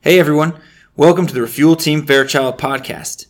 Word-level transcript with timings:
Hey 0.00 0.20
everyone, 0.20 0.54
welcome 0.94 1.26
to 1.26 1.34
the 1.34 1.42
Refuel 1.42 1.74
Team 1.74 2.06
Fairchild 2.06 2.56
podcast. 2.56 3.26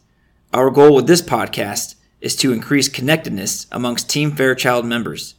Our 0.52 0.70
goal 0.70 0.94
with 0.94 1.06
this 1.06 1.22
podcast 1.22 1.94
is 2.20 2.36
to 2.36 2.52
increase 2.52 2.90
connectedness 2.90 3.66
amongst 3.72 4.10
Team 4.10 4.32
Fairchild 4.32 4.84
members. 4.84 5.34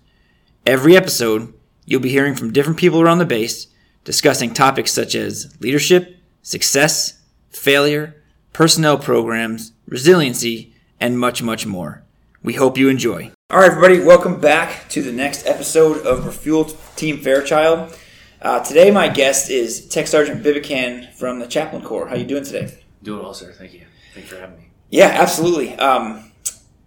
Every 0.66 0.98
episode, 0.98 1.54
you'll 1.86 2.02
be 2.02 2.10
hearing 2.10 2.34
from 2.34 2.52
different 2.52 2.80
people 2.80 3.00
around 3.00 3.20
the 3.20 3.28
base 3.28 3.68
discussing 4.04 4.56
topics 4.56 4.92
such 4.92 5.14
as 5.14 5.56
leadership, 5.62 6.18
success, 6.42 7.22
failure, 7.52 8.24
personnel 8.52 8.98
programs, 8.98 9.74
resiliency, 9.88 10.74
and 11.00 11.20
much, 11.20 11.44
much 11.44 11.64
more. 11.64 12.02
We 12.42 12.54
hope 12.54 12.76
you 12.76 12.90
enjoy. 12.90 13.32
All 13.52 13.60
right, 13.60 13.70
everybody, 13.70 14.00
welcome 14.00 14.42
back 14.42 14.90
to 14.90 15.04
the 15.04 15.12
next 15.12 15.46
episode 15.46 16.04
of 16.08 16.26
Refuel 16.26 16.66
Team 16.96 17.20
Fairchild. 17.20 17.96
Uh, 18.42 18.64
today, 18.64 18.90
my 18.90 19.10
guest 19.10 19.50
is 19.50 19.86
Tech 19.88 20.08
Sergeant 20.08 20.42
Bibikin 20.44 21.14
from 21.14 21.40
the 21.40 21.48
Chaplain 21.48 21.82
Corps. 21.82 22.08
How 22.08 22.16
you 22.16 22.26
doing 22.26 22.44
today? 22.44 22.74
Doing 23.04 23.22
well, 23.22 23.34
sir. 23.34 23.52
Thank 23.52 23.74
you. 23.74 23.82
Thanks 24.14 24.30
for 24.30 24.38
having 24.38 24.58
me. 24.58 24.70
Yeah, 24.90 25.08
absolutely. 25.08 25.76
Um, 25.76 26.32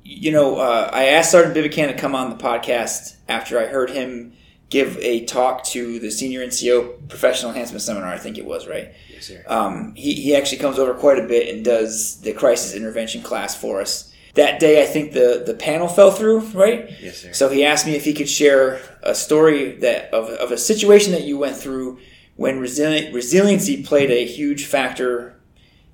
you 0.03 0.33
know, 0.33 0.57
uh, 0.57 0.89
I 0.93 1.05
asked 1.05 1.31
Sergeant 1.31 1.55
Bibikin 1.55 1.89
to 1.89 1.95
come 1.95 2.15
on 2.15 2.31
the 2.31 2.43
podcast 2.43 3.17
after 3.29 3.59
I 3.59 3.67
heard 3.67 3.91
him 3.91 4.33
give 4.71 4.97
a 4.99 5.27
talk 5.27 5.62
to 5.65 5.99
the 5.99 6.11
Senior 6.11 6.41
NCO 6.47 7.09
Professional 7.09 7.51
Enhancement 7.51 7.83
Seminar. 7.83 8.09
I 8.09 8.19
think 8.19 8.39
it 8.39 8.47
was 8.47 8.67
right. 8.67 8.93
Yes, 9.12 9.27
sir. 9.27 9.45
Um, 9.47 9.95
he 9.95 10.15
he 10.15 10.34
actually 10.34 10.59
comes 10.59 10.79
over 10.79 10.95
quite 10.95 11.19
a 11.19 11.27
bit 11.27 11.55
and 11.55 11.62
does 11.62 12.21
the 12.23 12.33
crisis 12.33 12.75
intervention 12.75 13.21
class 13.23 13.55
for 13.55 13.83
us. 13.83 14.12
That 14.35 14.61
day, 14.61 14.83
I 14.83 14.87
think 14.87 15.13
the 15.13 15.43
the 15.45 15.55
panel 15.55 15.89
fell 15.89 16.11
through, 16.11 16.41
right? 16.55 16.89
Yes, 17.01 17.19
sir. 17.19 17.33
So 17.33 17.49
he 17.51 17.65
asked 17.65 17.87
me 17.87 17.95
if 17.95 18.05
he 18.05 18.15
could 18.15 18.29
share 18.29 18.81
a 19.03 19.15
story 19.15 19.73
that 19.77 20.13
of, 20.15 20.31
of 20.31 20.53
a 20.53 20.59
situation 20.59 21.13
that 21.13 21.25
you 21.25 21.37
went 21.37 21.57
through 21.57 21.99
when 22.37 22.59
resili- 22.59 23.13
resiliency 23.13 23.83
played 23.83 24.11
a 24.11 24.25
huge 24.25 24.65
factor 24.65 25.39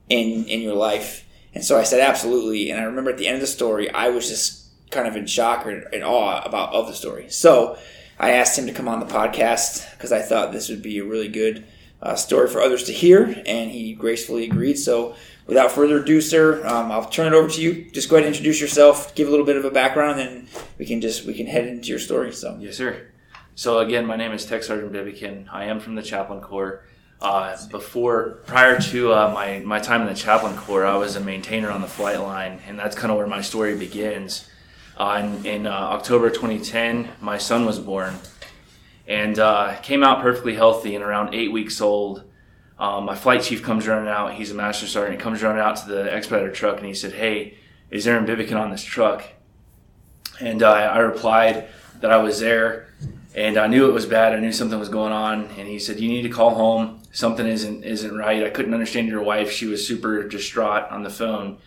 in 0.09 0.45
in 0.45 0.61
your 0.61 0.75
life. 0.75 1.25
And 1.55 1.65
so 1.65 1.79
I 1.79 1.83
said 1.83 2.01
absolutely. 2.01 2.71
And 2.71 2.81
I 2.81 2.85
remember 2.85 3.11
at 3.11 3.19
the 3.19 3.27
end 3.27 3.35
of 3.37 3.41
the 3.41 3.47
story, 3.49 3.91
I 3.91 4.11
was 4.11 4.29
just 4.29 4.67
kind 4.91 5.09
of 5.09 5.17
in 5.17 5.27
shock 5.27 5.67
or 5.67 5.71
in 5.71 6.03
awe 6.03 6.43
about 6.45 6.73
of 6.73 6.87
the 6.87 6.95
story. 6.95 7.29
So 7.31 7.77
I 8.19 8.31
asked 8.31 8.59
him 8.59 8.67
to 8.67 8.73
come 8.73 8.89
on 8.89 9.01
the 9.01 9.07
podcast 9.07 9.91
because 9.93 10.13
I 10.13 10.23
thought 10.23 10.53
this 10.53 10.69
would 10.69 10.83
be 10.83 10.99
a 10.99 11.05
really 11.05 11.29
good 11.29 11.67
uh, 12.01 12.15
story 12.15 12.49
for 12.49 12.61
others 12.61 12.85
to 12.85 12.93
hear, 12.93 13.43
and 13.47 13.71
he 13.71 13.93
gracefully 13.95 14.45
agreed. 14.45 14.79
So 14.79 15.17
without 15.49 15.73
further 15.73 16.01
ado, 16.01 16.21
sir, 16.21 16.65
um, 16.65 16.93
I'll 16.93 17.09
turn 17.09 17.27
it 17.27 17.37
over 17.37 17.49
to 17.49 17.61
you. 17.61 17.91
Just 17.91 18.09
go 18.09 18.17
ahead 18.17 18.27
and 18.27 18.37
introduce 18.37 18.61
yourself, 18.61 19.15
give 19.17 19.27
a 19.27 19.31
little 19.31 19.47
bit 19.47 19.57
of 19.57 19.65
a 19.65 19.71
background, 19.71 20.21
and 20.21 20.47
we 20.79 20.87
can 20.87 21.01
just 21.01 21.25
we 21.25 21.35
can 21.35 21.47
head 21.47 21.67
into 21.67 21.89
your 21.89 21.99
story. 21.99 22.33
So 22.33 22.57
Yes, 22.61 22.77
sir. 22.77 23.09
So 23.57 23.81
again, 23.81 24.07
my 24.07 24.15
name 24.15 24.31
is 24.31 24.45
Tech 24.45 24.63
Sergeant 24.63 24.93
Bibikin. 24.93 25.49
I 25.51 25.65
am 25.65 25.81
from 25.81 25.97
the 25.97 26.03
Chaplain 26.03 26.41
Corps. 26.41 26.85
Uh, 27.21 27.57
before, 27.73 28.39
prior 28.47 28.79
to 28.79 29.13
uh, 29.13 29.33
my 29.35 29.59
my 29.65 29.81
time 29.81 30.03
in 30.03 30.07
the 30.07 30.15
Chaplain 30.15 30.57
Corps, 30.57 30.87
I 30.87 30.97
was 30.97 31.17
a 31.17 31.21
maintainer 31.21 31.69
on 31.69 31.81
the 31.81 31.89
flight 31.89 32.21
line, 32.21 32.61
and 32.69 32.79
that's 32.79 32.95
kind 32.95 33.11
of 33.11 33.17
where 33.17 33.27
my 33.27 33.41
story 33.41 33.77
begins. 33.77 34.49
Uh, 34.97 35.21
in 35.25 35.47
in 35.47 35.67
uh, 35.67 35.71
October 35.71 36.31
2010, 36.31 37.09
my 37.21 37.39
son 37.39 37.67
was 37.67 37.81
born, 37.81 38.15
and 39.09 39.41
uh, 39.41 39.75
came 39.83 40.05
out 40.05 40.23
perfectly 40.23 40.55
healthy 40.55 40.95
and 40.95 41.03
around 41.03 41.35
eight 41.35 41.51
weeks 41.51 41.81
old. 41.81 42.23
Um, 42.79 43.07
my 43.07 43.17
flight 43.17 43.43
chief 43.43 43.63
comes 43.63 43.89
running 43.89 44.09
out. 44.09 44.35
He's 44.35 44.53
a 44.53 44.55
master 44.55 44.87
sergeant. 44.87 45.19
He 45.19 45.23
comes 45.23 45.43
running 45.43 45.61
out 45.61 45.77
to 45.79 45.89
the 45.89 46.13
expediter 46.13 46.53
truck, 46.53 46.79
and 46.79 46.87
he 46.87 46.95
said, 46.95 47.13
"Hey, 47.13 47.55
is 47.91 48.07
Aaron 48.07 48.27
Bibikin 48.27 48.57
on 48.57 48.71
this 48.71 48.85
truck?" 48.85 49.25
And 50.41 50.63
uh, 50.63 50.71
I 50.71 50.99
replied 50.99 51.69
that 52.01 52.13
I 52.13 52.19
was 52.19 52.39
there, 52.39 52.89
and 53.35 53.57
I 53.57 53.67
knew 53.67 53.89
it 53.89 53.93
was 53.93 54.07
bad. 54.07 54.33
I 54.33 54.39
knew 54.39 54.53
something 54.53 54.79
was 54.79 54.89
going 54.89 55.13
on. 55.13 55.47
And 55.59 55.67
he 55.67 55.81
said, 55.81 55.99
"You 55.99 56.09
need 56.09 56.23
to 56.23 56.29
call 56.29 56.55
home. 56.55 57.03
Something 57.11 57.47
isn't 57.47 57.83
isn't 57.83 58.17
right." 58.17 58.45
I 58.45 58.51
couldn't 58.51 58.75
understand 58.75 59.09
your 59.09 59.23
wife. 59.23 59.51
She 59.51 59.67
was 59.67 59.85
super 59.87 60.29
distraught 60.29 60.89
on 60.91 61.03
the 61.03 61.11
phone, 61.11 61.59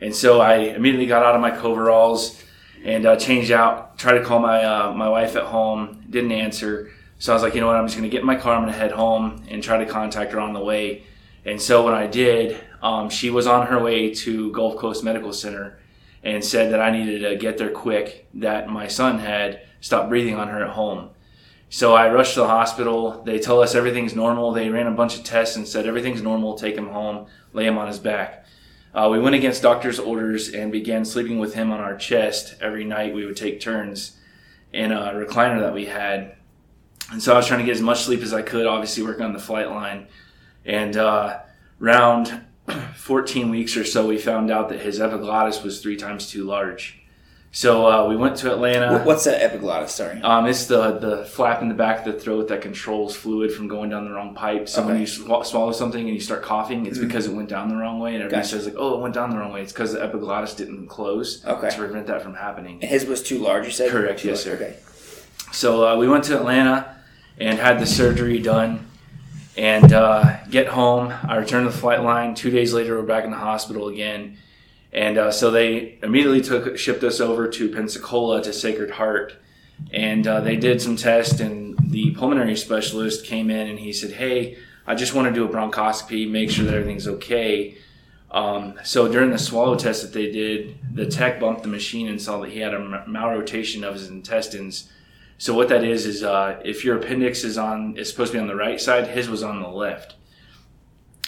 and 0.00 0.14
so 0.14 0.40
I 0.40 0.56
immediately 0.56 1.06
got 1.06 1.22
out 1.22 1.36
of 1.36 1.40
my 1.40 1.52
coveralls 1.52 2.42
and 2.84 3.06
uh, 3.06 3.16
changed 3.16 3.52
out. 3.52 3.98
Tried 3.98 4.18
to 4.18 4.24
call 4.24 4.40
my 4.40 4.64
uh, 4.64 4.92
my 4.92 5.08
wife 5.08 5.36
at 5.36 5.44
home. 5.44 6.02
Didn't 6.10 6.32
answer. 6.32 6.90
So 7.18 7.32
I 7.32 7.36
was 7.36 7.42
like, 7.42 7.54
you 7.54 7.60
know 7.60 7.66
what? 7.66 7.76
I'm 7.76 7.86
just 7.86 7.96
gonna 7.96 8.08
get 8.08 8.20
in 8.20 8.26
my 8.26 8.36
car. 8.36 8.54
I'm 8.54 8.62
gonna 8.62 8.72
head 8.72 8.92
home 8.92 9.44
and 9.48 9.62
try 9.62 9.78
to 9.78 9.86
contact 9.86 10.32
her 10.32 10.40
on 10.40 10.52
the 10.52 10.60
way. 10.60 11.04
And 11.44 11.60
so 11.60 11.84
when 11.84 11.94
I 11.94 12.06
did, 12.06 12.60
um, 12.82 13.08
she 13.08 13.30
was 13.30 13.46
on 13.46 13.68
her 13.68 13.82
way 13.82 14.12
to 14.14 14.52
Gulf 14.52 14.76
Coast 14.76 15.02
Medical 15.02 15.32
Center 15.32 15.78
and 16.22 16.44
said 16.44 16.72
that 16.72 16.80
I 16.80 16.90
needed 16.90 17.20
to 17.20 17.36
get 17.36 17.56
there 17.56 17.70
quick, 17.70 18.26
that 18.34 18.68
my 18.68 18.88
son 18.88 19.20
had 19.20 19.62
stopped 19.80 20.08
breathing 20.08 20.34
on 20.34 20.48
her 20.48 20.62
at 20.64 20.70
home. 20.70 21.10
So 21.68 21.94
I 21.94 22.12
rushed 22.12 22.34
to 22.34 22.40
the 22.40 22.48
hospital. 22.48 23.22
They 23.24 23.38
tell 23.38 23.60
us 23.60 23.74
everything's 23.74 24.14
normal. 24.14 24.52
They 24.52 24.68
ran 24.68 24.86
a 24.86 24.92
bunch 24.92 25.16
of 25.16 25.24
tests 25.24 25.56
and 25.56 25.66
said 25.66 25.86
everything's 25.86 26.22
normal. 26.22 26.54
Take 26.54 26.76
him 26.76 26.88
home, 26.88 27.26
lay 27.52 27.66
him 27.66 27.78
on 27.78 27.88
his 27.88 27.98
back. 27.98 28.44
Uh, 28.94 29.08
we 29.10 29.18
went 29.18 29.34
against 29.34 29.62
doctor's 29.62 29.98
orders 29.98 30.48
and 30.48 30.72
began 30.72 31.04
sleeping 31.04 31.38
with 31.38 31.54
him 31.54 31.70
on 31.70 31.80
our 31.80 31.96
chest 31.96 32.54
every 32.60 32.84
night. 32.84 33.14
We 33.14 33.26
would 33.26 33.36
take 33.36 33.60
turns 33.60 34.16
in 34.72 34.92
a 34.92 35.12
recliner 35.12 35.60
that 35.60 35.74
we 35.74 35.86
had. 35.86 36.35
And 37.12 37.22
so 37.22 37.32
I 37.34 37.36
was 37.36 37.46
trying 37.46 37.60
to 37.60 37.66
get 37.66 37.76
as 37.76 37.82
much 37.82 38.02
sleep 38.02 38.20
as 38.22 38.32
I 38.32 38.42
could, 38.42 38.66
obviously 38.66 39.02
working 39.04 39.24
on 39.24 39.32
the 39.32 39.38
flight 39.38 39.70
line. 39.70 40.08
And 40.64 40.96
uh, 40.96 41.38
around 41.80 42.42
14 42.96 43.50
weeks 43.50 43.76
or 43.76 43.84
so, 43.84 44.06
we 44.06 44.18
found 44.18 44.50
out 44.50 44.68
that 44.70 44.80
his 44.80 45.00
epiglottis 45.00 45.62
was 45.62 45.80
three 45.80 45.96
times 45.96 46.28
too 46.28 46.44
large. 46.44 47.00
So 47.52 47.86
uh, 47.86 48.06
we 48.08 48.16
went 48.16 48.36
to 48.38 48.52
Atlanta. 48.52 49.02
What's 49.04 49.24
that 49.24 49.40
epiglottis? 49.42 49.92
Sorry. 49.94 50.20
Um, 50.20 50.44
it's 50.46 50.66
the 50.66 50.98
the 50.98 51.24
flap 51.24 51.62
in 51.62 51.68
the 51.70 51.74
back 51.74 52.04
of 52.04 52.12
the 52.12 52.20
throat 52.20 52.48
that 52.48 52.60
controls 52.60 53.16
fluid 53.16 53.50
from 53.50 53.66
going 53.66 53.88
down 53.88 54.04
the 54.04 54.10
wrong 54.10 54.34
pipe. 54.34 54.68
So 54.68 54.84
when 54.84 55.00
you 55.00 55.06
sw- 55.06 55.46
swallow 55.48 55.72
something 55.72 56.04
and 56.04 56.12
you 56.14 56.20
start 56.20 56.42
coughing, 56.42 56.84
it's 56.84 56.98
because 56.98 57.24
it 57.26 57.32
went 57.32 57.48
down 57.48 57.70
the 57.70 57.76
wrong 57.76 57.98
way. 57.98 58.12
And 58.14 58.24
everybody 58.24 58.42
Gotcha. 58.42 58.56
says 58.56 58.66
like, 58.66 58.74
"Oh, 58.76 58.96
it 58.98 59.00
went 59.00 59.14
down 59.14 59.30
the 59.30 59.38
wrong 59.38 59.52
way." 59.54 59.62
It's 59.62 59.72
because 59.72 59.92
the 59.94 60.02
epiglottis 60.02 60.52
didn't 60.54 60.88
close 60.88 61.46
Okay. 61.46 61.70
to 61.70 61.76
prevent 61.78 62.08
that 62.08 62.20
from 62.20 62.34
happening. 62.34 62.80
And 62.82 62.90
his 62.90 63.06
was 63.06 63.22
too 63.22 63.38
large. 63.38 63.64
You 63.64 63.70
said 63.70 63.90
Correct, 63.90 64.20
Too 64.20 64.28
yes, 64.28 64.44
large. 64.44 64.58
sir. 64.58 64.64
Okay. 64.66 64.76
So 65.52 65.86
uh, 65.86 65.96
we 65.96 66.08
went 66.08 66.24
to 66.24 66.36
Atlanta 66.36 66.95
and 67.38 67.58
had 67.58 67.80
the 67.80 67.86
surgery 67.86 68.38
done. 68.38 68.86
And 69.56 69.92
uh, 69.92 70.44
get 70.50 70.66
home. 70.68 71.14
I 71.26 71.36
returned 71.36 71.66
to 71.66 71.72
the 71.72 71.78
flight 71.78 72.02
line. 72.02 72.34
Two 72.34 72.50
days 72.50 72.74
later, 72.74 72.96
we're 72.96 73.06
back 73.06 73.24
in 73.24 73.30
the 73.30 73.38
hospital 73.38 73.88
again. 73.88 74.36
And 74.92 75.18
uh, 75.18 75.30
so 75.30 75.50
they 75.50 75.98
immediately 76.02 76.42
took 76.42 76.76
shipped 76.78 77.02
us 77.02 77.20
over 77.20 77.48
to 77.48 77.68
Pensacola 77.70 78.42
to 78.42 78.52
Sacred 78.52 78.90
Heart. 78.92 79.34
And 79.92 80.26
uh, 80.26 80.40
they 80.40 80.56
did 80.56 80.80
some 80.80 80.96
tests, 80.96 81.40
and 81.40 81.76
the 81.78 82.12
pulmonary 82.12 82.56
specialist 82.56 83.26
came 83.26 83.50
in 83.50 83.68
and 83.68 83.78
he 83.78 83.92
said, 83.92 84.12
"Hey, 84.12 84.56
I 84.86 84.94
just 84.94 85.14
want 85.14 85.28
to 85.28 85.34
do 85.34 85.44
a 85.44 85.48
bronchoscopy, 85.48 86.30
make 86.30 86.50
sure 86.50 86.64
that 86.64 86.74
everything's 86.74 87.06
okay." 87.06 87.76
Um, 88.30 88.78
so 88.84 89.06
during 89.10 89.30
the 89.30 89.38
swallow 89.38 89.76
test 89.76 90.02
that 90.02 90.12
they 90.12 90.30
did, 90.30 90.78
the 90.94 91.06
tech 91.06 91.40
bumped 91.40 91.62
the 91.62 91.68
machine 91.68 92.08
and 92.08 92.20
saw 92.20 92.38
that 92.38 92.50
he 92.50 92.60
had 92.60 92.74
a 92.74 93.04
malrotation 93.06 93.82
of 93.82 93.94
his 93.94 94.08
intestines. 94.08 94.90
So 95.38 95.54
what 95.54 95.68
that 95.68 95.84
is 95.84 96.06
is 96.06 96.22
uh, 96.22 96.60
if 96.64 96.84
your 96.84 96.96
appendix 96.96 97.44
is 97.44 97.58
on 97.58 97.96
is 97.96 98.08
supposed 98.08 98.32
to 98.32 98.38
be 98.38 98.40
on 98.40 98.48
the 98.48 98.56
right 98.56 98.80
side, 98.80 99.08
his 99.08 99.28
was 99.28 99.42
on 99.42 99.60
the 99.60 99.68
left. 99.68 100.14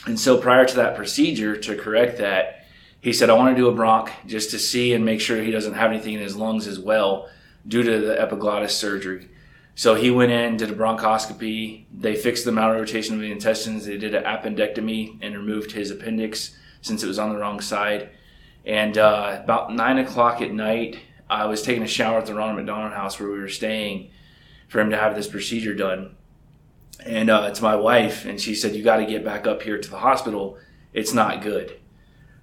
And 0.07 0.19
so 0.19 0.39
prior 0.39 0.65
to 0.65 0.77
that 0.77 0.97
procedure, 0.97 1.57
to 1.57 1.77
correct 1.77 2.19
that, 2.19 2.65
he 3.01 3.13
said, 3.13 3.31
"I 3.31 3.35
want 3.35 3.55
to 3.55 3.61
do 3.63 3.69
a 3.69 3.75
bronch 3.75 4.11
just 4.27 4.51
to 4.51 4.59
see 4.59 4.95
and 4.95 5.05
make 5.05 5.21
sure 5.21 5.43
he 5.43 5.51
doesn't 5.51 5.75
have 5.75 5.91
anything 5.91 6.15
in 6.15 6.21
his 6.21 6.37
lungs 6.37 6.67
as 6.67 6.79
well, 6.79 7.29
due 7.67 7.83
to 7.83 8.01
the 8.01 8.21
epiglottis 8.21 8.75
surgery." 8.75 9.29
So 9.75 9.95
he 9.95 10.11
went 10.11 10.33
in, 10.33 10.57
did 10.57 10.71
a 10.71 10.75
bronchoscopy. 10.75 11.85
They 11.97 12.17
fixed 12.17 12.45
the 12.45 12.51
malrotation 12.51 13.13
of 13.13 13.21
the 13.21 13.31
intestines. 13.31 13.87
They 13.87 13.97
did 13.97 14.15
an 14.15 14.25
appendectomy 14.25 15.19
and 15.21 15.37
removed 15.37 15.71
his 15.71 15.93
appendix 15.93 16.57
since 16.81 17.05
it 17.05 17.07
was 17.07 17.19
on 17.19 17.31
the 17.31 17.39
wrong 17.39 17.61
side. 17.61 18.11
And 18.65 18.99
uh, 18.99 19.39
about 19.45 19.73
nine 19.73 19.99
o'clock 19.99 20.43
at 20.43 20.53
night, 20.53 20.99
I 21.31 21.47
was 21.47 21.63
taking 21.63 21.83
a 21.83 21.89
shower 21.89 22.19
at 22.19 22.27
the 22.27 22.35
Ronald 22.35 22.57
McDonald 22.57 22.93
House 22.93 23.19
where 23.19 23.31
we 23.31 23.39
were 23.39 23.49
staying 23.49 24.11
for 24.69 24.81
him 24.81 24.91
to 24.91 24.97
have 24.97 25.15
this 25.15 25.29
procedure 25.29 25.75
done. 25.75 26.17
And 27.05 27.31
uh, 27.31 27.47
it's 27.49 27.61
my 27.61 27.77
wife, 27.77 28.25
and 28.25 28.41
she 28.41 28.55
said, 28.55 28.75
"You 28.75 28.83
got 28.83 28.97
to 28.97 29.07
get 29.07 29.25
back 29.25 29.47
up 29.47 29.63
here 29.63 29.79
to 29.79 29.91
the 29.91 29.99
hospital. 29.99 30.59
It's 30.93 31.13
not 31.13 31.43
good." 31.43 31.79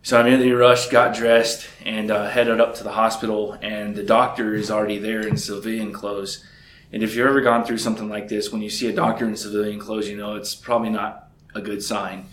So 0.02 0.18
I 0.18 0.22
immediately 0.22 0.52
rushed, 0.54 0.92
got 0.92 1.16
dressed, 1.16 1.68
and 1.84 2.12
uh, 2.12 2.30
headed 2.30 2.62
up 2.62 2.76
to 2.76 2.84
the 2.84 2.92
hospital. 2.92 3.58
And 3.62 3.96
the 3.96 4.04
doctor 4.04 4.54
is 4.54 4.70
already 4.70 5.00
there 5.00 5.28
in 5.28 5.36
civilian 5.36 5.92
clothes. 5.92 6.46
And 6.94 7.04
if 7.04 7.16
you've 7.16 7.28
ever 7.28 7.42
gone 7.42 7.66
through 7.66 7.80
something 7.80 8.08
like 8.08 8.28
this, 8.28 8.52
when 8.52 8.62
you 8.62 8.70
see 8.70 8.88
a 8.88 8.94
doctor 8.94 9.26
in 9.26 9.36
civilian 9.36 9.80
clothes, 9.80 10.08
you 10.08 10.16
know 10.16 10.36
it's 10.36 10.56
probably 10.56 10.92
not 10.92 11.30
a 11.54 11.62
good 11.62 11.84
sign. 11.84 12.28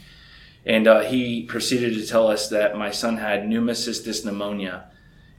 And 0.64 0.86
uh, 0.86 1.00
he 1.00 1.42
proceeded 1.44 1.94
to 1.94 2.06
tell 2.06 2.28
us 2.28 2.48
that 2.50 2.76
my 2.76 2.90
son 2.90 3.16
had 3.16 3.44
pneumocystis 3.44 4.24
pneumonia, 4.24 4.84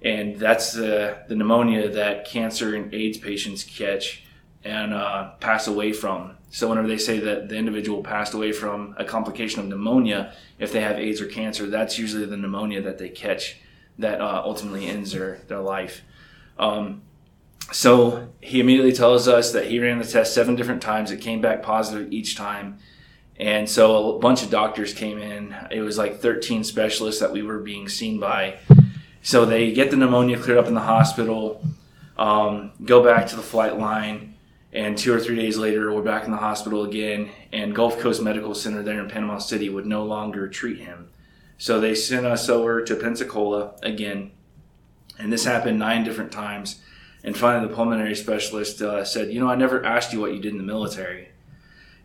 and 0.04 0.38
that's 0.38 0.74
the, 0.74 1.18
the 1.28 1.36
pneumonia 1.36 1.90
that 1.90 2.26
cancer 2.26 2.76
and 2.76 2.94
AIDS 2.94 3.18
patients 3.18 3.64
catch 3.64 4.24
and 4.64 4.94
uh, 4.94 5.32
pass 5.40 5.68
away 5.68 5.94
from. 5.94 6.36
So 6.50 6.70
whenever 6.70 6.88
they 6.88 6.98
say 6.98 7.20
that 7.20 7.50
the 7.50 7.56
individual 7.56 8.04
passed 8.04 8.34
away 8.34 8.52
from 8.52 8.96
a 8.98 9.06
complication 9.06 9.60
of 9.62 9.68
pneumonia, 9.68 10.34
if 10.60 10.72
they 10.72 10.82
have 10.82 11.00
AIDS 11.00 11.22
or 11.22 11.26
cancer, 11.26 11.68
that's 11.68 11.98
usually 11.98 12.26
the 12.26 12.38
pneumonia 12.38 12.82
that 12.82 12.98
they 12.98 13.10
catch 13.10 13.58
that 13.98 14.22
uh, 14.22 14.42
ultimately 14.44 14.88
ends 14.88 15.14
their, 15.14 15.40
their 15.48 15.60
life. 15.60 16.02
Um, 16.58 17.02
so 17.72 18.30
he 18.42 18.60
immediately 18.60 18.92
tells 18.92 19.28
us 19.28 19.52
that 19.54 19.68
he 19.68 19.80
ran 19.80 20.00
the 20.00 20.06
test 20.06 20.34
seven 20.34 20.56
different 20.56 20.82
times. 20.82 21.12
It 21.12 21.22
came 21.22 21.42
back 21.42 21.64
positive 21.64 22.12
each 22.12 22.36
time. 22.36 22.78
And 23.38 23.68
so 23.68 24.16
a 24.16 24.20
bunch 24.20 24.44
of 24.44 24.52
doctors 24.52 24.94
came 24.94 25.18
in. 25.18 25.56
It 25.72 25.82
was 25.82 25.98
like 25.98 26.20
13 26.20 26.64
specialists 26.64 27.20
that 27.20 27.32
we 27.32 27.42
were 27.42 27.60
being 27.60 27.90
seen 27.90 28.20
by. 28.20 28.60
So 29.24 29.46
they 29.46 29.72
get 29.72 29.90
the 29.90 29.96
pneumonia 29.96 30.38
cleared 30.38 30.60
up 30.60 30.68
in 30.68 30.74
the 30.74 30.81
hospital, 30.81 31.66
um, 32.18 32.74
go 32.84 33.02
back 33.02 33.25
to 33.28 33.38
the 33.38 33.42
flight 33.42 33.80
line, 33.80 34.36
and 34.74 34.98
two 34.98 35.14
or 35.14 35.20
three 35.20 35.38
days 35.38 35.58
later, 35.58 35.94
we're 35.94 36.02
back 36.02 36.25
in 36.25 36.31
the 36.31 36.38
hospital 36.38 36.84
again. 36.84 37.30
And 37.54 37.74
Gulf 37.74 38.00
Coast 38.00 38.22
Medical 38.22 38.54
Center 38.54 38.84
there 38.84 39.00
in 39.00 39.08
Panama 39.08 39.38
City 39.38 39.70
would 39.70 39.86
no 39.86 40.04
longer 40.04 40.50
treat 40.50 40.80
him. 40.80 41.10
So 41.58 41.80
they 41.80 41.96
sent 41.96 42.25
us 42.25 42.50
over 42.50 42.81
to 42.81 42.96
Pensacola 42.98 43.75
again. 43.81 44.31
And 45.18 45.31
this 45.31 45.46
happened 45.46 45.80
nine 45.80 46.04
different 46.04 46.34
times. 46.34 46.81
And 47.24 47.38
finally, 47.38 47.68
the 47.68 47.74
pulmonary 47.74 48.16
specialist 48.16 48.81
uh, 48.81 49.06
said, 49.06 49.31
You 49.31 49.40
know, 49.40 49.48
I 49.48 49.56
never 49.56 49.86
asked 49.86 50.12
you 50.12 50.20
what 50.20 50.34
you 50.34 50.42
did 50.42 50.52
in 50.52 50.58
the 50.58 50.64
military. 50.64 51.30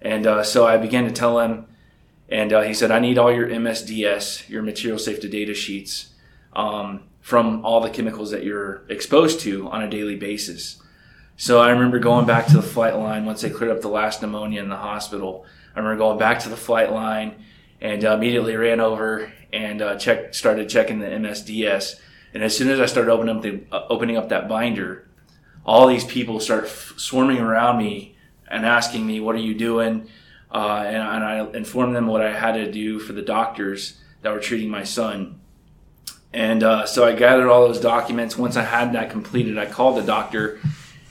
And 0.01 0.25
uh, 0.25 0.45
so 0.45 0.69
I 0.69 0.77
began 0.77 1.05
to 1.05 1.11
tell 1.11 1.41
him, 1.41 1.67
and 2.29 2.53
uh, 2.53 2.63
he 2.63 2.75
said, 2.75 2.93
I 2.93 3.01
need 3.01 3.19
all 3.19 3.33
your 3.33 3.49
MSDS, 3.49 4.49
your 4.49 4.63
material 4.63 5.01
safety 5.01 5.29
data 5.29 5.55
sheets, 5.55 6.11
um, 6.53 7.08
from 7.29 7.63
all 7.63 7.83
the 7.83 7.91
chemicals 7.91 8.31
that 8.31 8.43
you're 8.43 8.81
exposed 8.89 9.39
to 9.39 9.69
on 9.69 9.83
a 9.83 9.91
daily 9.91 10.17
basis. 10.17 10.81
So 11.37 11.61
I 11.61 11.69
remember 11.69 11.99
going 11.99 12.25
back 12.25 12.47
to 12.47 12.57
the 12.57 12.63
flight 12.63 12.97
line 12.97 13.27
once 13.27 13.43
they 13.43 13.51
cleared 13.51 13.71
up 13.71 13.83
the 13.83 13.89
last 13.89 14.23
pneumonia 14.23 14.63
in 14.63 14.71
the 14.71 14.79
hospital. 14.79 15.45
I 15.77 15.79
remember 15.79 15.99
going 15.99 16.19
back 16.19 16.39
to 16.39 16.49
the 16.49 16.57
flight 16.57 16.91
line 16.91 17.45
and 17.83 18.03
uh, 18.03 18.13
immediately 18.13 18.57
ran 18.57 18.81
over 18.81 19.31
and 19.53 19.83
uh, 19.83 19.97
check, 19.97 20.33
started 20.33 20.71
checking 20.71 21.01
the 21.01 21.07
MSDS. 21.07 22.01
And 22.33 22.43
as 22.43 22.57
soon 22.57 22.71
as 22.71 22.81
I 22.81 22.87
started 22.87 23.13
opening 23.13 23.37
up, 23.37 23.43
the, 23.43 23.61
uh, 23.73 23.85
opening 23.91 24.17
up 24.17 24.31
that 24.31 24.49
binder, 24.49 25.07
all 25.67 25.87
these 25.87 26.07
people 26.07 26.41
start 26.41 26.65
f- 26.65 26.95
swarming 26.97 27.41
around 27.41 27.77
me 27.77 28.17
and 28.51 28.65
asking 28.65 29.07
me, 29.07 29.21
"What 29.21 29.35
are 29.35 29.39
you 29.41 29.55
doing?" 29.55 30.09
Uh, 30.51 30.83
and, 30.87 30.97
and, 30.97 31.25
I 31.25 31.47
informed 31.59 31.95
them 31.95 32.07
what 32.07 32.23
I 32.23 32.33
had 32.33 32.53
to 32.53 32.73
do 32.73 32.99
for 32.99 33.13
the 33.13 33.21
doctors 33.21 34.01
that 34.23 34.33
were 34.33 34.41
treating 34.41 34.71
my 34.71 34.83
son. 34.83 35.38
And 36.33 36.63
uh, 36.63 36.87
so 36.87 37.05
I 37.05 37.15
gathered 37.15 37.49
all 37.49 37.67
those 37.67 37.81
documents. 37.81 38.37
Once 38.37 38.57
I 38.57 38.63
had 38.63 38.93
that 38.93 39.11
completed, 39.11 39.57
I 39.57 39.67
called 39.67 39.97
the 39.97 40.03
doctor, 40.03 40.61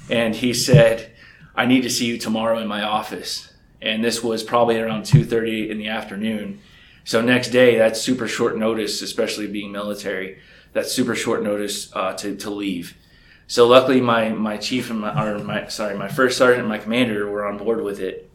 and 0.10 0.36
he 0.36 0.54
said, 0.54 1.12
"I 1.56 1.66
need 1.66 1.82
to 1.82 1.90
see 1.90 2.06
you 2.06 2.18
tomorrow 2.18 2.60
in 2.60 2.68
my 2.68 2.84
office." 2.84 3.52
And 3.82 4.04
this 4.04 4.24
was 4.24 4.44
probably 4.44 4.80
around 4.80 5.06
two 5.06 5.24
thirty 5.24 5.70
in 5.70 5.80
the 5.80 5.88
afternoon. 5.88 6.60
So 7.04 7.22
next 7.22 7.50
day, 7.50 7.78
that's 7.78 8.02
super 8.02 8.28
short 8.28 8.58
notice, 8.58 9.02
especially 9.02 9.48
being 9.48 9.72
military. 9.72 10.40
That's 10.74 10.92
super 10.92 11.16
short 11.16 11.42
notice 11.42 11.90
uh, 11.96 12.14
to 12.14 12.36
to 12.36 12.50
leave. 12.50 12.96
So 13.48 13.66
luckily, 13.68 14.02
my 14.02 14.30
my 14.30 14.58
chief 14.58 14.90
and 14.90 15.00
my 15.00 15.26
or 15.26 15.40
my 15.40 15.68
sorry, 15.68 15.98
my 15.98 16.10
first 16.10 16.38
sergeant 16.38 16.60
and 16.60 16.70
my 16.70 16.78
commander 16.78 17.30
were 17.30 17.46
on 17.46 17.58
board 17.58 17.82
with 17.82 18.00
it. 18.00 18.30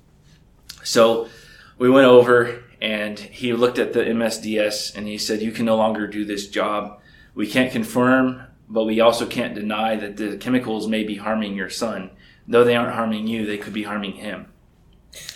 So 0.83 1.29
we 1.79 1.91
went 1.91 2.07
over 2.07 2.62
and 2.83 3.17
he 3.17 3.53
looked 3.53 3.79
at 3.79 3.93
the 3.93 4.01
MSDS 4.01 4.97
and 4.97 5.07
he 5.07 5.17
said, 5.17 5.41
"You 5.41 5.53
can 5.53 5.65
no 5.65 5.77
longer 5.77 6.09
do 6.09 6.25
this 6.25 6.49
job. 6.49 6.99
We 7.33 7.47
can't 7.47 7.71
confirm, 7.71 8.43
but 8.69 8.85
we 8.85 9.01
also 9.01 9.25
can't 9.25 9.55
deny 9.55 9.95
that 9.95 10.17
the 10.17 10.37
chemicals 10.37 10.89
may 10.89 11.05
be 11.05 11.15
harming 11.15 11.55
your 11.55 11.71
son. 11.71 12.11
Though 12.49 12.65
they 12.65 12.75
aren't 12.75 12.95
harming 12.95 13.29
you, 13.29 13.47
they 13.47 13.57
could 13.57 13.73
be 13.73 13.85
harming 13.85 14.15
him." 14.15 14.47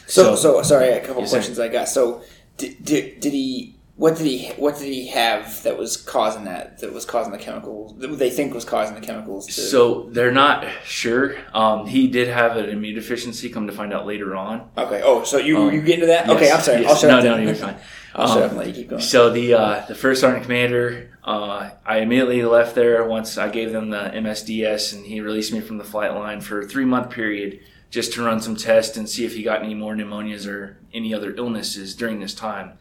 So, 0.09 0.35
so, 0.35 0.61
sorry, 0.63 0.89
a 0.89 1.01
couple 1.01 1.25
questions 1.25 1.61
I 1.61 1.69
got. 1.69 1.89
So, 1.89 2.23
did, 2.57 2.85
did, 2.85 3.21
did 3.21 3.33
he? 3.33 3.76
What 3.97 4.19
did 4.19 4.27
he? 4.27 4.49
What 4.59 4.77
did 4.79 4.89
he 4.93 5.09
have 5.09 5.63
that 5.63 5.79
was 5.79 5.97
causing 5.97 6.45
that? 6.45 6.79
That 6.81 6.93
was 6.93 7.07
causing 7.07 7.33
the 7.33 7.39
chemicals? 7.39 7.99
That 7.99 8.09
they 8.19 8.29
think 8.29 8.53
was 8.53 8.67
causing 8.67 8.95
the 8.95 9.01
chemicals. 9.01 9.47
To, 9.47 9.53
So 9.53 10.03
they're 10.11 10.31
not 10.33 10.67
sure. 10.85 11.37
Um, 11.55 11.87
he 11.87 12.07
did 12.07 12.29
have 12.29 12.59
an 12.59 12.69
immune 12.69 12.95
deficiency. 12.95 13.49
Come 13.49 13.67
to 13.69 13.73
find 13.73 13.95
out 13.95 14.07
later 14.07 14.37
on. 14.37 14.69
okay. 14.77 15.01
Oh, 15.03 15.25
so 15.25 15.39
you 15.39 15.57
Um, 15.57 15.73
you 15.75 15.81
get 15.81 15.95
into 15.95 16.07
that? 16.09 16.27
Yes, 16.27 16.37
okay, 16.37 16.51
I'm 16.53 16.61
sorry. 16.61 16.83
yes. 16.83 16.91
I'll 16.91 16.97
shut 16.97 17.09
no, 17.11 17.19
up. 17.19 17.25
no, 17.25 17.37
then. 17.37 17.47
you're 17.47 17.55
fine. 17.69 17.77
I'll 18.15 18.29
shut 18.29 18.37
Um, 18.39 18.43
up 18.43 18.49
and 18.51 18.59
let 18.59 18.67
you 18.69 18.75
keep 18.75 18.91
going. 18.91 19.01
So 19.03 19.31
the 19.31 19.55
uh, 19.55 19.85
the 19.89 19.95
first 19.95 20.21
sergeant 20.21 20.43
commander, 20.45 21.19
uh, 21.25 21.71
I 21.87 21.99
immediately 22.01 22.43
left 22.45 22.75
there 22.75 23.03
once 23.09 23.39
I 23.39 23.49
gave 23.49 23.73
them 23.73 23.89
the 23.89 24.11
MSDS, 24.15 24.95
and 24.95 25.07
he 25.07 25.23
released 25.23 25.55
me 25.55 25.61
from 25.63 25.79
the 25.79 25.85
flight 25.85 26.13
line 26.15 26.43
for 26.43 26.61
a 26.61 26.67
three 26.67 26.85
month 26.85 27.09
period 27.11 27.61
just 27.91 28.13
to 28.13 28.23
run 28.23 28.43
some 28.43 28.57
tests 28.57 28.99
and 28.99 29.09
see 29.09 29.25
if 29.25 29.35
he 29.35 29.43
got 29.43 29.63
any 29.63 29.73
more 29.73 29.95
pneumonias 29.95 30.47
or 30.47 30.77
any 30.93 31.15
other 31.15 31.35
illnesses 31.37 31.95
during 31.97 32.21
this 32.21 32.35
time. 32.35 32.73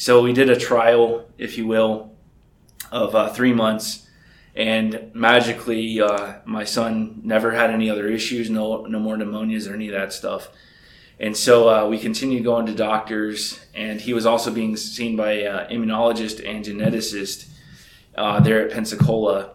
So 0.00 0.22
we 0.22 0.32
did 0.32 0.48
a 0.48 0.56
trial, 0.56 1.26
if 1.36 1.58
you 1.58 1.66
will, 1.66 2.12
of 2.90 3.14
uh, 3.14 3.28
three 3.34 3.52
months, 3.52 4.08
and 4.56 5.10
magically, 5.12 6.00
uh, 6.00 6.36
my 6.46 6.64
son 6.64 7.20
never 7.22 7.50
had 7.50 7.68
any 7.68 7.90
other 7.90 8.08
issues, 8.08 8.48
no 8.48 8.86
no 8.86 8.98
more 8.98 9.18
pneumonias 9.18 9.70
or 9.70 9.74
any 9.74 9.88
of 9.88 9.92
that 9.92 10.14
stuff. 10.14 10.48
And 11.18 11.36
so 11.36 11.68
uh, 11.68 11.86
we 11.86 11.98
continued 11.98 12.44
going 12.44 12.64
to 12.64 12.74
doctors, 12.74 13.60
and 13.74 14.00
he 14.00 14.14
was 14.14 14.24
also 14.24 14.50
being 14.50 14.74
seen 14.74 15.16
by 15.16 15.32
an 15.32 15.68
immunologist 15.68 16.48
and 16.48 16.64
geneticist 16.64 17.50
uh, 18.14 18.40
there 18.40 18.64
at 18.64 18.72
Pensacola. 18.72 19.50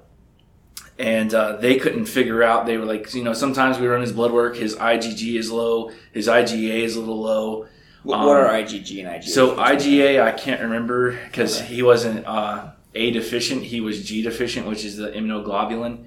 And 0.99 1.33
uh, 1.33 1.55
they 1.55 1.79
couldn't 1.79 2.05
figure 2.05 2.43
out, 2.43 2.67
they 2.67 2.77
were 2.77 2.85
like, 2.85 3.11
you 3.15 3.23
know, 3.23 3.33
sometimes 3.33 3.79
we 3.79 3.87
run 3.87 4.01
his 4.01 4.13
blood 4.13 4.31
work, 4.31 4.57
his 4.57 4.75
IgG 4.75 5.39
is 5.39 5.51
low, 5.51 5.89
his 6.13 6.27
IgA 6.27 6.83
is 6.83 6.95
a 6.95 6.99
little 6.99 7.19
low. 7.19 7.67
What, 8.05 8.19
um, 8.19 8.25
what 8.27 8.37
are 8.37 8.47
IgG 8.47 8.99
and 9.05 9.07
IgA? 9.23 9.27
So 9.27 9.55
IgA, 9.55 10.21
I 10.21 10.31
can't 10.31 10.61
remember 10.61 11.11
because 11.25 11.61
Okay. 11.61 11.73
he 11.75 11.83
wasn't 11.83 12.25
uh, 12.25 12.71
A 12.93 13.11
deficient, 13.11 13.63
he 13.63 13.81
was 13.81 14.03
G 14.07 14.21
deficient, 14.21 14.67
which 14.67 14.85
is 14.85 14.95
the 14.97 15.09
immunoglobulin. 15.09 16.05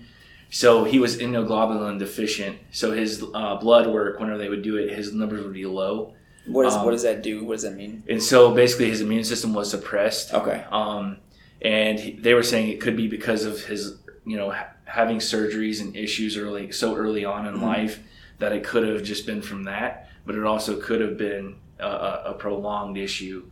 So 0.50 0.84
he 0.84 0.98
was 0.98 1.18
immunoglobulin 1.18 1.98
deficient. 1.98 2.56
So 2.72 2.92
his 2.92 3.22
uh, 3.34 3.56
blood 3.56 3.86
work, 3.88 4.18
whenever 4.20 4.38
they 4.38 4.48
would 4.48 4.62
do 4.62 4.76
it, 4.76 4.90
his 4.94 5.12
numbers 5.12 5.42
would 5.44 5.52
be 5.52 5.66
low. 5.66 6.14
what 6.46 6.62
does 6.64 6.76
um, 6.76 6.84
what 6.84 6.92
does 6.92 7.02
that 7.02 7.22
do? 7.22 7.44
What 7.44 7.54
does 7.54 7.62
that 7.64 7.76
mean? 7.76 8.02
And 8.08 8.22
so 8.22 8.54
basically 8.54 8.88
his 8.88 9.00
immune 9.02 9.24
system 9.24 9.52
was 9.52 9.70
suppressed. 9.70 10.32
Okay. 10.32 10.64
Um, 10.70 11.18
and 11.60 11.98
he, 12.00 12.12
they 12.12 12.32
were 12.34 12.42
saying 12.44 12.68
it 12.70 12.80
could 12.80 12.96
be 12.96 13.08
because 13.08 13.44
of 13.44 13.64
his, 13.64 13.98
you 14.24 14.36
know, 14.38 14.54
having 14.88 15.18
surgeries 15.18 15.80
and 15.80 15.94
issues 15.94 16.36
early, 16.36 16.72
so 16.72 16.96
early 16.96 17.24
on 17.24 17.46
in 17.46 17.54
Mhm. 17.56 17.62
life 17.62 18.00
that 18.38 18.52
it 18.52 18.64
could 18.64 18.86
have 18.88 19.02
just 19.02 19.26
been 19.26 19.42
from 19.42 19.64
that, 19.64 20.08
but 20.24 20.34
it 20.34 20.44
also 20.44 20.76
could 20.80 21.00
have 21.00 21.16
been 21.18 21.56
a, 21.78 21.86
a, 21.86 22.22
a 22.26 22.32
prolonged 22.34 22.96
issue 22.96 23.44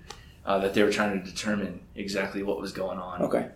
uh, 0.47 0.59
that 0.59 0.75
they 0.75 0.83
were 0.83 0.91
trying 0.93 1.21
to 1.21 1.31
determine 1.31 1.81
exactly 1.94 2.43
what 2.43 2.61
was 2.61 2.73
going 2.73 2.99
on. 2.99 3.21
Okay. 3.23 3.49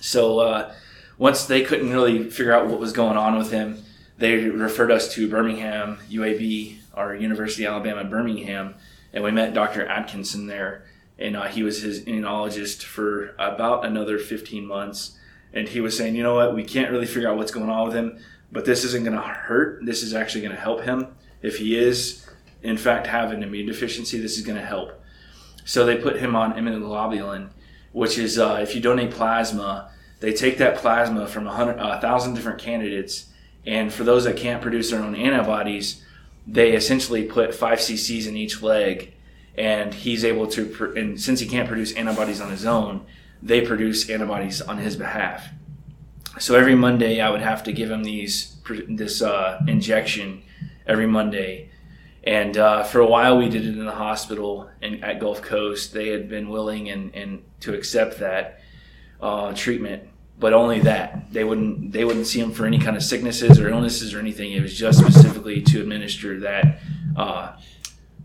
So 0.00 0.38
uh, 0.40 0.72
once 1.18 1.44
they 1.46 1.62
couldn't 1.62 1.90
really 1.90 2.30
figure 2.30 2.52
out 2.52 2.66
what 2.68 2.78
was 2.80 2.92
going 2.92 3.16
on 3.16 3.36
with 3.36 3.50
him, 3.50 3.82
they 4.18 4.36
referred 4.48 4.90
us 4.90 5.12
to 5.14 5.28
Birmingham 5.28 5.98
UAB, 6.10 6.78
our 6.94 7.14
University 7.14 7.64
of 7.64 7.72
Alabama 7.74 8.04
Birmingham, 8.08 8.74
and 9.12 9.22
we 9.24 9.30
met 9.30 9.52
Dr. 9.52 9.84
Atkinson 9.86 10.46
there, 10.46 10.84
and 11.18 11.36
uh, 11.36 11.44
he 11.48 11.62
was 11.62 11.82
his 11.82 12.04
immunologist 12.04 12.82
for 12.84 13.34
about 13.38 13.84
another 13.84 14.18
15 14.18 14.66
months. 14.66 15.18
And 15.52 15.68
he 15.68 15.80
was 15.80 15.96
saying, 15.96 16.14
you 16.14 16.22
know 16.22 16.34
what, 16.34 16.54
we 16.54 16.64
can't 16.64 16.90
really 16.90 17.06
figure 17.06 17.28
out 17.28 17.36
what's 17.36 17.52
going 17.52 17.68
on 17.68 17.86
with 17.86 17.96
him, 17.96 18.18
but 18.50 18.64
this 18.64 18.84
isn't 18.84 19.04
going 19.04 19.16
to 19.16 19.22
hurt. 19.22 19.84
This 19.84 20.02
is 20.02 20.14
actually 20.14 20.42
going 20.42 20.54
to 20.54 20.60
help 20.60 20.82
him. 20.82 21.08
If 21.42 21.58
he 21.58 21.76
is, 21.76 22.26
in 22.62 22.76
fact, 22.76 23.06
have 23.06 23.32
an 23.32 23.42
immune 23.42 23.66
deficiency, 23.66 24.18
this 24.18 24.38
is 24.38 24.44
going 24.44 24.58
to 24.58 24.64
help. 24.64 25.02
So 25.64 25.84
they 25.84 25.96
put 25.96 26.16
him 26.16 26.34
on 26.34 26.54
immunoglobulin, 26.54 27.50
which 27.92 28.18
is 28.18 28.38
uh, 28.38 28.58
if 28.62 28.74
you 28.74 28.80
donate 28.80 29.10
plasma, 29.10 29.90
they 30.20 30.32
take 30.32 30.58
that 30.58 30.76
plasma 30.76 31.26
from 31.26 31.46
a 31.46 31.98
thousand 32.00 32.34
different 32.34 32.60
candidates, 32.60 33.26
and 33.66 33.92
for 33.92 34.04
those 34.04 34.24
that 34.24 34.36
can't 34.36 34.62
produce 34.62 34.90
their 34.90 35.02
own 35.02 35.14
antibodies, 35.14 36.02
they 36.46 36.72
essentially 36.72 37.24
put 37.24 37.54
five 37.54 37.78
cc's 37.78 38.26
in 38.26 38.36
each 38.36 38.62
leg, 38.62 39.14
and 39.56 39.92
he's 39.92 40.24
able 40.24 40.46
to. 40.48 40.94
And 40.96 41.20
since 41.20 41.40
he 41.40 41.46
can't 41.46 41.68
produce 41.68 41.92
antibodies 41.94 42.40
on 42.40 42.50
his 42.50 42.64
own, 42.64 43.04
they 43.42 43.60
produce 43.60 44.08
antibodies 44.08 44.62
on 44.62 44.78
his 44.78 44.96
behalf. 44.96 45.48
So 46.38 46.54
every 46.54 46.74
Monday, 46.74 47.20
I 47.20 47.28
would 47.28 47.42
have 47.42 47.64
to 47.64 47.72
give 47.72 47.90
him 47.90 48.04
these 48.04 48.56
this 48.88 49.20
uh, 49.20 49.60
injection 49.66 50.42
every 50.86 51.06
Monday. 51.06 51.70
And 52.24 52.56
uh, 52.56 52.84
for 52.84 53.00
a 53.00 53.06
while, 53.06 53.36
we 53.36 53.48
did 53.48 53.66
it 53.66 53.76
in 53.76 53.84
the 53.84 53.92
hospital 53.92 54.70
and 54.80 55.04
at 55.04 55.18
Gulf 55.18 55.42
Coast. 55.42 55.92
They 55.92 56.08
had 56.08 56.28
been 56.28 56.48
willing 56.48 56.88
and, 56.88 57.14
and 57.14 57.42
to 57.60 57.74
accept 57.74 58.20
that 58.20 58.60
uh, 59.20 59.52
treatment, 59.54 60.08
but 60.38 60.52
only 60.52 60.80
that. 60.80 61.32
They 61.32 61.44
wouldn't 61.44 61.92
they 61.92 62.04
wouldn't 62.04 62.26
see 62.26 62.40
him 62.40 62.52
for 62.52 62.64
any 62.64 62.78
kind 62.78 62.96
of 62.96 63.02
sicknesses 63.02 63.58
or 63.58 63.68
illnesses 63.68 64.14
or 64.14 64.20
anything. 64.20 64.52
It 64.52 64.62
was 64.62 64.76
just 64.76 65.00
specifically 65.00 65.60
to 65.62 65.82
administer 65.82 66.40
that 66.40 66.80
uh, 67.16 67.52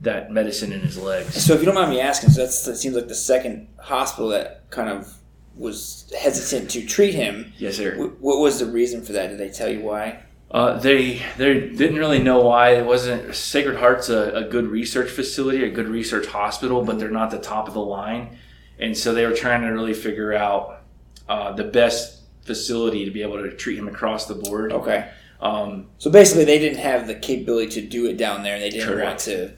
that 0.01 0.31
medicine 0.31 0.71
in 0.71 0.81
his 0.81 0.97
legs. 0.97 1.33
So 1.43 1.53
if 1.53 1.59
you 1.59 1.65
don't 1.65 1.75
mind 1.75 1.89
me 1.91 1.99
asking, 1.99 2.29
so 2.31 2.41
that's, 2.41 2.63
that 2.65 2.75
seems 2.77 2.95
like 2.95 3.07
the 3.07 3.15
second 3.15 3.67
hospital 3.79 4.29
that 4.29 4.69
kind 4.69 4.89
of 4.89 5.11
was 5.55 6.11
hesitant 6.19 6.69
to 6.71 6.85
treat 6.85 7.15
him. 7.15 7.51
Yes, 7.57 7.77
sir. 7.77 7.95
Wh- 7.95 8.21
What 8.21 8.39
was 8.39 8.59
the 8.59 8.67
reason 8.67 9.03
for 9.03 9.13
that? 9.13 9.27
Did 9.29 9.39
they 9.39 9.49
tell 9.49 9.69
you 9.69 9.81
why? 9.81 10.23
Uh, 10.49 10.77
they 10.79 11.21
they 11.37 11.59
didn't 11.71 11.97
really 11.97 12.19
know 12.19 12.39
why 12.41 12.75
it 12.75 12.85
wasn't 12.85 13.35
Sacred 13.35 13.75
Heart's 13.77 14.07
a, 14.07 14.31
a 14.33 14.43
good 14.45 14.67
research 14.67 15.09
facility, 15.09 15.63
a 15.65 15.69
good 15.69 15.89
research 15.89 16.25
hospital, 16.27 16.83
but 16.85 16.99
they're 16.99 17.09
not 17.09 17.31
the 17.31 17.39
top 17.39 17.67
of 17.67 17.73
the 17.73 17.81
line, 17.81 18.37
and 18.79 18.95
so 18.97 19.13
they 19.13 19.25
were 19.25 19.33
trying 19.33 19.61
to 19.63 19.67
really 19.69 19.93
figure 19.93 20.31
out 20.33 20.83
uh, 21.27 21.51
the 21.51 21.65
best 21.65 22.21
facility 22.45 23.03
to 23.03 23.11
be 23.11 23.23
able 23.23 23.41
to 23.43 23.51
treat 23.57 23.77
him 23.77 23.89
across 23.89 24.25
the 24.27 24.35
board. 24.35 24.71
Okay. 24.71 25.09
Um, 25.41 25.87
So 25.97 26.09
basically, 26.09 26.45
they 26.45 26.59
didn't 26.59 26.79
have 26.79 27.07
the 27.07 27.15
capability 27.15 27.81
to 27.81 27.87
do 27.87 28.05
it 28.05 28.15
down 28.15 28.43
there, 28.43 28.53
and 28.53 28.63
they 28.63 28.69
didn't 28.69 28.99
want 29.03 29.19
to. 29.19 29.51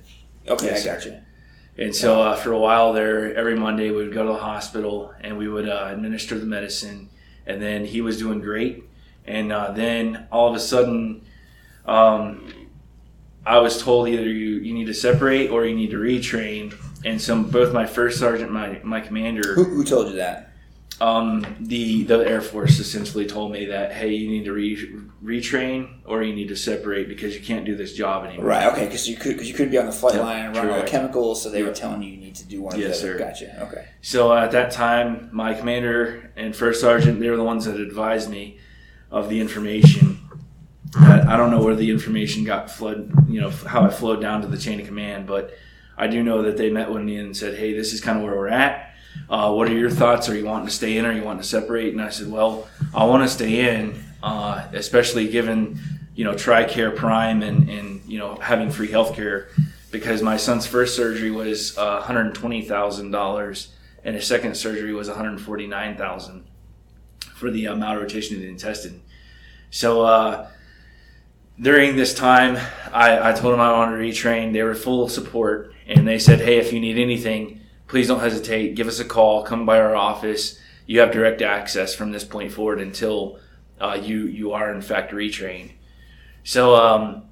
Okay, 0.50 0.66
Yes, 0.68 0.86
I 0.86 0.94
got 0.94 1.06
you. 1.06 1.18
And 1.78 1.96
so 1.96 2.22
uh, 2.22 2.36
for 2.36 2.52
a 2.52 2.60
while 2.60 2.92
there, 2.92 3.34
every 3.36 3.56
Monday 3.56 3.90
we 3.90 3.98
would 4.04 4.14
go 4.14 4.26
to 4.26 4.34
the 4.34 4.40
hospital 4.40 5.14
and 5.22 5.38
we 5.38 5.48
would 5.48 5.70
uh, 5.70 5.88
administer 5.92 6.38
the 6.38 6.46
medicine. 6.46 7.10
And 7.46 7.62
then 7.62 7.86
he 7.86 8.02
was 8.02 8.18
doing 8.18 8.42
great. 8.42 8.84
And 9.26 9.52
uh, 9.52 9.72
then 9.72 10.28
all 10.32 10.50
of 10.50 10.56
a 10.56 10.60
sudden, 10.60 11.22
um, 11.86 12.52
I 13.46 13.60
was 13.60 13.82
told 13.82 14.10
either 14.10 14.24
you, 14.24 14.58
you 14.58 14.74
need 14.74 14.86
to 14.88 14.94
separate 14.94 15.52
or 15.52 15.66
you 15.66 15.76
need 15.76 15.92
to 15.92 15.98
retrain. 15.98 16.74
And 17.06 17.22
so 17.22 17.42
both 17.42 17.74
my 17.74 17.86
first 17.86 18.20
sergeant, 18.20 18.52
my 18.52 18.82
my 18.84 19.00
commander, 19.00 19.54
Who, 19.56 19.64
who 19.64 19.84
told 19.86 20.10
you 20.10 20.16
that? 20.18 20.49
Um, 21.02 21.46
the 21.60 22.04
the 22.04 22.18
Air 22.20 22.42
Force 22.42 22.80
essentially 22.80 23.26
told 23.26 23.52
me 23.52 23.66
that 23.66 23.94
hey, 23.94 24.14
you 24.14 24.30
need 24.30 24.46
to 24.46 24.52
re- 24.52 24.96
retrain 25.24 26.00
or 26.06 26.24
you 26.24 26.34
need 26.34 26.50
to 26.50 26.56
separate 26.56 27.08
because 27.08 27.34
you 27.36 27.42
can't 27.42 27.66
do 27.66 27.76
this 27.76 27.94
job 27.94 28.26
anymore. 28.26 28.46
Right. 28.46 28.68
Okay. 28.74 28.86
Because 28.86 29.08
you 29.08 29.16
could 29.16 29.34
because 29.34 29.48
you 29.48 29.54
couldn't 29.54 29.72
be 29.72 29.78
on 29.78 29.86
the 29.86 29.92
flight 29.92 30.16
Yeah, 30.16 30.22
line 30.22 30.46
and 30.48 30.56
run 30.56 30.70
all 30.70 30.82
the 30.82 30.88
chemicals, 30.88 31.42
so 31.42 31.50
they 31.50 31.64
were 31.64 31.74
telling 31.74 32.04
you 32.04 32.12
you 32.12 32.18
need 32.18 32.36
to 32.36 32.46
do 32.46 32.62
one 32.62 32.78
Yes, 32.78 32.98
of 32.98 33.02
sir. 33.02 33.18
Gotcha. 33.18 33.64
Okay. 33.68 33.86
So 34.02 34.34
at 34.34 34.52
that 34.52 34.72
time, 34.72 35.30
my 35.32 35.54
commander 35.54 36.32
and 36.36 36.56
first 36.56 36.82
sergeant, 36.82 37.20
they 37.20 37.30
were 37.30 37.38
the 37.38 37.44
ones 37.44 37.66
that 37.66 37.80
advised 37.80 38.30
me 38.30 38.60
of 39.12 39.30
the 39.30 39.40
information. 39.40 40.20
I, 40.96 41.34
I 41.34 41.38
don't 41.38 41.52
know 41.52 41.62
where 41.64 41.76
the 41.76 41.92
information 41.92 42.44
got 42.44 42.70
flowed, 42.72 43.14
you 43.30 43.40
know, 43.40 43.50
how 43.52 43.86
it 43.86 43.94
flowed 43.94 44.22
down 44.22 44.42
to 44.42 44.48
the 44.48 44.58
chain 44.58 44.80
of 44.80 44.88
command, 44.88 45.28
but 45.28 45.54
I 45.98 46.08
do 46.08 46.24
know 46.24 46.42
that 46.44 46.58
they 46.58 46.70
met 46.70 46.92
with 46.92 47.04
me 47.04 47.18
and 47.18 47.36
said, 47.36 47.58
"Hey, 47.58 47.74
this 47.74 47.94
is 47.94 48.02
kind 48.02 48.18
of 48.18 48.24
where 48.24 48.34
we're 48.36 48.48
at. 48.48 48.89
Uh, 49.30 49.54
what 49.54 49.70
are 49.70 49.74
your 49.74 49.90
thoughts? 49.92 50.28
Are 50.30 50.36
you 50.36 50.46
wanting 50.46 50.68
to 50.68 50.74
stay 50.74 50.98
in 50.98 51.06
or 51.06 51.10
are 51.10 51.14
you 51.14 51.24
wanting 51.24 51.42
to 51.42 51.48
separate?" 51.48 51.94
And 51.94 52.02
I 52.02 52.10
said, 52.10 52.32
"Well, 52.32 52.68
I 52.94 53.06
want 53.06 53.24
to 53.24 53.30
stay 53.30 53.78
in, 53.78 54.04
uh, 54.24 54.68
especially 54.74 55.28
given, 55.28 55.80
you 56.16 56.24
know, 56.24 56.34
TRICARE 56.34 56.96
Prime 56.96 57.44
and 57.44 57.70
and 57.70 58.02
you 58.08 58.18
know 58.18 58.36
having 58.36 58.72
free 58.72 58.90
health 58.90 59.16
care." 59.16 59.50
Because 59.92 60.22
my 60.22 60.38
son's 60.38 60.68
first 60.68 60.96
surgery 60.96 61.32
was 61.32 61.78
uh, 61.78 61.98
one 61.98 62.02
hundred 62.04 62.36
twenty 62.36 62.62
thousand 62.62 63.12
dollars, 63.12 63.70
and 64.04 64.16
his 64.16 64.28
second 64.28 64.56
surgery 64.56 64.94
was 64.94 65.08
one 65.08 65.18
hundred 65.18 65.42
forty 65.42 65.68
nine 65.68 65.98
thousand 65.98 66.46
for 67.36 67.50
the 67.50 67.68
uh, 67.68 67.76
malrotation 67.76 68.36
of 68.36 68.42
the 68.42 68.48
intestine. 68.48 69.02
So 69.72 70.04
uh, 70.04 70.48
during 71.60 71.96
this 71.96 72.14
time, 72.14 72.58
I, 72.94 73.30
I 73.30 73.34
told 73.34 73.54
them 73.54 73.60
I 73.62 73.72
wanted 73.72 73.98
to 73.98 74.04
retrain. 74.04 74.54
They 74.54 74.64
were 74.64 74.76
full 74.76 75.10
support, 75.10 75.74
and 75.88 76.08
they 76.08 76.20
said, 76.20 76.40
"Hey, 76.40 76.58
if 76.58 76.72
you 76.72 76.80
need 76.80 76.98
anything, 76.98 77.59
please 77.90 78.08
don't 78.08 78.22
hesitate. 78.22 78.76
Give 78.76 78.88
us 78.88 79.00
a 79.02 79.06
call. 79.06 79.44
Come 79.44 79.66
by 79.66 79.80
our 79.82 79.96
office. 79.96 80.58
You 80.86 81.02
have 81.02 81.12
direct 81.12 81.42
access 81.42 81.94
from 81.94 82.12
this 82.14 82.24
point 82.24 82.54
forward 82.54 82.80
until 82.80 83.40
uh, 83.82 84.00
you 84.02 84.20
you 84.28 84.54
are 84.54 84.74
in 84.74 84.82
fact 84.82 85.12
retrained." 85.12 85.72
So 86.44 86.76
um, 86.76 87.24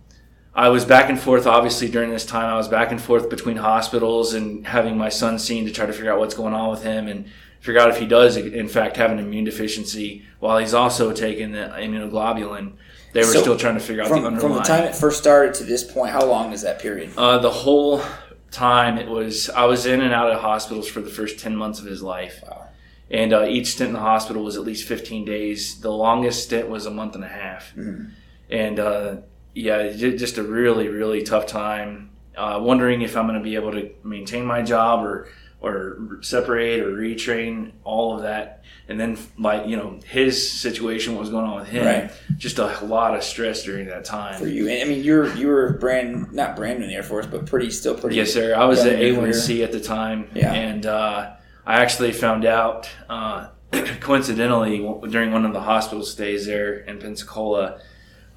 I 0.53 0.69
was 0.69 0.83
back 0.85 1.09
and 1.09 1.19
forth. 1.19 1.47
Obviously, 1.47 1.87
during 1.89 2.09
this 2.09 2.25
time, 2.25 2.45
I 2.53 2.57
was 2.57 2.67
back 2.67 2.91
and 2.91 3.01
forth 3.01 3.29
between 3.29 3.57
hospitals 3.57 4.33
and 4.33 4.67
having 4.67 4.97
my 4.97 5.09
son 5.09 5.39
seen 5.39 5.65
to 5.65 5.71
try 5.71 5.85
to 5.85 5.93
figure 5.93 6.11
out 6.11 6.19
what's 6.19 6.35
going 6.35 6.53
on 6.53 6.69
with 6.69 6.83
him 6.83 7.07
and 7.07 7.25
figure 7.59 7.79
out 7.81 7.89
if 7.89 7.97
he 7.97 8.05
does, 8.05 8.37
in 8.37 8.67
fact, 8.67 8.97
have 8.97 9.11
an 9.11 9.19
immune 9.19 9.45
deficiency 9.45 10.23
while 10.39 10.57
he's 10.59 10.73
also 10.73 11.11
taking 11.13 11.51
the 11.53 11.71
immunoglobulin. 11.77 12.73
They 13.13 13.21
were 13.21 13.25
So, 13.33 13.41
still 13.41 13.57
trying 13.57 13.75
to 13.75 13.79
figure 13.79 14.03
out 14.03 14.09
the 14.09 14.15
underlying. 14.15 14.39
from 14.39 14.53
the 14.53 14.61
time 14.61 14.83
it 14.83 14.93
first 14.95 15.17
started 15.17 15.53
to 15.55 15.63
this 15.63 15.83
point, 15.83 16.11
how 16.11 16.25
long 16.25 16.53
is 16.53 16.61
that 16.61 16.79
period? 16.79 17.09
Uh, 17.17 17.39
the 17.39 17.49
whole 17.49 18.01
time 18.51 18.97
it 18.97 19.07
was, 19.07 19.49
I 19.49 19.65
was 19.65 19.85
in 19.85 20.01
and 20.01 20.13
out 20.13 20.31
of 20.31 20.41
hospitals 20.41 20.87
for 20.87 21.01
the 21.01 21.09
first 21.09 21.39
10 21.39 21.55
months 21.55 21.79
of 21.79 21.85
his 21.85 22.01
life. 22.01 22.43
Wow. 22.47 22.67
And 23.09 23.33
uh, 23.33 23.45
each 23.45 23.67
stint 23.67 23.89
in 23.89 23.93
the 23.93 23.99
hospital 24.01 24.43
was 24.43 24.57
at 24.57 24.63
least 24.63 24.87
15 24.87 25.23
days. 25.25 25.79
The 25.79 25.91
longest 25.91 26.43
stint 26.43 26.67
was 26.69 26.85
a 26.85 26.91
month 26.91 27.15
and 27.15 27.23
a 27.23 27.29
half. 27.29 27.73
Mhm. 27.75 28.11
And 28.49 28.79
uh, 28.79 29.15
yeah, 29.53 29.91
just 29.91 30.37
a 30.37 30.43
really, 30.43 30.87
really 30.87 31.23
tough 31.23 31.47
time. 31.47 32.11
Uh, 32.35 32.59
wondering 32.61 33.01
if 33.01 33.17
I'm 33.17 33.25
going 33.27 33.39
to 33.39 33.43
be 33.43 33.55
able 33.55 33.71
to 33.71 33.89
maintain 34.03 34.45
my 34.45 34.61
job 34.61 35.03
or 35.03 35.29
or 35.61 36.19
separate 36.21 36.81
or 36.81 36.91
retrain 36.91 37.71
all 37.83 38.15
of 38.15 38.21
that. 38.23 38.63
And 38.89 38.97
then, 38.99 39.17
like 39.37 39.67
you 39.67 39.75
know, 39.75 39.99
his 40.07 40.49
situation, 40.51 41.13
what 41.13 41.19
was 41.21 41.29
going 41.29 41.45
on 41.45 41.59
with 41.59 41.67
him, 41.67 41.85
Right. 41.85 42.11
just 42.37 42.57
a 42.59 42.67
lot 42.85 43.15
of 43.15 43.23
stress 43.23 43.63
during 43.63 43.87
that 43.87 44.05
time. 44.05 44.39
For 44.39 44.47
you, 44.47 44.69
I 44.69 44.85
mean, 44.85 45.03
you're 45.03 45.33
you 45.35 45.47
were 45.47 45.73
brand 45.73 46.31
not 46.31 46.55
brand 46.55 46.79
new 46.79 46.85
in 46.85 46.89
the 46.91 46.95
Air 46.95 47.03
Force, 47.03 47.25
but 47.25 47.45
pretty 47.45 47.69
still 47.69 47.95
pretty. 47.95 48.15
Yes, 48.15 48.31
sir. 48.33 48.55
I 48.55 48.63
was 48.65 48.79
at 48.85 49.01
in 49.01 49.15
A1C 49.15 49.61
at 49.63 49.71
the 49.73 49.79
time, 49.81 50.29
Yeah. 50.33 50.53
and 50.53 50.85
uh, 50.85 51.31
I 51.65 51.81
actually 51.81 52.13
found 52.13 52.45
out 52.45 52.89
uh, 53.09 53.47
coincidentally 53.99 54.77
during 55.09 55.31
one 55.33 55.45
of 55.45 55.51
the 55.53 55.59
hospital 55.61 56.03
stays 56.05 56.45
there 56.45 56.75
in 56.75 56.97
Pensacola. 56.99 57.79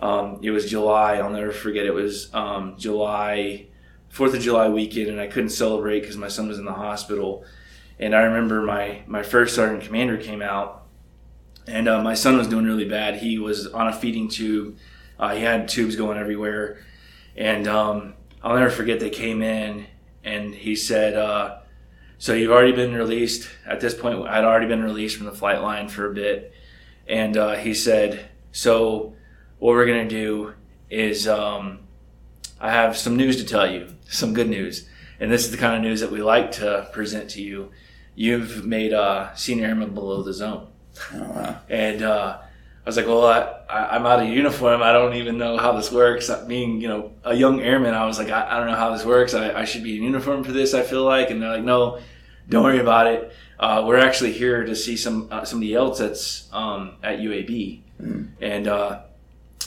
Um, 0.01 0.41
it 0.43 0.51
was 0.51 0.69
July. 0.69 1.17
I'll 1.19 1.31
never 1.31 1.53
forget. 1.53 1.87
It 1.87 1.95
was 1.95 2.29
um, 2.35 2.75
July, 2.79 3.67
Fourth 4.11 4.35
of 4.35 4.41
July 4.41 4.69
weekend, 4.69 5.09
and 5.09 5.21
I 5.21 5.29
couldn't 5.29 5.51
celebrate 5.51 6.01
because 6.01 6.17
my 6.17 6.29
son 6.29 6.49
was 6.49 6.59
in 6.59 6.65
the 6.65 6.73
hospital. 6.73 7.45
And 7.99 8.15
I 8.15 8.23
remember 8.23 8.63
my 8.63 9.03
my 9.07 9.23
first 9.23 9.55
sergeant 9.55 9.85
commander 9.85 10.17
came 10.17 10.43
out, 10.43 10.87
and 11.67 11.89
uh, 11.89 12.03
my 12.03 12.15
son 12.15 12.37
was 12.37 12.49
doing 12.49 12.65
really 12.65 12.89
bad. 12.89 13.17
He 13.17 13.39
was 13.39 13.69
on 13.69 13.87
a 13.87 13.93
feeding 13.93 14.29
tube. 14.29 14.77
Uh, 15.19 15.35
he 15.35 15.43
had 15.43 15.69
tubes 15.69 15.97
going 15.97 16.19
everywhere, 16.19 16.85
and 17.37 17.69
um, 17.69 18.15
I'll 18.43 18.57
never 18.57 18.71
forget. 18.71 18.99
They 19.01 19.11
came 19.11 19.43
in, 19.43 19.87
and 20.25 20.55
he 20.55 20.75
said, 20.75 21.15
uh, 21.15 21.59
"So 22.19 22.35
you've 22.35 22.51
already 22.51 22.73
been 22.73 22.95
released." 22.95 23.49
At 23.65 23.81
this 23.81 23.95
point, 23.95 24.27
I'd 24.27 24.45
already 24.45 24.67
been 24.67 24.83
released 24.83 25.17
from 25.17 25.27
the 25.27 25.33
flight 25.33 25.63
line 25.63 25.89
for 25.89 26.11
a 26.11 26.15
bit, 26.15 26.53
and 27.07 27.37
uh, 27.37 27.55
he 27.57 27.75
said, 27.75 28.29
"So 28.51 29.15
what 29.59 29.73
we're 29.73 29.87
gonna 29.87 30.09
do 30.09 30.55
is 30.89 31.29
um, 31.29 31.81
I 32.61 32.73
have 32.73 32.97
some 32.97 33.17
news 33.17 33.37
to 33.37 33.45
tell 33.45 33.71
you, 33.71 33.95
some 34.11 34.35
good 34.35 34.49
news, 34.49 34.89
and 35.19 35.31
this 35.31 35.45
is 35.45 35.51
the 35.51 35.57
kind 35.57 35.75
of 35.77 35.83
news 35.83 36.01
that 36.01 36.11
we 36.11 36.23
like 36.23 36.53
to 36.53 36.89
present 36.93 37.31
to 37.31 37.43
you. 37.43 37.71
You've 38.15 38.67
made 38.67 38.93
uh, 38.93 39.35
senior 39.35 39.67
airman 39.67 39.95
below 39.95 40.23
the 40.23 40.33
zone." 40.33 40.67
Oh, 41.15 41.19
wow. 41.19 41.61
And 41.69 42.03
uh, 42.03 42.39
I 42.85 42.89
was 42.89 42.97
like, 42.97 43.07
well, 43.07 43.25
I, 43.27 43.41
I, 43.69 43.97
I'm 43.97 44.07
out 44.07 44.21
of 44.21 44.29
uniform. 44.29 44.83
I 44.83 44.93
don't 44.93 45.15
even 45.15 45.39
know 45.39 45.57
how 45.57 45.73
this 45.73 45.93
works. 45.93 46.31
Being, 46.47 46.81
you 46.81 46.89
know, 46.89 47.13
a 47.25 47.35
young 47.35 47.61
airman, 47.61 47.95
I 47.95 48.07
was 48.07 48.19
like, 48.19 48.31
I, 48.31 48.51
I 48.51 48.59
don't 48.59 48.67
know 48.67 48.77
how 48.77 48.91
this 48.91 49.05
works. 49.05 49.35
I, 49.35 49.53
I 49.53 49.65
should 49.65 49.85
be 49.85 49.97
in 49.97 50.03
uniform 50.03 50.45
for 50.45 50.53
this, 50.53 50.75
I 50.75 50.83
feel 50.83 51.05
like. 51.05 51.31
And 51.31 51.43
they're 51.43 51.53
like, 51.53 51.65
no, 51.65 52.01
don't 52.49 52.65
worry 52.65 52.79
about 52.79 53.07
it. 53.07 53.33
Uh, 53.59 53.85
we're 53.87 53.99
actually 53.99 54.33
here 54.33 54.65
to 54.65 54.75
see 54.75 54.97
some 54.97 55.29
uh, 55.31 55.45
somebody 55.45 55.75
else 55.75 55.99
that's 55.99 56.49
um, 56.53 56.97
at 57.03 57.19
UAB. 57.19 57.83
And 58.41 58.67
uh, 58.67 59.03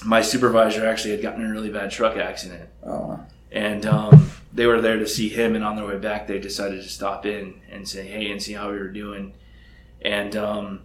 my 0.03 0.21
supervisor 0.21 0.85
actually 0.87 1.11
had 1.11 1.21
gotten 1.21 1.41
in 1.41 1.51
a 1.51 1.53
really 1.53 1.69
bad 1.69 1.91
truck 1.91 2.17
accident 2.17 2.69
Oh, 2.83 2.99
wow. 3.07 3.25
And 3.53 3.85
um, 3.85 4.31
they 4.51 4.65
were 4.65 4.81
there 4.81 4.97
to 4.97 5.07
see 5.07 5.29
him. 5.29 5.55
And 5.55 5.63
on 5.63 5.75
their 5.75 5.85
way 5.85 5.97
back, 5.97 6.27
they 6.27 6.39
decided 6.39 6.81
to 6.81 6.89
stop 6.89 7.25
in 7.25 7.61
and 7.71 7.87
say, 7.87 8.05
"Hey," 8.05 8.29
and 8.31 8.41
see 8.41 8.53
how 8.53 8.71
we 8.71 8.77
were 8.77 8.89
doing. 8.89 9.33
And 10.01 10.35
um, 10.35 10.81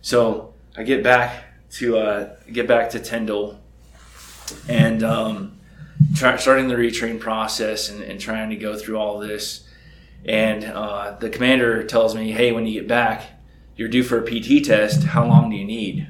so 0.00 0.54
I 0.76 0.82
get 0.82 1.04
back 1.04 1.44
to 1.72 1.98
uh, 1.98 2.36
get 2.50 2.66
back 2.66 2.90
to 2.90 3.00
Tyndall, 3.00 3.60
and 4.68 5.02
um, 5.02 5.58
starting 6.14 6.68
the 6.68 6.74
retrain 6.74 7.20
process 7.20 7.90
and, 7.90 8.02
and 8.02 8.18
trying 8.18 8.50
to 8.50 8.56
go 8.56 8.76
through 8.76 8.98
all 8.98 9.18
this. 9.18 9.62
And 10.24 10.64
uh, 10.64 11.16
the 11.20 11.28
commander 11.28 11.84
tells 11.84 12.14
me, 12.14 12.32
"Hey, 12.32 12.50
when 12.50 12.66
you 12.66 12.80
get 12.80 12.88
back, 12.88 13.24
you're 13.76 13.88
due 13.88 14.02
for 14.02 14.18
a 14.18 14.24
PT 14.24 14.64
test. 14.64 15.04
How 15.04 15.26
long 15.26 15.50
do 15.50 15.56
you 15.56 15.64
need?" 15.66 16.08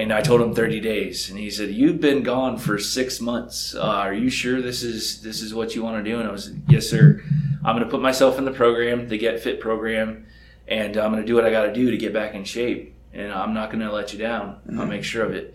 And 0.00 0.14
I 0.14 0.22
told 0.22 0.40
him 0.40 0.54
30 0.54 0.80
days, 0.80 1.28
and 1.28 1.38
he 1.38 1.50
said, 1.50 1.70
"You've 1.70 2.00
been 2.00 2.22
gone 2.22 2.56
for 2.56 2.78
six 2.78 3.20
months. 3.20 3.74
Uh, 3.74 3.82
are 3.82 4.14
you 4.14 4.30
sure 4.30 4.62
this 4.62 4.82
is 4.82 5.20
this 5.20 5.42
is 5.42 5.52
what 5.52 5.74
you 5.74 5.82
want 5.82 6.02
to 6.02 6.10
do?" 6.10 6.18
And 6.18 6.26
I 6.26 6.32
was, 6.32 6.52
"Yes, 6.68 6.88
sir. 6.88 7.22
I'm 7.62 7.76
going 7.76 7.84
to 7.84 7.90
put 7.90 8.00
myself 8.00 8.38
in 8.38 8.46
the 8.46 8.50
program, 8.50 9.08
the 9.08 9.18
Get 9.18 9.40
Fit 9.40 9.60
program, 9.60 10.24
and 10.66 10.96
I'm 10.96 11.12
going 11.12 11.22
to 11.22 11.26
do 11.26 11.34
what 11.34 11.44
I 11.44 11.50
got 11.50 11.66
to 11.66 11.72
do 11.74 11.90
to 11.90 11.98
get 11.98 12.14
back 12.14 12.34
in 12.34 12.44
shape. 12.44 12.94
And 13.12 13.30
I'm 13.30 13.52
not 13.52 13.70
going 13.70 13.80
to 13.80 13.92
let 13.92 14.14
you 14.14 14.18
down. 14.18 14.60
I'll 14.78 14.86
make 14.86 15.04
sure 15.04 15.22
of 15.22 15.34
it." 15.34 15.54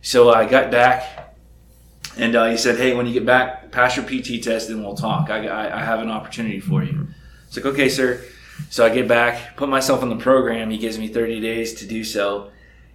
So 0.00 0.30
I 0.30 0.46
got 0.46 0.70
back, 0.70 1.34
and 2.16 2.36
uh, 2.36 2.50
he 2.50 2.56
said, 2.56 2.78
"Hey, 2.78 2.94
when 2.94 3.08
you 3.08 3.12
get 3.12 3.26
back, 3.26 3.72
pass 3.72 3.96
your 3.96 4.04
PT 4.04 4.44
test, 4.44 4.70
and 4.70 4.84
we'll 4.84 4.94
talk. 4.94 5.28
I, 5.28 5.48
I, 5.48 5.80
I 5.80 5.84
have 5.84 5.98
an 5.98 6.10
opportunity 6.10 6.60
for 6.60 6.84
you." 6.84 7.08
It's 7.48 7.56
like, 7.56 7.66
"Okay, 7.66 7.88
sir." 7.88 8.22
So 8.70 8.86
I 8.86 8.90
get 8.90 9.08
back, 9.08 9.56
put 9.56 9.68
myself 9.68 10.04
in 10.04 10.08
the 10.08 10.22
program. 10.30 10.70
He 10.70 10.78
gives 10.78 11.00
me 11.00 11.08
30 11.08 11.40
days 11.40 11.74
to 11.80 11.86
do 11.86 12.04
so. 12.04 12.52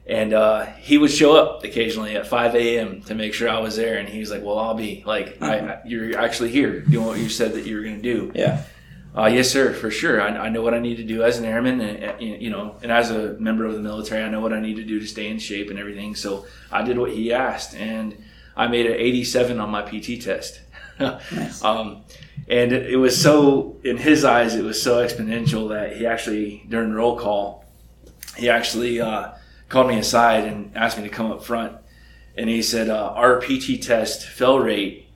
And 0.09 0.33
uh, 0.33 0.65
he 0.79 0.97
would 0.97 1.11
show 1.11 1.35
up 1.35 1.65
occasionally 1.65 2.15
at 2.15 2.27
5 2.27 2.55
a.m. 2.55 3.01
to 3.03 3.15
make 3.15 3.33
sure 3.33 3.49
I 3.49 3.59
was 3.59 3.75
there. 3.75 3.97
And 3.97 4.07
he 4.07 4.19
was 4.19 4.31
like, 4.31 4.41
"Well, 4.41 4.57
I'll 4.57 4.73
be 4.73 5.03
like, 5.05 5.41
I, 5.41 5.59
I, 5.59 5.81
you're 5.85 6.17
actually 6.17 6.49
here 6.49 6.79
doing 6.79 7.05
what 7.05 7.19
you 7.19 7.27
said 7.27 7.53
that 7.53 7.65
you 7.65 7.75
were 7.75 7.83
going 7.83 8.01
to 8.01 8.01
do." 8.01 8.31
Yeah. 8.33 8.63
Uh, 9.17 9.25
yes, 9.25 9.49
sir, 9.49 9.73
for 9.73 9.89
sure. 9.89 10.21
I, 10.21 10.27
I 10.27 10.49
know 10.49 10.61
what 10.61 10.75
I 10.75 10.79
need 10.79 10.97
to 10.97 11.03
do 11.03 11.23
as 11.23 11.39
an 11.39 11.45
airman, 11.45 11.81
and 11.81 12.21
you 12.21 12.51
know, 12.51 12.75
and 12.83 12.91
as 12.91 13.09
a 13.09 13.33
member 13.33 13.65
of 13.65 13.73
the 13.73 13.81
military, 13.81 14.23
I 14.23 14.29
know 14.29 14.41
what 14.41 14.53
I 14.53 14.59
need 14.59 14.75
to 14.75 14.83
do 14.83 14.99
to 14.99 15.07
stay 15.07 15.27
in 15.27 15.39
shape 15.39 15.71
and 15.71 15.79
everything. 15.79 16.13
So 16.15 16.45
I 16.71 16.83
did 16.83 16.97
what 16.99 17.11
he 17.11 17.33
asked, 17.33 17.75
and 17.75 18.15
I 18.55 18.67
made 18.67 18.85
an 18.85 18.93
87 18.93 19.59
on 19.59 19.71
my 19.71 19.81
PT 19.81 20.21
test. 20.21 20.61
Nice. 20.99 21.63
um, 21.63 22.03
and 22.47 22.71
it, 22.71 22.91
it 22.91 22.97
was 22.97 23.19
so, 23.19 23.77
in 23.83 23.97
his 23.97 24.23
eyes, 24.23 24.55
it 24.55 24.63
was 24.63 24.81
so 24.81 25.03
exponential 25.03 25.69
that 25.69 25.97
he 25.97 26.05
actually, 26.05 26.63
during 26.69 26.93
roll 26.93 27.17
call, 27.17 27.65
he 28.35 28.49
actually 28.49 29.01
uh, 29.01 29.31
called 29.69 29.87
me 29.87 29.97
aside 29.97 30.45
and 30.45 30.75
asked 30.75 30.97
me 30.97 31.03
to 31.03 31.09
come 31.09 31.31
up 31.31 31.43
front. 31.43 31.77
And 32.35 32.49
he 32.49 32.61
said, 32.61 32.89
uh, 32.89 33.13
Our 33.15 33.41
PT 33.41 33.81
test 33.81 34.25
fail 34.25 34.59
rate 34.59 35.07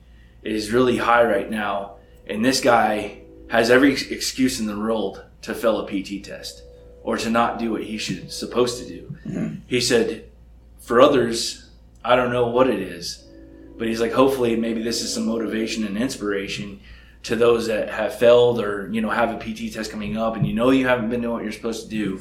is 0.42 0.72
really 0.72 0.98
high 0.98 1.24
right 1.24 1.50
now. 1.50 1.96
And 2.26 2.44
this 2.44 2.60
guy 2.60 3.22
has 3.48 3.70
every 3.70 3.92
excuse 3.92 4.60
in 4.60 4.66
the 4.66 4.76
world 4.76 5.24
to 5.42 5.54
fail 5.54 5.80
a 5.80 5.86
PT 5.86 6.24
test 6.24 6.62
or 7.02 7.16
to 7.16 7.30
not 7.30 7.58
do 7.58 7.72
what 7.72 7.84
he 7.84 7.98
should 7.98 8.30
supposed 8.32 8.78
to 8.78 8.88
do. 8.88 9.16
Mm-hmm. 9.26 9.54
He 9.66 9.80
said, 9.80 10.24
for 10.80 11.00
others, 11.00 11.70
I 12.04 12.16
don't 12.16 12.32
know 12.32 12.46
what 12.46 12.68
it 12.68 12.80
is, 12.80 13.24
but 13.78 13.88
he's 13.88 14.00
like, 14.00 14.12
hopefully, 14.12 14.56
maybe 14.56 14.82
this 14.82 15.02
is 15.02 15.12
some 15.12 15.26
motivation 15.26 15.84
and 15.84 15.96
inspiration 15.96 16.80
to 17.24 17.36
those 17.36 17.68
that 17.68 17.88
have 17.88 18.18
failed 18.18 18.60
or 18.60 18.88
you 18.92 19.00
know 19.00 19.10
have 19.10 19.30
a 19.30 19.38
PT 19.38 19.72
test 19.72 19.90
coming 19.90 20.16
up, 20.16 20.36
and 20.36 20.46
you 20.46 20.54
know 20.54 20.70
you 20.70 20.86
haven't 20.86 21.08
been 21.08 21.20
doing 21.20 21.34
what 21.34 21.42
you're 21.42 21.52
supposed 21.52 21.84
to 21.84 21.88
do. 21.88 22.20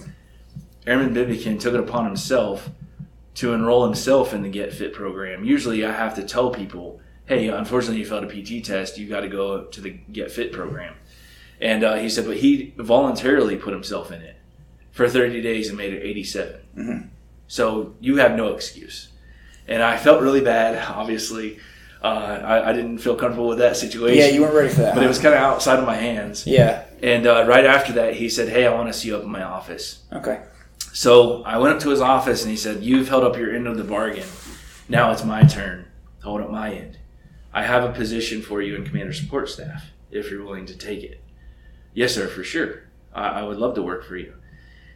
Airman 0.86 1.14
Bibikin 1.14 1.60
took 1.60 1.74
it 1.74 1.80
upon 1.80 2.06
himself 2.06 2.70
to 3.36 3.54
enroll 3.54 3.86
himself 3.86 4.34
in 4.34 4.42
the 4.42 4.50
Get 4.50 4.74
Fit 4.74 4.94
program. 4.94 5.44
Usually, 5.44 5.86
I 5.86 5.92
have 5.92 6.16
to 6.16 6.24
tell 6.24 6.50
people, 6.50 7.00
"Hey, 7.26 7.48
unfortunately, 7.48 8.00
you 8.00 8.06
failed 8.06 8.24
a 8.24 8.28
PT 8.28 8.64
test. 8.64 8.98
You 8.98 9.08
got 9.08 9.22
to 9.22 9.30
go 9.30 9.66
to 9.66 9.82
the 9.82 9.92
Get 9.92 10.32
Fit 10.32 10.52
program." 10.52 10.96
And 11.62 11.84
uh, 11.84 11.96
he 11.96 12.10
said, 12.10 12.26
but 12.26 12.38
he 12.38 12.74
voluntarily 12.76 13.56
put 13.56 13.72
himself 13.72 14.12
in 14.12 14.22
it 14.22 14.36
for 14.90 15.08
30 15.08 15.42
days 15.42 15.70
and 15.70 15.78
made 15.78 15.94
it 15.94 16.02
87. 16.04 16.60
So 17.48 17.96
you 18.00 18.18
have 18.18 18.36
no 18.36 18.54
excuse. 18.54 19.10
And 19.68 19.84
I 19.84 19.98
felt 19.98 20.22
really 20.22 20.42
bad, 20.42 20.84
obviously. 20.90 21.60
Uh, 22.04 22.08
I, 22.44 22.70
I 22.70 22.74
didn't 22.74 22.98
feel 22.98 23.16
comfortable 23.16 23.48
with 23.48 23.60
that 23.60 23.78
situation. 23.78 24.18
Yeah, 24.18 24.28
you 24.30 24.42
weren't 24.42 24.56
ready 24.56 24.70
for 24.70 24.82
that. 24.82 24.96
But 24.96 25.02
huh? 25.02 25.06
it 25.06 25.08
was 25.08 25.20
kind 25.20 25.36
of 25.36 25.42
outside 25.42 25.78
of 25.78 25.86
my 25.86 25.96
hands. 25.96 26.48
Yeah. 26.48 26.84
And 27.04 27.28
uh, 27.28 27.46
right 27.48 27.66
after 27.66 27.94
that, 27.94 28.16
he 28.16 28.28
said, 28.28 28.50
Hey, 28.50 28.66
I 28.66 28.74
want 28.74 28.92
to 28.92 28.94
see 28.94 29.10
you 29.10 29.18
up 29.18 29.24
in 29.24 29.30
my 29.30 29.44
office. 29.44 30.02
Okay. 30.12 30.42
So 30.94 31.44
I 31.44 31.58
went 31.58 31.76
up 31.76 31.82
to 31.82 31.90
his 31.90 32.02
office 32.02 32.42
and 32.42 32.52
he 32.52 32.58
said, 32.58 32.84
You've 32.84 33.10
held 33.10 33.24
up 33.24 33.38
your 33.38 33.56
end 33.56 33.68
of 33.68 33.78
the 33.78 33.84
bargain. 33.84 34.28
Now 34.90 35.12
it's 35.12 35.24
my 35.24 35.44
turn 35.44 35.86
to 36.20 36.26
hold 36.26 36.42
up 36.42 36.50
my 36.50 36.74
end. 36.74 36.98
I 37.54 37.64
have 37.64 37.84
a 37.84 37.94
position 37.94 38.42
for 38.42 38.62
you 38.62 38.76
in 38.76 38.86
commander 38.86 39.14
support 39.14 39.50
staff 39.50 39.86
if 40.10 40.30
you're 40.30 40.44
willing 40.44 40.66
to 40.66 40.78
take 40.78 41.04
it. 41.04 41.24
Yes, 41.94 42.14
sir, 42.14 42.28
for 42.28 42.44
sure. 42.44 42.84
I, 43.14 43.28
I 43.28 43.44
would 43.44 43.58
love 43.58 43.76
to 43.76 43.82
work 43.82 44.06
for 44.06 44.18
you. 44.18 44.34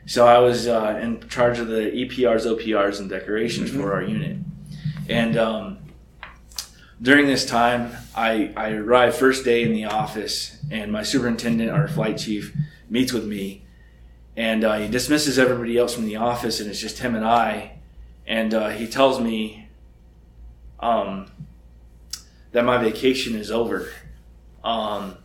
So 0.05 0.27
I 0.27 0.37
was 0.39 0.67
uh, 0.67 0.99
in 1.01 1.27
charge 1.29 1.59
of 1.59 1.67
the 1.67 1.91
EPRs, 1.91 2.45
OPRs, 2.45 2.99
and 2.99 3.09
decorations 3.09 3.71
for 3.71 3.93
our 3.93 4.03
unit. 4.03 4.37
And 5.09 5.35
um, 5.35 5.77
during 7.01 7.25
this 7.25 7.45
time, 7.45 7.91
I, 8.15 8.53
I 8.55 8.71
arrived 8.71 9.15
first 9.15 9.43
day 9.43 9.63
in 9.63 9.73
the 9.73 9.85
office, 9.85 10.57
and 10.69 10.91
my 10.91 11.03
superintendent, 11.03 11.71
our 11.71 11.87
flight 11.87 12.17
chief, 12.17 12.55
meets 12.89 13.11
with 13.11 13.25
me, 13.25 13.64
and 14.37 14.63
uh, 14.63 14.77
he 14.77 14.87
dismisses 14.87 15.39
everybody 15.39 15.77
else 15.77 15.93
from 15.93 16.05
the 16.05 16.17
office, 16.17 16.59
and 16.59 16.69
it's 16.69 16.79
just 16.79 16.99
him 16.99 17.15
and 17.15 17.25
I. 17.25 17.73
And 18.27 18.53
uh, 18.53 18.69
he 18.69 18.87
tells 18.87 19.19
me 19.19 19.69
um, 20.79 21.31
that 22.51 22.65
my 22.65 22.77
vacation 22.77 23.35
is 23.35 23.51
over, 23.51 23.89
um, 24.63 25.17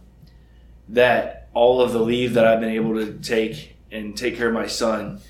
that 0.88 1.48
all 1.54 1.80
of 1.80 1.92
the 1.92 1.98
leave 1.98 2.34
that 2.34 2.46
I've 2.46 2.60
been 2.60 2.70
able 2.70 2.94
to 2.94 3.14
take 3.14 3.76
and 3.90 4.16
take 4.16 4.36
care 4.36 4.48
of 4.48 4.54
my 4.54 4.66
son 4.66 5.20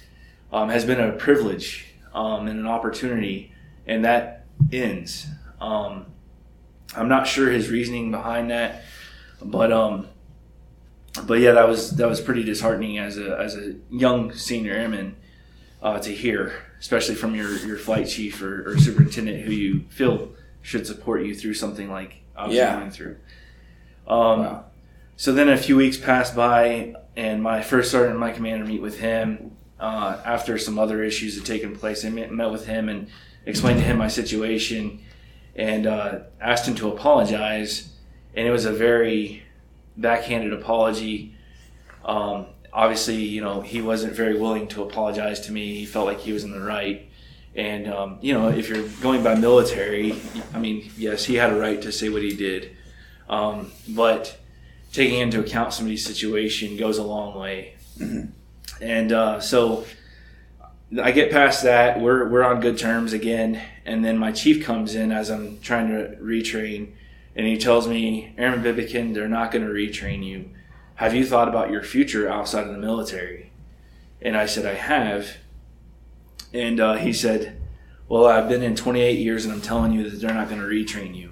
um, 0.52 0.68
has 0.68 0.84
been 0.84 1.00
a 1.00 1.12
privilege 1.12 1.86
um, 2.12 2.48
and 2.48 2.58
an 2.60 2.66
opportunity, 2.66 3.52
and 3.86 4.04
that 4.04 4.44
ends. 4.72 5.26
Um, 5.60 6.06
I'm 6.96 7.08
not 7.08 7.26
sure 7.26 7.50
his 7.50 7.70
reasoning 7.70 8.10
behind 8.10 8.50
that, 8.50 8.82
but 9.40 9.72
um, 9.72 10.08
but 11.26 11.40
yeah, 11.40 11.52
that 11.52 11.68
was 11.68 11.90
that 11.96 12.08
was 12.08 12.20
pretty 12.20 12.42
disheartening 12.44 12.98
as 12.98 13.18
a 13.18 13.36
as 13.38 13.56
a 13.56 13.74
young 13.90 14.32
senior 14.32 14.72
airman 14.72 15.16
uh, 15.82 15.98
to 15.98 16.10
hear, 16.14 16.52
especially 16.78 17.14
from 17.14 17.34
your 17.34 17.50
your 17.66 17.76
flight 17.76 18.08
chief 18.08 18.42
or, 18.42 18.70
or 18.70 18.78
superintendent 18.78 19.42
who 19.44 19.52
you 19.52 19.84
feel 19.90 20.30
should 20.62 20.86
support 20.86 21.24
you 21.24 21.34
through 21.34 21.54
something 21.54 21.90
like 21.90 22.22
I 22.36 22.46
was 22.46 22.54
Yeah. 22.56 22.78
going 22.78 22.90
through. 22.90 23.16
Um, 24.06 24.40
Wow. 24.40 24.64
So 25.16 25.32
then 25.34 25.48
a 25.50 25.56
few 25.58 25.76
weeks 25.76 25.98
passed 25.98 26.34
by, 26.34 26.94
and 27.14 27.42
my 27.42 27.60
first 27.60 27.90
sergeant 27.90 28.12
and 28.12 28.20
my 28.20 28.30
commander 28.30 28.64
meet 28.64 28.80
with 28.80 29.00
him. 29.00 29.52
Uh, 29.78 30.18
after 30.24 30.56
some 30.58 30.78
other 30.78 31.02
issues 31.02 31.34
had 31.36 31.44
taken 31.44 31.76
place, 31.76 32.04
I 32.04 32.08
met, 32.10 32.30
met 32.32 32.50
with 32.50 32.66
him 32.66 32.88
and 32.88 33.08
explained 33.44 33.80
to 33.80 33.84
him 33.84 33.98
my 33.98 34.08
situation 34.08 35.00
and 35.56 35.86
uh, 35.86 36.20
asked 36.40 36.66
him 36.66 36.74
to 36.76 36.88
apologize. 36.88 37.90
And 38.34 38.46
it 38.46 38.50
was 38.50 38.64
a 38.64 38.72
very 38.72 39.42
backhanded 40.00 40.52
apology. 40.52 41.34
Um, 42.04 42.46
obviously, 42.72 43.16
you 43.16 43.40
know, 43.40 43.60
he 43.60 43.82
wasn't 43.82 44.14
very 44.14 44.38
willing 44.38 44.68
to 44.68 44.82
apologize 44.82 45.40
to 45.42 45.52
me. 45.52 45.74
He 45.74 45.86
felt 45.86 46.06
like 46.06 46.20
he 46.20 46.32
was 46.32 46.44
in 46.44 46.52
the 46.52 46.60
right. 46.60 47.06
And, 47.54 47.88
um, 47.88 48.18
you 48.20 48.32
know, 48.32 48.48
if 48.48 48.68
you're 48.68 48.86
going 49.02 49.22
by 49.22 49.34
military, 49.34 50.14
I 50.54 50.58
mean, 50.58 50.90
yes, 50.96 51.24
he 51.24 51.34
had 51.34 51.52
a 51.52 51.56
right 51.56 51.82
to 51.82 51.92
say 51.92 52.08
what 52.08 52.22
he 52.22 52.34
did. 52.34 52.76
Um, 53.28 53.72
but 53.88 54.38
taking 54.92 55.18
into 55.20 55.40
account 55.40 55.72
somebody's 55.72 56.04
situation 56.04 56.76
goes 56.76 56.98
a 56.98 57.02
long 57.02 57.38
way. 57.38 57.74
And 58.80 59.12
uh, 59.12 59.40
so 59.40 59.84
I 61.02 61.10
get 61.10 61.30
past 61.30 61.64
that. 61.64 62.00
We're, 62.00 62.28
we're 62.28 62.44
on 62.44 62.60
good 62.60 62.78
terms 62.78 63.12
again. 63.12 63.60
And 63.84 64.04
then 64.04 64.16
my 64.16 64.32
chief 64.32 64.64
comes 64.64 64.94
in 64.94 65.12
as 65.12 65.28
I'm 65.28 65.60
trying 65.60 65.88
to 65.88 66.16
retrain. 66.22 66.92
And 67.40 67.48
he 67.48 67.56
tells 67.56 67.88
me, 67.88 68.34
Aaron 68.36 68.62
Bibikin, 68.62 69.14
they're 69.14 69.26
not 69.26 69.50
going 69.50 69.64
to 69.64 69.72
retrain 69.72 70.22
you. 70.22 70.50
Have 70.96 71.14
you 71.14 71.24
thought 71.24 71.48
about 71.48 71.70
your 71.70 71.82
future 71.82 72.28
outside 72.28 72.66
of 72.66 72.72
the 72.72 72.76
military? 72.76 73.50
And 74.20 74.36
I 74.36 74.44
said, 74.44 74.66
I 74.66 74.74
have. 74.74 75.38
And 76.52 76.78
uh, 76.78 76.96
he 76.96 77.14
said, 77.14 77.58
Well, 78.10 78.26
I've 78.26 78.50
been 78.50 78.62
in 78.62 78.76
28 78.76 79.18
years 79.18 79.46
and 79.46 79.54
I'm 79.54 79.62
telling 79.62 79.92
you 79.92 80.10
that 80.10 80.20
they're 80.20 80.34
not 80.34 80.50
going 80.50 80.60
to 80.60 80.66
retrain 80.66 81.16
you. 81.16 81.30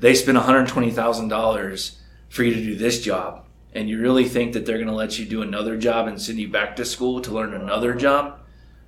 They 0.00 0.14
spent 0.14 0.38
$120,000 0.38 1.96
for 2.30 2.42
you 2.42 2.54
to 2.54 2.64
do 2.64 2.74
this 2.74 3.02
job. 3.02 3.44
And 3.74 3.86
you 3.86 4.00
really 4.00 4.26
think 4.26 4.54
that 4.54 4.64
they're 4.64 4.78
going 4.78 4.88
to 4.88 4.94
let 4.94 5.18
you 5.18 5.26
do 5.26 5.42
another 5.42 5.76
job 5.76 6.08
and 6.08 6.18
send 6.18 6.38
you 6.38 6.48
back 6.48 6.74
to 6.76 6.86
school 6.86 7.20
to 7.20 7.30
learn 7.30 7.52
another 7.52 7.92
job? 7.92 8.40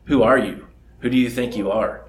Who 0.05 0.23
are 0.23 0.39
you? 0.39 0.69
Who 1.01 1.11
do 1.11 1.19
you 1.19 1.29
think 1.29 1.55
you 1.55 1.71
are? 1.71 2.06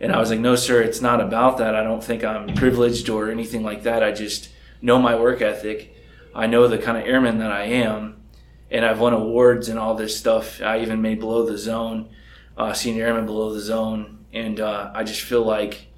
And 0.00 0.12
I 0.12 0.18
was 0.18 0.30
like, 0.30 0.40
no, 0.40 0.54
sir, 0.54 0.80
it's 0.80 1.00
not 1.00 1.20
about 1.20 1.58
that. 1.58 1.74
I 1.74 1.82
don't 1.82 2.02
think 2.02 2.22
I'm 2.24 2.54
privileged 2.54 3.08
or 3.08 3.30
anything 3.30 3.62
like 3.62 3.82
that. 3.82 4.02
I 4.02 4.12
just 4.12 4.48
know 4.80 4.98
my 4.98 5.18
work 5.18 5.42
ethic. 5.42 5.94
I 6.34 6.46
know 6.46 6.68
the 6.68 6.78
kind 6.78 6.96
of 6.96 7.04
airman 7.04 7.38
that 7.38 7.50
I 7.50 7.64
am. 7.64 8.22
And 8.70 8.84
I've 8.84 9.00
won 9.00 9.14
awards 9.14 9.68
and 9.68 9.78
all 9.78 9.94
this 9.94 10.16
stuff. 10.16 10.60
I 10.62 10.80
even 10.80 11.02
made 11.02 11.20
below 11.20 11.44
the 11.44 11.58
zone, 11.58 12.10
uh, 12.56 12.74
senior 12.74 13.06
airman 13.06 13.26
below 13.26 13.52
the 13.52 13.60
zone. 13.60 14.26
And 14.32 14.60
uh, 14.60 14.90
I 14.94 15.04
just 15.04 15.22
feel 15.22 15.42
like 15.42 15.88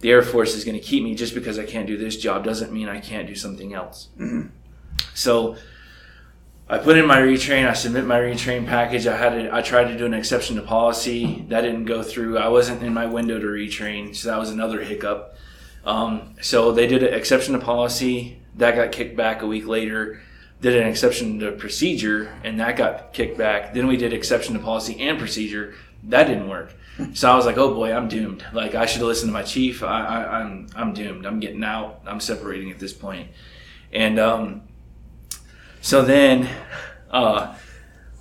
the 0.00 0.10
Air 0.10 0.22
Force 0.22 0.54
is 0.54 0.64
going 0.64 0.78
to 0.78 0.84
keep 0.84 1.02
me 1.02 1.14
just 1.14 1.34
because 1.34 1.58
I 1.58 1.64
can't 1.64 1.86
do 1.86 1.96
this 1.96 2.16
job 2.16 2.44
doesn't 2.44 2.72
mean 2.72 2.88
I 2.88 3.00
can't 3.00 3.26
do 3.26 3.34
something 3.34 3.74
else. 3.74 4.08
So 5.14 5.56
I 6.70 6.78
put 6.78 6.96
in 6.96 7.04
my 7.04 7.18
retrain. 7.18 7.68
I 7.68 7.72
submit 7.72 8.06
my 8.06 8.20
retrain 8.20 8.64
package. 8.64 9.08
I 9.08 9.16
had 9.16 9.30
to, 9.30 9.52
I 9.52 9.60
tried 9.60 9.88
to 9.88 9.98
do 9.98 10.06
an 10.06 10.14
exception 10.14 10.54
to 10.54 10.62
policy. 10.62 11.44
That 11.48 11.62
didn't 11.62 11.86
go 11.86 12.04
through. 12.04 12.38
I 12.38 12.46
wasn't 12.46 12.84
in 12.84 12.94
my 12.94 13.06
window 13.06 13.40
to 13.40 13.46
retrain, 13.46 14.14
so 14.14 14.28
that 14.28 14.38
was 14.38 14.50
another 14.50 14.80
hiccup. 14.80 15.36
Um, 15.84 16.36
so 16.40 16.70
they 16.70 16.86
did 16.86 17.02
an 17.02 17.12
exception 17.12 17.54
to 17.54 17.58
policy. 17.58 18.40
That 18.54 18.76
got 18.76 18.92
kicked 18.92 19.16
back 19.16 19.42
a 19.42 19.48
week 19.48 19.66
later. 19.66 20.20
Did 20.60 20.76
an 20.76 20.86
exception 20.86 21.40
to 21.40 21.50
procedure, 21.50 22.32
and 22.44 22.60
that 22.60 22.76
got 22.76 23.14
kicked 23.14 23.36
back. 23.36 23.74
Then 23.74 23.88
we 23.88 23.96
did 23.96 24.12
exception 24.12 24.54
to 24.54 24.60
policy 24.60 25.00
and 25.00 25.18
procedure. 25.18 25.74
That 26.04 26.28
didn't 26.28 26.48
work. 26.48 26.72
So 27.14 27.32
I 27.32 27.34
was 27.34 27.46
like, 27.46 27.58
"Oh 27.58 27.74
boy, 27.74 27.92
I'm 27.92 28.06
doomed. 28.06 28.44
Like 28.52 28.76
I 28.76 28.86
should 28.86 29.00
have 29.00 29.08
listened 29.08 29.30
to 29.30 29.32
my 29.32 29.42
chief. 29.42 29.82
I, 29.82 30.04
I, 30.04 30.40
I'm 30.40 30.68
I'm 30.76 30.92
doomed. 30.92 31.26
I'm 31.26 31.40
getting 31.40 31.64
out. 31.64 32.02
I'm 32.06 32.20
separating 32.20 32.70
at 32.70 32.78
this 32.78 32.92
point." 32.92 33.30
And 33.92 34.20
um, 34.20 34.62
so 35.80 36.02
then 36.02 36.48
uh, 37.10 37.54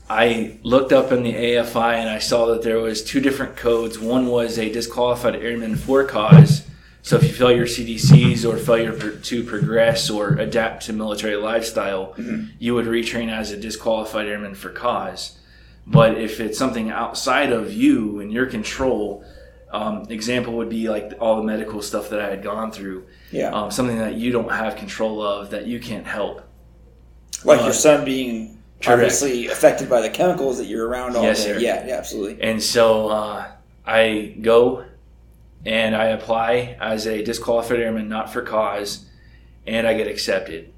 I 0.09 0.57
looked 0.63 0.91
up 0.91 1.11
in 1.11 1.23
the 1.23 1.33
AFI 1.33 1.95
and 1.95 2.09
I 2.09 2.19
saw 2.19 2.47
that 2.47 2.63
there 2.63 2.79
was 2.79 3.03
two 3.03 3.19
different 3.19 3.55
codes. 3.55 3.99
One 3.99 4.27
was 4.27 4.57
a 4.57 4.71
disqualified 4.71 5.35
airman 5.35 5.75
for 5.75 6.03
cause. 6.05 6.65
So 7.01 7.15
if 7.15 7.23
you 7.23 7.29
fail 7.29 7.51
your 7.51 7.65
CDCs 7.65 8.43
or 8.47 8.57
failure 8.57 8.97
to 9.17 9.43
progress 9.43 10.09
or 10.09 10.33
adapt 10.35 10.85
to 10.87 10.93
military 10.93 11.35
lifestyle, 11.37 12.13
you 12.59 12.73
would 12.75 12.85
retrain 12.85 13.31
as 13.31 13.51
a 13.51 13.57
disqualified 13.57 14.27
airman 14.27 14.53
for 14.55 14.69
cause. 14.69 15.37
But 15.87 16.17
if 16.17 16.39
it's 16.39 16.57
something 16.57 16.89
outside 16.91 17.51
of 17.51 17.73
you 17.73 18.19
and 18.19 18.31
your 18.31 18.45
control, 18.47 19.23
um, 19.71 20.05
example 20.09 20.53
would 20.57 20.69
be 20.69 20.89
like 20.89 21.13
all 21.19 21.37
the 21.37 21.43
medical 21.43 21.81
stuff 21.81 22.09
that 22.09 22.19
I 22.19 22.29
had 22.29 22.43
gone 22.43 22.71
through, 22.71 23.05
Yeah. 23.31 23.51
um, 23.51 23.71
something 23.71 23.97
that 23.97 24.15
you 24.15 24.31
don't 24.31 24.51
have 24.51 24.75
control 24.75 25.21
of 25.21 25.51
that 25.51 25.67
you 25.67 25.79
can't 25.79 26.05
help. 26.05 26.41
Like 27.43 27.61
uh, 27.61 27.65
your 27.65 27.73
son 27.73 28.05
being 28.05 28.57
correct. 28.81 29.01
obviously 29.01 29.47
affected 29.47 29.89
by 29.89 30.01
the 30.01 30.09
chemicals 30.09 30.57
that 30.57 30.65
you're 30.65 30.87
around 30.87 31.15
all 31.15 31.23
Yes, 31.23 31.43
day. 31.43 31.53
sir. 31.53 31.59
Yeah, 31.59 31.87
yeah, 31.87 31.95
absolutely. 31.97 32.41
And 32.41 32.61
so 32.61 33.09
uh, 33.09 33.47
I 33.85 34.35
go 34.41 34.85
and 35.65 35.95
I 35.95 36.05
apply 36.07 36.77
as 36.79 37.05
a 37.05 37.23
disqualified 37.23 37.79
airman, 37.79 38.07
not 38.09 38.31
for 38.31 38.41
cause, 38.41 39.05
and 39.67 39.85
I 39.87 39.93
get 39.93 40.07
accepted. 40.07 40.73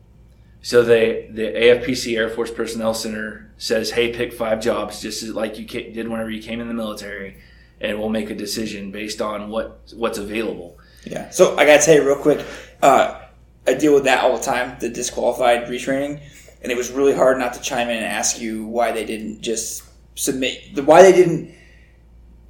So 0.64 0.84
they, 0.84 1.28
the 1.32 1.44
AFPC 1.44 2.16
Air 2.18 2.30
Force 2.30 2.52
Personnel 2.52 2.94
Center 2.94 3.52
says, 3.58 3.92
"Hey, 3.92 4.14
pick 4.14 4.32
five 4.34 4.62
jobs, 4.62 5.02
just 5.02 5.24
like 5.30 5.58
you 5.58 5.66
did 5.66 6.08
whenever 6.08 6.30
you 6.30 6.42
came 6.42 6.60
in 6.60 6.68
the 6.68 6.74
military, 6.74 7.38
and 7.80 7.98
we'll 8.00 8.10
make 8.10 8.30
a 8.30 8.36
decision 8.36 8.92
based 8.92 9.22
on 9.22 9.50
what 9.50 9.80
what's 9.96 10.18
available." 10.20 10.78
Yeah. 11.04 11.30
So 11.32 11.58
I 11.58 11.66
gotta 11.66 11.84
tell 11.84 11.96
you 11.96 12.06
real 12.06 12.16
quick, 12.16 12.46
uh, 12.84 13.22
I 13.66 13.74
deal 13.74 13.94
with 13.96 14.04
that 14.04 14.24
all 14.24 14.38
the 14.38 14.44
time, 14.44 14.78
the 14.80 14.90
disqualified 14.90 15.66
retraining. 15.68 16.22
And 16.62 16.72
it 16.72 16.78
was 16.78 16.92
really 16.92 17.14
hard 17.14 17.38
not 17.38 17.54
to 17.56 17.62
chime 17.62 17.90
in 17.90 17.98
and 17.98 18.06
ask 18.06 18.40
you 18.40 18.66
why 18.66 18.92
they 18.92 19.06
didn't 19.06 19.42
just 19.42 19.84
submit 20.16 20.76
the 20.76 20.84
why 20.84 21.02
they 21.02 21.12
didn't 21.14 21.54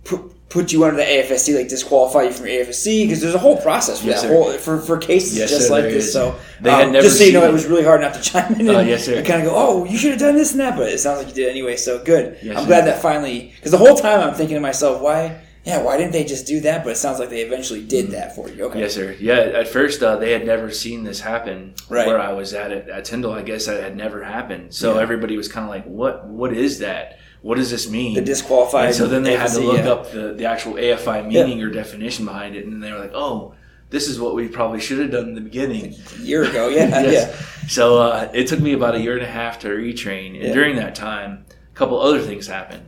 put, 0.03 0.49
put 0.49 0.73
you 0.73 0.83
under 0.83 0.97
the 0.97 1.03
AFSC, 1.03 1.55
like 1.55 1.69
disqualify 1.69 2.23
you 2.23 2.31
from 2.31 2.47
AFSC, 2.47 3.03
because 3.05 3.21
there's 3.21 3.35
a 3.35 3.39
whole 3.39 3.55
process 3.61 4.01
for 4.01 4.07
Yes, 4.07 4.21
that 4.21 4.27
sir. 4.27 4.33
whole 4.33 4.51
for, 4.53 4.79
for 4.81 4.97
cases 4.97 5.37
Yes, 5.37 5.49
just 5.49 5.67
sir, 5.67 5.73
like 5.73 5.83
this. 5.85 6.05
is. 6.07 6.13
So 6.13 6.35
They 6.59 6.71
had 6.71 6.87
um, 6.87 6.91
never 6.93 7.03
just 7.05 7.19
so 7.19 7.23
you 7.23 7.33
know, 7.33 7.45
it 7.45 7.49
it. 7.49 7.53
was 7.53 7.67
really 7.67 7.83
hard 7.83 8.01
not 8.01 8.13
to 8.15 8.21
chime 8.21 8.53
in 8.55 8.61
and, 8.61 8.69
Uh, 8.69 8.79
yes, 8.81 9.05
sir. 9.05 9.15
and 9.15 9.25
kind 9.25 9.41
of 9.41 9.47
go, 9.47 9.53
oh, 9.55 9.85
you 9.85 9.97
should 9.97 10.11
have 10.11 10.19
done 10.19 10.35
this 10.35 10.51
and 10.51 10.59
that, 10.59 10.75
but 10.75 10.89
it 10.89 10.97
sounds 10.99 11.19
like 11.19 11.27
you 11.29 11.33
did 11.33 11.49
anyway. 11.49 11.77
So 11.77 12.03
good. 12.03 12.37
Yes, 12.41 12.57
I'm 12.57 12.63
sir. 12.63 12.67
glad 12.67 12.85
that 12.87 13.01
finally, 13.01 13.53
because 13.55 13.71
the 13.71 13.77
whole 13.77 13.95
time 13.95 14.19
I'm 14.19 14.33
thinking 14.33 14.55
to 14.55 14.61
myself, 14.61 15.01
why? 15.01 15.39
Yeah, 15.63 15.83
why 15.83 15.95
didn't 15.97 16.11
they 16.11 16.23
just 16.23 16.47
do 16.47 16.59
that? 16.61 16.83
But 16.83 16.91
it 16.91 16.95
sounds 16.97 17.19
like 17.19 17.29
they 17.29 17.41
eventually 17.41 17.83
did 17.83 18.11
that 18.11 18.35
for 18.35 18.49
you. 18.49 18.65
Okay. 18.65 18.79
Yes, 18.79 18.95
sir. 18.95 19.15
Yeah, 19.19 19.35
at 19.35 19.67
first 19.67 20.01
uh, 20.01 20.15
they 20.15 20.31
had 20.31 20.45
never 20.45 20.71
seen 20.71 21.03
this 21.03 21.19
happen 21.19 21.75
Right. 21.87 22.07
where 22.07 22.19
I 22.19 22.33
was 22.33 22.53
at 22.53 22.71
it 22.71 22.89
at 22.89 23.05
Tyndall. 23.05 23.33
I 23.33 23.43
guess 23.43 23.67
that 23.67 23.81
had 23.81 23.95
never 23.95 24.23
happened. 24.23 24.73
So 24.73 24.95
Yeah. 24.95 25.01
everybody 25.01 25.37
was 25.37 25.47
kind 25.47 25.63
of 25.63 25.69
like, 25.69 25.85
"What? 25.85 26.25
What 26.27 26.51
is 26.53 26.79
that? 26.79 27.19
What 27.43 27.57
does 27.57 27.69
this 27.69 27.89
mean?" 27.89 28.15
The 28.15 28.21
disqualified. 28.21 28.87
And 28.87 28.95
so 28.95 29.05
then 29.07 29.21
they 29.23 29.35
had 29.35 29.51
to 29.51 29.59
look 29.59 29.77
yeah. 29.77 29.91
up 29.91 30.11
the, 30.11 30.33
the 30.33 30.45
actual 30.45 30.73
AFI 30.73 31.27
meaning 31.27 31.61
or 31.61 31.69
definition 31.69 32.25
behind 32.25 32.55
it, 32.55 32.65
and 32.65 32.81
they 32.81 32.91
were 32.91 32.99
like, 32.99 33.13
"Oh, 33.13 33.53
this 33.91 34.07
is 34.07 34.19
what 34.19 34.33
we 34.33 34.47
probably 34.47 34.79
should 34.79 34.97
have 34.99 35.11
done 35.11 35.29
in 35.29 35.35
the 35.35 35.41
beginning." 35.41 35.93
a 36.19 36.21
year 36.23 36.43
ago. 36.43 36.69
Yeah, 36.69 36.87
Yes. 37.03 37.29
yeah. 37.61 37.67
So 37.67 37.99
uh, 38.01 38.31
it 38.33 38.47
took 38.47 38.59
me 38.59 38.73
about 38.73 38.95
a 38.95 38.99
year 38.99 39.13
and 39.13 39.21
a 39.23 39.27
half 39.31 39.59
to 39.59 39.67
retrain, 39.67 40.33
and 40.35 40.43
Yeah. 40.47 40.53
during 40.53 40.75
that 40.77 40.95
time, 40.95 41.45
a 41.51 41.75
couple 41.77 41.99
other 42.01 42.19
things 42.19 42.47
happened. 42.47 42.81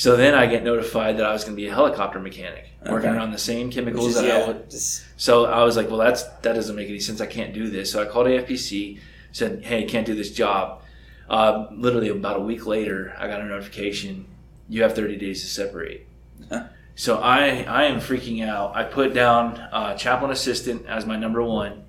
So 0.00 0.16
then 0.16 0.34
I 0.34 0.46
get 0.46 0.64
notified 0.64 1.18
that 1.18 1.26
I 1.26 1.32
was 1.34 1.44
going 1.44 1.54
to 1.54 1.60
be 1.62 1.68
a 1.68 1.74
helicopter 1.74 2.18
mechanic, 2.18 2.70
working 2.88 3.10
Okay. 3.10 3.18
on 3.18 3.32
the 3.32 3.36
same 3.38 3.70
chemicals 3.70 4.16
is, 4.16 4.22
that 4.22 4.30
I 4.44 4.46
would 4.46 4.70
just- 4.70 5.04
so 5.18 5.44
I 5.44 5.62
was 5.62 5.76
like, 5.76 5.90
well, 5.90 5.98
that's 5.98 6.22
that 6.40 6.54
doesn't 6.54 6.74
make 6.74 6.88
any 6.88 7.00
sense. 7.00 7.20
I 7.20 7.26
can't 7.26 7.52
do 7.52 7.68
this. 7.68 7.92
So 7.92 8.00
I 8.00 8.06
called 8.06 8.26
AFPC, 8.26 8.98
said, 9.32 9.62
hey, 9.62 9.84
can't 9.84 10.06
do 10.06 10.14
this 10.14 10.30
job. 10.30 10.80
Uh, 11.28 11.66
literally 11.72 12.08
about 12.08 12.38
a 12.38 12.40
week 12.40 12.64
later, 12.64 13.14
I 13.18 13.28
got 13.28 13.42
a 13.42 13.44
notification. 13.44 14.24
You 14.70 14.82
have 14.84 14.94
30 14.94 15.16
days 15.16 15.42
to 15.42 15.48
separate. 15.48 16.06
Huh. 16.48 16.64
So 16.94 17.18
I 17.18 17.64
I 17.68 17.84
am 17.84 18.00
freaking 18.00 18.42
out. 18.48 18.74
I 18.74 18.84
put 18.84 19.12
down 19.12 19.58
uh, 19.70 19.94
chaplain 19.98 20.30
assistant 20.30 20.86
as 20.86 21.04
my 21.04 21.16
number 21.16 21.42
one. 21.42 21.82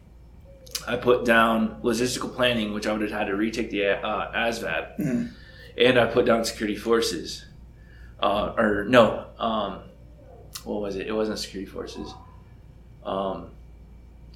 I 0.85 0.97
put 0.97 1.23
down 1.23 1.77
logistical 1.81 2.35
planning, 2.35 2.73
which 2.73 2.85
I 2.87 2.91
would 2.91 3.03
have 3.03 3.11
had 3.17 3.27
to 3.27 3.37
retake 3.37 3.69
the 3.71 3.85
uh, 4.05 4.31
ASVAB, 4.35 4.99
Mhm. 4.99 5.29
and 5.77 5.97
I 5.97 6.07
put 6.07 6.25
down 6.25 6.43
security 6.43 6.75
forces. 6.75 7.45
Uh, 8.21 8.53
or 8.57 8.85
no, 8.85 9.25
um, 9.39 9.79
what 10.63 10.81
was 10.81 10.95
it? 10.95 11.07
It 11.07 11.13
wasn't 11.13 11.39
security 11.39 11.69
forces. 11.69 12.13
Um, 13.03 13.49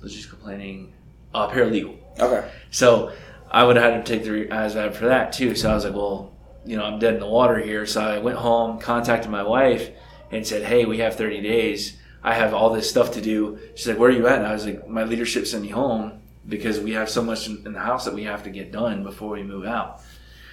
just 0.04 0.30
complaining, 0.30 0.94
uh, 1.34 1.50
paralegal. 1.50 1.98
okay. 2.20 2.50
So 2.72 3.12
I 3.50 3.64
would 3.64 3.76
have 3.76 3.94
had 3.94 4.06
to 4.06 4.12
take 4.14 4.24
the 4.24 4.46
ASVAB 4.46 4.96
for 4.96 5.06
that 5.08 5.34
too. 5.34 5.56
So 5.56 5.72
I 5.72 5.76
was 5.76 5.86
like, 5.86 5.94
well, 5.94 6.34
you 6.66 6.78
know, 6.78 6.84
I'm 6.84 7.00
dead 7.00 7.16
in 7.16 7.20
the 7.20 7.28
water 7.28 7.58
here. 7.60 7.86
So 7.86 8.02
I 8.02 8.20
went 8.20 8.38
home, 8.38 8.80
contacted 8.80 9.32
my 9.32 9.44
wife, 9.44 9.90
and 10.32 10.46
said, 10.46 10.64
hey, 10.64 10.86
we 10.86 11.00
have 11.00 11.16
30 11.16 11.42
days. 11.42 11.98
I 12.24 12.34
have 12.34 12.54
all 12.54 12.72
this 12.72 12.90
stuff 12.90 13.12
to 13.14 13.22
do. 13.22 13.60
She's 13.76 13.88
like, 13.88 14.00
where 14.00 14.10
are 14.10 14.14
you 14.14 14.28
at? 14.28 14.40
And 14.40 14.48
I 14.48 14.54
was 14.54 14.66
like, 14.66 14.88
my 14.88 15.04
leadership 15.04 15.46
sent 15.46 15.62
me 15.62 15.70
home 15.70 16.22
because 16.48 16.80
we 16.80 16.94
have 16.94 17.10
so 17.10 17.24
much 17.24 17.48
in 17.48 17.74
the 17.74 17.80
house 17.80 18.06
that 18.06 18.14
we 18.14 18.24
have 18.24 18.44
to 18.44 18.50
get 18.50 18.72
done 18.72 19.04
before 19.04 19.30
we 19.32 19.44
move 19.44 19.66
out. 19.66 20.02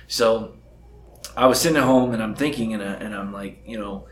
So 0.06 0.54
I 1.36 1.46
was 1.46 1.60
sitting 1.60 1.78
at 1.78 1.84
home 1.84 2.12
and 2.12 2.22
I'm 2.22 2.34
thinking, 2.34 2.74
and, 2.74 2.82
I, 2.82 2.92
and 2.94 3.14
I'm 3.14 3.32
like, 3.32 3.62
you 3.66 3.78
know, 3.78 4.06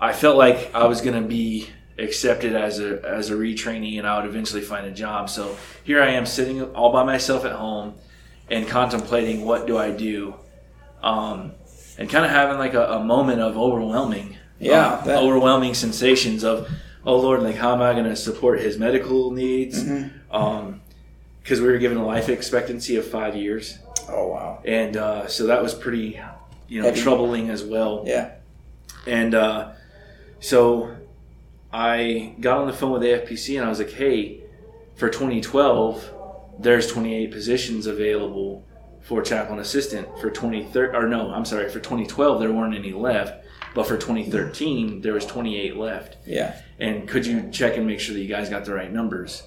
I 0.00 0.12
felt 0.12 0.36
like 0.36 0.74
I 0.74 0.86
was 0.86 1.00
going 1.00 1.20
to 1.20 1.28
be 1.28 1.68
accepted 1.98 2.54
as 2.54 2.78
a 2.78 3.02
as 3.06 3.30
a 3.30 3.34
retrainee 3.34 3.96
and 3.98 4.06
I 4.06 4.18
would 4.18 4.28
eventually 4.28 4.60
find 4.60 4.86
a 4.86 4.90
job. 4.90 5.30
So 5.30 5.56
here 5.82 6.02
I 6.02 6.10
am 6.10 6.26
sitting 6.26 6.62
all 6.74 6.92
by 6.92 7.04
myself 7.04 7.44
at 7.44 7.52
home 7.52 7.94
and 8.50 8.68
contemplating 8.68 9.44
what 9.44 9.66
do 9.66 9.78
I 9.78 9.90
do, 9.90 10.34
um, 11.02 11.52
and 11.98 12.08
kind 12.08 12.24
of 12.24 12.30
having 12.30 12.58
like 12.58 12.74
a, 12.74 12.92
a 12.92 13.02
moment 13.02 13.40
of 13.40 13.56
overwhelming, 13.56 14.36
Yeah, 14.60 15.02
I 15.04 15.16
overwhelming 15.16 15.74
sensations 15.74 16.44
of, 16.44 16.70
oh 17.04 17.16
Lord, 17.16 17.42
like 17.42 17.56
how 17.56 17.72
am 17.74 17.82
I 17.82 17.92
going 17.92 18.04
to 18.04 18.14
support 18.14 18.60
his 18.60 18.78
medical 18.78 19.30
needs? 19.30 19.82
Mm-hmm. 19.82 20.78
Because 21.42 21.60
we 21.60 21.68
were 21.68 21.78
given 21.78 21.96
a 21.96 22.04
life 22.04 22.28
expectancy 22.28 22.96
of 22.96 23.06
five 23.06 23.36
years, 23.36 23.78
Oh 24.08 24.28
wow. 24.28 24.62
and 24.64 24.96
uh, 24.96 25.26
so 25.26 25.46
that 25.48 25.62
was 25.62 25.74
pretty, 25.74 26.20
you 26.68 26.80
know, 26.80 26.88
Heavy. 26.88 27.00
troubling 27.00 27.50
as 27.50 27.64
well. 27.64 28.04
Yeah. 28.06 28.32
And 29.06 29.34
uh, 29.34 29.72
so 30.40 30.96
I 31.72 32.34
got 32.40 32.58
on 32.58 32.66
the 32.66 32.72
phone 32.72 32.92
with 32.92 33.02
AFPC 33.02 33.56
and 33.56 33.64
I 33.66 33.68
was 33.68 33.78
like, 33.78 33.90
hey, 33.92 34.42
for 34.96 35.08
2012, 35.08 36.12
there's 36.58 36.86
28 36.90 37.30
positions 37.30 37.86
available 37.86 38.64
for 39.02 39.22
chaplain 39.22 39.58
assistant. 39.60 40.08
For 40.20 40.30
2013, 40.30 40.94
or 40.94 41.08
no, 41.08 41.30
I'm 41.32 41.44
sorry, 41.44 41.68
for 41.68 41.78
2012, 41.80 42.40
there 42.40 42.52
weren't 42.52 42.74
any 42.74 42.92
left. 42.92 43.44
But 43.74 43.86
for 43.86 43.96
2013, 43.98 45.02
there 45.02 45.12
was 45.12 45.26
28 45.26 45.76
left. 45.76 46.16
Yeah. 46.26 46.58
And 46.78 47.06
could 47.06 47.26
you 47.26 47.50
check 47.50 47.76
and 47.76 47.86
make 47.86 48.00
sure 48.00 48.14
that 48.14 48.20
you 48.20 48.28
guys 48.28 48.48
got 48.48 48.64
the 48.64 48.72
right 48.72 48.90
numbers? 48.90 49.42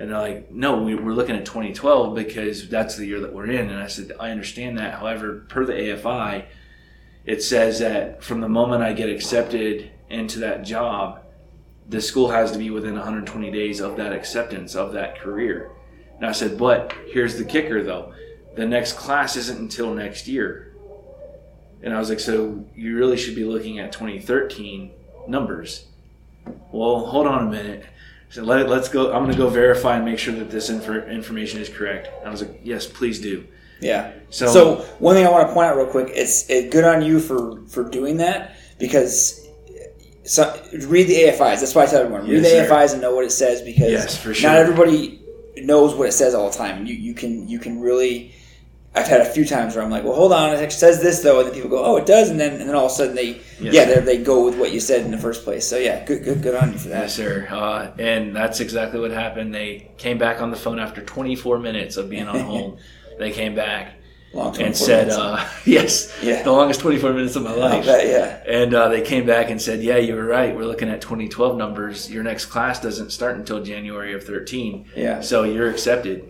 And 0.00 0.10
they're 0.10 0.18
like, 0.18 0.50
no, 0.50 0.82
we, 0.82 0.94
we're 0.94 1.12
looking 1.12 1.36
at 1.36 1.44
2012 1.44 2.14
because 2.14 2.66
that's 2.70 2.96
the 2.96 3.04
year 3.04 3.20
that 3.20 3.34
we're 3.34 3.50
in. 3.50 3.68
And 3.68 3.78
I 3.78 3.86
said, 3.86 4.12
I 4.18 4.30
understand 4.30 4.78
that. 4.78 4.94
However, 4.94 5.44
per 5.50 5.66
the 5.66 5.74
AFI, 5.74 6.46
it 7.26 7.42
says 7.42 7.80
that 7.80 8.24
from 8.24 8.40
the 8.40 8.48
moment 8.48 8.82
I 8.82 8.94
get 8.94 9.10
accepted 9.10 9.90
into 10.08 10.38
that 10.38 10.62
job, 10.62 11.20
the 11.86 12.00
school 12.00 12.30
has 12.30 12.50
to 12.52 12.58
be 12.58 12.70
within 12.70 12.94
120 12.94 13.50
days 13.50 13.80
of 13.80 13.98
that 13.98 14.14
acceptance 14.14 14.74
of 14.74 14.94
that 14.94 15.20
career. 15.20 15.70
And 16.16 16.24
I 16.24 16.32
said, 16.32 16.56
but 16.56 16.94
here's 17.08 17.36
the 17.36 17.44
kicker 17.44 17.82
though 17.82 18.14
the 18.56 18.66
next 18.66 18.94
class 18.94 19.36
isn't 19.36 19.58
until 19.58 19.94
next 19.94 20.26
year. 20.26 20.74
And 21.82 21.94
I 21.94 21.98
was 21.98 22.08
like, 22.08 22.20
so 22.20 22.64
you 22.74 22.96
really 22.96 23.18
should 23.18 23.34
be 23.34 23.44
looking 23.44 23.78
at 23.78 23.92
2013 23.92 24.92
numbers. 25.28 25.84
Well, 26.72 27.06
hold 27.06 27.26
on 27.26 27.48
a 27.48 27.50
minute. 27.50 27.84
So 28.30 28.44
Let, 28.44 28.68
let's 28.68 28.88
go. 28.88 29.12
I'm 29.12 29.24
going 29.24 29.32
to 29.32 29.36
go 29.38 29.48
verify 29.48 29.96
and 29.96 30.04
make 30.04 30.18
sure 30.18 30.34
that 30.34 30.50
this 30.50 30.70
infor- 30.70 31.10
information 31.10 31.60
is 31.60 31.68
correct. 31.68 32.08
And 32.20 32.28
I 32.28 32.30
was 32.30 32.42
like, 32.42 32.60
yes, 32.62 32.86
please 32.86 33.20
do. 33.20 33.46
Yeah. 33.80 34.12
So, 34.30 34.46
So 34.46 34.76
one 34.98 35.16
thing 35.16 35.26
I 35.26 35.30
want 35.30 35.48
to 35.48 35.52
point 35.54 35.66
out 35.68 35.76
real 35.76 35.86
quick, 35.86 36.10
it's 36.14 36.48
it, 36.48 36.70
good 36.70 36.84
on 36.84 37.02
you 37.02 37.18
for 37.18 37.62
for 37.66 37.88
doing 37.88 38.18
that 38.18 38.56
because 38.78 39.46
so, 40.24 40.44
read 40.86 41.04
the 41.08 41.14
AFIs. 41.14 41.60
That's 41.60 41.74
why 41.74 41.82
I 41.82 41.86
tell 41.86 42.00
everyone 42.02 42.22
read 42.28 42.42
Yes, 42.42 42.52
the 42.52 42.68
sir. 42.68 42.70
AFIs 42.70 42.92
and 42.92 43.02
know 43.02 43.14
what 43.14 43.24
it 43.24 43.32
says 43.32 43.62
because 43.62 43.90
Yes, 43.90 44.20
sure. 44.20 44.34
not 44.48 44.56
everybody 44.58 45.20
knows 45.56 45.94
what 45.94 46.08
it 46.08 46.12
says 46.12 46.34
all 46.34 46.50
the 46.50 46.56
time. 46.56 46.86
You 46.86 46.94
you 46.94 47.14
can 47.14 47.48
you 47.48 47.58
can 47.58 47.80
really. 47.80 48.34
I've 48.92 49.06
had 49.06 49.20
a 49.20 49.24
few 49.24 49.44
times 49.44 49.76
where 49.76 49.84
I'm 49.84 49.90
like, 49.90 50.02
well, 50.02 50.14
hold 50.14 50.32
on, 50.32 50.52
it 50.52 50.72
says 50.72 51.00
this 51.00 51.20
though, 51.20 51.38
and 51.38 51.46
then 51.48 51.54
people 51.54 51.70
go, 51.70 51.84
oh, 51.84 51.96
it 51.96 52.06
does, 52.06 52.28
and 52.28 52.40
then 52.40 52.60
and 52.60 52.68
then 52.68 52.74
all 52.74 52.86
of 52.86 52.90
a 52.92 52.94
sudden 52.94 53.14
they 53.14 53.40
Yes, 53.60 53.74
yeah 53.74 53.84
they, 53.84 54.00
they 54.00 54.18
go 54.22 54.44
with 54.44 54.58
what 54.58 54.72
you 54.72 54.80
said 54.80 55.02
in 55.04 55.10
the 55.12 55.18
first 55.18 55.44
place. 55.44 55.64
So 55.66 55.76
yeah, 55.78 56.04
good 56.04 56.24
good 56.24 56.42
good 56.42 56.54
on 56.56 56.72
you 56.72 56.78
for 56.78 56.88
that. 56.88 57.02
Yes, 57.02 57.14
sir. 57.14 57.46
Uh, 57.50 57.92
and 58.00 58.34
that's 58.34 58.58
exactly 58.58 58.98
what 58.98 59.12
happened. 59.12 59.54
They 59.54 59.90
came 59.96 60.18
back 60.18 60.40
on 60.40 60.50
the 60.50 60.56
phone 60.56 60.80
after 60.80 61.02
24 61.02 61.58
minutes 61.60 61.96
of 61.96 62.10
being 62.10 62.26
on 62.26 62.40
hold. 62.50 62.80
they 63.18 63.30
came 63.30 63.54
back 63.54 63.94
and 64.34 64.76
said, 64.76 65.10
uh, 65.10 65.44
"Yes, 65.64 66.12
Yeah. 66.22 66.42
the 66.42 66.50
longest 66.52 66.80
24 66.80 67.12
minutes 67.12 67.36
of 67.36 67.44
my 67.44 67.52
life." 67.54 67.84
bet, 67.86 68.06
yeah. 68.08 68.42
And 68.52 68.74
uh, 68.74 68.88
they 68.88 69.02
came 69.02 69.24
back 69.24 69.50
and 69.50 69.62
said, 69.62 69.82
"Yeah, 69.82 69.98
you 69.98 70.16
were 70.16 70.24
right. 70.24 70.54
We're 70.56 70.64
looking 70.66 70.88
at 70.88 71.00
2012 71.00 71.56
numbers. 71.56 72.10
Your 72.10 72.24
next 72.24 72.46
class 72.46 72.80
doesn't 72.80 73.10
start 73.10 73.36
until 73.36 73.62
January 73.62 74.14
of 74.14 74.24
13. 74.24 74.86
Yeah. 74.96 75.20
So 75.20 75.44
you're 75.44 75.70
accepted." 75.70 76.28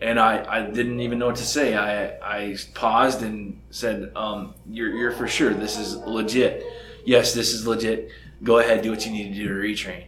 And 0.00 0.18
I, 0.20 0.44
I 0.48 0.62
didn't 0.62 1.00
even 1.00 1.18
know 1.18 1.26
what 1.26 1.36
to 1.36 1.44
say. 1.44 1.74
I, 1.76 2.18
I 2.22 2.56
paused 2.74 3.22
and 3.22 3.60
said, 3.70 4.12
um, 4.14 4.54
you're, 4.68 4.94
"You're 4.94 5.12
for 5.12 5.26
sure. 5.26 5.52
This 5.52 5.76
is 5.76 5.96
legit. 5.96 6.64
Yes, 7.04 7.34
this 7.34 7.52
is 7.52 7.66
legit. 7.66 8.10
Go 8.42 8.58
ahead, 8.58 8.82
do 8.82 8.90
what 8.90 9.04
you 9.04 9.12
need 9.12 9.34
to 9.34 9.34
do 9.34 9.48
to 9.48 9.54
retrain." 9.54 10.04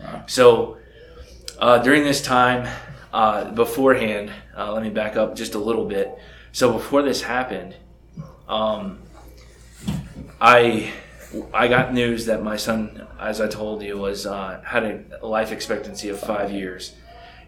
Wow. 0.00 0.24
So 0.26 0.78
uh, 1.58 1.78
during 1.78 2.04
this 2.04 2.22
time, 2.22 2.68
uh, 3.12 3.50
beforehand, 3.50 4.30
uh, 4.56 4.72
let 4.72 4.82
me 4.82 4.90
back 4.90 5.16
up 5.16 5.34
just 5.34 5.54
a 5.54 5.58
little 5.58 5.86
bit. 5.86 6.16
So 6.52 6.72
before 6.72 7.02
this 7.02 7.22
happened, 7.22 7.74
um, 8.48 8.98
I 10.40 10.92
I 11.54 11.68
got 11.68 11.94
news 11.94 12.26
that 12.26 12.42
my 12.42 12.56
son, 12.56 13.06
as 13.18 13.40
I 13.40 13.48
told 13.48 13.82
you, 13.82 13.96
was 13.96 14.26
uh, 14.26 14.60
had 14.64 14.84
a 15.20 15.26
life 15.26 15.50
expectancy 15.52 16.08
of 16.10 16.20
five 16.20 16.50
years, 16.52 16.94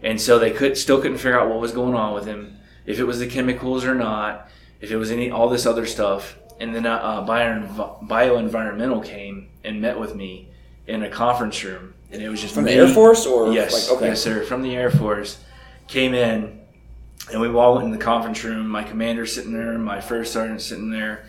and 0.05 0.21
so 0.21 0.37
they 0.37 0.51
could 0.51 0.77
still 0.77 1.01
couldn't 1.01 1.17
figure 1.17 1.37
out 1.37 1.49
what 1.49 1.59
was 1.59 1.71
going 1.71 1.95
on 1.95 2.13
with 2.13 2.25
him, 2.25 2.57
if 2.85 2.99
it 2.99 3.03
was 3.05 3.17
the 3.19 3.27
chemicals 3.27 3.83
or 3.83 3.95
not, 3.95 4.47
if 4.79 4.91
it 4.91 4.97
was 4.97 5.09
any 5.09 5.31
all 5.31 5.49
this 5.49 5.65
other 5.65 5.85
stuff. 5.85 6.37
And 6.59 6.73
then 6.73 6.85
uh, 6.85 7.21
bio 7.21 7.67
bioenvironmental 8.03 9.03
came 9.03 9.49
and 9.63 9.81
met 9.81 9.99
with 9.99 10.15
me 10.15 10.47
in 10.87 11.03
a 11.03 11.09
conference 11.09 11.61
room, 11.63 11.95
and 12.11 12.21
it 12.21 12.29
was 12.29 12.39
just 12.39 12.53
From 12.53 12.65
the 12.65 12.71
Air 12.71 12.87
Force 12.87 13.25
or 13.25 13.51
Yes, 13.51 13.89
like 13.89 13.97
okay. 13.97 14.07
yes, 14.09 14.21
sir. 14.21 14.43
From 14.43 14.61
the 14.61 14.75
Air 14.75 14.91
Force, 14.91 15.39
came 15.87 16.13
in, 16.13 16.61
and 17.31 17.41
we 17.41 17.47
all 17.49 17.73
went 17.73 17.85
in 17.85 17.91
the 17.91 17.97
conference 17.97 18.43
room. 18.43 18.67
My 18.67 18.83
commander 18.83 19.25
sitting 19.25 19.53
there, 19.53 19.77
my 19.79 19.99
first 19.99 20.31
sergeant 20.31 20.61
sitting 20.61 20.91
there, 20.91 21.25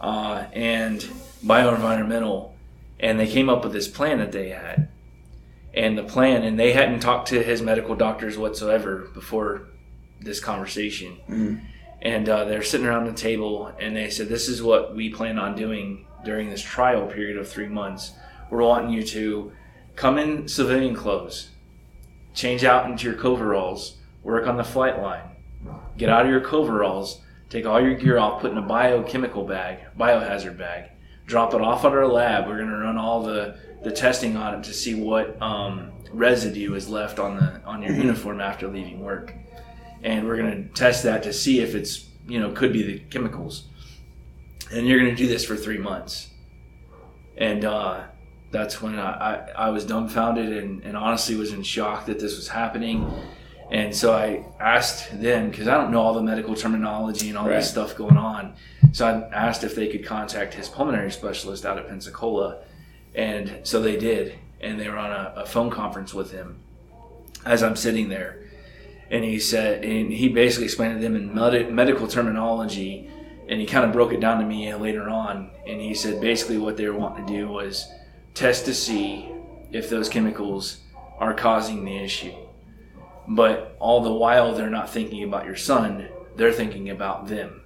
uh, 0.00 0.44
and 0.52 1.00
bioenvironmental, 1.46 2.50
and 2.98 3.18
they 3.18 3.28
came 3.28 3.48
up 3.48 3.62
with 3.62 3.72
this 3.72 3.86
plan 3.86 4.18
that 4.18 4.32
they 4.32 4.48
had, 4.50 4.88
and 5.74 5.96
the 5.98 6.02
plan, 6.02 6.42
and 6.42 6.58
they 6.58 6.72
hadn't 6.72 7.00
talked 7.00 7.28
to 7.28 7.42
his 7.42 7.62
medical 7.62 7.94
doctors 7.94 8.36
whatsoever 8.38 9.08
before 9.14 9.68
this 10.20 10.40
conversation, 10.40 11.16
Mhm. 11.28 11.60
and 12.02 12.28
uh, 12.28 12.44
they're 12.44 12.62
sitting 12.62 12.86
around 12.86 13.04
the 13.06 13.12
table, 13.12 13.70
and 13.78 13.94
they 13.96 14.10
said, 14.10 14.28
"This 14.28 14.48
is 14.48 14.62
what 14.62 14.94
we 14.96 15.10
plan 15.10 15.38
on 15.38 15.54
doing 15.54 16.06
during 16.24 16.50
this 16.50 16.62
trial 16.62 17.06
period 17.06 17.36
of 17.36 17.48
three 17.48 17.68
months. 17.68 18.12
We're 18.50 18.62
wanting 18.62 18.90
you 18.90 19.02
to 19.04 19.52
come 19.94 20.18
in 20.18 20.48
civilian 20.48 20.94
clothes, 20.94 21.50
change 22.34 22.64
out 22.64 22.86
into 22.90 23.04
your 23.06 23.16
coveralls, 23.16 23.98
work 24.22 24.46
on 24.46 24.56
the 24.56 24.64
flight 24.64 25.00
line, 25.00 25.22
get 25.96 26.08
out 26.08 26.24
of 26.24 26.30
your 26.30 26.40
coveralls, 26.40 27.20
take 27.50 27.66
all 27.66 27.80
your 27.80 27.94
gear 27.94 28.18
off, 28.18 28.40
put 28.40 28.50
in 28.52 28.58
a 28.58 28.62
biochemical 28.62 29.44
bag, 29.44 29.78
biohazard 29.98 30.56
bag, 30.58 30.90
drop 31.26 31.54
it 31.54 31.60
off 31.60 31.84
at 31.84 31.92
our 31.92 32.06
lab. 32.06 32.46
We're 32.46 32.56
going 32.58 32.70
to 32.70 32.76
run 32.76 32.98
all 32.98 33.22
the, 33.22 33.56
the 33.82 33.90
testing 33.92 34.36
on 34.36 34.54
it 34.58 34.64
to 34.64 34.74
see 34.74 34.94
what 34.94 35.40
um, 35.40 35.90
residue 36.12 36.74
is 36.74 36.88
left 36.88 37.18
on 37.18 37.36
the 37.36 37.60
on 37.64 37.82
your 37.82 37.92
uniform 37.94 38.40
after 38.40 38.66
leaving 38.68 39.00
work, 39.00 39.32
and 40.02 40.26
we're 40.26 40.36
going 40.36 40.50
to 40.64 40.68
test 40.74 41.02
that 41.04 41.22
to 41.24 41.32
see 41.32 41.60
if 41.60 41.74
it's 41.74 42.08
you 42.26 42.40
know 42.40 42.50
could 42.52 42.72
be 42.72 42.82
the 42.82 42.98
chemicals. 43.10 43.64
And 44.72 44.86
you're 44.86 44.98
going 44.98 45.10
to 45.10 45.16
do 45.16 45.26
this 45.28 45.44
for 45.44 45.56
three 45.56 45.78
months, 45.78 46.28
and 47.36 47.64
uh, 47.64 48.04
that's 48.50 48.82
when 48.82 48.98
I, 48.98 49.12
I, 49.56 49.66
I 49.66 49.70
was 49.70 49.84
dumbfounded 49.86 50.52
and, 50.62 50.82
and 50.82 50.96
honestly 50.96 51.36
was 51.36 51.52
in 51.52 51.62
shock 51.62 52.06
that 52.06 52.18
this 52.18 52.36
was 52.36 52.48
happening. 52.48 53.10
And 53.70 53.94
so 53.94 54.14
I 54.14 54.46
asked 54.58 55.20
them 55.20 55.50
because 55.50 55.68
I 55.68 55.76
don't 55.76 55.90
know 55.90 56.00
all 56.00 56.14
the 56.14 56.22
medical 56.22 56.54
terminology 56.54 57.28
and 57.28 57.36
all 57.36 57.46
Right. 57.46 57.56
this 57.56 57.68
stuff 57.70 57.94
going 57.96 58.16
on. 58.16 58.54
So 58.92 59.06
I 59.06 59.34
asked 59.34 59.62
if 59.62 59.74
they 59.74 59.88
could 59.88 60.06
contact 60.06 60.54
his 60.54 60.70
pulmonary 60.70 61.10
specialist 61.10 61.66
out 61.66 61.76
of 61.78 61.86
Pensacola, 61.86 62.62
and 63.14 63.60
so 63.62 63.80
they 63.80 63.96
did. 63.96 64.38
And 64.60 64.80
they 64.80 64.88
were 64.88 64.98
on 64.98 65.10
a, 65.10 65.42
a 65.42 65.46
phone 65.46 65.70
conference 65.70 66.12
with 66.12 66.32
him 66.32 66.60
as 67.44 67.62
I'm 67.62 67.76
sitting 67.76 68.08
there, 68.08 68.44
and 69.10 69.24
he 69.24 69.38
said, 69.38 69.84
and 69.84 70.12
he 70.12 70.28
basically 70.28 70.64
explained 70.64 70.96
to 70.96 71.00
them 71.00 71.16
in 71.16 71.34
med- 71.34 71.72
medical 71.72 72.06
terminology, 72.06 73.08
and 73.48 73.60
he 73.60 73.66
kind 73.66 73.84
of 73.84 73.92
broke 73.92 74.12
it 74.12 74.20
down 74.20 74.40
to 74.40 74.46
me 74.46 74.72
later 74.74 75.08
on. 75.08 75.50
And 75.66 75.80
he 75.80 75.94
said 75.94 76.20
basically 76.20 76.58
what 76.58 76.76
they 76.76 76.86
were 76.88 76.98
wanting 76.98 77.26
to 77.26 77.32
do 77.32 77.48
was 77.48 77.90
test 78.34 78.66
to 78.66 78.74
see 78.74 79.32
if 79.72 79.88
those 79.88 80.08
chemicals 80.08 80.80
are 81.18 81.32
causing 81.32 81.84
the 81.84 81.96
issue. 81.96 82.34
But 83.26 83.76
all 83.78 84.02
the 84.02 84.12
while, 84.12 84.54
they're 84.54 84.70
not 84.70 84.90
thinking 84.90 85.22
about 85.22 85.46
your 85.46 85.56
son; 85.56 86.08
they're 86.36 86.52
thinking 86.52 86.90
about 86.90 87.28
them 87.28 87.62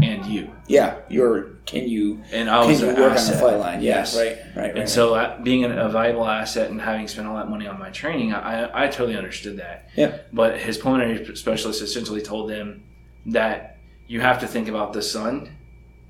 and 0.00 0.24
you. 0.26 0.50
Yeah, 0.66 0.96
you're. 1.08 1.50
Can 1.66 1.88
you? 1.88 2.22
And 2.32 2.50
I 2.50 2.60
Can 2.62 2.70
was 2.70 2.80
you 2.80 2.88
an 2.88 2.96
work 2.96 3.10
on 3.10 3.14
the 3.14 3.20
asset. 3.20 3.40
flight 3.40 3.58
line? 3.58 3.82
Yeah, 3.82 3.98
Yes. 3.98 4.16
right, 4.16 4.36
right, 4.56 4.56
right. 4.56 4.76
And 4.78 4.88
so, 4.88 5.14
uh, 5.14 5.40
being 5.42 5.64
a 5.64 5.88
valuable 5.88 6.26
asset 6.26 6.70
and 6.70 6.80
having 6.80 7.06
spent 7.06 7.28
all 7.28 7.36
that 7.36 7.48
money 7.48 7.66
on 7.68 7.78
my 7.78 7.90
training, 7.90 8.32
I, 8.32 8.84
I, 8.84 8.88
totally 8.88 9.16
understood 9.16 9.58
that. 9.58 9.88
Yeah. 9.96 10.18
But 10.32 10.58
his 10.58 10.76
pulmonary 10.76 11.36
specialist 11.36 11.80
essentially 11.82 12.20
told 12.20 12.50
him 12.50 12.82
that 13.26 13.78
you 14.08 14.20
have 14.20 14.40
to 14.40 14.48
think 14.48 14.68
about 14.68 14.92
the 14.92 15.02
son, 15.02 15.56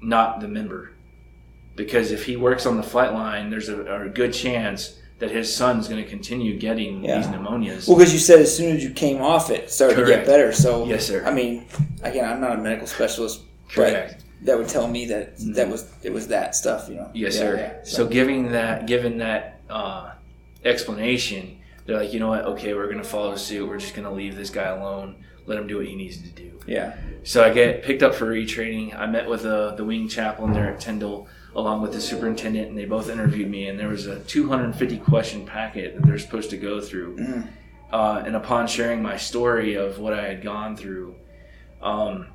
not 0.01 0.41
the 0.41 0.49
member. 0.49 0.93
Because 1.77 2.13
if 2.13 2.25
he 2.25 2.37
works 2.37 2.65
on 2.67 2.77
the 2.79 2.83
flight 2.83 3.13
line, 3.13 3.51
there's 3.51 3.69
a, 3.69 4.05
a 4.05 4.09
good 4.09 4.33
chance 4.33 4.99
that 5.19 5.31
his 5.31 5.55
son's 5.55 5.87
going 5.87 6.03
to 6.03 6.09
continue 6.09 6.59
getting 6.59 7.05
Yeah. 7.05 7.19
these 7.19 7.27
pneumonias. 7.27 7.87
Well, 7.87 7.97
because 7.97 8.13
you 8.13 8.19
said 8.19 8.41
as 8.41 8.55
soon 8.57 8.75
as 8.75 8.83
you 8.83 8.91
came 8.91 9.21
off 9.23 9.51
it, 9.51 9.65
it 9.65 9.71
started 9.71 9.97
to 9.97 10.07
get 10.07 10.27
better. 10.27 10.53
So 10.53 10.85
Yes, 10.87 11.07
sir. 11.07 11.25
I 11.25 11.33
mean, 11.33 11.67
again, 12.03 12.25
I'm 12.29 12.41
not 12.41 12.59
a 12.59 12.63
medical 12.63 12.87
specialist, 12.87 13.43
Correct. 13.73 14.17
but 14.41 14.47
that 14.47 14.59
would 14.59 14.69
tell 14.69 14.89
me 14.89 15.07
that 15.07 15.35
that 15.55 15.69
was 15.69 15.91
it 16.03 16.13
was 16.13 16.29
that 16.29 16.55
stuff. 16.55 16.89
You 16.89 16.97
know. 16.97 17.11
Yes, 17.15 17.35
Yeah, 17.35 17.41
sir. 17.41 17.57
yeah. 17.57 17.85
So, 17.85 18.07
giving 18.07 18.53
that, 18.53 18.87
given 18.87 19.19
that 19.19 19.61
uh, 19.71 20.13
explanation, 20.65 21.59
they're 21.87 21.99
like, 21.99 22.13
you 22.13 22.21
know 22.21 22.29
what? 22.29 22.45
Okay, 22.45 22.75
we're 22.75 22.87
going 22.87 22.99
to 22.99 23.05
follow 23.05 23.37
suit. 23.37 23.69
We're 23.69 23.79
just 23.79 23.95
going 23.95 24.07
to 24.07 24.13
leave 24.15 24.37
this 24.37 24.51
guy 24.51 24.69
alone. 24.69 25.17
Let 25.47 25.59
him 25.59 25.67
do 25.67 25.79
what 25.79 25.87
he 25.87 25.97
needs 25.97 26.19
to 26.19 26.29
do. 26.29 26.53
yeah, 26.69 26.95
So 27.25 27.43
I 27.43 27.51
get 27.53 27.83
picked 27.83 28.05
up 28.05 28.15
for 28.15 28.27
retraining. 28.27 28.97
I 28.97 29.07
met 29.07 29.29
with 29.29 29.45
uh, 29.45 29.75
the 29.75 29.85
wing 29.85 30.07
chaplain 30.09 30.53
there 30.53 30.69
at 30.73 30.79
Tyndall, 30.79 31.27
along 31.57 31.83
with 31.83 31.93
the 31.93 32.01
superintendent, 32.01 32.69
and 32.69 32.79
they 32.79 32.85
both 32.85 33.11
interviewed 33.11 33.51
me. 33.51 33.67
And 33.67 33.77
there 33.77 33.89
was 33.89 34.07
a 34.07 34.21
250 34.21 34.99
question 34.99 35.45
packet 35.45 35.97
that 35.97 36.07
they're 36.07 36.19
supposed 36.21 36.51
to 36.51 36.57
go 36.57 36.81
through. 36.81 37.17
Mhm. 37.17 37.49
Uh, 37.93 38.23
and 38.25 38.37
upon 38.37 38.69
sharing 38.69 39.03
my 39.03 39.17
story 39.17 39.75
of 39.75 39.99
what 39.99 40.13
I 40.15 40.23
had 40.29 40.43
gone 40.43 40.77
through, 40.77 41.17
um, 41.83 42.29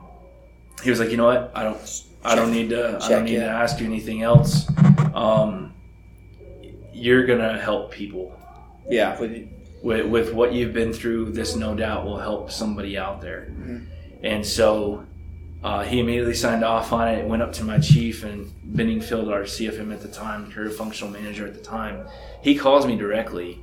he 0.83 0.89
was 0.89 0.99
like, 0.99 1.09
"You 1.09 1.17
know 1.17 1.25
what? 1.25 1.51
I 1.55 1.63
don't, 1.63 2.03
I 2.23 2.35
don't 2.35 2.51
need 2.51 2.69
to, 2.69 2.99
I 3.01 3.09
don't 3.09 3.25
need 3.25 3.35
to 3.35 3.45
ask 3.45 3.79
you 3.79 3.85
anything 3.85 4.21
else. 4.21 4.67
Um, 5.13 5.73
you're 6.93 7.25
gonna 7.25 7.57
help 7.59 7.91
people." 7.91 8.33
yeah. 8.89 9.19
With, 9.19 9.49
with, 9.83 10.05
with 10.07 10.33
what 10.33 10.53
you've 10.53 10.73
been 10.73 10.91
through, 10.93 11.31
this 11.33 11.55
no 11.55 11.75
doubt 11.75 12.05
will 12.05 12.17
help 12.17 12.51
somebody 12.51 12.97
out 12.97 13.21
there. 13.21 13.47
Mhm. 13.51 13.85
And 14.23 14.45
so 14.45 15.05
uh, 15.63 15.83
he 15.83 15.99
immediately 15.99 16.33
signed 16.33 16.63
off 16.63 16.91
on 16.93 17.07
it, 17.09 17.25
went 17.27 17.41
up 17.41 17.51
to 17.53 17.63
my 17.63 17.77
chief 17.79 18.23
and 18.23 18.51
Benningfield, 18.75 19.31
our 19.31 19.41
CFM 19.43 19.93
at 19.93 20.01
the 20.01 20.07
time, 20.07 20.49
career 20.51 20.69
functional 20.69 21.11
manager 21.11 21.45
at 21.45 21.53
the 21.53 21.59
time. 21.61 22.07
He 22.41 22.55
calls 22.55 22.87
me 22.87 22.95
directly 22.95 23.59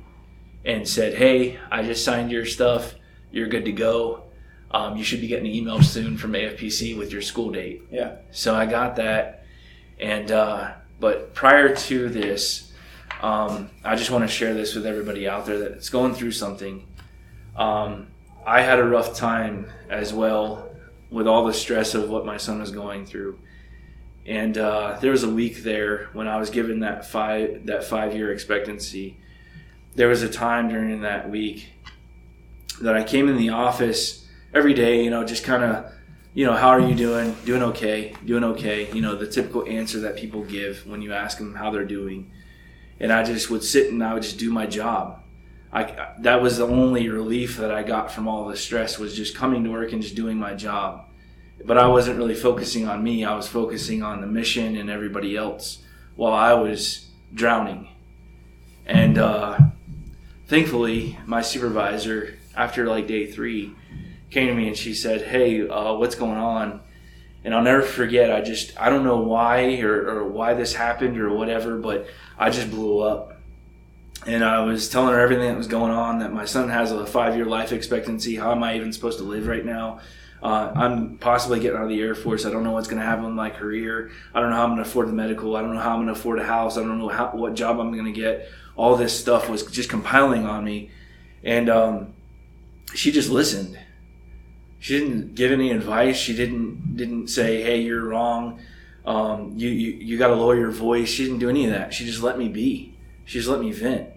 and 0.63 0.87
said, 0.87 1.15
Hey, 1.15 1.57
I 1.71 1.83
just 1.83 2.05
signed 2.05 2.31
your 2.31 2.45
stuff. 2.45 2.95
You're 3.31 3.47
good 3.47 3.65
to 3.65 3.71
go. 3.71 4.23
Um, 4.71 4.97
you 4.97 5.03
should 5.03 5.21
be 5.21 5.27
getting 5.27 5.47
an 5.47 5.53
email 5.53 5.81
soon 5.81 6.17
from 6.17 6.33
AFPC 6.33 6.97
with 6.97 7.11
your 7.11 7.21
school 7.21 7.51
date. 7.51 7.83
yeah. 7.91 8.15
So 8.31 8.55
I 8.55 8.65
got 8.65 8.97
that, 8.97 9.45
and 9.99 10.31
uh, 10.31 10.73
but 10.99 11.33
prior 11.33 11.73
to 11.75 12.09
this, 12.09 12.73
um, 13.21 13.69
I 13.83 13.95
just 13.95 14.11
want 14.11 14.23
to 14.23 14.27
share 14.27 14.53
this 14.53 14.75
with 14.75 14.85
everybody 14.85 15.27
out 15.27 15.45
there 15.45 15.59
that's 15.59 15.89
going 15.89 16.13
through 16.13 16.31
something. 16.31 16.85
Um, 17.55 18.07
I 18.45 18.61
had 18.61 18.79
a 18.79 18.83
rough 18.83 19.15
time 19.15 19.67
as 19.89 20.13
well 20.13 20.69
with 21.09 21.27
all 21.27 21.45
the 21.45 21.53
stress 21.53 21.95
of 21.95 22.09
what 22.09 22.25
my 22.25 22.37
son 22.37 22.59
was 22.59 22.71
going 22.71 23.05
through, 23.05 23.39
and 24.25 24.57
uh, 24.57 24.97
there 24.99 25.11
was 25.11 25.23
a 25.23 25.29
week 25.29 25.63
there 25.63 26.09
when 26.13 26.27
I 26.27 26.37
was 26.37 26.49
given 26.49 26.81
that 26.81 27.05
five 27.05 27.65
that 27.67 27.83
five 27.85 28.13
year 28.13 28.33
expectancy. 28.33 29.17
There 29.93 30.09
was 30.09 30.23
a 30.23 30.29
time 30.29 30.67
during 30.67 31.01
that 31.01 31.29
week 31.29 31.69
that 32.81 32.95
I 32.95 33.03
came 33.03 33.29
in 33.29 33.37
the 33.37 33.49
office 33.49 34.24
every 34.55 34.73
day, 34.73 35.03
you 35.03 35.11
know, 35.11 35.23
just 35.23 35.43
kind 35.43 35.63
of 35.63 35.91
you 36.35 36.45
know, 36.45 36.53
how 36.53 36.67
are 36.67 36.81
you 36.81 36.95
doing? 36.95 37.33
Doing 37.45 37.63
okay, 37.63 38.13
doing 38.25 38.43
okay. 38.43 38.91
You 38.91 39.01
know, 39.01 39.15
the 39.15 39.25
typical 39.25 39.65
answer 39.69 40.01
that 40.01 40.17
people 40.17 40.43
give 40.43 40.85
when 40.85 41.01
you 41.01 41.13
ask 41.13 41.37
them 41.37 41.55
how 41.55 41.71
they're 41.71 41.85
doing. 41.85 42.29
And 42.99 43.11
I 43.13 43.23
just 43.23 43.49
would 43.49 43.63
sit 43.63 43.89
and 43.89 44.03
I 44.03 44.13
would 44.13 44.23
just 44.23 44.37
do 44.37 44.51
my 44.51 44.65
job. 44.65 45.21
I, 45.71 46.13
that 46.19 46.41
was 46.41 46.57
the 46.57 46.67
only 46.67 47.07
relief 47.07 47.55
that 47.57 47.71
I 47.71 47.83
got 47.83 48.11
from 48.11 48.27
all 48.27 48.47
the 48.47 48.57
stress 48.57 48.99
was 48.99 49.15
just 49.15 49.33
coming 49.33 49.63
to 49.63 49.71
work 49.71 49.93
and 49.93 50.01
just 50.01 50.15
doing 50.15 50.37
my 50.37 50.53
job. 50.53 51.05
But 51.63 51.77
I 51.77 51.87
wasn't 51.87 52.17
really 52.17 52.35
focusing 52.35 52.85
on 52.85 53.01
me. 53.01 53.23
I 53.23 53.33
was 53.33 53.47
focusing 53.47 54.03
on 54.03 54.19
the 54.19 54.27
mission 54.27 54.75
and 54.75 54.89
everybody 54.89 55.37
else 55.37 55.83
while 56.17 56.33
I 56.33 56.53
was 56.53 57.07
drowning. 57.33 57.87
And 58.85 59.17
uh, 59.17 59.57
thankfully, 60.47 61.17
my 61.25 61.41
supervisor, 61.41 62.37
after 62.57 62.87
like 62.87 63.07
day 63.07 63.31
three, 63.31 63.73
came 64.35 64.47
to 64.49 64.53
me 64.53 64.67
and 64.67 64.75
she 64.75 64.93
said, 64.93 65.21
"Hey, 65.21 65.65
uh, 65.65 65.93
what's 65.93 66.15
going 66.15 66.37
on?" 66.37 66.81
And 67.45 67.55
I'll 67.55 67.63
never 67.63 67.81
forget. 67.81 68.31
I 68.31 68.41
just 68.41 68.79
I 68.79 68.89
don't 68.89 69.05
know 69.05 69.21
why 69.21 69.79
or, 69.79 70.09
or 70.09 70.27
why 70.27 70.53
this 70.53 70.73
happened 70.73 71.17
or 71.17 71.33
whatever, 71.33 71.77
but 71.77 72.07
I 72.37 72.49
just 72.49 72.69
blew 72.69 72.99
up. 72.99 73.39
And 74.27 74.43
I 74.43 74.61
was 74.65 74.89
telling 74.89 75.13
her 75.13 75.19
everything 75.21 75.47
that 75.47 75.57
was 75.57 75.67
going 75.67 75.93
on. 75.93 76.19
That 76.19 76.33
my 76.33 76.43
son 76.43 76.67
has 76.69 76.91
a 76.91 77.05
five 77.05 77.37
year 77.37 77.45
life 77.45 77.71
expectancy. 77.71 78.35
How 78.35 78.51
am 78.51 78.61
I 78.61 78.75
even 78.75 78.91
supposed 78.91 79.19
to 79.19 79.23
live 79.23 79.47
right 79.47 79.65
now? 79.65 80.01
Uh, 80.43 80.71
I'm 80.75 81.17
possibly 81.17 81.61
getting 81.61 81.77
out 81.77 81.83
of 81.83 81.89
the 81.89 82.01
Air 82.01 82.13
Force. 82.13 82.45
I 82.45 82.51
don't 82.51 82.63
know 82.63 82.73
what's 82.73 82.89
going 82.89 82.99
to 82.99 83.05
happen 83.05 83.23
with 83.23 83.33
my 83.33 83.49
career. 83.49 84.11
I 84.33 84.41
don't 84.41 84.49
know 84.49 84.57
how 84.57 84.63
I'm 84.63 84.71
going 84.71 84.83
to 84.83 84.89
afford 84.89 85.07
the 85.07 85.13
medical. 85.13 85.55
I 85.55 85.61
don't 85.61 85.73
know 85.73 85.79
how 85.79 85.91
I'm 85.91 86.03
going 86.03 86.13
to 86.13 86.19
afford 86.19 86.39
a 86.39 86.45
house. 86.45 86.77
I 86.77 86.81
don't 86.81 86.99
know 86.99 87.07
how, 87.07 87.31
what 87.31 87.53
job 87.55 87.79
I'm 87.79 87.93
going 87.93 88.05
to 88.05 88.11
get. 88.11 88.49
All 88.75 88.97
this 88.97 89.17
stuff 89.17 89.49
was 89.49 89.63
just 89.63 89.89
compiling 89.89 90.45
on 90.45 90.65
me, 90.65 90.91
and 91.41 91.69
um, 91.69 92.13
she 92.93 93.13
just 93.13 93.29
listened 93.29 93.79
she 94.85 94.99
didn't 94.99 95.33
give 95.33 95.51
any 95.51 95.71
advice. 95.71 96.15
She 96.15 96.35
didn't 96.35 96.95
didn't 96.95 97.29
say, 97.29 97.63
"Hey, 97.63 97.81
you're 97.81 98.03
wrong. 98.03 98.59
Um, 99.03 99.53
you 99.55 99.67
you, 99.67 99.93
you 99.93 100.17
got 100.19 100.27
to 100.27 100.35
lower 100.35 100.55
your 100.55 100.69
voice." 100.69 101.09
She 101.09 101.23
didn't 101.23 101.39
do 101.39 101.49
any 101.49 101.65
of 101.65 101.71
that. 101.71 101.91
She 101.91 102.05
just 102.05 102.21
let 102.21 102.37
me 102.37 102.49
be. 102.49 102.95
She 103.25 103.39
just 103.39 103.49
let 103.49 103.59
me 103.59 103.71
vent. 103.71 104.11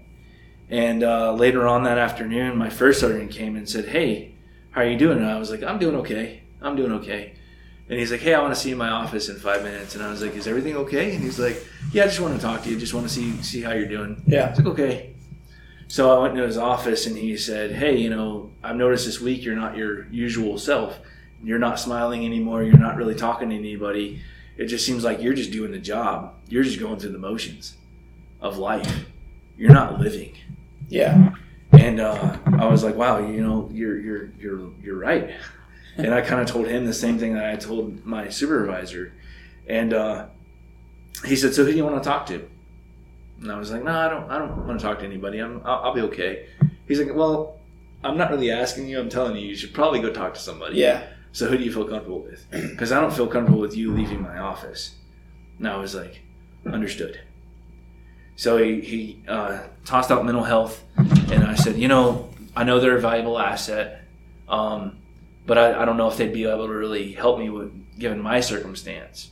And 0.69 1.03
uh, 1.03 1.33
later 1.33 1.67
on 1.67 1.85
that 1.85 1.97
afternoon, 1.97 2.59
my 2.59 2.69
first 2.69 3.01
sergeant 3.01 3.31
came 3.31 3.57
and 3.57 3.67
said, 3.67 3.87
"Hey, 3.87 4.35
how 4.73 4.83
are 4.83 4.87
you 4.87 4.99
doing?" 4.99 5.17
And 5.17 5.27
I 5.27 5.39
was 5.39 5.51
like, 5.51 5.63
"I'm 5.63 5.79
doing 5.79 5.97
okay. 6.03 6.43
I'm 6.61 6.77
doing 6.77 6.93
okay." 7.01 7.33
And 7.89 7.99
he's 7.99 8.11
like, 8.11 8.21
"Hey, 8.21 8.35
I 8.35 8.43
want 8.43 8.53
to 8.55 8.61
see 8.61 8.69
you 8.69 8.75
in 8.75 8.79
my 8.79 8.91
office 8.91 9.31
in 9.31 9.37
five 9.37 9.63
minutes." 9.63 9.95
And 9.95 10.05
I 10.05 10.11
was 10.11 10.21
like, 10.21 10.37
"Is 10.37 10.47
everything 10.47 10.77
okay?" 10.77 11.15
And 11.15 11.25
he's 11.25 11.39
like, 11.39 11.67
"Yeah, 11.93 12.03
I 12.03 12.07
just 12.09 12.21
want 12.21 12.37
to 12.37 12.43
talk 12.43 12.63
to 12.65 12.69
you. 12.69 12.79
Just 12.79 12.93
want 12.93 13.09
to 13.09 13.13
see 13.15 13.41
see 13.41 13.63
how 13.63 13.73
you're 13.73 13.89
doing." 13.89 14.23
Yeah. 14.27 14.51
was 14.51 14.59
like, 14.59 14.69
okay. 14.69 15.15
So 15.89 16.15
I 16.15 16.23
went 16.23 16.35
into 16.35 16.47
his 16.47 16.59
office 16.59 17.07
and 17.07 17.17
he 17.17 17.37
said, 17.37 17.73
Hey, 17.73 17.97
you 17.97 18.11
know, 18.11 18.51
I've 18.63 18.77
noticed 18.77 19.07
this 19.07 19.21
week 19.21 19.43
you're 19.43 19.57
not 19.57 19.77
your 19.77 20.07
usual 20.09 20.59
self. 20.59 20.99
You're 21.43 21.59
not 21.59 21.81
smiling 21.81 22.25
anymore. 22.25 22.63
You're 22.63 22.79
not 22.79 22.97
really 22.97 23.15
talking 23.15 23.51
to 23.51 23.57
anybody. 23.57 24.23
It 24.57 24.67
just 24.67 24.85
seems 24.85 25.05
like 25.05 25.23
you're 25.23 25.35
just 25.35 25.51
doing 25.51 25.73
the 25.73 25.79
job. 25.79 26.35
You're 26.49 26.65
just 26.65 26.79
going 26.79 26.99
through 26.99 27.13
the 27.13 27.19
motions 27.19 27.77
of 28.41 28.59
life. 28.59 29.07
You're 29.57 29.73
not 29.73 30.01
living. 30.01 30.35
Yeah. 30.89 31.35
And 31.73 32.01
uh, 32.01 32.37
I 32.59 32.67
was 32.67 32.85
like, 32.85 32.95
wow, 32.95 33.19
you 33.19 33.41
know, 33.41 33.71
you're 33.73 33.99
you're 33.99 34.31
you're 34.39 34.71
you're 34.83 34.99
right. 34.99 35.31
and 35.97 36.15
I 36.15 36.21
kind 36.21 36.41
of 36.41 36.47
told 36.47 36.67
him 36.67 36.87
the 36.87 36.95
same 36.95 37.19
thing 37.19 37.35
that 37.35 37.47
I 37.47 37.57
told 37.57 38.05
my 38.07 38.29
supervisor, 38.29 39.13
and 39.67 39.93
uh, 39.93 40.27
he 41.25 41.37
said, 41.37 41.55
"So 41.55 41.65
who 41.65 41.73
do 41.73 41.77
you 41.77 41.85
want 41.85 42.03
to 42.03 42.09
talk 42.09 42.27
to?" 42.27 42.49
And 43.41 43.53
I 43.53 43.59
was 43.59 43.71
like, 43.71 43.85
"No, 43.85 43.93
I 43.93 44.09
don't. 44.09 44.31
I 44.31 44.39
don't 44.39 44.67
want 44.67 44.81
to 44.81 44.85
talk 44.87 44.99
to 45.01 45.05
anybody. 45.05 45.39
I'm. 45.39 45.63
I'll, 45.65 45.85
I'll 45.85 45.95
be 45.95 46.03
okay." 46.03 46.47
He's 46.87 47.01
like, 47.01 47.15
"Well, 47.15 47.59
I'm 48.03 48.17
not 48.17 48.31
really 48.31 48.51
asking 48.51 48.89
you. 48.89 48.99
I'm 48.99 49.09
telling 49.09 49.37
you, 49.37 49.47
you 49.47 49.57
should 49.57 49.73
probably 49.75 50.01
go 50.01 50.11
talk 50.11 50.35
to 50.35 50.41
somebody." 50.41 50.77
Yeah. 50.79 51.05
So 51.33 51.47
who 51.47 51.59
do 51.59 51.65
you 51.65 51.73
feel 51.73 51.85
comfortable 51.85 52.23
with? 52.23 52.45
Because 52.71 52.91
I 52.91 53.01
don't 53.01 53.13
feel 53.13 53.27
comfortable 53.27 53.61
with 53.61 53.77
you 53.77 53.93
leaving 53.93 54.23
my 54.23 54.39
office. 54.39 54.97
And 55.59 55.69
I 55.69 55.77
was 55.77 55.95
like, 55.95 56.23
understood. 56.67 57.21
So 58.37 58.57
he, 58.57 58.81
he 58.81 59.23
uh, 59.29 59.61
tossed 59.85 60.11
out 60.11 60.25
mental 60.25 60.45
health, 60.45 60.83
and 60.97 61.45
I 61.45 61.55
said, 61.55 61.77
you 61.77 61.89
know, 61.89 62.31
I 62.57 62.63
know 62.65 62.79
they're 62.79 62.97
a 62.97 63.01
valuable 63.01 63.39
asset, 63.39 64.03
um, 64.49 64.99
but 65.47 65.59
I, 65.59 65.83
I 65.83 65.85
don't 65.85 65.97
know 65.97 66.09
if 66.09 66.17
they'd 66.17 66.33
be 66.33 66.45
able 66.45 66.67
to 66.69 66.73
really 66.73 67.13
help 67.13 67.39
me 67.41 67.51
with 67.51 67.73
given 67.99 68.21
my 68.21 68.41
circumstance. 68.41 69.31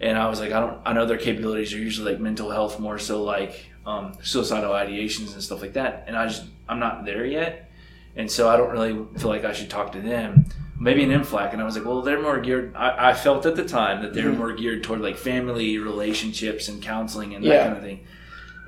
And 0.00 0.16
I 0.16 0.28
was 0.28 0.38
like, 0.40 0.52
I 0.52 0.60
don't, 0.60 0.78
I 0.86 0.92
know 0.92 1.06
their 1.06 1.16
capabilities 1.18 1.74
are 1.74 1.78
usually 1.78 2.12
like 2.12 2.20
mental 2.20 2.50
health, 2.50 2.78
more 2.78 2.98
so 2.98 3.22
like 3.24 3.66
um, 3.86 4.12
suicidal 4.22 4.72
ideations 4.72 5.32
and 5.34 5.42
stuff 5.42 5.60
like 5.60 5.72
that. 5.72 6.04
And 6.06 6.16
I 6.16 6.26
just, 6.28 6.44
I'm 6.68 6.78
not 6.78 7.04
there 7.04 7.24
yet, 7.26 7.70
and 8.16 8.30
so 8.30 8.48
I 8.48 8.56
don't 8.56 8.70
really 8.70 8.92
feel 9.18 9.28
like 9.28 9.44
I 9.44 9.52
should 9.52 9.70
talk 9.70 9.92
to 9.92 10.00
them 10.00 10.44
maybe 10.80 11.02
an 11.02 11.10
MFLC. 11.10 11.52
And 11.54 11.60
I 11.60 11.64
was 11.64 11.76
like, 11.76 11.84
well, 11.84 12.02
they're 12.02 12.22
more 12.22 12.38
geared. 12.40 12.72
I, 12.76 13.10
I 13.10 13.12
felt 13.14 13.44
at 13.46 13.56
the 13.56 13.64
time 13.64 14.00
that 14.02 14.14
they're 14.14 14.30
Mhm. 14.30 14.36
more 14.38 14.52
geared 14.52 14.84
toward 14.84 15.00
like 15.00 15.16
family 15.16 15.76
relationships 15.78 16.68
and 16.68 16.80
counseling 16.80 17.34
and 17.34 17.44
Yeah. 17.44 17.54
that 17.56 17.64
kind 17.64 17.76
of 17.78 17.82
thing. 17.82 18.06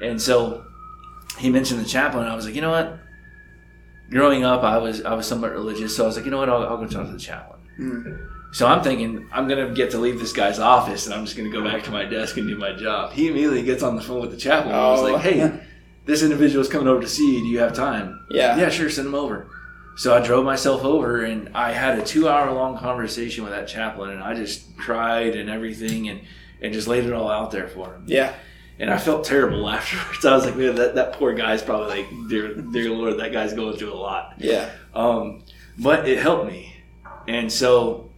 And 0.02 0.20
so 0.20 0.64
he 1.38 1.50
mentioned 1.50 1.78
the 1.78 1.84
chaplain. 1.88 2.24
And 2.24 2.32
I 2.32 2.34
was 2.34 2.46
like, 2.46 2.56
you 2.56 2.62
know 2.62 2.70
what? 2.72 2.98
Growing 4.10 4.42
up, 4.42 4.64
I 4.64 4.78
was 4.78 5.04
I 5.04 5.14
was 5.14 5.28
somewhat 5.28 5.52
religious, 5.52 5.94
so 5.94 6.02
I 6.02 6.06
was 6.08 6.16
like, 6.16 6.24
you 6.24 6.32
know 6.32 6.38
what? 6.38 6.48
I'll, 6.48 6.64
I'll 6.66 6.78
go 6.78 6.86
talk 6.88 7.06
to 7.06 7.12
the 7.12 7.18
chaplain. 7.18 7.60
Mm. 7.78 8.28
So 8.52 8.66
I'm 8.66 8.82
thinking 8.82 9.28
I'm 9.32 9.46
gonna 9.48 9.70
get 9.74 9.92
to 9.92 9.98
leave 9.98 10.18
this 10.18 10.32
guy's 10.32 10.58
office, 10.58 11.06
and 11.06 11.14
I'm 11.14 11.24
just 11.24 11.36
gonna 11.36 11.50
go 11.50 11.62
back 11.62 11.84
to 11.84 11.90
my 11.90 12.04
desk 12.04 12.36
and 12.36 12.48
do 12.48 12.56
my 12.56 12.72
job. 12.72 13.12
He 13.12 13.28
immediately 13.28 13.62
gets 13.62 13.82
on 13.82 13.94
the 13.96 14.02
phone 14.02 14.20
with 14.20 14.30
the 14.32 14.36
chaplain. 14.36 14.74
and 14.74 14.84
was 14.84 15.00
Oh. 15.00 15.12
like, 15.12 15.22
hey, 15.22 15.60
this 16.06 16.22
individual's 16.22 16.68
coming 16.68 16.88
over 16.88 17.00
to 17.00 17.06
see 17.08 17.34
you. 17.36 17.40
Do 17.40 17.46
you 17.46 17.60
have 17.60 17.74
time? 17.74 18.24
Yeah. 18.30 18.56
Yeah, 18.58 18.68
sure, 18.70 18.90
send 18.90 19.06
him 19.08 19.14
over. 19.14 19.48
So 19.96 20.16
I 20.16 20.20
drove 20.20 20.44
myself 20.44 20.82
over 20.84 21.22
and 21.24 21.50
I 21.54 21.72
had 21.72 21.98
a 21.98 22.02
two 22.04 22.28
hour 22.28 22.50
long 22.52 22.78
conversation 22.78 23.44
with 23.44 23.52
that 23.52 23.68
chaplain 23.68 24.10
and 24.10 24.22
I 24.22 24.34
just 24.34 24.76
cried 24.78 25.36
and 25.36 25.50
everything 25.50 26.08
and, 26.08 26.22
and 26.62 26.72
just 26.72 26.88
laid 26.88 27.04
it 27.04 27.12
all 27.12 27.30
out 27.30 27.50
there 27.50 27.68
for 27.68 27.94
him. 27.94 28.04
Yeah. 28.06 28.32
And 28.78 28.88
I 28.90 28.96
felt 28.96 29.24
terrible 29.24 29.68
afterwards. 29.68 30.24
I 30.24 30.34
was 30.34 30.46
like, 30.46 30.56
man, 30.56 30.74
that, 30.76 30.94
that 30.94 31.12
poor 31.12 31.34
guy's 31.34 31.62
probably 31.62 31.88
like, 32.02 32.28
dear, 32.30 32.54
dear 32.54 32.90
Lord, 32.90 33.18
that 33.18 33.30
guy's 33.32 33.52
going 33.52 33.76
through 33.76 33.92
a 33.92 33.94
lot. 33.94 34.34
Yeah. 34.38 34.70
Um, 34.94 35.44
but 35.78 36.08
it 36.08 36.18
helped 36.18 36.46
me. 36.50 36.74
And 37.28 37.52
so 37.52 38.09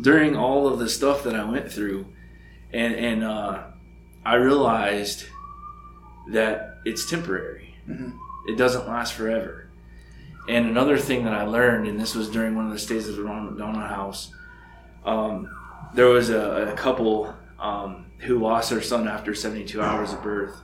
during 0.00 0.36
all 0.36 0.66
of 0.68 0.78
the 0.78 0.88
stuff 0.88 1.24
that 1.24 1.34
I 1.34 1.44
went 1.44 1.70
through, 1.70 2.06
and, 2.72 2.94
and 2.94 3.24
uh, 3.24 3.64
I 4.24 4.34
realized 4.34 5.24
that 6.32 6.78
it's 6.84 7.08
temporary. 7.08 7.74
Mhm. 7.88 8.16
It 8.48 8.56
doesn't 8.56 8.86
last 8.88 9.14
forever. 9.14 9.68
And 10.48 10.66
another 10.66 10.98
thing 10.98 11.24
that 11.24 11.34
I 11.34 11.44
learned, 11.44 11.86
and 11.86 12.00
this 12.00 12.14
was 12.14 12.30
during 12.30 12.54
one 12.56 12.66
of 12.66 12.72
the 12.72 12.78
stays 12.78 13.08
at 13.08 13.16
the 13.16 13.22
Ronald 13.22 13.50
McDonald 13.50 13.88
House, 13.88 14.32
um, 15.04 15.48
there 15.94 16.06
was 16.06 16.30
a, 16.30 16.72
a 16.72 16.72
couple 16.72 17.34
um, 17.58 18.06
who 18.18 18.38
lost 18.38 18.70
their 18.70 18.80
son 18.80 19.06
after 19.08 19.34
72 19.34 19.80
hours 19.80 20.12
of 20.12 20.22
birth. 20.22 20.56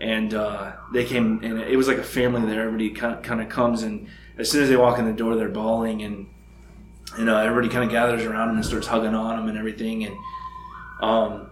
And 0.00 0.34
uh, 0.34 0.72
they 0.92 1.04
came, 1.04 1.40
and 1.42 1.58
it 1.58 1.76
was 1.76 1.88
like 1.88 1.98
a 1.98 2.02
family 2.04 2.42
there. 2.46 2.62
Everybody 2.62 2.90
kind 2.90 3.14
of, 3.14 3.22
kind 3.22 3.40
of 3.40 3.48
comes, 3.48 3.82
and 3.82 4.08
as 4.38 4.50
soon 4.50 4.62
as 4.62 4.68
they 4.68 4.76
walk 4.76 4.98
in 4.98 5.06
the 5.06 5.12
door, 5.12 5.36
they're 5.36 5.48
bawling, 5.48 6.02
and 6.02 6.26
you 7.18 7.24
know 7.24 7.36
everybody 7.38 7.68
kind 7.72 7.84
of 7.84 7.90
gathers 7.90 8.24
around 8.24 8.50
him 8.50 8.56
and 8.56 8.64
starts 8.64 8.86
hugging 8.86 9.14
on 9.14 9.38
him 9.38 9.48
and 9.48 9.58
everything. 9.58 10.04
And 10.04 10.16
um, 11.00 11.50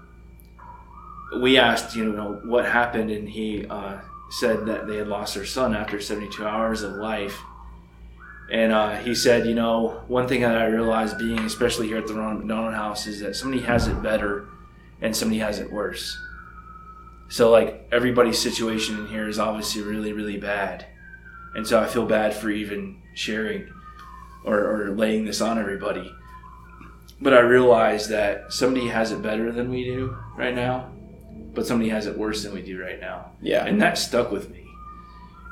we 1.41 1.59
asked, 1.59 1.97
you 1.97 2.13
know, 2.13 2.41
what 2.45 2.65
happened, 2.65 3.11
and 3.11 3.29
he 3.29 3.67
uh, 3.67 3.99
said 4.31 4.67
that 4.67 4.87
they 4.87 4.97
had 4.97 5.09
lost 5.09 5.35
their 5.35 5.45
son 5.45 5.75
after 5.75 6.01
72 6.01 6.45
hours 6.45 6.83
of 6.83 6.93
life. 6.93 7.41
And 8.51 8.73
uh, 8.73 8.97
he 8.97 9.15
said, 9.15 9.47
you 9.47 9.55
know, 9.55 10.03
one 10.07 10.29
thing 10.29 10.43
that 10.43 10.57
I 10.57 10.67
realized 10.67 11.19
being, 11.19 11.41
especially 11.41 11.89
here 11.89 11.97
at 11.97 12.07
the 12.07 12.15
Ronald 12.15 12.41
McDonald 12.41 12.75
House, 12.75 13.07
is 13.07 13.21
that 13.21 13.37
somebody 13.37 13.63
has 13.63 13.89
it 13.89 14.03
better 14.03 14.49
and 15.01 15.17
somebody 15.17 15.41
has 15.41 15.59
it 15.59 15.73
worse. 15.73 16.17
So, 17.29 17.51
like, 17.51 17.89
everybody's 17.91 18.39
situation 18.39 18.99
in 18.99 19.07
here 19.07 19.29
is 19.29 19.39
obviously 19.39 19.83
really, 19.83 20.13
really 20.13 20.37
bad. 20.37 20.87
And 21.55 21.67
so 21.67 21.81
I 21.81 21.87
feel 21.87 22.05
bad 22.05 22.35
for 22.35 22.51
even 22.51 23.01
sharing 23.15 23.73
or, 24.45 24.59
or 24.59 24.91
laying 24.91 25.25
this 25.25 25.41
on 25.41 25.59
everybody. 25.59 26.13
But 27.21 27.33
I 27.35 27.41
realize 27.41 28.09
that 28.09 28.53
somebody 28.53 28.89
has 28.89 29.11
it 29.13 29.23
better 29.23 29.51
than 29.53 29.71
we 29.71 29.85
do 29.85 30.17
right 30.37 30.55
now, 30.55 30.91
but 31.55 31.67
somebody 31.67 31.89
has 31.91 32.07
it 32.07 32.19
worse 32.19 32.43
than 32.43 32.53
we 32.53 32.63
do 32.63 32.81
right 32.81 33.01
now 33.01 33.31
Yeah. 33.41 33.65
and 33.65 33.81
that 33.81 33.97
stuck 33.99 34.31
with 34.31 34.51
me. 34.51 34.67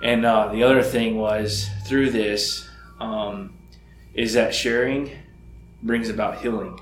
And 0.02 0.24
uh, 0.26 0.48
the 0.52 0.64
other 0.64 0.82
thing 0.82 1.16
was 1.16 1.68
through 1.86 2.10
this 2.10 2.68
um, 3.00 3.54
is 4.14 4.34
that 4.34 4.54
sharing 4.54 5.10
brings 5.82 6.08
about 6.08 6.40
healing. 6.42 6.78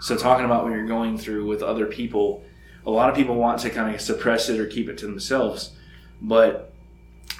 So 0.00 0.16
talking 0.16 0.44
about 0.46 0.64
what 0.64 0.72
you're 0.72 0.86
going 0.86 1.16
through 1.18 1.46
with 1.46 1.62
other 1.62 1.86
people, 1.86 2.42
a 2.84 2.90
lot 2.90 3.08
of 3.08 3.14
people 3.14 3.36
want 3.36 3.60
to 3.60 3.70
kind 3.70 3.94
of 3.94 4.00
suppress 4.00 4.48
it 4.48 4.58
or 4.58 4.66
keep 4.66 4.88
it 4.88 4.98
to 4.98 5.06
themselves, 5.06 5.76
but 6.20 6.72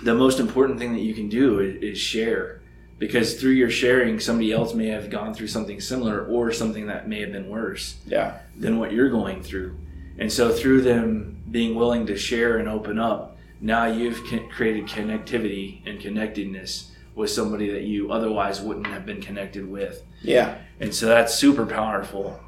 the 0.03 0.15
most 0.15 0.39
important 0.39 0.79
thing 0.79 0.93
that 0.93 1.01
you 1.01 1.15
can 1.15 1.29
do 1.29 1.59
is, 1.61 1.83
is 1.83 1.99
share. 1.99 2.61
Because 3.03 3.35
through 3.35 3.51
your 3.55 3.69
sharing, 3.69 4.21
somebody 4.21 4.53
else 4.53 4.75
may 4.75 4.87
have 4.87 5.11
gone 5.11 5.35
through 5.35 5.49
something 5.49 5.81
similar 5.81 6.25
or 6.25 6.53
something 6.53 6.87
that 6.87 7.09
may 7.09 7.21
have 7.21 7.33
been 7.33 7.49
worse 7.49 7.97
Yeah. 8.07 8.35
than 8.57 8.79
what 8.79 8.93
you're 8.93 9.11
going 9.11 9.43
through. 9.43 9.75
And 10.21 10.31
so 10.33 10.53
through 10.53 10.83
them 10.83 11.39
being 11.51 11.75
willing 11.75 12.07
to 12.07 12.17
share 12.17 12.59
and 12.59 12.69
open 12.69 13.01
up, 13.01 13.37
now 13.61 13.87
you've 13.87 14.23
created 14.53 14.87
connectivity 14.87 15.81
and 15.85 15.99
connectedness 15.99 16.93
with 17.17 17.31
somebody 17.31 17.73
that 17.73 17.83
you 17.83 18.13
otherwise 18.13 18.61
wouldn't 18.61 18.87
have 18.87 19.05
been 19.05 19.21
connected 19.21 19.69
with. 19.69 20.05
Yeah. 20.23 20.59
And 20.79 20.95
so 20.95 21.07
that's 21.07 21.35
super 21.35 21.67
powerful. 21.67 22.39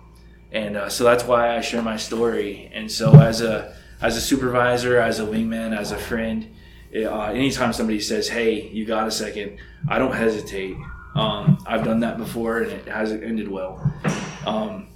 And 0.53 0.77
uh, 0.77 0.89
so 0.89 1.03
that's 1.03 1.25
why 1.25 1.57
I 1.57 1.63
share 1.63 1.83
my 1.83 1.97
story. 1.97 2.71
And 2.73 2.89
so 2.89 3.13
as 3.21 3.41
a 3.41 3.75
as 4.01 4.17
a 4.17 4.21
supervisor, 4.21 5.01
as 5.01 5.19
a 5.19 5.25
wingman, 5.25 5.77
as 5.77 5.91
a 5.91 5.99
friend, 5.99 6.47
uh, 6.95 7.31
anytime 7.31 7.73
somebody 7.73 8.01
says, 8.01 8.29
"Hey, 8.29 8.69
you 8.69 8.85
got 8.85 9.09
a 9.09 9.11
second, 9.11 9.59
I 9.89 9.99
don't 9.99 10.15
hesitate. 10.15 10.77
Um, 11.15 11.59
I've 11.67 11.85
done 11.85 12.01
that 12.01 12.19
before, 12.19 12.61
and 12.61 12.73
it 12.73 12.89
hasn't 12.89 13.23
ended 13.23 13.49
well. 13.49 13.93
Um, 14.47 14.89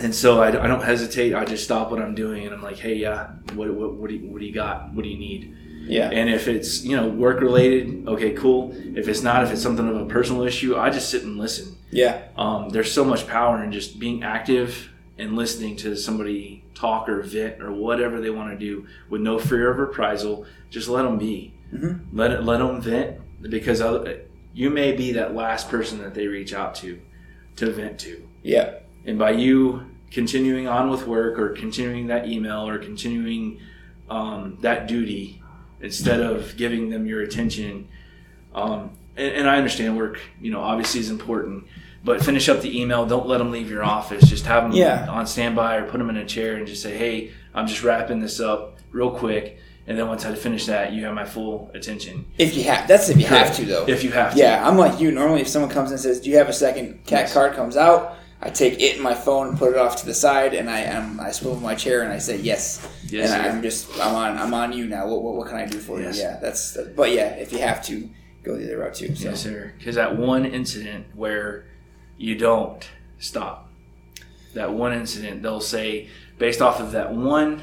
and 0.00 0.14
so 0.14 0.42
I, 0.42 0.48
I 0.48 0.66
don't 0.66 0.82
hesitate. 0.82 1.34
I 1.34 1.44
just 1.44 1.64
stop 1.64 1.90
what 1.90 2.02
I'm 2.02 2.14
doing, 2.14 2.44
and 2.44 2.54
I'm 2.54 2.62
like, 2.62 2.78
"Hey, 2.78 2.94
yeah, 2.94 3.28
what 3.54 3.72
what, 3.72 3.94
what 3.94 4.10
do 4.10 4.16
you, 4.16 4.30
what 4.30 4.40
do 4.40 4.46
you 4.46 4.52
got? 4.54 4.92
What 4.92 5.02
do 5.02 5.08
you 5.08 5.18
need?" 5.18 5.56
Yeah. 5.86 6.10
And 6.10 6.30
if 6.30 6.48
it's 6.48 6.82
you 6.84 6.96
know 6.96 7.08
work 7.08 7.40
related, 7.40 8.08
okay, 8.08 8.32
cool. 8.32 8.74
If 8.74 9.08
it's 9.08 9.22
not, 9.22 9.44
if 9.44 9.50
it's 9.52 9.62
something 9.62 9.88
of 9.88 9.96
a 9.96 10.06
personal 10.06 10.42
issue, 10.42 10.76
I 10.76 10.90
just 10.90 11.10
sit 11.10 11.22
and 11.22 11.38
listen. 11.38 11.76
Yeah. 11.90 12.22
Um, 12.36 12.70
there's 12.70 12.90
so 12.90 13.04
much 13.04 13.26
power 13.26 13.62
in 13.62 13.70
just 13.70 13.98
being 13.98 14.22
active 14.22 14.90
and 15.18 15.36
listening 15.36 15.76
to 15.76 15.96
somebody 15.96 16.63
talk 16.74 17.08
or 17.08 17.22
vent 17.22 17.62
or 17.62 17.72
whatever 17.72 18.20
they 18.20 18.30
want 18.30 18.50
to 18.50 18.58
do 18.58 18.86
with 19.08 19.20
no 19.20 19.38
fear 19.38 19.70
of 19.70 19.78
reprisal. 19.78 20.46
Just 20.70 20.88
let 20.88 21.02
them 21.02 21.18
be. 21.18 21.54
Mhm. 21.72 22.00
Let 22.12 22.30
it 22.32 22.42
let 22.44 22.58
them 22.58 22.80
vent 22.80 23.18
because 23.42 23.80
other, 23.80 24.22
you 24.52 24.70
may 24.70 24.92
be 24.92 25.12
that 25.12 25.34
last 25.34 25.68
person 25.68 25.98
that 26.02 26.14
they 26.14 26.26
reach 26.26 26.52
out 26.52 26.74
to 26.76 27.00
to 27.56 27.70
vent 27.70 27.98
to. 28.00 28.26
Yeah. 28.42 28.74
And 29.06 29.18
by 29.18 29.30
you 29.32 29.86
continuing 30.10 30.66
on 30.68 30.90
with 30.90 31.06
work 31.06 31.38
or 31.38 31.50
continuing 31.50 32.06
that 32.08 32.26
email 32.28 32.68
or 32.68 32.78
continuing 32.78 33.60
um, 34.08 34.58
that 34.60 34.86
duty 34.86 35.42
instead 35.80 36.20
of 36.20 36.56
giving 36.56 36.90
them 36.90 37.06
your 37.06 37.22
attention, 37.22 37.88
um, 38.54 38.90
and, 39.16 39.34
and 39.34 39.48
I 39.50 39.56
understand 39.56 39.96
work, 39.96 40.20
you 40.40 40.50
know, 40.50 40.60
obviously 40.60 41.00
is 41.00 41.10
important, 41.10 41.64
but 42.04 42.22
finish 42.22 42.48
up 42.48 42.60
the 42.60 42.80
email. 42.80 43.06
Don't 43.06 43.26
let 43.26 43.38
them 43.38 43.50
leave 43.50 43.70
your 43.70 43.82
office. 43.82 44.28
Just 44.28 44.46
have 44.46 44.64
them 44.64 44.72
Yeah. 44.72 45.06
on 45.08 45.26
standby 45.26 45.76
or 45.76 45.84
put 45.88 45.98
them 45.98 46.10
in 46.10 46.16
a 46.18 46.24
chair 46.24 46.56
and 46.56 46.66
just 46.66 46.82
say, 46.82 46.96
hey, 46.96 47.30
I'm 47.54 47.66
just 47.66 47.82
wrapping 47.82 48.20
this 48.20 48.40
up 48.40 48.78
real 48.92 49.10
quick. 49.10 49.58
And 49.86 49.98
then 49.98 50.08
once 50.08 50.24
I 50.24 50.34
finish 50.34 50.66
that, 50.66 50.92
you 50.92 51.04
have 51.04 51.14
my 51.14 51.24
full 51.26 51.70
attention. 51.74 52.24
If 52.38 52.56
you 52.56 52.64
have, 52.64 52.88
that's 52.88 53.08
if 53.10 53.18
you 53.18 53.26
have 53.26 53.54
to 53.56 53.64
though. 53.66 53.84
If 53.86 54.02
you 54.02 54.10
have 54.12 54.32
to. 54.32 54.38
Yeah, 54.38 54.66
I'm 54.66 54.78
like 54.78 54.98
you. 54.98 55.10
Normally, 55.12 55.42
if 55.42 55.48
someone 55.48 55.70
comes 55.70 55.90
and 55.90 56.00
says, 56.00 56.20
"Do 56.20 56.30
you 56.30 56.38
have 56.38 56.48
a 56.48 56.54
second? 56.54 57.04
Cat 57.04 57.20
Yes. 57.24 57.34
card 57.34 57.52
comes 57.54 57.76
out. 57.76 58.16
I 58.40 58.48
take 58.48 58.80
it 58.80 58.96
in 58.96 59.02
my 59.02 59.12
phone 59.14 59.48
and 59.48 59.58
put 59.58 59.72
it 59.72 59.76
off 59.78 59.96
to 59.96 60.06
the 60.06 60.14
side, 60.14 60.54
and 60.54 60.70
I 60.70 60.86
um, 60.86 61.20
I 61.20 61.32
swivel 61.32 61.60
my 61.60 61.74
chair 61.74 62.00
and 62.02 62.10
I 62.14 62.18
say 62.18 62.38
yes. 62.38 62.86
Yes, 63.08 63.30
and 63.30 63.42
sir. 63.42 63.50
I'm 63.50 63.62
just 63.62 63.90
I'm 64.00 64.14
on 64.14 64.38
I'm 64.38 64.54
on 64.54 64.72
you 64.72 64.86
now. 64.86 65.06
What, 65.06 65.22
what, 65.22 65.34
what 65.34 65.48
can 65.48 65.58
I 65.58 65.66
do 65.66 65.78
for 65.78 66.00
Yes. 66.00 66.16
you? 66.16 66.22
Yeah, 66.22 66.38
that's. 66.40 66.78
But 66.96 67.12
yeah, 67.12 67.34
if 67.34 67.52
you 67.52 67.58
have 67.58 67.84
to, 67.84 68.08
go 68.42 68.56
the 68.56 68.64
other 68.64 68.78
route 68.78 68.94
too. 68.94 69.14
So. 69.14 69.28
Yes, 69.28 69.42
sir. 69.42 69.74
Because 69.76 69.96
that 69.96 70.16
one 70.16 70.46
incident 70.46 71.08
where 71.14 71.66
you 72.16 72.36
don't 72.36 72.88
stop, 73.18 73.70
that 74.54 74.72
one 74.72 74.92
incident, 74.92 75.42
they'll 75.42 75.60
say, 75.60 76.08
based 76.38 76.62
off 76.62 76.80
of 76.80 76.92
that 76.92 77.12
one 77.14 77.62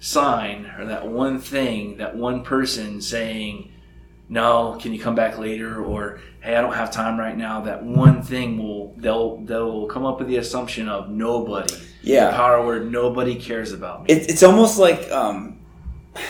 sign 0.00 0.70
or 0.78 0.86
that 0.86 1.06
one 1.06 1.38
thing, 1.38 1.96
that 1.98 2.16
one 2.16 2.42
person 2.42 3.00
saying, 3.00 3.72
no, 4.28 4.78
can 4.80 4.92
you 4.92 5.00
come 5.00 5.14
back 5.14 5.38
later? 5.38 5.82
Or 5.82 6.20
hey, 6.40 6.56
I 6.56 6.60
don't 6.60 6.72
have 6.72 6.90
time 6.90 7.18
right 7.18 7.36
now. 7.36 7.60
That 7.60 7.84
one 7.84 8.22
thing 8.22 8.58
will 8.58 8.94
they'll 8.96 9.36
they'll 9.38 9.86
come 9.86 10.06
up 10.06 10.18
with 10.18 10.28
the 10.28 10.38
assumption 10.38 10.88
of 10.88 11.10
nobody. 11.10 11.74
Yeah. 12.02 12.30
The 12.30 12.36
power 12.36 12.64
word 12.64 12.90
nobody 12.90 13.34
cares 13.34 13.72
about 13.72 14.04
me. 14.04 14.14
It, 14.14 14.30
it's 14.30 14.42
almost 14.42 14.78
like, 14.78 15.10
um, 15.10 15.60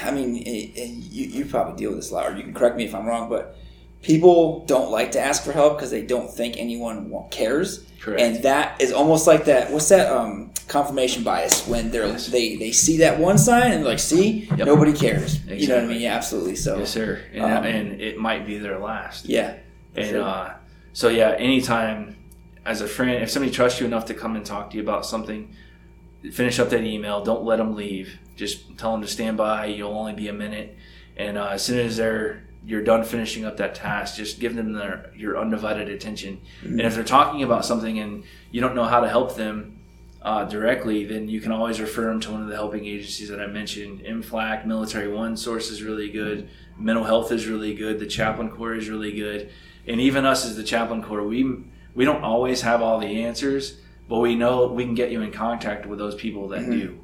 I 0.02 0.10
mean, 0.10 0.36
it, 0.36 0.70
it, 0.76 0.88
you, 0.88 1.26
you 1.26 1.44
probably 1.44 1.76
deal 1.76 1.90
with 1.90 2.00
this 2.00 2.10
a 2.10 2.14
lot, 2.14 2.32
or 2.32 2.36
you 2.36 2.42
can 2.42 2.54
correct 2.54 2.76
me 2.76 2.84
if 2.84 2.94
I'm 2.94 3.06
wrong, 3.06 3.28
but 3.28 3.56
people 4.02 4.64
don't 4.66 4.90
like 4.90 5.12
to 5.12 5.20
ask 5.20 5.44
for 5.44 5.52
help 5.52 5.76
because 5.76 5.90
they 5.90 6.02
don't 6.02 6.30
think 6.30 6.56
anyone 6.58 7.12
cares. 7.30 7.84
Correct. 8.00 8.20
And 8.20 8.42
that 8.42 8.80
is 8.80 8.92
almost 8.92 9.26
like 9.26 9.44
that. 9.46 9.70
What's 9.72 9.88
that? 9.90 10.12
Um, 10.12 10.50
confirmation 10.68 11.22
bias 11.22 11.66
when 11.68 11.90
they're 11.90 12.06
Yes. 12.06 12.26
they 12.28 12.56
they 12.56 12.72
see 12.72 12.98
that 12.98 13.18
one 13.18 13.36
sign 13.38 13.72
and 13.72 13.82
they're 13.82 13.90
like, 13.90 13.98
see, 13.98 14.48
Yep. 14.56 14.66
nobody 14.66 14.92
cares. 14.92 15.44
You 15.46 15.68
know 15.68 15.76
what 15.76 15.84
I 15.84 15.86
mean? 15.86 16.00
Yeah, 16.00 16.14
absolutely. 16.16 16.56
So 16.56 16.78
yes, 16.78 16.90
sir. 16.90 17.20
And, 17.32 17.44
Um, 17.44 17.64
and 17.64 18.00
it 18.00 18.18
might 18.18 18.46
be 18.46 18.58
their 18.58 18.78
last. 18.78 19.28
yeah, 19.28 19.54
And 19.94 20.08
Sure. 20.08 20.22
uh, 20.22 20.54
so 20.92 21.08
yeah, 21.08 21.34
anytime 21.38 22.16
as 22.64 22.80
a 22.80 22.88
friend, 22.88 23.22
if 23.22 23.30
somebody 23.30 23.52
trusts 23.52 23.80
you 23.80 23.86
enough 23.86 24.06
to 24.06 24.14
come 24.14 24.34
and 24.36 24.44
talk 24.46 24.70
to 24.70 24.76
you 24.76 24.82
about 24.82 25.04
something, 25.06 25.48
finish 26.32 26.58
up 26.58 26.70
that 26.70 26.82
email. 26.84 27.22
Don't 27.22 27.44
let 27.44 27.56
them 27.56 27.74
leave. 27.76 28.18
Just 28.36 28.78
tell 28.78 28.92
them 28.92 29.02
to 29.02 29.08
stand 29.08 29.36
by. 29.36 29.66
You'll 29.66 29.92
only 29.96 30.12
be 30.14 30.28
a 30.28 30.32
minute, 30.32 30.76
and 31.16 31.36
uh, 31.36 31.48
as 31.52 31.62
soon 31.62 31.78
as 31.80 31.96
they're 31.98 32.44
you're 32.64 32.82
done 32.82 33.04
finishing 33.04 33.44
up 33.44 33.56
that 33.56 33.74
task, 33.74 34.16
just 34.16 34.38
give 34.38 34.54
them 34.54 34.72
their 34.72 35.10
your 35.16 35.38
undivided 35.38 35.88
attention. 35.88 36.40
And 36.62 36.80
if 36.80 36.94
they're 36.94 37.04
talking 37.04 37.42
about 37.42 37.64
something 37.64 37.98
and 37.98 38.24
you 38.50 38.60
don't 38.60 38.74
know 38.74 38.84
how 38.84 39.00
to 39.00 39.08
help 39.08 39.34
them 39.34 39.80
uh, 40.22 40.44
directly, 40.44 41.04
then 41.04 41.28
you 41.28 41.40
can 41.40 41.50
always 41.50 41.80
refer 41.80 42.06
them 42.06 42.20
to 42.20 42.30
one 42.30 42.42
of 42.42 42.48
the 42.48 42.54
helping 42.54 42.86
agencies 42.86 43.28
that 43.28 43.40
I 43.40 43.46
mentioned. 43.48 44.00
MFLC, 44.02 44.64
Military 44.66 45.08
One 45.08 45.36
Source 45.36 45.70
is 45.70 45.82
really 45.82 46.10
good. 46.10 46.48
Mental 46.78 47.04
health 47.04 47.32
is 47.32 47.48
really 47.48 47.74
good. 47.74 47.98
The 47.98 48.06
Chaplain 48.06 48.50
Corps 48.50 48.74
is 48.74 48.88
really 48.88 49.12
good. 49.12 49.50
And 49.88 50.00
even 50.00 50.24
us 50.24 50.44
as 50.46 50.56
the 50.56 50.62
Chaplain 50.62 51.02
Corps, 51.02 51.24
we 51.24 51.64
we 51.94 52.04
don't 52.04 52.22
always 52.22 52.62
have 52.62 52.80
all 52.80 52.98
the 53.00 53.24
answers, 53.24 53.78
but 54.08 54.20
we 54.20 54.34
know 54.36 54.68
we 54.68 54.84
can 54.84 54.94
get 54.94 55.10
you 55.10 55.20
in 55.22 55.32
contact 55.32 55.84
with 55.86 55.98
those 55.98 56.14
people 56.14 56.48
that 56.48 56.70
do. 56.70 57.00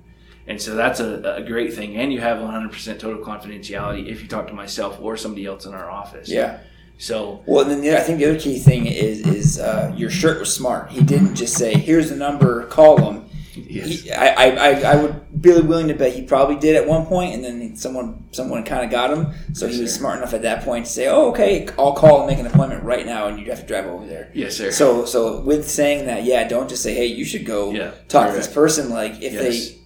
And 0.48 0.60
so 0.60 0.74
that's 0.74 0.98
a, 0.98 1.36
a 1.36 1.42
great 1.42 1.74
thing. 1.74 1.96
And 1.96 2.12
you 2.12 2.20
have 2.20 2.38
100% 2.38 2.98
total 2.98 3.22
confidentiality 3.24 4.08
if 4.08 4.22
you 4.22 4.28
talk 4.28 4.46
to 4.48 4.54
myself 4.54 4.98
or 5.00 5.16
somebody 5.16 5.44
else 5.46 5.66
in 5.66 5.74
our 5.74 5.90
office. 5.90 6.28
yeah. 6.28 6.60
So 7.00 7.44
Well, 7.46 7.64
then 7.64 7.80
the, 7.80 7.96
I 7.96 8.00
think 8.00 8.18
the 8.18 8.24
other 8.30 8.40
key 8.40 8.58
thing 8.58 8.86
is 8.86 9.24
is 9.24 9.60
uh, 9.60 9.92
your 9.96 10.10
shirt 10.10 10.40
was 10.40 10.52
smart. 10.52 10.90
He 10.90 11.00
didn't 11.00 11.36
just 11.36 11.54
say, 11.56 11.74
"Here's 11.74 12.10
the 12.10 12.16
number, 12.16 12.64
call 12.66 12.96
him." 13.12 13.24
yes. 13.54 13.86
He, 13.86 14.10
I, 14.10 14.26
I, 14.26 14.46
I, 14.70 14.70
I 14.92 14.96
would 14.96 15.40
be 15.40 15.52
willing 15.60 15.86
to 15.88 15.94
bet 15.94 16.12
he 16.12 16.22
probably 16.22 16.56
did 16.56 16.74
at 16.74 16.88
one 16.88 17.06
point, 17.06 17.34
and 17.36 17.44
then 17.44 17.76
someone 17.76 18.24
someone 18.32 18.64
kind 18.64 18.84
of 18.84 18.90
got 18.90 19.10
him. 19.16 19.32
So 19.52 19.68
he 19.68 19.80
was 19.80 19.90
Sure. 19.92 19.98
smart 20.00 20.18
enough 20.18 20.34
at 20.34 20.42
that 20.42 20.64
point 20.64 20.86
to 20.86 20.90
say, 20.90 21.06
"Oh, 21.06 21.28
okay, 21.30 21.68
I'll 21.78 21.92
call 21.92 22.18
and 22.18 22.26
make 22.26 22.40
an 22.40 22.46
appointment 22.48 22.82
right 22.82 23.06
now, 23.06 23.28
and 23.28 23.38
you'd 23.38 23.46
have 23.46 23.60
to 23.60 23.66
drive 23.66 23.86
over 23.86 24.04
there." 24.04 24.32
yes, 24.34 24.56
sir. 24.56 24.72
So, 24.72 25.04
so 25.04 25.40
with 25.42 25.68
saying 25.70 26.06
that, 26.06 26.24
yeah, 26.24 26.48
don't 26.48 26.68
just 26.68 26.82
say, 26.82 26.94
"Hey, 26.94 27.06
you 27.06 27.24
should 27.24 27.46
go 27.46 27.70
Yeah, 27.70 27.92
talk 28.08 28.30
to 28.30 28.34
this 28.36 28.48
person." 28.48 28.90
Like 28.90 29.22
if 29.22 29.34
Yes. 29.34 29.42
they 29.42 29.78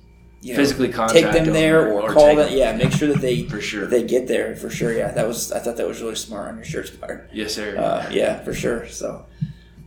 you 0.42 0.52
know, 0.52 0.56
Physically 0.58 0.88
take 0.88 0.96
contact 0.96 1.32
them 1.34 1.44
them 1.46 1.54
there 1.54 1.88
or- 1.88 2.02
or, 2.02 2.12
call 2.12 2.26
them. 2.34 2.36
them. 2.48 2.52
Yeah, 2.52 2.74
make 2.76 2.90
sure 2.92 3.08
that 3.08 3.20
they 3.20 3.44
For 3.44 3.60
sure. 3.60 3.86
they 3.86 4.02
get 4.02 4.26
there 4.26 4.56
for 4.56 4.68
sure. 4.70 4.92
Yeah, 4.92 5.12
that 5.12 5.26
was 5.26 5.52
I 5.52 5.60
thought 5.60 5.76
that 5.76 5.86
was 5.86 6.02
really 6.02 6.16
smart 6.16 6.48
on 6.48 6.56
your 6.56 6.64
shirt's 6.64 6.90
part. 6.90 7.30
yes, 7.32 7.54
sir. 7.54 7.76
Uh, 7.78 8.10
yeah, 8.12 8.40
for 8.42 8.52
sure. 8.52 8.88
So, 8.88 9.24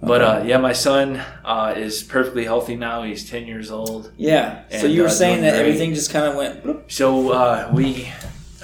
But 0.01 0.22
uh, 0.22 0.43
yeah, 0.45 0.58
my 0.58 0.72
son 0.74 1.22
uh, 1.43 1.74
is 1.76 2.03
perfectly 2.03 2.45
healthy 2.45 2.76
now. 2.76 3.03
He's 3.03 3.30
ten 3.30 3.45
years 3.47 3.70
old. 3.72 4.12
yeah. 4.18 4.64
So 4.80 4.88
you 4.88 5.01
were 5.01 5.08
uh, 5.08 5.12
saying 5.12 5.41
that 5.41 5.51
great. 5.56 5.60
everything 5.62 5.93
just 5.93 6.12
kind 6.12 6.26
of 6.26 6.36
went. 6.36 6.64
bloop. 6.64 6.89
So 6.91 7.32
uh, 7.32 7.70
we, 7.74 8.08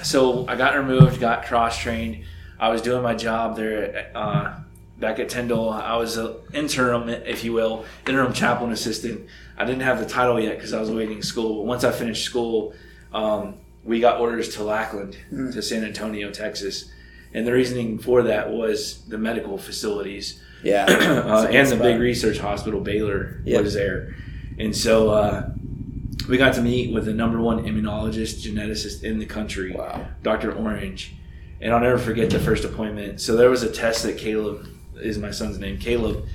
so 0.02 0.46
I 0.48 0.56
got 0.56 0.74
removed, 0.76 1.20
got 1.20 1.44
cross 1.44 1.78
trained. 1.78 2.24
I 2.58 2.68
was 2.70 2.80
doing 2.80 3.02
my 3.02 3.14
job 3.14 3.56
there 3.56 4.10
uh, 4.14 4.54
back 4.98 5.18
at 5.18 5.28
Tyndall. 5.28 5.70
I 5.70 5.96
was 5.96 6.16
an 6.16 6.34
interim, 6.52 7.08
if 7.08 7.44
you 7.44 7.52
will, 7.52 7.84
interim 8.06 8.32
chaplain 8.32 8.72
assistant. 8.72 9.26
I 9.58 9.64
didn't 9.64 9.82
have 9.82 9.98
the 9.98 10.06
title 10.06 10.38
yet 10.40 10.56
because 10.56 10.72
I 10.72 10.80
was 10.80 10.88
awaiting 10.88 11.22
school. 11.22 11.56
But 11.62 11.66
once 11.66 11.84
I 11.84 11.92
finished 11.92 12.24
school, 12.24 12.74
um, 13.12 13.54
we 13.84 14.00
got 14.00 14.20
orders 14.20 14.54
to 14.56 14.64
Lackland, 14.64 15.16
to 15.30 15.60
San 15.62 15.84
Antonio, 15.84 16.30
Texas. 16.30 16.90
And 17.34 17.46
the 17.46 17.52
reasoning 17.52 17.98
for 17.98 18.22
that 18.24 18.50
was 18.50 19.04
the 19.08 19.18
medical 19.18 19.56
facilities 19.58 20.40
Yeah. 20.62 20.84
uh, 20.88 21.46
and 21.50 21.68
the 21.68 21.76
big 21.76 21.98
research 21.98 22.38
hospital 22.38 22.80
Baylor 22.80 23.40
Yep. 23.44 23.62
was 23.64 23.74
there, 23.74 24.14
and 24.58 24.76
so 24.76 25.10
uh, 25.10 25.50
we 26.28 26.36
got 26.36 26.54
to 26.54 26.60
meet 26.62 26.92
with 26.94 27.06
the 27.06 27.12
number 27.14 27.40
one 27.40 27.64
immunologist 27.64 28.46
geneticist 28.46 29.02
in 29.02 29.18
the 29.18 29.24
country, 29.26 29.72
Wow. 29.72 30.06
Dr. 30.22 30.52
Orange, 30.52 31.14
and 31.60 31.72
I'll 31.72 31.80
never 31.80 31.98
forget 31.98 32.28
the 32.30 32.38
first 32.38 32.64
appointment. 32.64 33.20
So 33.20 33.34
there 33.34 33.48
was 33.50 33.62
a 33.62 33.70
test 33.70 34.02
that 34.04 34.18
Caleb 34.18 34.68
is 35.04 35.18
my 35.18 35.30
son's 35.30 35.58
name. 35.58 35.78
Caleb 35.78 36.26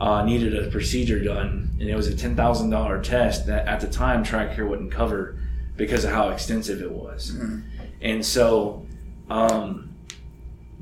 uh, 0.00 0.24
needed 0.24 0.56
a 0.56 0.70
procedure 0.70 1.22
done, 1.22 1.70
and 1.80 1.88
it 1.88 1.94
was 1.94 2.08
a 2.08 2.16
ten 2.16 2.36
thousand 2.36 2.70
dollar 2.70 3.02
test 3.02 3.46
that 3.46 3.66
at 3.66 3.80
the 3.80 3.88
time 3.88 4.24
TRICARE 4.24 4.68
wouldn't 4.68 4.92
cover 4.92 5.38
because 5.76 6.04
of 6.04 6.10
how 6.10 6.30
extensive 6.30 6.80
it 6.82 6.90
was, 6.90 7.36
and 8.00 8.24
so. 8.24 8.86
Um, 9.28 9.86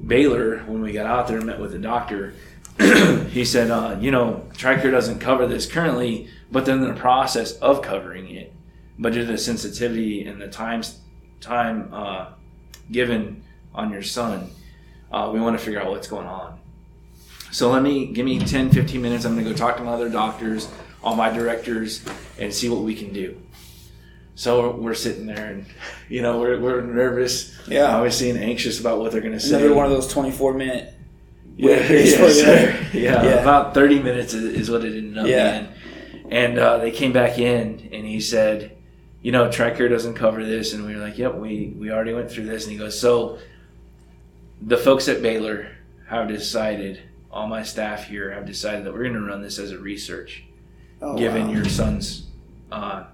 Baylor, 0.06 0.58
when 0.66 0.82
we 0.82 0.92
got 0.92 1.06
out 1.06 1.28
there 1.28 1.38
and 1.38 1.46
met 1.46 1.60
with 1.60 1.72
the 1.72 1.78
doctor, 1.78 2.34
he 3.30 3.44
said, 3.44 3.70
uh, 3.70 3.96
you 4.00 4.10
know, 4.10 4.46
TRICARE 4.54 4.90
doesn't 4.90 5.20
cover 5.20 5.46
this 5.46 5.66
currently, 5.66 6.28
but 6.50 6.66
they're 6.66 6.74
in 6.74 6.82
the 6.82 6.94
process 6.94 7.52
of 7.58 7.82
covering 7.82 8.28
it. 8.30 8.52
But 8.98 9.12
due 9.12 9.20
to 9.20 9.32
the 9.32 9.38
sensitivity 9.38 10.26
and 10.26 10.40
the 10.40 10.48
times 10.48 11.00
time 11.40 11.92
uh, 11.92 12.26
given 12.90 13.42
on 13.74 13.90
your 13.90 14.02
son, 14.02 14.50
uh, 15.12 15.30
we 15.32 15.40
want 15.40 15.58
to 15.58 15.64
figure 15.64 15.80
out 15.80 15.90
what's 15.90 16.08
going 16.08 16.26
on. 16.26 16.58
So 17.54 17.70
let 17.70 17.84
me 17.84 18.06
give 18.06 18.24
me 18.26 18.40
10, 18.40 18.70
15 18.70 19.00
minutes. 19.00 19.24
I'm 19.24 19.34
going 19.34 19.44
to 19.44 19.50
go 19.52 19.56
talk 19.56 19.76
to 19.76 19.84
my 19.84 19.92
other 19.92 20.08
doctors, 20.08 20.68
all 21.04 21.14
my 21.14 21.30
directors, 21.30 22.04
and 22.36 22.52
see 22.52 22.68
what 22.68 22.80
we 22.80 22.96
can 22.96 23.12
do. 23.12 23.40
So 24.34 24.72
we're, 24.74 24.94
sitting 24.94 25.26
there, 25.26 25.46
and 25.52 25.66
you 26.08 26.20
know 26.20 26.40
we're, 26.40 26.58
we're 26.58 26.80
nervous, 26.80 27.56
Yeah. 27.68 27.94
obviously, 27.94 28.30
and 28.30 28.40
anxious 28.40 28.80
about 28.80 28.98
what 28.98 29.12
they're 29.12 29.20
going 29.20 29.34
to 29.34 29.38
say. 29.38 29.54
Another 29.54 29.72
one 29.72 29.84
of 29.86 29.92
those 29.92 30.12
twenty-four 30.12 30.54
minute. 30.54 30.94
Yeah, 31.56 31.76
yes, 31.88 32.40
sir. 32.40 32.88
yeah, 32.92 33.22
Yeah. 33.22 33.28
about 33.40 33.72
30 33.72 34.02
minutes 34.02 34.34
is, 34.34 34.42
is 34.42 34.68
what 34.68 34.84
it 34.84 34.96
ended 34.96 35.18
up 35.18 35.28
Yeah. 35.28 35.60
being. 35.60 36.32
And 36.32 36.58
uh, 36.58 36.78
they 36.78 36.90
came 36.90 37.12
back 37.12 37.38
in, 37.38 37.88
and 37.92 38.04
he 38.04 38.18
said, 38.20 38.76
you 39.22 39.30
know, 39.30 39.46
TRICARE 39.48 39.88
doesn't 39.88 40.14
cover 40.14 40.44
this. 40.44 40.72
And 40.72 40.84
we 40.84 40.96
were 40.96 41.00
like, 41.00 41.16
yep, 41.18 41.36
we, 41.36 41.72
we 41.78 41.92
already 41.92 42.12
went 42.14 42.32
through 42.32 42.46
this. 42.46 42.64
And 42.64 42.72
he 42.72 42.78
goes, 42.78 42.98
so 42.98 43.38
the 44.60 44.76
folks 44.76 45.06
at 45.06 45.22
Baylor 45.22 45.68
have 46.08 46.26
decided, 46.26 47.00
all 47.34 47.48
my 47.48 47.64
staff 47.64 48.06
here 48.06 48.30
have 48.32 48.46
decided 48.46 48.84
that 48.84 48.92
we're 48.92 49.02
going 49.02 49.14
to 49.14 49.20
run 49.20 49.42
this 49.42 49.58
as 49.58 49.72
a 49.72 49.78
research, 49.78 50.44
Oh, 51.02 51.18
given 51.18 51.48
wow. 51.48 51.52
your 51.54 51.64
son's 51.68 52.26
uh, 52.70 53.04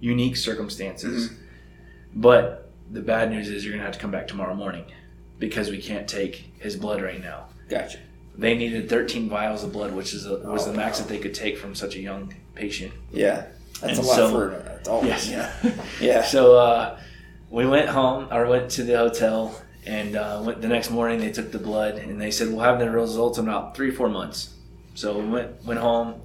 unique 0.00 0.36
circumstances. 0.36 1.28
Mm-hmm. 1.28 2.20
But 2.20 2.70
the 2.90 3.02
bad 3.02 3.30
news 3.30 3.50
is 3.50 3.64
you're 3.64 3.72
going 3.72 3.80
to 3.80 3.84
have 3.84 3.94
to 3.94 4.00
come 4.00 4.10
back 4.10 4.26
tomorrow 4.26 4.54
morning 4.54 4.86
because 5.38 5.70
we 5.70 5.78
can't 5.80 6.08
take 6.08 6.52
his 6.58 6.76
blood 6.76 7.02
right 7.02 7.20
now 7.22 7.46
Gotcha. 7.68 7.98
they 8.38 8.56
needed 8.56 8.88
13 8.88 9.28
vials 9.28 9.62
of 9.64 9.72
blood, 9.72 9.92
which 9.92 10.14
is 10.14 10.24
a, 10.26 10.38
was 10.38 10.66
Oh, 10.66 10.70
the 10.70 10.76
max 10.76 10.98
wow. 10.98 11.06
that 11.06 11.12
they 11.12 11.18
could 11.18 11.34
take 11.34 11.58
from 11.58 11.74
such 11.74 11.96
a 11.96 12.00
young 12.00 12.32
patient. 12.54 12.92
Yeah, 13.12 13.46
that's 13.80 13.98
And 13.98 13.98
a 13.98 14.02
lot 14.02 14.16
so- 14.16 14.30
for 14.30 14.48
an 14.54 14.66
adult. 14.80 15.04
Yes. 15.04 15.28
Yeah. 15.28 15.52
Yeah. 16.00 16.22
So 16.24 16.56
uh, 16.56 16.98
we 17.50 17.66
went 17.66 17.88
home, 17.90 18.28
or 18.30 18.46
went 18.46 18.70
to 18.72 18.84
the 18.84 18.96
hotel, 18.96 19.60
and 19.86 20.16
uh, 20.16 20.42
went 20.44 20.60
the 20.60 20.68
next 20.68 20.90
morning. 20.90 21.18
They 21.18 21.32
took 21.32 21.52
the 21.52 21.58
blood, 21.58 21.96
and 21.96 22.20
they 22.20 22.30
said 22.30 22.48
we'll 22.48 22.60
have 22.60 22.78
the 22.78 22.90
results 22.90 23.38
in 23.38 23.48
about 23.48 23.76
three, 23.76 23.90
four 23.90 24.08
months. 24.08 24.54
So 24.94 25.18
we 25.18 25.26
went 25.26 25.64
went 25.64 25.80
home, 25.80 26.22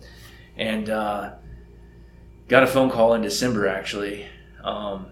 and 0.57 0.89
uh, 0.89 1.33
got 2.47 2.63
a 2.63 2.67
phone 2.67 2.89
call 2.89 3.13
in 3.13 3.21
December 3.21 3.67
actually, 3.67 4.25
um, 4.63 5.07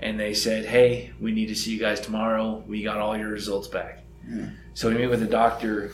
and 0.00 0.18
they 0.18 0.34
said, 0.34 0.64
"Hey, 0.66 1.12
we 1.20 1.32
need 1.32 1.46
to 1.46 1.54
see 1.54 1.72
you 1.72 1.78
guys 1.78 2.00
tomorrow. 2.00 2.62
We 2.66 2.82
got 2.82 2.98
all 2.98 3.16
your 3.16 3.28
results 3.28 3.68
back." 3.68 4.04
So 4.74 4.88
we 4.88 4.94
meet 4.96 5.06
with 5.06 5.20
the 5.20 5.26
doctor, 5.26 5.92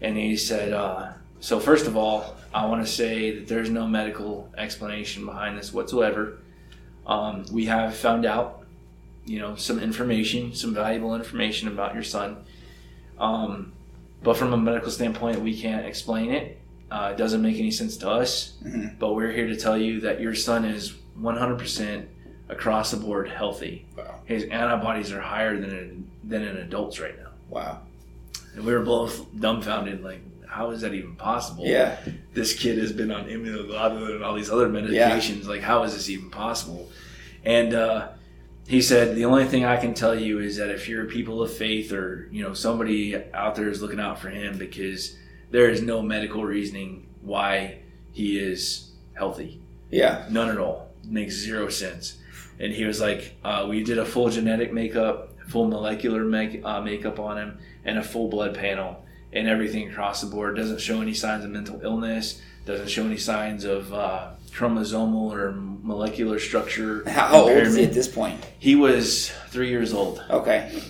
and 0.00 0.16
he 0.16 0.36
said, 0.36 0.72
uh, 0.72 1.12
"So 1.40 1.60
first 1.60 1.86
of 1.86 1.96
all, 1.96 2.34
I 2.52 2.66
want 2.66 2.84
to 2.84 2.90
say 2.90 3.30
that 3.38 3.46
there's 3.46 3.70
no 3.70 3.86
medical 3.86 4.50
explanation 4.56 5.24
behind 5.26 5.58
this 5.58 5.72
whatsoever. 5.72 6.38
Um, 7.06 7.44
we 7.52 7.66
have 7.66 7.94
found 7.94 8.26
out, 8.26 8.57
you 9.28 9.38
know, 9.38 9.54
some 9.56 9.78
information, 9.78 10.54
some 10.54 10.74
valuable 10.74 11.14
information 11.14 11.68
about 11.68 11.94
your 11.94 12.02
son, 12.02 12.38
um, 13.18 13.72
but 14.22 14.36
from 14.36 14.52
a 14.52 14.56
medical 14.56 14.90
standpoint, 14.90 15.40
we 15.40 15.56
can't 15.60 15.86
explain 15.86 16.30
it. 16.32 16.58
Uh, 16.90 17.10
it 17.12 17.18
doesn't 17.18 17.42
make 17.42 17.58
any 17.58 17.70
sense 17.70 17.96
to 17.98 18.08
us. 18.08 18.54
Mhm. 18.64 18.98
But 18.98 19.14
we're 19.14 19.30
here 19.30 19.46
to 19.46 19.56
tell 19.56 19.76
you 19.76 20.00
that 20.00 20.20
your 20.20 20.34
son 20.34 20.64
is 20.64 20.94
100% 21.20 22.08
across 22.48 22.90
the 22.90 22.96
board 22.96 23.28
healthy. 23.28 23.84
Wow. 23.96 24.14
His 24.24 24.44
antibodies 24.44 25.12
are 25.12 25.20
higher 25.20 25.60
than 25.60 25.70
in, 25.70 26.10
than 26.24 26.42
in 26.42 26.56
adults 26.56 26.98
right 26.98 27.16
now." 27.18 27.28
Wow. 27.50 27.80
And 28.54 28.64
we 28.64 28.72
were 28.72 28.80
both 28.80 29.26
dumbfounded, 29.38 30.02
like, 30.02 30.20
how 30.46 30.70
is 30.70 30.80
that 30.80 30.94
even 30.94 31.14
possible? 31.14 31.64
Yeah. 31.66 31.98
This 32.32 32.54
kid 32.54 32.78
has 32.78 32.90
been 32.92 33.12
on 33.12 33.26
immunoglobulin 33.26 34.14
and 34.16 34.24
all 34.24 34.34
these 34.34 34.50
other 34.50 34.68
medications. 34.68 35.46
Like, 35.46 35.60
how 35.60 35.82
is 35.82 35.92
this 35.94 36.08
even 36.08 36.30
possible? 36.30 36.90
And 37.44 37.74
uh, 37.74 38.08
he 38.68 38.82
said 38.82 39.16
the 39.16 39.24
only 39.24 39.46
thing 39.46 39.64
I 39.64 39.78
can 39.78 39.94
tell 39.94 40.14
you 40.14 40.40
is 40.40 40.58
that 40.58 40.68
if 40.68 40.88
you're 40.88 41.04
a 41.04 41.08
people 41.08 41.42
of 41.42 41.52
faith 41.52 41.90
or 41.90 42.28
you 42.30 42.42
know 42.42 42.52
somebody 42.52 43.16
out 43.32 43.54
there 43.54 43.68
is 43.68 43.80
looking 43.80 43.98
out 43.98 44.20
for 44.20 44.28
him 44.28 44.58
because 44.58 45.16
there 45.50 45.70
is 45.70 45.80
no 45.80 46.02
medical 46.02 46.44
reasoning 46.44 47.06
why 47.22 47.80
he 48.12 48.38
is 48.38 48.90
healthy. 49.14 49.60
Yeah. 49.90 50.26
None 50.30 50.50
at 50.50 50.58
all. 50.58 50.90
Makes 51.02 51.36
zero 51.36 51.68
sense. 51.70 52.18
And 52.60 52.72
he 52.72 52.84
was 52.84 53.00
like, 53.00 53.36
uh, 53.42 53.66
we 53.68 53.82
did 53.84 53.98
a 53.98 54.04
full 54.04 54.28
genetic 54.28 54.72
makeup, 54.72 55.32
full 55.46 55.66
molecular 55.68 56.24
make, 56.24 56.62
uh, 56.64 56.82
makeup 56.82 57.18
on 57.18 57.38
him, 57.38 57.58
and 57.84 57.98
a 57.98 58.02
full 58.02 58.28
blood 58.28 58.54
panel, 58.54 59.04
and 59.32 59.48
everything 59.48 59.90
across 59.90 60.20
the 60.20 60.26
board. 60.26 60.56
Doesn't 60.56 60.80
show 60.80 61.00
any 61.00 61.14
signs 61.14 61.44
of 61.44 61.50
mental 61.50 61.80
illness. 61.82 62.42
Doesn't 62.66 62.90
show 62.90 63.04
any 63.04 63.16
signs 63.16 63.64
of 63.64 63.94
uh, 63.94 64.32
chromosomal 64.48 65.32
or 65.32 65.52
molecular 65.52 66.38
structure. 66.38 67.08
How, 67.08 67.42
old 67.42 67.50
is 67.50 67.74
he 67.74 67.84
at 67.84 67.92
this 67.92 68.08
point? 68.08 68.44
He 68.58 68.74
was 68.74 69.30
three 69.48 69.70
years 69.70 69.92
old. 69.92 70.24
Okay. 70.30 70.82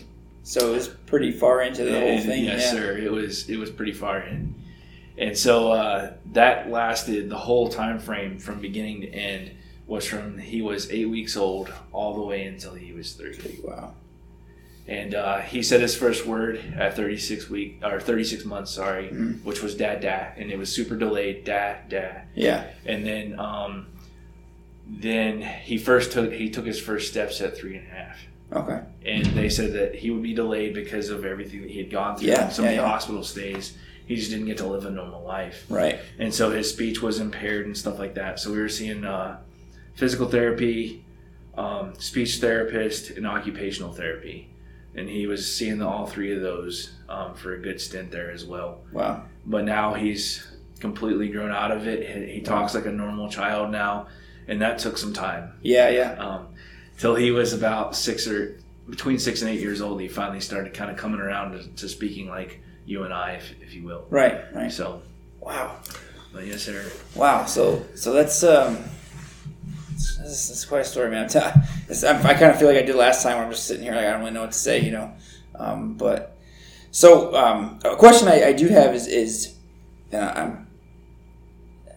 So 0.42 0.72
it 0.72 0.76
was 0.76 0.88
pretty 0.88 1.32
far 1.32 1.62
into 1.62 1.84
the 1.84 1.98
whole 1.98 2.20
thing. 2.20 2.44
Yes, 2.44 2.64
yeah. 2.64 2.70
sir. 2.70 2.96
It 2.96 3.12
was 3.12 3.48
it 3.50 3.58
was 3.58 3.70
pretty 3.70 3.92
far 3.92 4.20
in, 4.20 4.54
and 5.18 5.36
so 5.36 5.72
uh, 5.72 6.14
that 6.32 6.70
lasted 6.70 7.28
the 7.28 7.36
whole 7.36 7.68
time 7.68 7.98
frame 7.98 8.38
from 8.38 8.60
beginning 8.60 9.02
to 9.02 9.08
end 9.08 9.50
was 9.86 10.06
from 10.06 10.38
he 10.38 10.62
was 10.62 10.90
eight 10.90 11.08
weeks 11.08 11.36
old 11.36 11.72
all 11.92 12.14
the 12.14 12.22
way 12.22 12.44
until 12.44 12.74
he 12.74 12.92
was 12.92 13.12
three. 13.12 13.60
Wow. 13.62 13.92
And 14.88 15.14
uh, 15.14 15.40
he 15.40 15.62
said 15.62 15.82
his 15.82 15.94
first 15.94 16.24
word 16.24 16.60
at 16.76 16.96
36 16.96 17.50
week 17.50 17.80
or 17.84 18.00
36 18.00 18.46
months, 18.46 18.70
sorry, 18.70 19.08
Mhm. 19.08 19.44
which 19.44 19.62
was 19.62 19.74
dad 19.74 20.00
dad, 20.00 20.32
and 20.38 20.50
it 20.50 20.56
was 20.58 20.72
super 20.74 20.96
delayed 20.96 21.44
dad 21.44 21.90
dad. 21.90 22.22
Yeah. 22.34 22.64
And 22.86 23.04
then 23.06 23.38
um, 23.38 23.88
then 24.88 25.42
he 25.42 25.76
first 25.76 26.12
took 26.12 26.32
he 26.32 26.48
took 26.48 26.64
his 26.64 26.80
first 26.80 27.08
steps 27.10 27.40
at 27.42 27.56
three 27.56 27.76
and 27.76 27.86
a 27.86 27.90
half 27.90 28.18
Okay. 28.50 28.80
and 29.04 29.26
they 29.26 29.50
said 29.50 29.74
that 29.74 29.94
he 29.96 30.10
would 30.10 30.22
be 30.22 30.32
delayed 30.32 30.72
because 30.72 31.10
of 31.10 31.26
everything 31.26 31.60
that 31.60 31.70
he 31.70 31.78
had 31.78 31.90
gone 31.90 32.16
through, 32.16 32.28
Yeah, 32.28 32.48
some 32.48 32.64
yeah, 32.64 32.70
of 32.70 32.76
the 32.78 32.82
yeah. 32.82 32.88
hospital 32.88 33.22
stays. 33.22 33.76
He 34.06 34.16
just 34.16 34.30
didn't 34.30 34.46
get 34.46 34.56
to 34.56 34.66
live 34.66 34.86
a 34.86 34.90
normal 34.90 35.22
life, 35.22 35.66
Right. 35.68 35.98
and 36.18 36.32
so 36.32 36.50
his 36.50 36.70
speech 36.70 37.02
was 37.02 37.20
impaired 37.20 37.66
and 37.66 37.76
stuff 37.76 37.98
like 37.98 38.14
that. 38.14 38.40
So 38.40 38.50
we 38.50 38.56
were 38.58 38.70
seeing 38.70 39.04
uh, 39.04 39.36
physical 39.96 40.28
therapy, 40.28 41.04
um, 41.58 41.92
speech 41.98 42.38
therapist, 42.38 43.10
and 43.10 43.26
occupational 43.26 43.92
therapy, 43.92 44.48
and 44.94 45.08
he 45.08 45.26
was 45.26 45.52
seeing 45.54 45.80
all 45.82 46.06
three 46.06 46.34
of 46.34 46.40
those 46.42 46.92
um, 47.08 47.34
for 47.34 47.54
a 47.54 47.58
good 47.60 47.80
stint 47.80 48.10
there 48.10 48.30
as 48.30 48.44
well. 48.44 48.80
Wow. 48.92 49.24
But 49.46 49.64
now 49.64 49.94
he's 49.94 50.46
completely 50.80 51.28
grown 51.28 51.50
out 51.50 51.70
of 51.72 51.86
it. 51.88 52.08
He, 52.28 52.34
he 52.34 52.40
talks 52.40 52.74
like 52.74 52.86
a 52.86 52.92
normal 52.92 53.28
child 53.30 53.70
now, 53.70 54.08
and 54.46 54.60
that 54.62 54.78
took 54.78 54.96
some 54.98 55.12
time 55.12 55.52
Yeah. 55.62 55.88
Yeah. 55.90 56.12
um, 56.14 56.48
till 56.98 57.14
he 57.14 57.30
was 57.30 57.52
about 57.52 57.94
six 57.96 58.26
or 58.26 58.58
between 58.88 59.18
six 59.18 59.42
and 59.42 59.50
eight 59.50 59.60
years 59.60 59.80
old. 59.80 60.00
He 60.00 60.08
finally 60.08 60.40
started 60.40 60.72
kind 60.74 60.90
of 60.90 60.96
coming 60.96 61.20
around 61.20 61.52
to, 61.52 61.68
to 61.76 61.88
speaking 61.88 62.28
like 62.28 62.60
you 62.86 63.04
and 63.04 63.12
I, 63.12 63.32
if, 63.32 63.52
if 63.60 63.74
you 63.74 63.84
will. 63.84 64.06
Right. 64.08 64.40
Right. 64.54 64.72
So, 64.72 65.02
Wow. 65.40 65.76
but 66.32 66.46
yes, 66.46 66.62
sir. 66.62 66.84
Wow. 67.14 67.44
So 67.46 67.84
so 67.94 68.12
that's 68.12 68.42
um. 68.44 68.78
This 69.98 70.10
is, 70.10 70.48
this 70.48 70.50
is 70.50 70.64
quite 70.64 70.82
a 70.82 70.84
story, 70.84 71.10
man. 71.10 71.24
I'm 71.24 71.28
t- 71.28 71.38
I'm, 72.06 72.26
I 72.26 72.34
kind 72.34 72.52
of 72.52 72.58
feel 72.58 72.68
like 72.68 72.76
I 72.78 72.82
did 72.82 72.94
last 72.94 73.22
time, 73.22 73.36
where 73.36 73.44
I'm 73.44 73.50
just 73.50 73.66
sitting 73.66 73.82
here, 73.82 73.94
like 73.94 74.04
I 74.04 74.10
don't 74.10 74.20
really 74.20 74.32
know 74.32 74.42
what 74.42 74.52
to 74.52 74.58
say, 74.58 74.80
you 74.80 74.92
know. 74.92 75.12
Um, 75.56 75.94
but 75.94 76.36
so 76.90 77.34
um, 77.34 77.80
a 77.84 77.96
question 77.96 78.28
I, 78.28 78.44
I 78.48 78.52
do 78.52 78.68
have 78.68 78.94
is 78.94 79.06
is 79.06 79.56
uh, 80.12 80.32
um, 80.36 80.66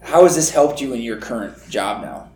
how 0.02 0.24
has 0.24 0.36
this 0.36 0.50
helped 0.50 0.82
you 0.82 0.94
in 0.94 1.02
your 1.02 1.18
current 1.18 1.70
job 1.70 2.02
now? 2.02 2.30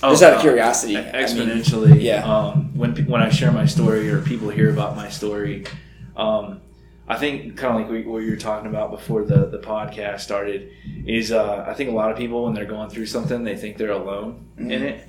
Just 0.00 0.22
out 0.22 0.32
of 0.32 0.38
uh, 0.38 0.42
curiosity. 0.42 0.96
I 0.96 1.02
mean, 1.02 1.12
exponentially. 1.12 2.00
yeah. 2.00 2.24
Um, 2.24 2.70
when 2.76 2.94
when 3.06 3.20
I 3.20 3.28
share 3.28 3.52
my 3.52 3.66
story 3.66 4.08
or 4.10 4.22
people 4.22 4.48
hear 4.48 4.70
about 4.70 4.96
my 4.96 5.10
story, 5.10 5.66
um, 6.16 6.60
I 7.10 7.16
think 7.16 7.56
kind 7.56 7.74
of 7.74 7.80
like 7.82 7.90
we- 7.90 8.08
what 8.10 8.22
you 8.22 8.30
were 8.30 8.36
talking 8.36 8.68
about 8.70 8.92
before 8.92 9.24
the 9.24 9.46
the 9.46 9.58
podcast 9.58 10.20
started 10.20 10.70
is 11.04 11.32
uh, 11.32 11.64
I 11.66 11.74
think 11.74 11.90
a 11.90 11.92
lot 11.92 12.12
of 12.12 12.16
people 12.16 12.44
when 12.44 12.54
they're 12.54 12.64
going 12.64 12.88
through 12.88 13.06
something 13.06 13.42
they 13.42 13.56
think 13.56 13.76
they're 13.78 13.90
alone 13.90 14.44
in 14.56 14.68
Mhm. 14.68 14.80
it, 14.82 15.00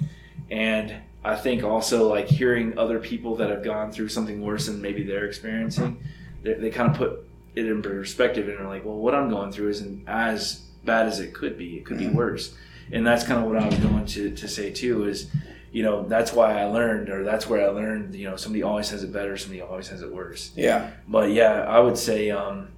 and 0.49 0.95
I 1.23 1.35
think 1.35 1.63
also 1.63 2.09
like 2.09 2.27
hearing 2.27 2.75
other 2.75 2.97
people 2.97 3.35
that 3.35 3.51
have 3.51 3.63
gone 3.63 3.91
through 3.91 4.07
something 4.09 4.41
worse 4.41 4.65
than 4.65 4.81
maybe 4.81 5.03
they're 5.03 5.25
experiencing, 5.27 5.97
they, 6.41 6.55
they 6.55 6.69
kind 6.71 6.89
of 6.89 6.97
put 6.97 7.23
it 7.53 7.67
in 7.67 7.83
perspective 7.83 8.49
and 8.49 8.57
are 8.59 8.67
like, 8.67 8.83
well, 8.83 8.95
what 8.97 9.13
I'm 9.13 9.29
going 9.29 9.51
through 9.51 9.69
isn't 9.69 10.03
as 10.07 10.61
bad 10.83 11.05
as 11.05 11.19
it 11.19 11.33
could 11.35 11.55
be. 11.55 11.75
It 11.77 11.85
could 11.85 11.97
Mhm. 11.97 12.09
be 12.09 12.15
worse, 12.15 12.55
and 12.91 13.05
that's 13.05 13.23
kind 13.23 13.39
of 13.39 13.45
what 13.47 13.61
I 13.61 13.67
was 13.67 13.75
going 13.77 14.05
to 14.07 14.31
to 14.31 14.47
say 14.47 14.71
too 14.71 15.03
is 15.07 15.29
you 15.71 15.83
know 15.83 16.03
that's 16.07 16.33
why 16.33 16.59
I 16.61 16.65
learned, 16.65 17.09
or 17.09 17.23
that's 17.23 17.47
where 17.47 17.65
I 17.65 17.69
learned. 17.71 18.13
You 18.15 18.29
know, 18.29 18.35
somebody 18.35 18.63
always 18.63 18.89
has 18.89 19.03
it 19.03 19.11
better, 19.13 19.37
somebody 19.37 19.61
always 19.61 19.87
has 19.89 20.01
it 20.01 20.11
worse. 20.13 20.51
yeah. 20.55 20.91
But 21.07 21.31
yeah, 21.31 21.61
I 21.67 21.79
would 21.79 21.97
say 21.97 22.29
um, 22.31 22.69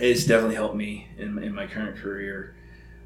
it's 0.00 0.24
definitely 0.24 0.56
helped 0.56 0.76
me 0.76 1.08
in, 1.18 1.38
in 1.42 1.54
my 1.54 1.66
current 1.66 1.96
career. 1.96 2.54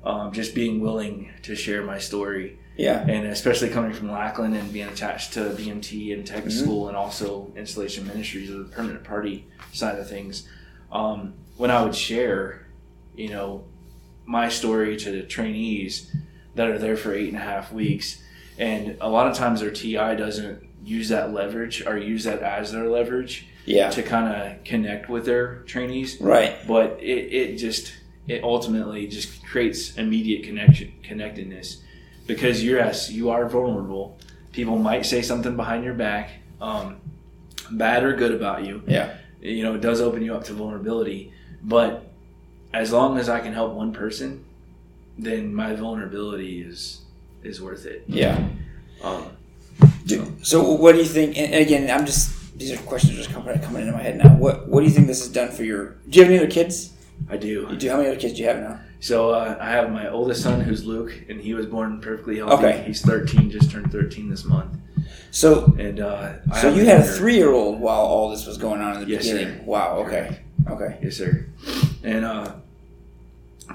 Um, 0.04 0.32
just 0.32 0.54
being 0.54 0.80
willing 0.80 1.30
to 1.44 1.54
share 1.56 1.82
my 1.82 1.98
story, 1.98 2.58
Yeah. 2.76 3.00
and 3.08 3.26
especially 3.28 3.70
coming 3.70 3.94
from 3.94 4.10
Lackland 4.10 4.54
and 4.54 4.70
being 4.70 4.88
attached 4.88 5.32
to 5.32 5.40
BMT 5.56 6.12
and 6.12 6.26
tech 6.26 6.44
Mhm. 6.44 6.52
school, 6.52 6.88
and 6.88 6.96
also 6.96 7.50
installation 7.56 8.06
ministries 8.06 8.50
or 8.50 8.58
the 8.58 8.64
permanent 8.64 9.02
party 9.02 9.46
side 9.72 9.98
of 9.98 10.06
things. 10.06 10.46
Um, 10.92 11.32
when 11.56 11.70
I 11.70 11.82
would 11.82 11.94
share, 11.94 12.66
you 13.16 13.30
know, 13.30 13.64
my 14.26 14.50
story 14.50 14.98
to 14.98 15.10
the 15.10 15.22
trainees 15.22 16.14
that 16.54 16.68
are 16.68 16.78
there 16.78 16.98
for 16.98 17.14
eight 17.14 17.28
and 17.28 17.38
a 17.38 17.40
half 17.40 17.72
weeks, 17.72 18.20
and 18.58 18.96
a 19.00 19.08
lot 19.08 19.26
of 19.26 19.36
times 19.36 19.60
their 19.60 19.70
TI 19.70 20.16
doesn't 20.16 20.64
use 20.84 21.08
that 21.08 21.32
leverage 21.32 21.84
or 21.86 21.96
use 21.98 22.24
that 22.24 22.42
as 22.42 22.72
their 22.72 22.86
leverage 22.88 23.46
Yeah. 23.66 23.90
to 23.90 24.02
kind 24.02 24.34
of 24.34 24.64
connect 24.64 25.08
with 25.08 25.24
their 25.24 25.56
trainees 25.66 26.20
Right. 26.20 26.54
but 26.68 26.98
it, 27.00 27.32
it 27.32 27.56
just 27.56 27.92
it 28.28 28.42
ultimately 28.44 29.06
just 29.06 29.44
creates 29.44 29.96
immediate 29.96 30.44
connection 30.44 30.92
connectedness 31.02 31.82
because 32.26 32.62
you're 32.64 32.78
yes 32.78 33.10
you 33.10 33.30
are 33.30 33.48
vulnerable 33.48 34.18
people 34.52 34.78
might 34.78 35.04
say 35.06 35.20
something 35.22 35.56
behind 35.56 35.84
your 35.84 35.94
back 35.94 36.30
um, 36.60 36.96
bad 37.70 38.02
or 38.04 38.14
good 38.14 38.32
about 38.32 38.64
you 38.64 38.82
Yeah. 38.86 39.14
you 39.40 39.62
know 39.62 39.74
it 39.74 39.80
does 39.80 40.00
open 40.00 40.22
you 40.22 40.34
up 40.34 40.44
to 40.44 40.52
vulnerability 40.52 41.32
but 41.62 42.10
as 42.74 42.92
long 42.92 43.18
as 43.18 43.28
i 43.30 43.40
can 43.40 43.52
help 43.54 43.72
one 43.72 43.92
person 43.92 44.44
then 45.18 45.54
my 45.54 45.74
vulnerability 45.74 46.60
is 46.62 47.00
is 47.44 47.60
worth 47.60 47.86
it 47.86 48.04
Yeah. 48.06 48.48
um, 49.02 49.24
Do, 50.06 50.32
so 50.42 50.72
what 50.72 50.92
do 50.92 50.98
you 50.98 51.04
think? 51.04 51.36
And 51.38 51.54
again, 51.54 51.90
I'm 51.90 52.06
just 52.06 52.56
these 52.58 52.70
are 52.72 52.76
questions 52.84 53.16
just 53.16 53.30
coming 53.30 53.58
coming 53.60 53.82
into 53.82 53.92
my 53.92 54.02
head 54.02 54.18
now. 54.18 54.36
What 54.36 54.68
What 54.68 54.80
do 54.80 54.86
you 54.86 54.92
think 54.92 55.06
this 55.06 55.20
has 55.20 55.32
done 55.32 55.50
for 55.50 55.64
your? 55.64 55.96
Do 56.08 56.18
you 56.18 56.22
have 56.24 56.30
any 56.32 56.38
other 56.42 56.50
kids? 56.50 56.92
i 57.30 57.36
do 57.36 57.46
You 57.46 57.76
do. 57.76 57.90
How 57.90 57.96
many 57.96 58.08
other 58.08 58.18
kids 58.18 58.34
do 58.34 58.42
you 58.42 58.48
have 58.48 58.60
now? 58.60 58.80
So 59.00 59.30
uh, 59.30 59.56
I 59.60 59.70
have 59.70 59.92
my 59.92 60.08
oldest 60.08 60.42
son, 60.42 60.60
who's 60.60 60.84
Luke, 60.84 61.12
and 61.28 61.40
he 61.40 61.52
was 61.54 61.66
born 61.66 62.00
perfectly 62.00 62.38
healthy. 62.38 62.54
Okay. 62.66 62.84
He's 62.86 63.02
13, 63.02 63.50
just 63.50 63.70
turned 63.70 63.92
13 63.92 64.30
this 64.30 64.44
month. 64.44 64.78
So 65.30 65.74
And 65.78 66.00
uh, 66.00 66.32
I 66.50 66.60
so 66.60 66.72
you 66.72 66.84
had 66.86 67.00
a 67.00 67.04
three 67.04 67.36
year 67.36 67.52
old 67.52 67.80
while 67.80 68.00
all 68.00 68.30
this 68.30 68.46
was 68.46 68.56
going 68.56 68.80
on 68.80 68.94
in 68.96 69.00
the 69.04 69.10
Yes, 69.10 69.24
sir. 69.24 69.38
beginning. 69.38 69.66
Wow. 69.66 69.98
Okay. 70.06 70.38
Okay. 70.70 70.98
Yes, 71.02 71.16
sir. 71.16 71.46
And 72.02 72.24
uh, 72.24 72.54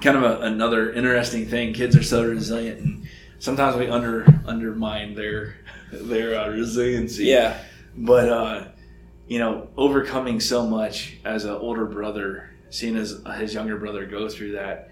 kind 0.01 0.17
of 0.17 0.23
a, 0.23 0.41
another 0.41 0.91
interesting 0.93 1.45
thing. 1.47 1.73
Kids 1.73 1.95
are 1.95 2.03
so 2.03 2.23
resilient, 2.25 2.79
and 2.79 3.07
sometimes 3.39 3.75
we 3.75 3.87
under 3.89 4.25
undermine 4.45 5.15
their 5.15 5.55
their 5.91 6.39
uh, 6.39 6.49
resiliency. 6.49 7.25
Yeah. 7.25 7.57
But 7.97 8.29
uh, 8.29 8.65
you 9.27 9.39
know, 9.39 9.67
overcoming 9.77 10.39
so 10.39 10.65
much 10.67 11.17
as 11.25 11.45
an 11.45 11.51
older 11.51 11.85
brother, 11.85 12.49
seeing 12.69 12.95
his 12.95 13.21
his 13.37 13.53
younger 13.53 13.77
brother 13.77 14.05
go 14.05 14.29
through 14.29 14.53
that, 14.53 14.91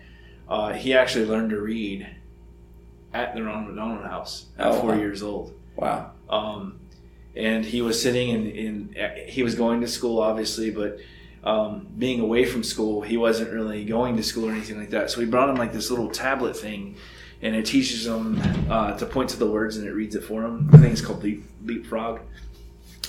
uh, 0.50 0.74
he 0.74 0.94
actually 0.94 1.26
learned 1.26 1.52
to 1.52 1.62
read 1.62 2.08
at 3.14 3.34
the 3.36 3.44
Ronald 3.44 3.68
McDonald 3.68 4.06
House 4.06 4.48
at 4.58 4.68
Oh, 4.68 4.82
four 4.82 4.92
wow. 4.92 4.98
years 4.98 5.24
old. 5.24 5.54
Wow. 5.76 6.12
Um, 6.30 6.80
and 7.36 7.64
he 7.64 7.82
was 7.82 8.02
sitting 8.02 8.30
in, 8.30 8.48
in 8.96 8.96
he 9.28 9.44
was 9.44 9.56
going 9.56 9.82
to 9.82 9.88
school 9.88 10.20
obviously, 10.20 10.72
but 10.72 11.00
um, 11.44 11.88
being 11.98 12.20
away 12.20 12.46
from 12.46 12.64
school, 12.64 13.02
he 13.02 13.16
wasn't 13.16 13.52
really 13.52 13.86
going 13.86 14.18
to 14.18 14.24
school 14.24 14.50
or 14.50 14.52
anything 14.52 14.78
like 14.78 14.90
that. 14.90 15.10
So 15.12 15.20
we 15.20 15.26
brought 15.26 15.50
him 15.50 15.56
like 15.56 15.72
this 15.72 15.90
little 15.90 16.10
tablet 16.10 16.58
thing, 16.58 16.98
and 17.42 17.56
it 17.56 17.66
teaches 17.66 18.06
him 18.06 18.40
uh, 18.70 18.98
to 18.98 19.06
point 19.06 19.30
to 19.32 19.38
the 19.38 19.46
words 19.48 19.78
and 19.78 19.88
it 19.88 19.92
reads 19.94 20.16
it 20.16 20.24
for 20.24 20.44
him. 20.44 20.70
I 20.74 20.78
think 20.78 20.92
it's 20.94 21.02
called 21.02 21.24
Leap, 21.24 21.44
Leapfrog. 21.64 22.22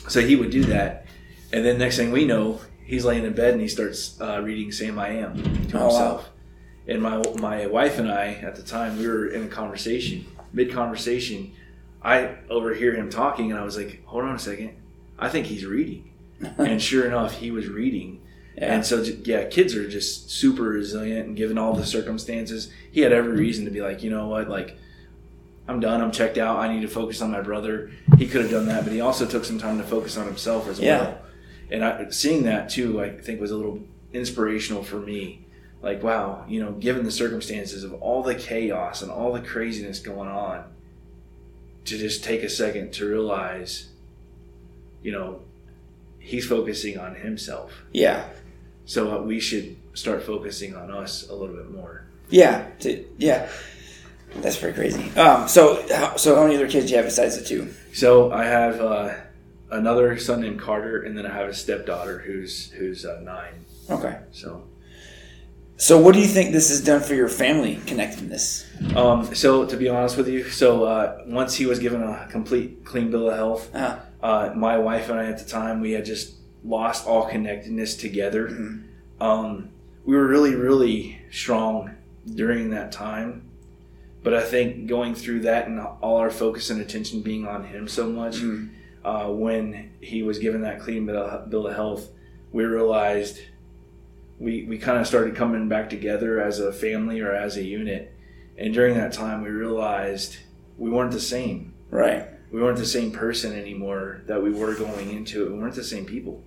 So 0.09 0.21
he 0.21 0.37
would 0.37 0.51
do 0.51 0.65
that, 0.65 1.07
and 1.53 1.65
then 1.65 1.79
next 1.79 1.97
thing 1.97 2.11
we 2.13 2.25
know, 2.25 2.61
he's 2.85 3.05
laying 3.05 3.25
in 3.25 3.35
bed 3.35 3.53
and 3.53 3.61
he 3.61 3.69
starts 3.69 4.19
uh, 4.21 4.41
reading 4.43 4.73
"Sam 4.73 4.99
I 4.99 5.09
Am" 5.11 5.37
to 5.69 5.77
Oh, 5.79 5.81
wow. 5.81 5.89
himself. 5.89 6.31
And 6.87 7.03
my 7.03 7.23
my 7.39 7.67
wife 7.67 7.99
and 7.99 8.11
I 8.11 8.33
at 8.43 8.57
the 8.57 8.63
time 8.63 8.99
we 8.99 9.07
were 9.07 9.27
in 9.29 9.45
a 9.45 9.49
conversation, 9.49 10.25
mid 10.53 10.73
conversation. 10.73 11.53
I 12.03 12.37
overhear 12.49 12.95
him 12.95 13.11
talking, 13.11 13.51
and 13.51 13.61
I 13.61 13.65
was 13.65 13.77
like, 13.77 14.03
"Hold 14.07 14.25
on 14.25 14.35
a 14.37 14.39
second, 14.39 14.71
I 15.19 15.29
think 15.29 15.47
he's 15.47 15.67
reading." 15.67 16.11
and 16.59 16.81
sure 16.81 17.05
enough, 17.07 17.35
he 17.35 17.51
was 17.51 17.67
reading. 17.69 18.23
Yeah. 18.61 18.75
And 18.75 18.85
so, 18.85 19.03
yeah, 19.03 19.45
kids 19.45 19.77
are 19.77 19.89
just 19.89 20.31
super 20.31 20.65
resilient, 20.65 21.29
and 21.29 21.37
given 21.37 21.59
all 21.59 21.75
the 21.75 21.87
circumstances, 21.87 22.73
he 22.91 23.01
had 23.03 23.13
every 23.13 23.33
mm-hmm. 23.33 23.41
reason 23.41 23.65
to 23.67 23.71
be 23.71 23.81
like, 23.81 24.03
you 24.03 24.11
know 24.11 24.27
what, 24.27 24.49
like, 24.49 24.77
I'm 25.69 25.81
done. 25.81 26.01
I'm 26.01 26.11
checked 26.11 26.39
out. 26.39 26.59
I 26.59 26.73
need 26.73 26.81
to 26.81 26.89
focus 26.89 27.21
on 27.21 27.31
my 27.31 27.43
brother. 27.43 27.91
He 28.17 28.27
could 28.27 28.41
have 28.41 28.51
done 28.51 28.67
that, 28.67 28.85
but 28.85 28.93
he 28.93 29.01
also 29.01 29.27
took 29.27 29.45
some 29.45 29.59
time 29.59 29.79
to 29.79 29.85
focus 29.85 30.17
on 30.17 30.27
himself 30.27 30.67
as 30.67 30.81
Yeah. 30.81 30.99
well. 30.99 31.19
And 31.71 31.85
I, 31.85 32.09
seeing 32.11 32.45
that 32.45 32.71
too, 32.71 33.01
I 33.03 33.11
think 33.11 33.41
was 33.41 33.51
a 33.51 33.57
little 33.57 33.81
inspirational 34.13 34.83
for 34.83 34.99
me. 34.99 35.45
Like, 35.83 36.03
wow, 36.03 36.45
you 36.49 36.61
know, 36.61 36.73
given 36.73 37.05
the 37.05 37.13
circumstances 37.13 37.85
of 37.85 37.93
all 38.03 38.23
the 38.23 38.35
chaos 38.35 39.03
and 39.03 39.13
all 39.13 39.33
the 39.33 39.43
craziness 39.43 40.01
going 40.01 40.29
on, 40.29 40.65
to 41.85 41.97
just 41.97 42.25
take 42.25 42.43
a 42.43 42.49
second 42.49 42.93
to 42.95 43.09
realize, 43.09 43.89
you 45.03 45.13
know, 45.13 45.43
he's 46.19 46.47
focusing 46.47 46.99
on 46.99 47.15
himself. 47.15 47.85
Yeah. 47.93 48.29
So 48.89 49.19
uh, 49.19 49.23
we 49.23 49.39
should 49.39 49.77
start 49.93 50.23
focusing 50.23 50.75
on 50.75 50.91
us 50.91 51.29
a 51.29 51.35
little 51.35 51.55
bit 51.55 51.71
more. 51.71 52.07
Yeah. 52.31 52.67
To, 52.81 53.05
yeah. 53.19 53.49
That's 54.37 54.57
pretty 54.57 54.75
crazy. 54.77 55.11
Um. 55.19 55.47
So 55.47 55.85
how, 55.95 56.17
so 56.17 56.35
how 56.37 56.45
many 56.45 56.57
other 56.57 56.69
kids 56.69 56.87
do 56.87 56.91
you 56.93 56.97
have 56.97 57.05
besides 57.07 57.39
the 57.39 57.45
two? 57.45 57.69
So 57.93 58.33
I 58.33 58.45
have 58.45 58.81
uh, 58.81 59.15
another 59.71 60.19
son 60.19 60.41
named 60.41 60.59
Carter, 60.61 61.03
and 61.03 61.17
then 61.17 61.27
I 61.27 61.35
have 61.35 61.49
a 61.49 61.55
stepdaughter 61.55 62.19
who's 62.21 62.71
who's 62.73 63.05
uh, 63.05 63.21
nine. 63.23 63.65
Okay. 63.91 64.19
So, 64.33 64.65
So 65.77 65.99
what 65.99 66.13
do 66.15 66.21
you 66.21 66.27
think 66.27 66.53
this 66.53 66.69
has 66.71 66.83
done 66.83 67.01
for 67.03 67.15
your 67.15 67.29
family 67.29 67.81
connectedness? 67.87 68.67
um, 68.97 69.35
so 69.35 69.65
to 69.67 69.77
be 69.77 69.89
honest 69.89 70.17
with 70.17 70.29
you, 70.29 70.45
so 70.51 70.85
uh, 70.85 71.23
once 71.27 71.55
he 71.57 71.67
was 71.67 71.79
given 71.79 72.03
a 72.03 72.27
complete 72.31 72.85
clean 72.85 73.11
bill 73.11 73.29
of 73.31 73.37
health, 73.37 73.75
Uh, 73.75 73.99
uh, 74.23 74.53
my 74.57 74.77
wife 74.79 75.09
and 75.11 75.19
I 75.21 75.27
at 75.27 75.39
the 75.39 75.49
time 75.49 75.81
we 75.81 75.93
had 75.93 76.05
just 76.05 76.35
lost 76.69 77.07
all 77.07 77.27
connectedness 77.27 77.97
together. 77.97 78.49
Mhm. 78.49 78.83
Um, 79.21 79.69
we 80.05 80.15
were 80.17 80.27
really 80.27 80.55
really 80.55 81.19
strong 81.31 81.91
during 82.35 82.71
that 82.71 82.93
time, 82.93 83.43
but 84.23 84.35
I 84.35 84.43
think 84.43 84.87
going 84.87 85.15
through 85.15 85.41
that 85.41 85.67
and 85.67 85.81
all 85.81 86.17
our 86.17 86.31
focus 86.31 86.71
and 86.71 86.81
attention 86.81 87.23
being 87.23 87.47
on 87.47 87.65
him 87.65 87.89
so 87.89 88.09
much. 88.09 88.37
Mhm. 88.43 88.69
uh, 89.05 89.29
when 89.31 89.91
he 90.01 90.23
was 90.23 90.39
given 90.39 90.61
that 90.63 90.81
clean 90.81 91.07
bill 91.07 91.17
of, 91.23 91.49
bill 91.49 91.67
of 91.69 91.75
health, 91.75 92.11
we 92.53 92.65
realized 92.65 93.39
we, 94.39 94.65
we 94.65 94.77
kind 94.77 94.99
of 94.99 95.07
started 95.07 95.35
coming 95.35 95.69
back 95.69 95.89
together 95.89 96.41
as 96.41 96.61
a 96.61 96.73
family 96.73 97.21
or 97.21 97.33
as 97.33 97.57
a 97.57 97.63
unit. 97.63 98.13
And 98.59 98.75
during 98.75 98.95
that 98.95 99.13
time, 99.13 99.43
we 99.43 99.49
realized 99.51 100.37
we 100.77 100.91
weren't 100.91 101.13
the 101.13 101.21
same. 101.21 101.73
Right. 101.91 102.27
We 102.53 102.61
weren't 102.61 102.77
the 102.79 102.87
same 102.87 103.11
person 103.11 103.53
anymore 103.59 104.23
that 104.27 104.43
we 104.43 104.51
were 104.51 104.75
going 104.75 105.11
into 105.11 105.47
it. 105.47 105.53
We 105.53 105.59
weren't 105.59 105.75
the 105.75 105.85
same 105.85 106.05
people. 106.05 106.43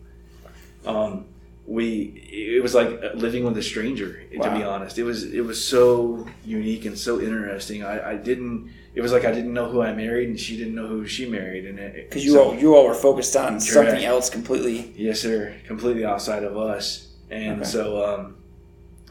Um, 0.85 1.25
we 1.67 2.27
it 2.31 2.61
was 2.61 2.73
like 2.73 2.89
living 3.13 3.43
with 3.45 3.55
a 3.57 3.61
stranger 3.63 4.23
to 4.31 4.51
be 4.51 4.63
honest 4.63 4.97
it 4.97 5.03
was 5.03 5.23
it 5.31 5.41
was 5.45 5.63
so 5.63 6.27
unique 6.43 6.85
and 6.85 6.97
so 6.97 7.21
interesting 7.21 7.83
I, 7.83 8.13
I 8.13 8.15
didn't 8.15 8.71
it 8.95 8.99
was 9.01 9.11
like 9.11 9.25
i 9.25 9.31
didn't 9.31 9.53
know 9.53 9.69
who 9.69 9.79
i 9.81 9.93
married 9.93 10.27
and 10.29 10.39
she 10.39 10.57
didn't 10.57 10.73
know 10.73 10.87
who 10.87 11.05
she 11.05 11.29
married 11.29 11.65
and 11.67 11.77
it 11.79 12.09
Because 12.09 12.25
you 12.25 12.33
so- 12.33 12.43
all 12.45 12.55
you 12.55 12.75
all 12.75 12.87
were 12.87 12.95
focused 12.95 13.35
on 13.35 13.59
something 13.61 14.03
else 14.03 14.27
completely. 14.29 14.91
Yes, 14.97 15.21
sir. 15.21 15.53
Completely 15.67 16.03
outside 16.03 16.43
of 16.43 16.57
us. 16.57 17.07
And 17.29 17.61
Okay. 17.61 17.69
so 17.69 18.03
um, 18.05 18.35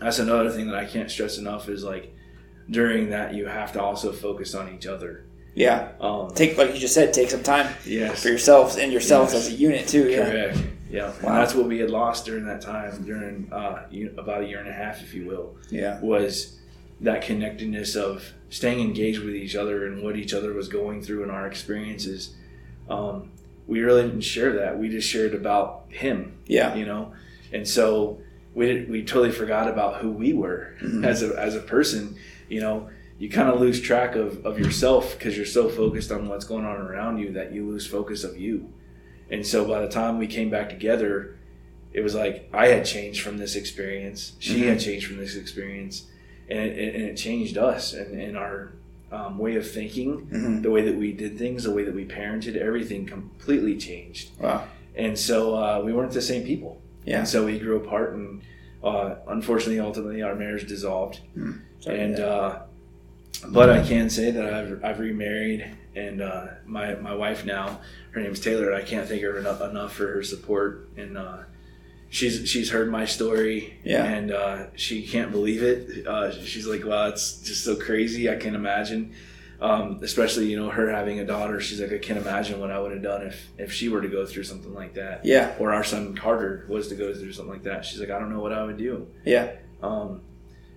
that's 0.01 0.19
another 0.19 0.51
thing 0.51 0.67
that 0.67 0.75
I 0.75 0.85
can't 0.87 1.11
stress 1.11 1.39
enough 1.39 1.69
is 1.69 1.85
like 1.85 2.13
during 2.69 3.11
that 3.11 3.33
you 3.33 3.47
have 3.47 3.73
to 3.75 3.81
also 3.83 4.13
focus 4.13 4.55
on 4.57 4.75
each 4.75 4.87
other. 4.87 5.25
Yeah. 5.55 5.93
Um, 6.01 6.33
Take 6.35 6.59
like 6.59 6.75
you 6.75 6.81
just 6.81 6.95
said, 6.95 7.15
take 7.15 7.31
some 7.31 7.43
time 7.45 7.73
yes. 7.87 8.23
for 8.23 8.29
yourselves 8.29 8.77
and 8.77 8.91
yourselves 8.93 9.33
Yes. 9.33 9.47
as 9.47 9.53
a 9.53 9.57
unit 9.57 9.87
too. 9.89 10.11
Yeah. 10.11 10.25
Correct. 10.31 10.59
Yeah. 10.91 11.09
Wow. 11.23 11.29
And 11.31 11.37
that's 11.37 11.55
what 11.55 11.67
we 11.67 11.79
had 11.79 11.91
lost 11.91 12.27
during 12.27 12.45
that 12.47 12.61
time, 12.61 13.05
during 13.05 13.49
uh, 13.53 13.87
you- 13.91 14.13
about 14.19 14.43
a 14.43 14.47
year 14.47 14.59
and 14.59 14.69
a 14.69 14.73
half, 14.73 15.03
if 15.03 15.15
you 15.15 15.27
will, 15.27 15.55
Yeah. 15.71 16.01
was 16.01 16.59
that 17.01 17.23
connectedness 17.23 17.97
of 17.97 18.33
staying 18.51 18.81
engaged 18.81 19.21
with 19.25 19.35
each 19.35 19.55
other 19.57 19.87
and 19.87 20.03
what 20.03 20.17
each 20.17 20.35
other 20.35 20.53
was 20.53 20.69
going 20.69 21.01
through 21.03 21.23
and 21.23 21.31
our 21.31 21.47
experiences. 21.47 22.35
Um, 22.89 23.31
we 23.67 23.81
really 23.81 24.03
didn't 24.03 24.23
share 24.23 24.53
that. 24.55 24.79
We 24.79 24.89
just 24.89 25.09
shared 25.09 25.33
about 25.35 25.85
him 25.89 26.33
Yeah. 26.47 26.75
you 26.75 26.85
know 26.87 27.13
and 27.53 27.67
so 27.67 28.19
we 28.55 28.85
we 28.85 29.03
totally 29.05 29.31
forgot 29.33 29.69
about 29.69 29.97
who 30.01 30.11
we 30.11 30.33
were 30.33 30.75
Mhm. 30.81 31.05
as 31.07 31.23
a 31.23 31.35
as 31.39 31.55
a 31.57 31.61
person 31.61 32.15
you 32.49 32.61
know 32.61 32.89
you 33.19 33.29
kind 33.29 33.49
of 33.49 33.61
lose 33.61 33.81
track 33.81 34.15
of, 34.17 34.45
of 34.47 34.59
yourself 34.59 35.17
because 35.19 35.37
you're 35.37 35.47
so 35.47 35.69
focused 35.69 36.11
on 36.13 36.29
what's 36.29 36.45
going 36.45 36.65
on 36.65 36.77
around 36.81 37.19
you 37.19 37.33
that 37.33 37.53
you 37.53 37.69
lose 37.69 37.87
focus 37.87 38.23
of 38.25 38.37
you 38.39 38.69
and 39.31 39.47
so 39.47 39.65
by 39.67 39.81
the 39.81 39.89
time 39.89 40.19
we 40.19 40.27
came 40.27 40.51
back 40.51 40.69
together 40.69 41.37
it 41.93 42.01
was 42.03 42.15
like 42.15 42.49
i 42.53 42.67
had 42.69 42.85
changed 42.85 43.21
from 43.23 43.39
this 43.39 43.55
experience 43.57 44.33
she 44.39 44.67
had 44.67 44.79
changed 44.81 45.07
from 45.07 45.17
this 45.19 45.35
experience 45.37 46.05
and 46.49 46.71
it, 46.71 46.95
and 46.95 47.05
it 47.05 47.17
changed 47.17 47.57
us 47.59 47.93
and, 47.93 48.21
and 48.21 48.37
our 48.37 48.73
um, 49.13 49.39
way 49.39 49.57
of 49.57 49.69
thinking 49.69 50.11
hmm 50.31 50.63
the 50.63 50.71
way 50.71 50.83
that 50.83 50.97
we 50.97 51.13
did 51.13 51.37
things 51.39 51.65
the 51.65 51.73
way 51.73 51.85
that 51.85 51.95
we 51.95 52.05
parented 52.05 52.57
everything 52.57 53.05
completely 53.07 53.77
changed 53.77 54.31
Wow. 54.39 54.65
and 54.97 55.19
so 55.19 55.55
uh, 55.57 55.81
we 55.85 55.93
weren't 55.93 56.13
the 56.13 56.23
same 56.23 56.45
people. 56.45 56.81
Yeah. 57.07 57.21
And 57.21 57.29
so 57.29 57.47
we 57.47 57.59
grew 57.59 57.77
apart, 57.79 58.13
and 58.13 58.43
uh, 58.85 59.15
unfortunately, 59.27 59.81
ultimately, 59.81 60.21
our 60.23 60.35
marriage 60.35 60.69
dissolved. 60.69 61.21
Sorry 61.81 61.99
and 61.99 62.17
to 62.17 62.23
hear 62.23 62.31
uh, 62.31 62.63
but 63.49 63.71
I 63.71 63.81
can 63.83 64.11
say 64.11 64.31
that 64.31 64.53
I've, 64.53 64.85
I've 64.85 64.99
remarried, 65.01 65.65
and 65.97 66.21
uh, 66.21 66.47
my 66.67 66.95
my 66.97 67.15
wife 67.15 67.45
now, 67.47 67.81
her 68.13 68.21
name's 68.21 68.41
Taylor. 68.41 68.67
And 68.71 68.77
I 68.77 68.83
can't 68.83 69.09
thank 69.09 69.23
her 69.23 69.39
enough, 69.39 69.61
enough 69.61 69.93
for 69.93 70.07
her 70.09 70.23
support, 70.23 70.89
and 70.97 71.17
uh, 71.17 71.39
she's 72.09 72.49
she's 72.49 72.71
heard 72.71 72.91
my 72.91 73.05
story, 73.05 73.79
Yeah. 73.85 74.05
and 74.05 74.33
uh, 74.33 74.67
she 74.77 75.07
can't 75.07 75.31
believe 75.31 75.63
it. 75.63 76.07
Uh, 76.07 76.31
she's 76.33 76.67
like, 76.67 76.85
"Wow, 76.85 77.09
it's 77.09 77.41
just 77.43 77.65
so 77.65 77.77
crazy. 77.77 78.29
I 78.31 78.37
can't 78.37 78.57
imagine." 78.57 79.15
Um, 79.61 80.01
especially, 80.03 80.47
you 80.51 80.59
know, 80.59 80.71
her 80.71 80.91
having 80.91 81.21
a 81.21 81.25
daughter. 81.27 81.61
She's 81.61 81.83
like, 81.83 81.93
I 81.93 81.99
can't 81.99 82.19
imagine 82.19 82.61
what 82.61 82.71
I 82.71 82.81
would 82.81 82.93
have 82.93 83.03
done 83.03 83.27
if 83.27 83.47
if 83.59 83.71
she 83.71 83.91
were 83.91 84.01
to 84.01 84.09
go 84.09 84.25
through 84.25 84.45
something 84.45 84.73
like 84.73 84.95
that 84.95 85.23
yeah. 85.27 85.55
or 85.59 85.75
our 85.75 85.85
son 85.85 86.15
Carter 86.17 86.65
was 86.67 86.89
to 86.89 86.95
go 86.95 87.13
through 87.13 87.33
something 87.35 87.53
like 87.53 87.65
that. 87.65 87.85
She's 87.85 88.01
like, 88.01 88.09
I 88.09 88.19
don't 88.19 88.33
know 88.33 88.41
what 88.41 88.55
I 88.55 88.65
would 88.65 88.79
do. 88.79 89.07
Yeah. 89.27 89.53
Um, 89.83 90.23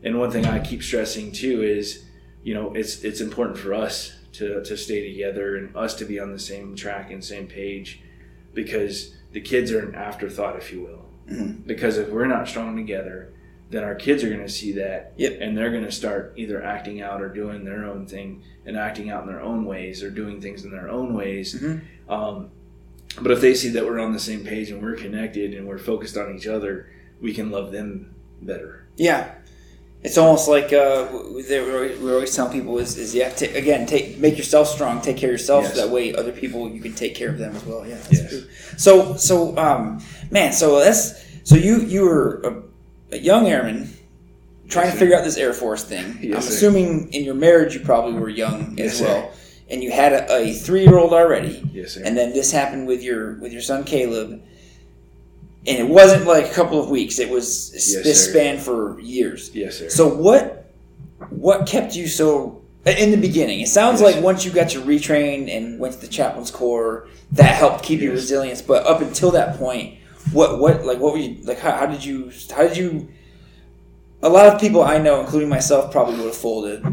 and 0.03 0.19
one 0.19 0.31
thing 0.31 0.45
I 0.45 0.59
keep 0.59 0.83
stressing 0.83 1.31
too 1.31 1.63
is, 1.63 2.03
you 2.43 2.53
know, 2.53 2.73
it's 2.73 3.05
it's 3.05 3.21
important 3.21 3.57
for 3.57 3.73
us 3.73 4.13
to 4.33 4.63
to 4.63 4.75
stay 4.77 5.11
together 5.11 5.55
and 5.57 5.75
us 5.75 5.93
to 5.95 6.05
be 6.05 6.19
on 6.19 6.31
the 6.31 6.39
same 6.39 6.75
track 6.75 7.11
and 7.11 7.23
same 7.23 7.47
page, 7.47 8.01
because 8.53 9.15
the 9.31 9.41
kids 9.41 9.71
are 9.71 9.79
an 9.87 9.95
afterthought, 9.95 10.55
if 10.57 10.71
you 10.71 10.81
will. 10.81 11.05
Mhm. 11.29 11.65
Because 11.65 11.97
if 11.97 12.09
we're 12.09 12.25
not 12.27 12.47
strong 12.47 12.75
together, 12.75 13.29
then 13.71 13.83
our 13.83 13.95
kids 13.95 14.23
are 14.23 14.29
going 14.29 14.41
to 14.45 14.49
see 14.49 14.71
that, 14.73 15.13
Yep. 15.17 15.37
and 15.41 15.57
they're 15.57 15.71
going 15.71 15.85
to 15.85 15.91
start 15.91 16.33
either 16.35 16.61
acting 16.63 17.01
out 17.01 17.21
or 17.21 17.29
doing 17.29 17.63
their 17.63 17.85
own 17.85 18.05
thing 18.05 18.43
and 18.65 18.77
acting 18.77 19.09
out 19.09 19.23
in 19.23 19.27
their 19.29 19.41
own 19.41 19.65
ways 19.65 20.03
or 20.03 20.09
doing 20.11 20.39
things 20.41 20.63
in 20.63 20.69
their 20.71 20.89
own 20.89 21.13
ways. 21.15 21.55
Mhm. 21.59 21.81
Um, 22.07 22.49
but 23.21 23.31
if 23.31 23.41
they 23.41 23.55
see 23.55 23.69
that 23.69 23.85
we're 23.85 23.99
on 23.99 24.13
the 24.13 24.19
same 24.19 24.43
page 24.43 24.69
and 24.69 24.81
we're 24.81 24.95
connected 24.95 25.53
and 25.55 25.67
we're 25.67 25.77
focused 25.79 26.17
on 26.17 26.35
each 26.35 26.45
other, 26.45 26.87
we 27.21 27.33
can 27.33 27.49
love 27.49 27.71
them 27.71 28.13
better. 28.41 28.83
Yeah. 28.97 29.31
It's 30.03 30.17
almost 30.17 30.49
like 30.49 30.73
uh, 30.73 31.07
we're 31.11 32.13
always 32.13 32.35
telling 32.35 32.51
people 32.51 32.77
is, 32.79 32.97
is 32.97 33.15
yeah, 33.15 33.29
ta 33.29 33.45
again, 33.55 33.85
take 33.85 34.17
make 34.19 34.37
yourself 34.37 34.67
strong, 34.67 34.99
take 35.01 35.15
care 35.17 35.29
of 35.29 35.33
yourself, 35.33 35.63
Yes. 35.63 35.75
so 35.75 35.85
that 35.87 35.93
way 35.93 36.13
other 36.13 36.33
people 36.33 36.69
you 36.69 36.81
can 36.81 36.93
take 36.93 37.15
care 37.15 37.29
of 37.29 37.37
them 37.37 37.55
as 37.55 37.63
well. 37.65 37.87
Yeah, 37.87 37.95
that's 37.95 38.11
Yes. 38.11 38.29
true. 38.29 38.43
So 38.77 39.15
so 39.15 39.57
um, 39.57 40.03
man, 40.29 40.51
so 40.51 40.79
that's 40.79 41.23
so 41.43 41.55
you 41.55 41.79
you 41.81 42.01
were 42.03 42.41
a, 43.11 43.15
a 43.15 43.19
young 43.19 43.47
airman 43.47 43.93
trying 44.67 44.85
Yes, 44.87 44.93
to 44.95 44.99
figure 44.99 45.15
out 45.17 45.23
this 45.23 45.37
Air 45.37 45.53
Force 45.53 45.83
thing. 45.85 46.17
Yes, 46.21 46.35
I'm 46.35 46.41
sir. 46.41 46.49
assuming 46.49 47.13
in 47.13 47.23
your 47.23 47.35
marriage 47.35 47.73
you 47.73 47.79
probably 47.79 48.19
were 48.19 48.29
young 48.29 48.77
as 48.81 48.97
sir. 48.97 49.05
well, 49.05 49.31
and 49.69 49.81
you 49.81 49.91
had 49.91 50.11
a, 50.11 50.35
a 50.35 50.53
three 50.53 50.83
year 50.83 50.97
old 50.97 51.13
already. 51.13 51.63
Yes, 51.73 51.91
sir. 51.93 52.01
And 52.03 52.17
then 52.17 52.33
this 52.33 52.51
happened 52.51 52.87
with 52.87 53.01
your 53.03 53.35
with 53.39 53.53
your 53.53 53.61
son 53.61 53.85
Caleb, 53.85 54.41
and 55.65 55.77
it 55.77 55.87
wasn't 55.87 56.25
like 56.25 56.45
a 56.51 56.53
couple 56.53 56.79
of 56.83 56.89
weeks. 56.89 57.19
It 57.19 57.29
was 57.29 57.71
Yes, 57.73 58.03
this 58.03 58.25
sir. 58.25 58.31
span 58.31 58.57
for 58.59 58.99
years. 58.99 59.51
yes, 59.53 59.77
sir. 59.79 59.89
So 59.89 60.07
what 60.07 60.59
what 61.29 61.65
kept 61.67 61.95
you 61.95 62.07
so 62.07 62.61
in 62.85 63.11
the 63.11 63.17
beginning? 63.17 63.61
It 63.61 63.67
sounds 63.69 64.01
Yes. 64.01 64.15
like 64.15 64.23
once 64.23 64.43
you 64.45 64.51
got 64.51 64.69
to 64.71 64.81
retrain 64.81 65.49
and 65.55 65.79
went 65.79 65.93
to 65.95 66.01
the 66.01 66.07
chaplain's 66.07 66.51
corps, 66.51 67.07
that 67.31 67.55
helped 67.55 67.83
keep 67.83 68.01
you 68.01 68.09
Yes. 68.11 68.21
resilience. 68.21 68.61
But 68.61 68.85
up 68.85 69.01
until 69.01 69.31
that 69.31 69.57
point, 69.57 69.95
what 70.33 70.59
what 70.59 70.85
like 70.85 70.99
what 70.99 71.13
were 71.13 71.19
you 71.19 71.37
like? 71.43 71.59
How, 71.59 71.71
how 71.71 71.85
did 71.85 72.03
you 72.03 72.31
how 72.55 72.63
did 72.63 72.75
you? 72.77 73.07
A 74.21 74.29
lot 74.29 74.47
of 74.47 74.59
people 74.61 74.81
I 74.83 74.99
know, 74.99 75.19
including 75.19 75.49
myself, 75.49 75.91
probably 75.91 76.15
would 76.15 76.27
have 76.27 76.35
folded 76.35 76.83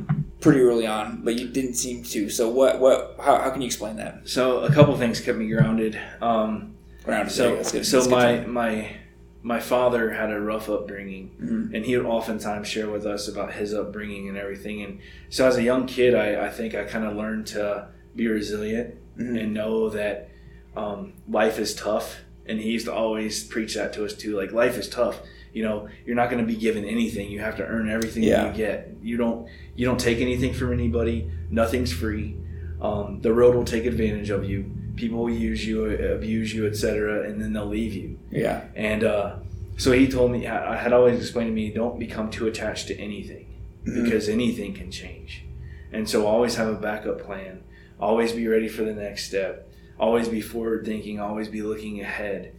pretty 0.40 0.60
early 0.60 0.86
on, 0.86 1.20
but 1.22 1.38
you 1.38 1.46
didn't 1.48 1.74
seem 1.74 2.02
to. 2.02 2.28
So 2.30 2.48
what 2.48 2.80
what 2.80 3.16
how, 3.20 3.36
how 3.40 3.50
can 3.50 3.60
you 3.62 3.66
explain 3.66 3.96
that? 3.96 4.22
so 4.28 4.60
a 4.60 4.72
couple 4.72 4.96
things 4.96 5.20
kept 5.20 5.38
me 5.38 5.48
grounded. 5.48 5.98
Um, 6.20 6.74
Grounded, 7.04 7.32
so 7.32 7.56
that's 7.56 7.72
good. 7.72 7.86
so 7.86 7.98
That's 7.98 8.08
my 8.10 8.40
my 8.46 8.96
my 9.42 9.58
father 9.58 10.10
had 10.10 10.30
a 10.30 10.38
rough 10.38 10.68
upbringing, 10.68 11.30
Mhm. 11.42 11.74
and 11.74 11.84
he 11.86 11.96
would 11.96 12.04
oftentimes 12.06 12.68
share 12.68 12.90
with 12.90 13.06
us 13.06 13.26
about 13.26 13.54
his 13.54 13.72
upbringing 13.72 14.28
and 14.28 14.36
everything. 14.36 14.82
And 14.82 14.98
so 15.30 15.46
as 15.46 15.56
a 15.56 15.62
young 15.62 15.86
kid, 15.86 16.14
I, 16.14 16.46
I 16.46 16.50
think 16.50 16.74
I 16.74 16.84
kind 16.84 17.06
of 17.06 17.16
learned 17.16 17.46
to 17.48 17.86
be 18.14 18.26
resilient 18.28 18.96
Mhm. 19.18 19.40
and 19.42 19.54
know 19.54 19.88
that 19.90 20.28
um, 20.76 21.14
life 21.28 21.58
is 21.58 21.74
tough. 21.74 22.20
And 22.46 22.60
he 22.60 22.70
used 22.70 22.86
to 22.86 22.92
always 22.92 23.42
preach 23.44 23.74
that 23.74 23.92
to 23.94 24.04
us 24.04 24.12
too, 24.14 24.36
like 24.36 24.52
life 24.52 24.76
is 24.78 24.88
tough. 24.88 25.20
You 25.52 25.62
know, 25.64 25.88
you're 26.06 26.14
not 26.16 26.30
going 26.30 26.44
to 26.44 26.46
be 26.46 26.56
given 26.58 26.84
anything. 26.84 27.30
You 27.30 27.40
have 27.40 27.56
to 27.56 27.64
earn 27.64 27.88
everything 27.90 28.22
Yeah. 28.22 28.44
that 28.44 28.50
you 28.52 28.56
get. 28.64 28.90
You 29.02 29.16
don't 29.16 29.48
you 29.74 29.86
don't 29.86 29.98
take 29.98 30.20
anything 30.20 30.52
from 30.52 30.72
anybody. 30.72 31.30
Nothing's 31.50 31.92
free. 31.92 32.36
Um, 32.80 33.20
the 33.22 33.32
road 33.32 33.54
will 33.56 33.64
take 33.64 33.84
advantage 33.86 34.30
of 34.30 34.44
you. 34.48 34.66
People 35.00 35.20
will 35.24 35.30
use 35.30 35.66
you, 35.66 35.86
abuse 36.12 36.52
you, 36.52 36.66
etc., 36.66 37.24
and 37.28 37.40
then 37.40 37.54
they'll 37.54 37.64
leave 37.66 37.94
you. 37.94 38.18
Yeah. 38.30 38.64
And 38.76 39.02
uh, 39.02 39.36
so 39.78 39.92
he 39.92 40.06
told 40.08 40.30
me, 40.30 40.46
I 40.46 40.76
had 40.76 40.92
always 40.92 41.18
explained 41.18 41.48
to 41.48 41.54
me, 41.54 41.70
don't 41.72 41.98
become 41.98 42.30
too 42.30 42.46
attached 42.46 42.88
to 42.88 42.98
anything 42.98 43.46
Mhm. 43.86 44.04
because 44.04 44.28
anything 44.28 44.74
can 44.74 44.90
change. 44.90 45.44
And 45.90 46.06
so 46.06 46.26
always 46.26 46.56
have 46.56 46.68
a 46.68 46.74
backup 46.74 47.22
plan. 47.22 47.62
Always 47.98 48.32
be 48.32 48.46
ready 48.46 48.68
for 48.68 48.82
the 48.84 48.92
next 48.92 49.24
step. 49.26 49.70
Always 49.98 50.28
be 50.28 50.42
forward 50.42 50.84
thinking. 50.84 51.18
Always 51.18 51.48
be 51.48 51.62
looking 51.62 52.00
ahead. 52.02 52.52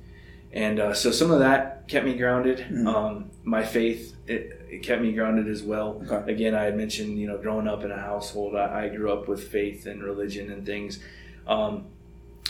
And 0.52 0.80
uh, 0.80 0.94
so 0.96 1.12
some 1.12 1.30
of 1.32 1.40
that 1.40 1.88
kept 1.88 2.06
me 2.08 2.16
grounded. 2.18 2.66
Mhm. 2.72 2.88
Um, 2.88 3.32
my 3.44 3.64
faith 3.64 4.16
it, 4.28 4.60
it 4.70 4.84
kept 4.84 5.02
me 5.02 5.12
grounded 5.12 5.48
as 5.48 5.62
well. 5.64 6.02
Okay. 6.10 6.32
Again, 6.32 6.56
I 6.56 6.64
had 6.64 6.76
mentioned 6.78 7.20
you 7.20 7.28
know 7.28 7.38
growing 7.38 7.68
up 7.68 7.84
in 7.84 7.92
a 7.92 7.98
household, 8.00 8.56
I, 8.56 8.86
I 8.86 8.90
grew 8.90 9.12
up 9.12 9.28
with 9.28 9.44
faith 9.48 9.86
and 9.86 10.02
religion 10.04 10.52
and 10.52 10.66
things. 10.66 11.00
Um, 11.48 11.86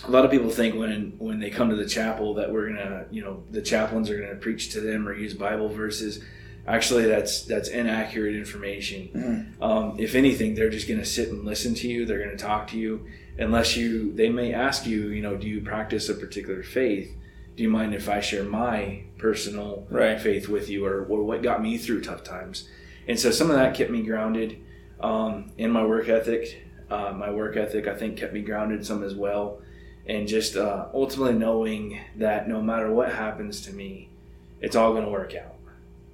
a 0.08 0.12
lot 0.12 0.26
of 0.26 0.32
people 0.32 0.50
think 0.50 0.76
when 0.76 1.14
when 1.20 1.40
they 1.40 1.50
come 1.50 1.70
to 1.70 1.76
the 1.76 1.86
chapel 1.88 2.34
that 2.36 2.52
we're 2.52 2.68
gonna 2.70 3.06
you 3.12 3.22
know 3.22 3.44
the 3.52 3.62
chaplains 3.62 4.10
are 4.10 4.20
gonna 4.20 4.36
preach 4.36 4.72
to 4.72 4.82
them 4.82 5.08
or 5.08 5.14
use 5.14 5.34
Bible 5.34 5.70
verses. 5.70 6.24
Actually, 6.68 7.06
that's 7.06 7.44
that's 7.46 7.70
inaccurate 7.70 8.36
information. 8.36 9.10
Mhm. 9.60 9.64
Um, 9.64 9.96
if 10.00 10.14
anything, 10.16 10.54
they're 10.56 10.70
just 10.70 10.88
gonna 10.88 11.06
sit 11.06 11.30
and 11.30 11.44
listen 11.44 11.74
to 11.76 11.88
you. 11.88 12.06
They're 12.06 12.24
gonna 12.24 12.38
talk 12.38 12.68
to 12.70 12.78
you, 12.78 13.06
unless 13.40 13.76
you. 13.76 14.14
They 14.14 14.30
may 14.30 14.54
ask 14.54 14.86
you, 14.86 15.08
you 15.10 15.22
know, 15.24 15.36
do 15.38 15.48
you 15.48 15.62
practice 15.62 16.08
a 16.10 16.14
particular 16.14 16.62
faith? 16.64 17.16
Do 17.58 17.64
you 17.64 17.70
mind 17.70 17.94
if 17.96 18.08
I 18.10 18.22
share 18.22 18.44
my 18.44 19.04
personal 19.18 19.88
Right. 19.90 20.20
faith 20.22 20.48
with 20.48 20.70
you, 20.70 20.86
or, 20.86 21.04
or 21.06 21.24
what 21.24 21.42
got 21.42 21.62
me 21.62 21.78
through 21.78 22.02
tough 22.02 22.24
times? 22.24 22.70
And 23.08 23.20
so 23.20 23.32
some 23.32 23.50
of 23.50 23.58
that 23.58 23.74
kept 23.76 23.90
me 23.92 24.04
grounded 24.04 24.58
um, 25.00 25.52
in 25.58 25.72
my 25.72 25.84
work 25.84 26.10
ethic. 26.10 26.64
Uh, 26.92 27.12
my 27.18 27.32
work 27.32 27.58
ethic, 27.58 27.88
I 27.88 27.96
think, 27.96 28.18
kept 28.18 28.34
me 28.34 28.42
grounded 28.42 28.86
some 28.86 29.04
as 29.04 29.16
well 29.16 29.62
and 30.12 30.28
just 30.28 30.58
uh, 30.58 30.88
ultimately 30.94 31.34
knowing 31.34 31.98
that 32.18 32.48
no 32.50 32.62
matter 32.62 32.92
what 32.92 33.14
happens 33.14 33.62
to 33.62 33.72
me, 33.72 34.10
it's 34.60 34.76
all 34.76 34.92
going 34.92 35.06
to 35.06 35.10
work 35.10 35.34
out. 35.36 35.56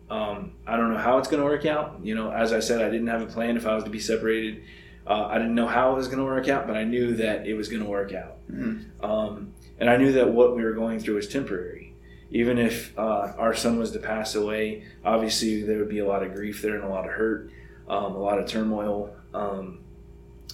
Um, 0.10 0.52
I 0.68 0.78
don't 0.78 0.92
know 0.94 1.00
how 1.00 1.18
it's 1.18 1.28
going 1.28 1.42
to 1.42 1.46
work 1.46 1.66
out. 1.66 2.00
You 2.04 2.14
know, 2.14 2.32
as 2.32 2.54
I 2.54 2.60
said, 2.60 2.80
I 2.82 2.90
didn't 2.92 3.08
have 3.08 3.24
a 3.24 3.26
plan 3.26 3.58
if 3.58 3.66
I 3.66 3.74
was 3.74 3.84
to 3.86 3.90
be 3.90 4.00
separated. 4.00 4.62
Uh, 5.08 5.26
I 5.26 5.40
didn't 5.40 5.56
know 5.56 5.68
how 5.68 5.94
it 5.94 5.96
was 5.96 6.08
going 6.08 6.20
to 6.20 6.26
work 6.26 6.48
out, 6.48 6.68
but 6.68 6.78
I 6.78 6.84
knew 6.84 7.16
that 7.16 7.48
it 7.48 7.56
was 7.56 7.70
going 7.70 7.82
to 7.82 7.90
work 7.90 8.14
out. 8.14 8.38
Mhm. 8.52 8.86
Um, 9.04 9.54
and 9.80 9.90
I 9.90 9.98
knew 9.98 10.12
that 10.14 10.30
what 10.32 10.56
we 10.56 10.64
were 10.64 10.74
going 10.74 11.00
through 11.00 11.16
was 11.16 11.28
temporary. 11.28 11.94
Even 12.30 12.60
if 12.60 12.98
uh, 13.00 13.34
our 13.38 13.56
son 13.56 13.80
was 13.80 13.92
to 13.92 14.00
pass 14.00 14.36
away, 14.36 14.84
obviously 15.04 15.64
there 15.64 15.80
would 15.80 15.90
be 15.90 16.00
a 16.00 16.06
lot 16.06 16.22
of 16.24 16.36
grief 16.36 16.62
there 16.62 16.76
and 16.76 16.84
a 16.84 16.90
lot 16.90 17.06
of 17.06 17.12
hurt, 17.14 17.50
um, 17.90 18.14
a 18.16 18.20
lot 18.20 18.38
of 18.38 18.48
turmoil. 18.48 19.16
Um, 19.34 19.80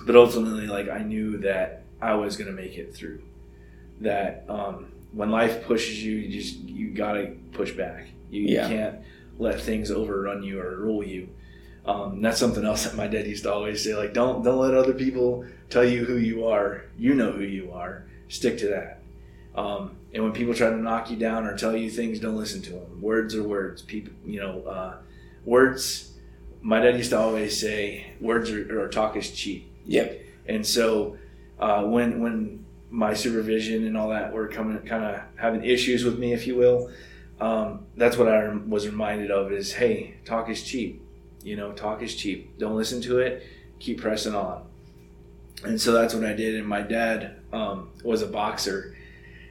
but 0.06 0.16
ultimately, 0.16 0.68
like 0.68 0.88
I 0.88 1.00
knew 1.00 1.38
that 1.39 1.84
I 2.02 2.14
was 2.14 2.38
going 2.38 2.50
to 2.50 2.56
make 2.56 2.78
it 2.78 2.94
through. 2.96 3.22
That 4.04 4.45
um, 4.49 4.91
when 5.12 5.32
life 5.32 5.66
pushes 5.66 6.04
you, 6.04 6.16
you 6.16 6.41
just 6.41 6.60
you 6.60 6.91
gotta 6.91 7.34
push 7.54 7.72
back. 7.72 8.08
You, 8.30 8.41
Yeah. 8.43 8.68
you 8.68 8.76
can't 8.76 8.95
let 9.38 9.60
things 9.62 9.91
overrun 9.91 10.43
you 10.43 10.60
or 10.62 10.76
rule 10.78 11.04
you. 11.04 11.30
Um, 11.86 12.22
that's 12.22 12.39
something 12.39 12.64
else 12.66 12.86
that 12.86 12.95
my 12.95 13.08
dad 13.08 13.28
used 13.28 13.43
to 13.43 13.54
always 13.54 13.84
say. 13.84 13.95
Like, 13.95 14.14
don't 14.14 14.43
don't 14.43 14.60
let 14.60 14.74
other 14.74 14.93
people 14.93 15.45
tell 15.70 15.84
you 15.86 16.06
who 16.06 16.18
you 16.18 16.47
are. 16.47 16.86
You 16.97 17.14
know 17.14 17.32
who 17.32 17.43
you 17.43 17.72
are. 17.72 18.06
Stick 18.30 18.58
to 18.60 18.68
that. 18.70 18.99
Um, 19.56 19.97
and 20.14 20.24
when 20.24 20.32
people 20.34 20.54
try 20.54 20.70
to 20.70 20.78
knock 20.78 21.12
you 21.12 21.18
down 21.18 21.45
or 21.45 21.58
tell 21.58 21.76
you 21.76 21.89
things, 21.89 22.20
don't 22.20 22.38
listen 22.38 22.62
to 22.64 22.72
them. 22.72 23.01
Words 23.01 23.36
are 23.36 23.43
words. 23.43 23.82
People, 23.82 24.14
you 24.26 24.39
know, 24.39 24.64
uh, 24.64 24.95
words. 25.45 26.12
My 26.62 26.80
dad 26.80 26.95
used 26.97 27.10
to 27.12 27.20
always 27.20 27.60
say, 27.60 28.08
"Words 28.22 28.49
are, 28.49 28.82
or 28.82 28.88
talk 28.89 29.16
is 29.18 29.30
cheap." 29.32 29.70
Yep. 29.86 30.22
And 30.47 30.66
so 30.66 31.18
uh, 31.60 31.84
when 31.84 32.20
when 32.22 32.62
my 32.94 33.14
supervision 33.16 33.88
and 33.88 33.98
all 33.98 34.10
that 34.10 34.32
were 34.32 34.48
coming, 34.48 34.78
kind 34.86 35.04
of 35.04 35.20
having 35.36 35.66
issues 35.66 36.04
with 36.04 36.20
me, 36.20 36.32
if 36.32 36.46
you 36.46 36.56
will, 36.56 36.91
um, 37.41 37.88
that's 37.98 38.18
what 38.18 38.28
I 38.28 38.48
was 38.50 38.86
reminded 38.86 39.32
of: 39.32 39.52
is 39.52 39.74
hey, 39.74 40.16
talk 40.26 40.48
is 40.50 40.62
cheap. 40.64 41.02
You 41.41 41.56
know, 41.58 41.72
talk 41.74 42.02
is 42.04 42.16
cheap. 42.16 42.58
Don't 42.60 42.76
listen 42.78 43.02
to 43.02 43.18
it. 43.20 43.44
Keep 43.80 44.00
pressing 44.02 44.36
on. 44.36 44.64
And 45.66 45.82
so 45.82 45.91
that's 45.91 46.14
what 46.14 46.24
I 46.24 46.34
did. 46.34 46.56
And 46.56 46.68
my 46.68 46.82
dad 46.82 47.38
um, 47.52 47.89
was 48.04 48.22
a 48.22 48.28
boxer. 48.28 48.96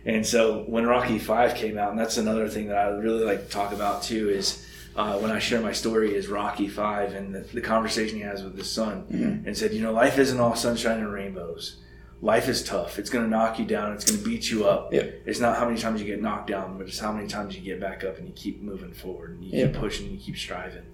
And 0.07 0.24
so 0.26 0.62
when 0.66 0.86
Rocky 0.86 1.18
Five 1.18 1.55
came 1.55 1.76
out, 1.76 1.90
and 1.90 1.99
that's 1.99 2.16
another 2.18 2.49
thing 2.49 2.68
that 2.68 2.76
I 2.78 2.88
really 2.90 3.24
like 3.24 3.45
to 3.47 3.51
talk 3.51 3.72
about 3.72 4.03
too, 4.05 4.30
is 4.30 4.64
uh, 4.95 5.18
when 5.18 5.30
I 5.32 5.38
share 5.40 5.61
my 5.61 5.72
story 5.72 6.14
is 6.14 6.28
Rocky 6.28 6.68
Five 6.68 7.14
and 7.14 7.34
the, 7.34 7.40
the 7.40 7.61
conversation 7.61 8.16
he 8.18 8.22
has 8.22 8.43
with 8.45 8.57
his 8.57 8.70
son, 8.70 9.05
Mhm. 9.12 9.47
and 9.47 9.57
said, 9.59 9.72
you 9.74 9.82
know, 9.82 9.93
life 9.93 10.18
isn't 10.18 10.38
all 10.38 10.55
sunshine 10.55 11.01
and 11.01 11.12
rainbows. 11.12 11.76
Life 12.23 12.49
is 12.49 12.62
tough. 12.62 12.99
It's 13.01 13.11
going 13.11 13.25
to 13.25 13.31
knock 13.31 13.59
you 13.59 13.64
down. 13.64 13.93
It's 13.93 14.05
going 14.05 14.18
to 14.23 14.25
beat 14.25 14.49
you 14.49 14.64
up. 14.66 14.95
It's 15.27 15.41
not 15.41 15.59
how 15.59 15.66
many 15.66 15.77
times 15.79 16.01
you 16.01 16.07
get 16.07 16.23
knocked 16.23 16.47
down, 16.49 16.79
but 16.79 16.87
it's 16.87 16.99
how 17.01 17.12
many 17.12 17.27
times 17.27 17.57
you 17.57 17.61
get 17.62 17.81
back 17.81 18.05
up 18.05 18.16
and 18.16 18.27
you 18.29 18.33
keep 18.33 18.62
moving 18.62 18.93
forward 18.93 19.33
and 19.33 19.45
you 19.45 19.66
keep 19.66 19.75
pushing 19.75 20.07
and 20.07 20.14
you 20.14 20.20
keep 20.20 20.37
striving. 20.37 20.85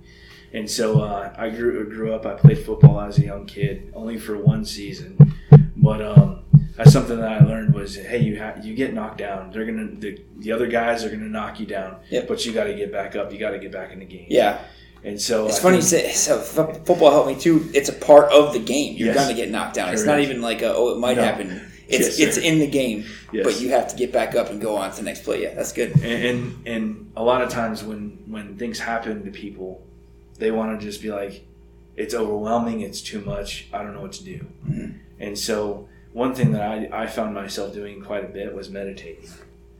And 0.54 0.70
so 0.70 1.02
uh, 1.02 1.34
I 1.36 1.50
grew 1.50 1.86
grew 1.90 2.14
up. 2.14 2.24
I 2.24 2.32
played 2.34 2.58
football 2.64 2.98
as 3.02 3.18
a 3.18 3.24
young 3.24 3.44
kid, 3.44 3.92
only 3.94 4.18
for 4.18 4.38
one 4.38 4.64
season, 4.64 5.34
but 5.76 6.00
um, 6.00 6.44
that's 6.74 6.90
something 6.90 7.18
that 7.20 7.42
I 7.42 7.44
learned 7.44 7.74
was, 7.74 7.96
hey, 7.96 8.20
you 8.22 8.40
ha- 8.40 8.54
you 8.62 8.74
get 8.74 8.94
knocked 8.94 9.18
down. 9.18 9.50
They're 9.50 9.66
gonna 9.66 9.88
the, 9.94 10.18
the 10.38 10.52
other 10.52 10.66
guys 10.66 11.04
are 11.04 11.10
gonna 11.10 11.28
knock 11.28 11.60
you 11.60 11.66
down, 11.66 11.98
Yep. 12.08 12.28
but 12.28 12.46
you 12.46 12.52
got 12.54 12.64
to 12.64 12.74
get 12.74 12.90
back 12.90 13.14
up. 13.14 13.30
You 13.30 13.38
got 13.38 13.50
to 13.50 13.58
get 13.58 13.72
back 13.72 13.92
in 13.92 13.98
the 13.98 14.06
game. 14.06 14.28
Yeah. 14.30 14.62
And 15.04 15.20
so 15.20 15.46
It's 15.46 15.58
I 15.58 15.62
funny 15.62 15.76
you 15.76 15.82
say 15.82 16.12
so 16.12 16.38
football 16.38 17.10
helped 17.10 17.28
me 17.28 17.36
too. 17.36 17.70
It's 17.72 17.88
a 17.88 17.92
part 17.92 18.32
of 18.32 18.52
the 18.52 18.58
game. 18.58 18.96
You're 18.96 19.08
Yes. 19.14 19.16
gonna 19.16 19.34
get 19.36 19.50
knocked 19.50 19.74
down. 19.74 19.92
It's 19.92 20.04
not 20.04 20.20
even 20.20 20.42
like 20.42 20.62
a, 20.62 20.74
oh 20.74 20.90
it 20.94 20.98
might 20.98 21.16
No. 21.16 21.22
happen. 21.24 21.62
It's 21.88 22.18
Yes, 22.18 22.36
it's 22.36 22.36
in 22.36 22.58
the 22.58 22.66
game, 22.66 23.04
Yes. 23.32 23.44
but 23.44 23.60
you 23.60 23.70
have 23.70 23.88
to 23.88 23.96
get 23.96 24.12
back 24.12 24.34
up 24.34 24.50
and 24.50 24.60
go 24.60 24.76
on 24.76 24.90
to 24.90 24.96
the 24.96 25.02
next 25.04 25.24
play. 25.24 25.42
Yeah, 25.42 25.54
that's 25.54 25.72
good. 25.72 25.92
and, 26.02 26.04
and 26.04 26.54
and 26.66 27.12
a 27.16 27.22
lot 27.22 27.42
of 27.42 27.48
times 27.48 27.82
when 27.82 28.18
when 28.26 28.56
things 28.56 28.78
happen 28.78 29.24
to 29.24 29.30
people 29.30 29.82
they 30.38 30.50
want 30.50 30.78
to 30.78 30.86
just 30.86 31.00
be 31.02 31.10
like 31.10 31.44
it's 31.96 32.14
overwhelming 32.14 32.80
it's 32.82 33.00
too 33.00 33.20
much 33.22 33.66
i 33.72 33.82
don't 33.82 33.92
know 33.94 34.02
what 34.02 34.12
to 34.12 34.22
do 34.22 34.38
Mhm. 34.70 34.94
and 35.18 35.36
so 35.38 35.88
one 36.12 36.32
thing 36.34 36.52
that 36.52 36.62
I, 36.62 36.88
I 36.92 37.06
found 37.08 37.34
myself 37.34 37.72
doing 37.74 38.00
quite 38.02 38.24
a 38.24 38.28
bit 38.28 38.54
was 38.54 38.68
meditating 38.70 39.30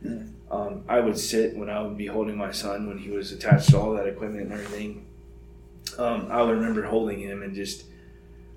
Mhm. 0.04 0.28
um, 0.50 0.82
i 0.88 0.98
would 0.98 1.16
sit 1.18 1.56
when 1.56 1.68
i 1.70 1.80
would 1.82 1.96
be 1.96 2.06
holding 2.06 2.36
my 2.36 2.50
son 2.50 2.88
when 2.88 2.98
he 2.98 3.10
was 3.10 3.30
attached 3.30 3.68
to 3.70 3.78
all 3.78 3.92
that 3.94 4.06
equipment 4.08 4.42
and 4.44 4.52
everything 4.52 5.04
um, 5.98 6.28
i 6.30 6.42
would 6.42 6.52
remember 6.56 6.82
holding 6.84 7.20
him 7.20 7.42
and 7.42 7.54
just 7.54 7.84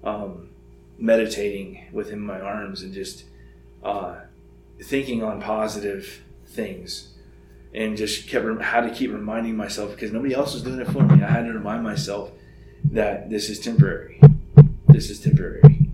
um, 0.03 0.49
meditating 0.97 1.83
with 1.91 2.07
him 2.07 2.19
in 2.19 2.25
my 2.25 2.39
arms 2.39 2.81
and 2.81 2.93
just 2.93 3.25
uh, 3.83 4.15
thinking 4.83 5.23
on 5.23 5.41
positive 5.41 6.21
things 6.47 7.13
and 7.73 7.97
just 7.97 8.27
kept 8.27 8.45
had 8.61 8.81
to 8.81 8.89
keep 8.91 9.11
reminding 9.11 9.55
myself 9.55 9.91
because 9.91 10.11
nobody 10.11 10.33
else 10.33 10.53
was 10.53 10.63
doing 10.63 10.79
it 10.79 10.87
for 10.87 11.03
me. 11.03 11.23
I 11.23 11.29
had 11.29 11.45
to 11.45 11.53
remind 11.53 11.83
myself 11.83 12.31
that 12.85 13.29
this 13.29 13.49
is 13.49 13.59
temporary. 13.59 14.19
This 14.87 15.09
is 15.09 15.19
temporary. 15.21 15.87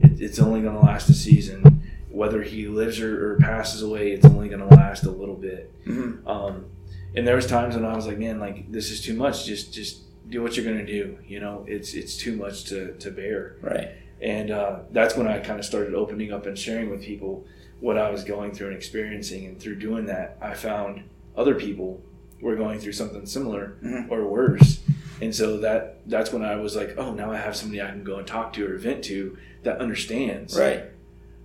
It, 0.00 0.20
it's 0.20 0.38
only 0.38 0.62
going 0.62 0.74
to 0.74 0.80
last 0.80 1.08
a 1.10 1.14
season. 1.14 1.82
Whether 2.10 2.42
he 2.42 2.68
lives 2.68 3.00
or, 3.00 3.32
or 3.32 3.38
passes 3.38 3.82
away, 3.82 4.12
it's 4.12 4.24
only 4.24 4.48
going 4.48 4.66
to 4.66 4.74
last 4.74 5.04
a 5.04 5.10
little 5.10 5.34
bit. 5.34 5.70
Mhm. 5.84 6.26
Um, 6.26 6.66
and 7.14 7.26
there 7.26 7.36
was 7.36 7.46
times 7.46 7.74
when 7.74 7.84
I 7.84 7.94
was 7.94 8.06
like, 8.06 8.18
man, 8.18 8.38
like 8.40 8.70
this 8.72 8.90
is 8.90 9.02
too 9.02 9.14
much. 9.14 9.44
Just 9.44 9.72
just 9.72 10.00
do 10.28 10.42
what 10.42 10.56
you're 10.56 10.64
going 10.64 10.84
to 10.84 10.86
do. 10.86 11.18
You 11.26 11.40
know, 11.40 11.64
it's 11.68 11.94
it's 11.94 12.16
too 12.16 12.36
much 12.36 12.64
to 12.64 12.92
to 12.98 13.10
bear. 13.10 13.56
Right. 13.60 13.88
And 14.20 14.50
uh, 14.50 14.80
that's 14.90 15.16
when 15.16 15.26
I 15.26 15.38
kind 15.40 15.58
of 15.58 15.64
started 15.64 15.94
opening 15.94 16.32
up 16.32 16.46
and 16.46 16.56
sharing 16.56 16.90
with 16.90 17.02
people 17.02 17.44
what 17.80 17.98
I 17.98 18.10
was 18.10 18.22
going 18.22 18.52
through 18.52 18.68
and 18.68 18.76
experiencing. 18.76 19.46
And 19.46 19.58
through 19.60 19.76
doing 19.76 20.06
that, 20.06 20.38
I 20.40 20.54
found 20.54 21.02
other 21.36 21.54
people 21.56 22.00
were 22.40 22.54
going 22.54 22.78
through 22.78 22.92
something 22.92 23.26
similar 23.26 23.76
Mhm. 23.82 24.10
or 24.10 24.26
worse. 24.28 24.80
And 25.20 25.34
so 25.34 25.58
that 25.58 25.98
that's 26.08 26.32
when 26.32 26.44
I 26.44 26.56
was 26.56 26.76
like, 26.76 26.94
oh, 26.96 27.12
now 27.14 27.30
I 27.32 27.36
have 27.36 27.56
somebody 27.56 27.80
I 27.82 27.88
can 27.90 28.04
go 28.04 28.16
and 28.18 28.26
talk 28.26 28.52
to 28.54 28.66
or 28.66 28.76
vent 28.76 29.02
to 29.04 29.36
that 29.64 29.78
understands. 29.78 30.58
Right. 30.58 30.84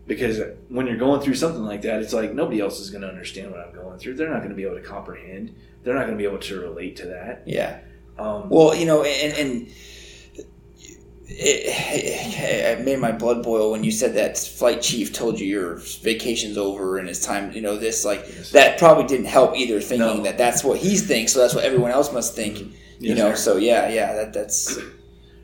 Because 0.06 0.40
when 0.70 0.88
you're 0.88 0.98
going 0.98 1.22
through 1.22 1.36
something 1.36 1.64
like 1.64 1.82
that, 1.82 2.02
it's 2.02 2.14
like 2.14 2.34
nobody 2.34 2.60
else 2.62 2.80
is 2.80 2.90
going 2.90 3.02
to 3.02 3.10
understand 3.10 3.52
what 3.52 3.60
I'm 3.60 3.74
going 3.76 4.00
through. 4.00 4.16
They're 4.16 4.30
not 4.30 4.38
going 4.38 4.50
to 4.50 4.56
be 4.56 4.64
able 4.64 4.76
to 4.78 4.82
comprehend. 4.82 5.54
They're 5.84 5.94
not 5.96 6.06
going 6.06 6.18
to 6.18 6.22
be 6.22 6.24
able 6.28 6.40
to 6.40 6.60
relate 6.62 6.96
to 6.98 7.08
that. 7.08 7.44
Yeah. 7.46 7.80
Um, 8.20 8.50
Well, 8.50 8.76
you 8.76 8.86
know, 8.86 9.04
and, 9.04 9.34
and 9.38 9.68
it, 11.30 12.80
it 12.80 12.86
made 12.86 13.00
my 13.00 13.12
blood 13.12 13.44
boil 13.44 13.72
when 13.72 13.84
you 13.84 13.92
said 13.92 14.16
that 14.16 14.38
flight 14.38 14.82
chief 14.82 15.14
told 15.14 15.40
you 15.40 15.48
your 15.48 15.76
vacation's 16.02 16.58
over 16.58 16.98
and 16.98 17.10
it's 17.10 17.24
time. 17.26 17.52
You 17.52 17.62
know, 17.62 17.78
this 17.78 18.06
like 18.06 18.20
Yes. 18.28 18.52
that 18.52 18.80
probably 18.80 19.06
didn't 19.06 19.26
help 19.28 19.56
either. 19.56 19.80
Thinking 19.82 20.18
No. 20.18 20.24
that 20.24 20.38
that's 20.38 20.64
what 20.64 20.80
he 20.80 20.96
thinks, 20.98 21.34
so 21.34 21.40
that's 21.40 21.54
what 21.54 21.64
everyone 21.64 21.92
else 21.92 22.12
must 22.14 22.36
think. 22.36 22.60
You 22.60 22.70
Yes, 23.00 23.18
know, 23.18 23.30
sir. 23.32 23.36
so 23.54 23.58
yeah, 23.58 23.90
yeah, 23.90 24.14
that 24.16 24.34
that's 24.34 24.78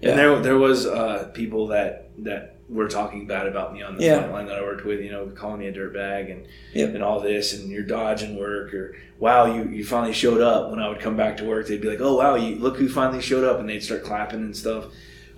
yeah. 0.02 0.10
And 0.12 0.20
there, 0.20 0.40
there 0.42 0.58
was 0.58 0.86
uh, 0.86 1.30
people 1.34 1.68
that 1.68 2.10
that 2.20 2.56
were 2.74 2.88
talking 2.88 3.26
bad 3.28 3.48
about 3.48 3.74
me 3.74 3.82
on 3.84 3.96
the 3.96 4.04
Yeah. 4.04 4.18
flight 4.20 4.32
line 4.32 4.46
that 4.48 4.58
I 4.58 4.62
worked 4.62 4.84
with, 4.86 5.00
you 5.00 5.12
know, 5.12 5.28
calling 5.28 5.60
me 5.60 5.68
a 5.68 5.74
dirtbag 5.74 6.32
and 6.32 6.46
Yep. 6.74 6.96
and 6.96 7.04
all 7.04 7.20
this, 7.20 7.54
and 7.54 7.70
you're 7.72 7.84
dodging 7.84 8.38
work, 8.38 8.74
or 8.74 8.96
wow, 9.20 9.46
you, 9.46 9.70
you 9.70 9.86
finally 9.86 10.14
showed 10.14 10.42
up. 10.42 10.70
When 10.72 10.80
I 10.80 10.90
would 10.90 11.00
come 11.00 11.16
back 11.16 11.38
to 11.38 11.46
work, 11.46 11.68
they'd 11.68 11.80
be 11.82 11.90
like, 11.90 12.02
oh 12.02 12.16
wow, 12.18 12.36
you 12.36 12.56
look 12.56 12.78
who 12.78 12.90
finally 12.90 13.22
showed 13.22 13.44
up, 13.44 13.60
and 13.60 13.70
they'd 13.70 13.84
start 13.84 14.04
clapping 14.04 14.40
and 14.42 14.56
stuff. 14.56 14.86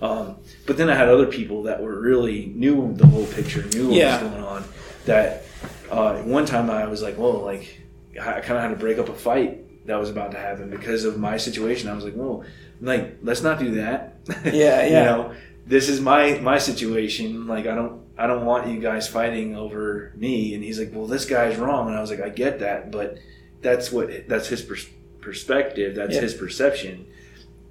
Um, 0.00 0.36
but 0.66 0.76
then 0.76 0.90
I 0.90 0.94
had 0.94 1.08
other 1.08 1.26
people 1.26 1.62
that 1.64 1.82
were 1.82 1.98
really 2.00 2.52
knew 2.54 2.92
the 2.94 3.06
whole 3.06 3.26
picture, 3.26 3.62
knew 3.74 3.88
what 3.88 3.96
Yeah. 3.96 4.22
was 4.22 4.30
going 4.30 4.42
on. 4.44 4.64
That 5.06 5.44
uh, 5.90 6.16
one 6.22 6.46
time 6.46 6.68
I 6.70 6.86
was 6.86 7.00
like, 7.02 7.14
whoa, 7.16 7.40
like 7.44 7.80
I 8.20 8.40
kind 8.40 8.56
of 8.58 8.62
had 8.62 8.68
to 8.70 8.76
break 8.76 8.98
up 8.98 9.08
a 9.08 9.14
fight 9.14 9.86
that 9.86 9.96
was 10.00 10.10
about 10.10 10.32
to 10.32 10.38
happen 10.38 10.68
because 10.68 11.04
of 11.04 11.18
my 11.18 11.36
situation. 11.36 11.88
I 11.88 11.94
was 11.94 12.04
like, 12.04 12.14
whoa, 12.14 12.44
like 12.80 13.18
let's 13.22 13.42
not 13.42 13.58
do 13.58 13.76
that. 13.76 14.14
Yeah, 14.44 14.84
you 14.84 14.92
yeah. 14.92 15.04
know, 15.04 15.32
this 15.66 15.88
is 15.88 16.00
my 16.00 16.38
my 16.40 16.58
situation. 16.58 17.46
Like 17.46 17.66
I 17.66 17.74
don't 17.74 18.02
I 18.16 18.26
don't 18.26 18.44
want 18.46 18.68
you 18.68 18.80
guys 18.80 19.08
fighting 19.08 19.56
over 19.56 20.12
me. 20.16 20.54
And 20.54 20.62
he's 20.64 20.78
like, 20.78 20.90
well, 20.94 21.06
this 21.06 21.24
guy's 21.24 21.56
wrong. 21.58 21.88
And 21.88 21.96
I 21.96 22.00
was 22.00 22.10
like, 22.10 22.20
I 22.22 22.28
get 22.30 22.60
that, 22.60 22.90
but 22.90 23.18
that's 23.62 23.90
what 23.92 24.28
that's 24.28 24.48
his 24.48 24.62
pers- 24.62 24.88
perspective. 25.20 25.94
That's 25.96 26.14
Yeah. 26.14 26.20
his 26.22 26.34
perception. 26.34 27.06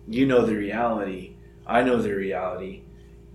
You 0.08 0.26
know 0.26 0.46
the 0.46 0.56
reality. 0.56 1.36
I 1.66 1.82
know 1.82 2.02
the 2.02 2.14
reality. 2.14 2.82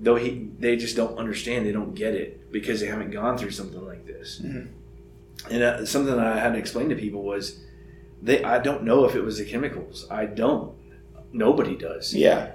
Though 0.03 0.17
he, 0.17 0.49
they 0.59 0.77
just 0.77 0.97
don't 0.97 1.19
understand. 1.19 1.67
They 1.67 1.73
don't 1.73 1.95
get 1.95 2.15
it 2.15 2.51
because 2.53 2.81
they 2.81 2.87
haven't 2.87 3.11
gone 3.11 3.37
through 3.37 3.51
something 3.51 3.85
like 3.85 4.07
this. 4.07 4.41
Mhm. 4.45 4.69
And 5.51 5.63
uh, 5.63 5.85
something 5.87 6.15
that 6.15 6.25
I 6.27 6.39
had 6.39 6.53
to 6.53 6.59
explain 6.59 6.89
to 6.91 6.95
people 6.97 7.23
was, 7.23 7.61
they. 8.23 8.43
I 8.45 8.59
don't 8.61 8.85
know 8.85 9.05
if 9.05 9.15
it 9.15 9.23
was 9.23 9.39
the 9.39 9.45
chemicals. 9.45 10.07
I 10.11 10.27
don't. 10.27 10.75
Nobody 11.33 11.77
does 11.77 12.15
Yeah. 12.15 12.53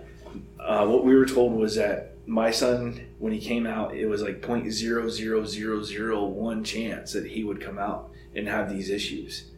Uh, 0.66 0.86
what 0.86 1.06
we 1.06 1.16
were 1.16 1.26
told 1.26 1.54
was 1.54 1.76
that 1.76 2.18
my 2.28 2.50
son, 2.52 3.00
when 3.20 3.34
he 3.34 3.40
came 3.40 3.68
out, 3.68 3.94
it 3.96 4.08
was 4.08 4.22
like 4.22 4.42
point 4.42 4.72
zero 4.72 5.10
zero 5.10 5.46
zero 5.46 5.84
zero 5.84 6.26
one 6.26 6.64
chance 6.64 7.14
that 7.14 7.28
he 7.28 7.44
would 7.44 7.62
come 7.62 7.78
out 7.78 8.12
and 8.36 8.48
have 8.48 8.70
these 8.70 8.90
issues. 8.90 9.52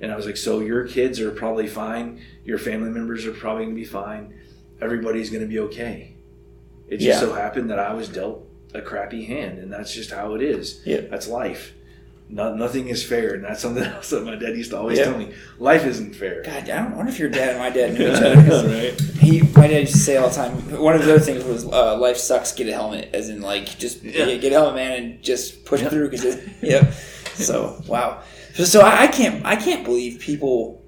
And 0.00 0.12
I 0.12 0.16
was 0.16 0.26
like, 0.26 0.36
so 0.36 0.60
your 0.60 0.86
kids 0.86 1.20
are 1.20 1.30
probably 1.30 1.66
fine. 1.66 2.20
Your 2.44 2.58
family 2.58 2.90
members 2.90 3.26
are 3.26 3.32
probably 3.32 3.64
gonna 3.64 3.74
be 3.76 3.84
fine. 3.84 4.34
Everybody's 4.80 5.30
gonna 5.30 5.46
be 5.46 5.58
okay. 5.60 6.16
It 6.88 6.98
just 6.98 7.20
Yeah. 7.20 7.20
so 7.20 7.32
happened 7.32 7.70
that 7.70 7.78
I 7.78 7.94
was 7.94 8.08
dealt 8.08 8.46
a 8.74 8.82
crappy 8.82 9.24
hand, 9.24 9.58
and 9.58 9.72
that's 9.72 9.94
just 9.94 10.10
how 10.10 10.34
it 10.34 10.42
is. 10.42 10.82
Yeah. 10.84 11.02
That's 11.10 11.28
life. 11.28 11.74
No, 12.28 12.54
nothing 12.54 12.88
is 12.88 13.04
fair, 13.04 13.34
and 13.34 13.44
that's 13.44 13.60
something 13.60 13.82
else 13.94 14.10
that 14.10 14.24
my 14.24 14.34
dad 14.34 14.56
used 14.56 14.70
to 14.70 14.78
always 14.78 14.98
Yeah. 14.98 15.04
tell 15.04 15.18
me. 15.18 15.32
Life 15.58 15.84
isn't 15.84 16.14
fair. 16.16 16.42
God, 16.42 16.68
I 16.68 16.82
don't 16.82 16.96
wonder 16.96 17.12
if 17.12 17.18
your 17.18 17.28
dad 17.28 17.50
and 17.50 17.58
my 17.58 17.70
dad 17.70 17.94
knew 17.94 18.08
each 18.10 18.16
other. 18.16 18.68
right? 18.68 19.00
He, 19.20 19.42
my 19.42 19.66
dad 19.68 19.80
used 19.80 19.92
to 19.92 19.98
say 19.98 20.16
all 20.16 20.28
the 20.30 20.34
time. 20.34 20.52
One 20.80 20.94
of 20.96 21.04
the 21.04 21.14
other 21.14 21.20
things 21.24 21.44
was, 21.44 21.64
uh, 21.66 21.96
"Life 21.98 22.16
sucks. 22.16 22.52
Get 22.52 22.66
a 22.68 22.72
helmet." 22.72 23.10
As 23.12 23.28
in, 23.28 23.40
like, 23.42 23.78
just 23.78 24.02
Yeah. 24.02 24.34
get 24.36 24.52
a 24.52 24.56
helmet, 24.56 24.74
man, 24.76 24.92
and 25.02 25.22
just 25.22 25.64
push 25.66 25.82
through. 25.82 26.08
Because, 26.10 26.38
yep. 26.62 26.92
So, 27.34 27.82
wow. 27.86 28.22
So, 28.54 28.64
so 28.64 28.80
I, 28.80 29.02
I 29.02 29.06
can't, 29.08 29.44
I 29.44 29.56
can't 29.56 29.84
believe 29.84 30.18
people 30.20 30.82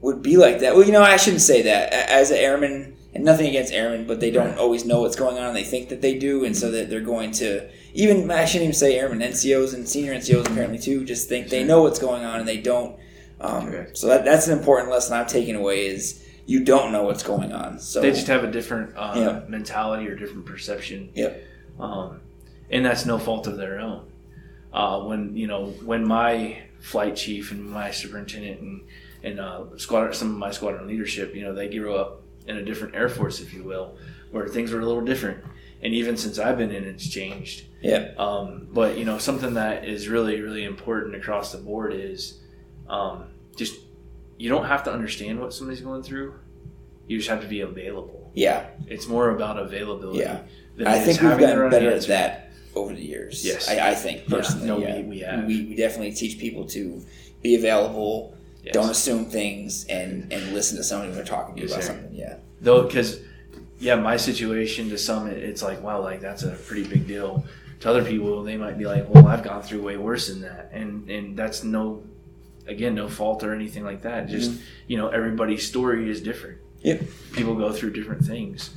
would 0.00 0.22
be 0.22 0.36
like 0.38 0.60
that. 0.60 0.74
Well, 0.74 0.86
you 0.86 0.92
know, 0.92 1.02
I 1.02 1.16
shouldn't 1.18 1.42
say 1.42 1.62
that. 1.62 1.92
As 1.92 2.30
an 2.30 2.38
airman, 2.38 2.96
and 3.14 3.24
nothing 3.24 3.46
against 3.48 3.72
airmen, 3.72 4.06
but 4.06 4.20
they 4.20 4.30
don't 4.30 4.56
always 4.56 4.84
know 4.86 5.02
what's 5.02 5.16
going 5.16 5.36
on. 5.36 5.48
and 5.48 5.56
They 5.56 5.64
think 5.64 5.90
that 5.90 6.00
they 6.00 6.16
do, 6.18 6.44
and 6.44 6.56
so 6.56 6.70
that 6.70 6.88
they're 6.88 7.00
going 7.00 7.32
to 7.32 7.68
even. 7.94 8.30
I 8.30 8.44
shouldn't 8.44 8.64
even 8.64 8.74
say 8.74 8.98
airmen, 8.98 9.20
NCOs 9.20 9.74
and 9.74 9.88
senior 9.88 10.14
NCOs 10.14 10.46
apparently 10.50 10.78
too. 10.78 11.04
Just 11.04 11.28
think 11.28 11.48
they 11.48 11.64
know 11.64 11.82
what's 11.82 11.98
going 11.98 12.24
on, 12.24 12.38
and 12.40 12.48
they 12.48 12.58
don't. 12.58 12.96
Um, 13.40 13.86
so 13.94 14.06
that, 14.08 14.24
that's 14.24 14.48
an 14.48 14.58
important 14.58 14.90
lesson 14.90 15.16
I've 15.16 15.26
taken 15.28 15.56
away 15.56 15.86
is 15.86 16.24
you 16.46 16.62
don't 16.64 16.92
know 16.92 17.04
what's 17.04 17.22
going 17.22 17.52
on. 17.52 17.78
So 17.78 18.00
they 18.00 18.10
just 18.10 18.26
have 18.26 18.44
a 18.44 18.50
different 18.50 18.94
uh, 18.96 19.14
Yeah. 19.16 19.40
mentality 19.48 20.06
or 20.08 20.14
different 20.14 20.44
perception. 20.46 21.10
Yep. 21.14 21.42
Um, 21.78 22.20
and 22.70 22.84
that's 22.84 23.06
no 23.06 23.18
fault 23.18 23.46
of 23.46 23.56
their 23.56 23.80
own. 23.80 24.06
Uh, 24.72 25.00
when 25.00 25.36
you 25.36 25.46
know 25.46 25.66
when 25.84 26.06
my 26.06 26.58
flight 26.80 27.16
chief 27.16 27.50
and 27.50 27.68
my 27.70 27.90
superintendent 27.90 28.60
and 28.60 28.80
and 29.22 29.40
uh, 29.40 29.64
squadron, 29.76 30.14
some 30.14 30.30
of 30.30 30.36
my 30.38 30.50
squadron 30.50 30.86
leadership, 30.86 31.34
you 31.34 31.42
know, 31.42 31.54
they 31.54 31.68
grew 31.68 31.94
up 31.94 32.22
in 32.46 32.56
a 32.56 32.64
different 32.64 32.94
Air 32.94 33.08
Force, 33.08 33.40
if 33.40 33.52
you 33.52 33.62
will, 33.62 33.96
where 34.30 34.48
things 34.48 34.72
were 34.72 34.80
a 34.80 34.86
little 34.86 35.04
different. 35.04 35.44
And 35.82 35.94
even 35.94 36.16
since 36.16 36.38
I've 36.38 36.58
been 36.58 36.70
in, 36.70 36.84
it's 36.84 37.08
changed. 37.08 37.64
Yep. 37.82 38.18
Um, 38.18 38.68
but 38.70 38.98
you 38.98 39.04
know, 39.04 39.18
something 39.18 39.54
that 39.54 39.86
is 39.88 40.08
really, 40.08 40.40
really 40.40 40.64
important 40.64 41.14
across 41.14 41.52
the 41.52 41.58
board 41.58 41.94
is 41.94 42.38
um, 42.88 43.24
just 43.56 43.76
you 44.36 44.48
don't 44.50 44.66
have 44.66 44.84
to 44.84 44.92
understand 44.92 45.40
what 45.40 45.54
somebody's 45.54 45.80
going 45.80 46.02
through. 46.02 46.34
You 47.06 47.16
just 47.18 47.30
have 47.30 47.40
to 47.42 47.48
be 47.48 47.60
available. 47.62 48.30
Yeah. 48.34 48.66
It's 48.86 49.06
more 49.08 49.30
about 49.30 49.58
availability. 49.58 50.20
Yeah. 50.20 50.42
I 50.86 50.98
think 51.00 51.20
we've 51.20 51.38
gotten 51.38 51.70
better 51.70 51.90
at 51.90 52.02
that 52.06 52.52
over 52.74 52.94
the 52.94 53.02
years. 53.04 53.44
Yes. 53.44 53.68
I, 53.68 53.90
I 53.90 53.94
think 53.94 54.22
Yeah. 54.28 54.36
personally. 54.36 54.66
No, 54.66 54.78
yeah. 54.78 54.96
we- 54.98 55.02
we 55.04 55.18
have. 55.20 55.44
We, 55.46 55.64
we 55.66 55.74
definitely 55.74 56.12
teach 56.12 56.38
people 56.38 56.64
to 56.68 57.02
be 57.42 57.54
available. 57.56 58.34
Yes. 58.62 58.74
Don't 58.74 58.90
assume 58.90 59.24
things 59.24 59.86
and, 59.86 60.30
and 60.32 60.52
listen 60.52 60.76
to 60.76 60.84
somebody 60.84 61.08
when 61.08 61.16
they're 61.16 61.24
talking 61.26 61.54
to 61.56 61.60
you 61.62 61.66
Yes, 61.66 61.74
about 61.76 61.84
sir. 61.84 61.92
something. 61.94 62.14
Yeah. 62.14 62.36
though 62.60 62.82
because 62.84 63.18
yeah 63.80 63.96
my 63.96 64.16
situation 64.16 64.88
to 64.90 64.98
some 64.98 65.26
it- 65.26 65.42
it's 65.42 65.62
like 65.62 65.82
wow 65.82 66.00
like 66.02 66.20
that's 66.20 66.42
a 66.44 66.50
pretty 66.68 66.86
big 66.86 67.06
deal. 67.06 67.44
To 67.80 67.88
other 67.90 68.04
people 68.04 68.42
they 68.44 68.56
might 68.58 68.76
be 68.78 68.86
like 68.86 69.08
well 69.12 69.26
i've 69.26 69.42
gone 69.42 69.62
through 69.62 69.82
way 69.82 69.96
worse 69.96 70.28
than 70.28 70.42
that. 70.42 70.70
And 70.72 71.08
and 71.10 71.36
that's 71.36 71.64
no 71.64 72.02
again 72.66 72.94
no 72.94 73.08
fault 73.08 73.42
or 73.42 73.54
anything 73.54 73.84
like 73.84 74.02
that. 74.02 74.28
Just 74.28 74.60
you 74.86 74.96
know 74.98 75.08
everybody's 75.08 75.66
story 75.66 76.08
is 76.10 76.20
different. 76.20 76.58
Yep. 76.82 77.02
people 77.32 77.54
go 77.56 77.72
through 77.72 77.92
different 77.92 78.24
things. 78.24 78.70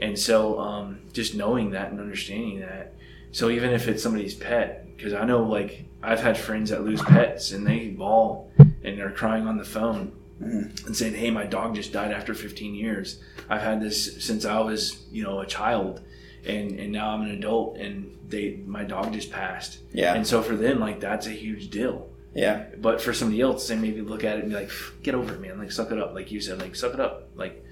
And 0.00 0.16
so 0.18 0.60
um, 0.60 1.00
just 1.12 1.34
knowing 1.34 1.70
that 1.72 1.90
and 1.90 1.98
understanding 2.00 2.60
that. 2.60 2.94
So 3.32 3.50
even 3.50 3.70
if 3.72 3.88
it's 3.88 4.02
somebody's 4.02 4.34
pet 4.34 4.84
because 4.96 5.12
i 5.14 5.24
know 5.24 5.44
like 5.44 5.84
i've 6.02 6.18
had 6.20 6.36
friends 6.36 6.70
that 6.70 6.82
lose 6.84 7.00
pets 7.02 7.52
and 7.52 7.64
they 7.64 7.86
bawl 7.88 8.50
and 8.58 8.98
they're 8.98 9.12
crying 9.12 9.46
on 9.46 9.56
the 9.58 9.64
phone. 9.64 10.10
And 10.40 10.96
saying 10.96 11.14
hey 11.14 11.30
my 11.30 11.44
dog 11.44 11.74
just 11.74 11.92
died 11.92 12.12
after 12.12 12.32
15 12.34 12.74
years 12.74 13.20
i've 13.48 13.60
had 13.62 13.80
this 13.80 14.24
since 14.24 14.44
i 14.44 14.60
was 14.60 15.04
you 15.10 15.22
know 15.22 15.40
a 15.40 15.46
child 15.46 16.00
and 16.46 16.78
and 16.78 16.92
now 16.92 17.10
i'm 17.10 17.22
an 17.22 17.30
adult 17.30 17.76
and 17.76 18.16
they 18.28 18.60
my 18.66 18.84
dog 18.84 19.12
just 19.12 19.30
passed 19.32 19.78
Yeah. 19.92 20.14
and 20.14 20.26
so 20.26 20.42
for 20.42 20.54
them 20.54 20.78
like 20.78 21.00
that's 21.00 21.26
a 21.26 21.30
huge 21.30 21.70
deal 21.70 22.08
Yeah. 22.34 22.66
but 22.80 23.00
for 23.00 23.12
somebody 23.12 23.40
else, 23.40 23.66
they 23.68 23.74
maybe 23.76 24.00
look 24.02 24.22
at 24.22 24.36
it 24.36 24.40
and 24.44 24.50
be 24.50 24.54
like, 24.54 24.70
"Get 25.02 25.14
over 25.14 25.34
it, 25.34 25.40
man! 25.40 25.58
Like, 25.58 25.72
suck 25.72 25.90
it 25.90 25.98
up!" 25.98 26.14
Like 26.14 26.30
you 26.30 26.40
said, 26.40 26.60
like, 26.60 26.76
suck 26.76 26.92
it 26.94 27.00
up! 27.00 27.30
Like, 27.34 27.64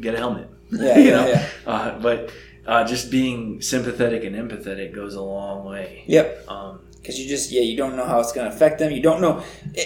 get 0.00 0.14
a 0.14 0.18
helmet. 0.18 0.48
Yeah. 0.70 0.98
you 1.02 1.04
yeah, 1.10 1.16
know. 1.16 1.28
yeah. 1.28 1.46
Uh, 1.66 1.98
but 2.00 2.32
uh, 2.66 2.82
just 2.84 3.10
being 3.10 3.60
sympathetic 3.62 4.24
and 4.24 4.34
empathetic 4.34 4.94
goes 4.94 5.14
a 5.14 5.22
long 5.22 5.64
way. 5.66 6.02
Yep. 6.06 6.26
Um, 6.48 6.80
because 7.00 7.18
you 7.18 7.28
just 7.28 7.50
yeah 7.50 7.62
you 7.62 7.76
don't 7.76 7.96
know 7.96 8.04
how 8.04 8.20
it's 8.20 8.32
going 8.32 8.48
to 8.48 8.54
affect 8.54 8.78
them. 8.78 8.92
You 8.92 9.02
don't 9.02 9.20
know 9.20 9.42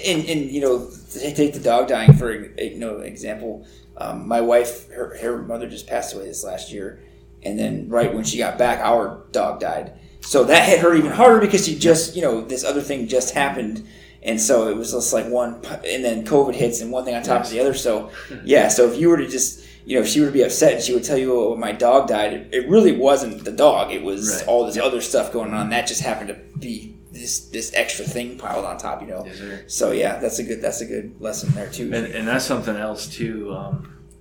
and, 0.07 0.25
and 0.27 0.51
you 0.51 0.61
know 0.61 0.91
take 1.35 1.53
the 1.55 1.61
dog 1.61 1.89
dying 1.89 2.13
for 2.15 2.33
you 2.33 2.79
know 2.79 2.99
example. 2.99 3.67
Um, 3.97 4.27
my 4.27 4.41
wife 4.41 4.89
her, 4.91 5.17
her 5.21 5.43
mother 5.43 5.69
just 5.69 5.87
passed 5.87 6.15
away 6.15 6.25
this 6.27 6.43
last 6.45 6.73
year 6.73 7.01
and 7.45 7.57
then 7.59 7.89
right 7.89 8.13
when 8.13 8.25
she 8.25 8.39
got 8.39 8.59
back 8.59 8.81
our 8.81 9.25
dog 9.33 9.61
died. 9.61 9.93
So 10.21 10.45
that 10.45 10.69
hit 10.69 10.81
her 10.81 10.95
even 10.95 11.11
harder 11.13 11.41
because 11.41 11.65
she 11.67 11.79
just 11.79 12.17
you 12.17 12.23
know 12.23 12.41
this 12.41 12.65
other 12.65 12.81
thing 12.81 13.07
just 13.09 13.35
happened. 13.35 13.87
And 14.23 14.41
so 14.41 14.69
it 14.69 14.77
was 14.77 14.93
just 14.93 15.13
like 15.13 15.27
one 15.29 15.57
and 15.87 16.03
then 16.05 16.25
covid 16.27 16.55
hits 16.55 16.81
and 16.81 16.91
one 16.91 17.05
thing 17.05 17.15
on 17.15 17.23
top 17.23 17.45
of 17.45 17.51
the 17.51 17.61
other. 17.61 17.75
So 17.75 18.11
yeah 18.45 18.69
so 18.69 18.91
if 18.91 18.99
you 18.99 19.09
were 19.11 19.19
to 19.19 19.29
just 19.29 19.61
you 19.87 19.97
know 19.97 20.03
if 20.03 20.09
she 20.09 20.21
were 20.21 20.27
to 20.27 20.33
be 20.33 20.43
upset 20.43 20.73
and 20.73 20.83
she 20.83 20.95
would 20.95 21.05
tell 21.05 21.19
you 21.19 21.39
oh 21.39 21.57
my 21.57 21.71
dog 21.73 22.09
died 22.09 22.33
it, 22.33 22.49
it 22.55 22.69
really 22.69 22.93
wasn't 22.97 23.45
the 23.45 23.53
dog. 23.53 23.93
It 23.93 24.03
was 24.03 24.39
Right. 24.39 24.49
all 24.49 24.65
this 24.67 24.79
other 24.79 25.03
stuff 25.03 25.31
going 25.31 25.53
on. 25.53 25.69
That 25.71 25.87
just 25.87 26.01
happened 26.01 26.29
to 26.29 26.59
be 26.59 26.94
this 27.15 27.47
this 27.49 27.73
extra 27.75 28.05
thing 28.05 28.37
piled 28.37 28.65
on 28.65 28.77
top 28.77 29.01
you 29.01 29.09
know? 29.09 29.25
Yes, 29.25 29.73
so 29.73 29.93
yeah 29.93 30.19
that's 30.19 30.39
a 30.41 30.43
good 30.43 30.61
that's 30.61 30.81
a 30.81 30.87
good 30.87 31.21
lesson 31.21 31.53
there 31.55 31.71
too. 31.71 31.93
And, 31.95 32.07
and 32.07 32.29
that's 32.29 32.45
something 32.45 32.77
else 32.77 33.07
too 33.07 33.55
um, 33.55 33.75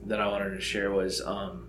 that 0.06 0.22
I 0.22 0.28
wanted 0.28 0.52
to 0.52 0.62
share 0.62 0.92
was 0.92 1.22
um, 1.22 1.68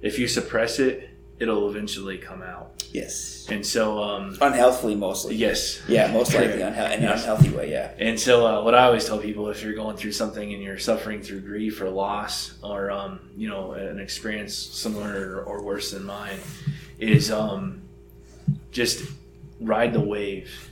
if 0.00 0.18
you 0.18 0.26
suppress 0.26 0.78
it, 0.78 1.10
it'll 1.38 1.68
eventually 1.70 2.18
come 2.18 2.42
out. 2.42 2.84
yes. 2.92 3.46
And 3.50 3.64
so, 3.66 4.02
um, 4.02 4.36
unhealthily 4.40 4.94
mostly. 4.94 5.34
Yes, 5.34 5.82
yeah 5.88 6.10
most 6.12 6.32
likely 6.34 6.60
unhe- 6.60 6.96
in 6.96 7.04
an 7.04 7.12
unhealthy 7.12 7.50
way 7.50 7.70
yeah. 7.70 7.90
And 7.98 8.18
so, 8.18 8.46
uh, 8.46 8.62
what 8.64 8.74
I 8.74 8.84
always 8.84 9.04
tell 9.04 9.18
people, 9.18 9.48
if 9.50 9.62
you're 9.62 9.74
going 9.74 9.96
through 9.96 10.12
something 10.12 10.54
and 10.54 10.62
you're 10.62 10.78
suffering 10.78 11.20
through 11.22 11.40
grief 11.40 11.80
or 11.80 11.90
loss, 11.90 12.54
or 12.62 12.90
um, 12.90 13.20
you 13.36 13.48
know, 13.48 13.72
an 13.72 13.98
experience 13.98 14.54
similar 14.56 15.42
or 15.44 15.62
worse 15.62 15.90
than 15.90 16.04
mine, 16.04 16.38
is 16.98 17.30
um, 17.30 17.82
just 18.70 19.04
ride 19.62 19.92
the 19.92 20.00
wave. 20.00 20.70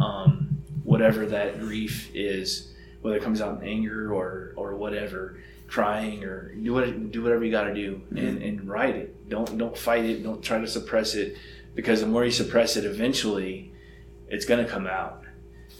Um, 0.00 0.58
whatever 0.82 1.26
that 1.26 1.60
grief 1.60 2.10
is, 2.14 2.72
whether 3.00 3.16
it 3.16 3.22
comes 3.22 3.40
out 3.40 3.62
in 3.62 3.68
anger 3.68 4.12
or 4.12 4.52
or 4.56 4.74
whatever, 4.76 5.38
crying 5.68 6.24
or 6.24 6.54
do 6.54 6.72
what 6.74 7.10
do 7.12 7.22
whatever 7.22 7.44
you 7.44 7.50
got 7.50 7.64
to 7.64 7.74
do 7.74 8.00
and, 8.10 8.42
and 8.42 8.68
ride 8.68 8.96
it. 8.96 9.28
Don't 9.28 9.56
don't 9.56 9.76
fight 9.76 10.04
it. 10.04 10.22
Don't 10.22 10.42
try 10.42 10.58
to 10.60 10.66
suppress 10.66 11.14
it, 11.14 11.36
because 11.74 12.00
the 12.00 12.06
more 12.06 12.24
you 12.24 12.30
suppress 12.30 12.76
it, 12.76 12.84
eventually, 12.84 13.72
it's 14.28 14.44
gonna 14.46 14.66
come 14.66 14.86
out. 14.86 15.22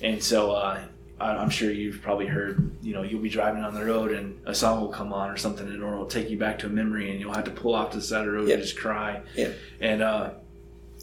And 0.03 0.23
so 0.23 0.53
uh, 0.53 0.81
I- 1.21 1.37
I'm 1.37 1.51
sure 1.51 1.71
you've 1.71 2.03
probably 2.03 2.27
heard, 2.27 2.71
you 2.83 2.93
know, 2.93 3.03
you'll 3.03 3.23
be 3.23 3.29
driving 3.29 3.63
on 3.63 3.75
the 3.75 3.85
road 3.85 4.13
and 4.13 4.39
a 4.47 4.55
song 4.55 4.81
will 4.81 4.89
come 4.89 5.13
on 5.13 5.31
or 5.31 5.37
something, 5.37 5.67
and 5.67 5.77
it'll 5.77 6.07
take 6.07 6.29
you 6.31 6.37
back 6.39 6.59
to 6.61 6.67
a 6.67 6.71
memory, 6.71 7.11
and 7.11 7.21
you'll 7.21 7.33
have 7.35 7.45
to 7.45 7.51
pull 7.51 7.75
off 7.75 7.91
to 7.93 7.97
the 7.99 8.03
side 8.03 8.21
of 8.21 8.27
the 8.27 8.33
road 8.33 8.49
and 8.49 8.63
just 8.63 8.77
cry. 8.79 9.23
Yep. 9.35 9.55
And 9.81 10.03
uh, 10.03 10.31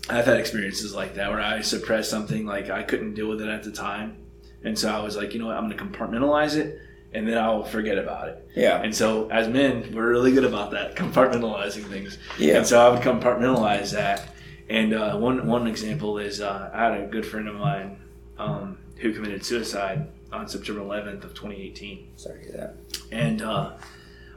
I've 0.09 0.25
had 0.25 0.37
experiences 0.37 0.93
like 0.93 1.15
that 1.15 1.29
where 1.29 1.39
I 1.41 1.61
suppressed 1.61 2.09
something 2.09 2.45
like 2.45 2.69
I 2.69 2.83
couldn't 2.83 3.13
deal 3.13 3.27
with 3.29 3.41
it 3.41 3.47
at 3.47 3.63
the 3.63 3.71
time, 3.71 4.17
and 4.63 4.77
so 4.77 4.89
I 4.89 5.01
was 5.03 5.15
like, 5.15 5.33
you 5.33 5.39
know 5.39 5.47
what, 5.47 5.57
I'm 5.57 5.69
going 5.69 5.77
to 5.77 5.83
compartmentalize 5.83 6.55
it, 6.55 6.79
and 7.13 7.27
then 7.27 7.37
I'll 7.37 7.63
forget 7.63 7.97
about 7.97 8.27
it. 8.29 8.49
Yeah. 8.55 8.81
And 8.81 8.95
so 8.95 9.29
as 9.29 9.47
men, 9.47 9.91
we're 9.93 10.09
really 10.09 10.31
good 10.33 10.43
about 10.45 10.71
that, 10.71 10.95
compartmentalizing 10.97 11.83
things. 11.85 12.17
Yeah. 12.37 12.57
And 12.57 12.67
so 12.67 12.79
I 12.85 12.89
would 12.89 13.01
compartmentalize 13.01 13.91
that. 13.93 14.29
And 14.69 14.93
uh, 14.93 15.17
one 15.17 15.45
one 15.47 15.67
example 15.67 16.17
is 16.17 16.39
uh, 16.41 16.69
I 16.73 16.83
had 16.85 17.01
a 17.01 17.07
good 17.07 17.25
friend 17.25 17.47
of 17.47 17.55
mine 17.55 17.99
um, 18.37 18.77
who 18.97 19.13
committed 19.13 19.43
suicide 19.45 20.07
on 20.31 20.47
September 20.47 20.79
11th 20.81 21.25
of 21.25 21.33
2018 21.33 22.13
Sorry 22.15 22.39
to 22.39 22.45
hear 22.45 22.57
that. 22.57 22.75
and 23.11 23.41
uh, 23.41 23.73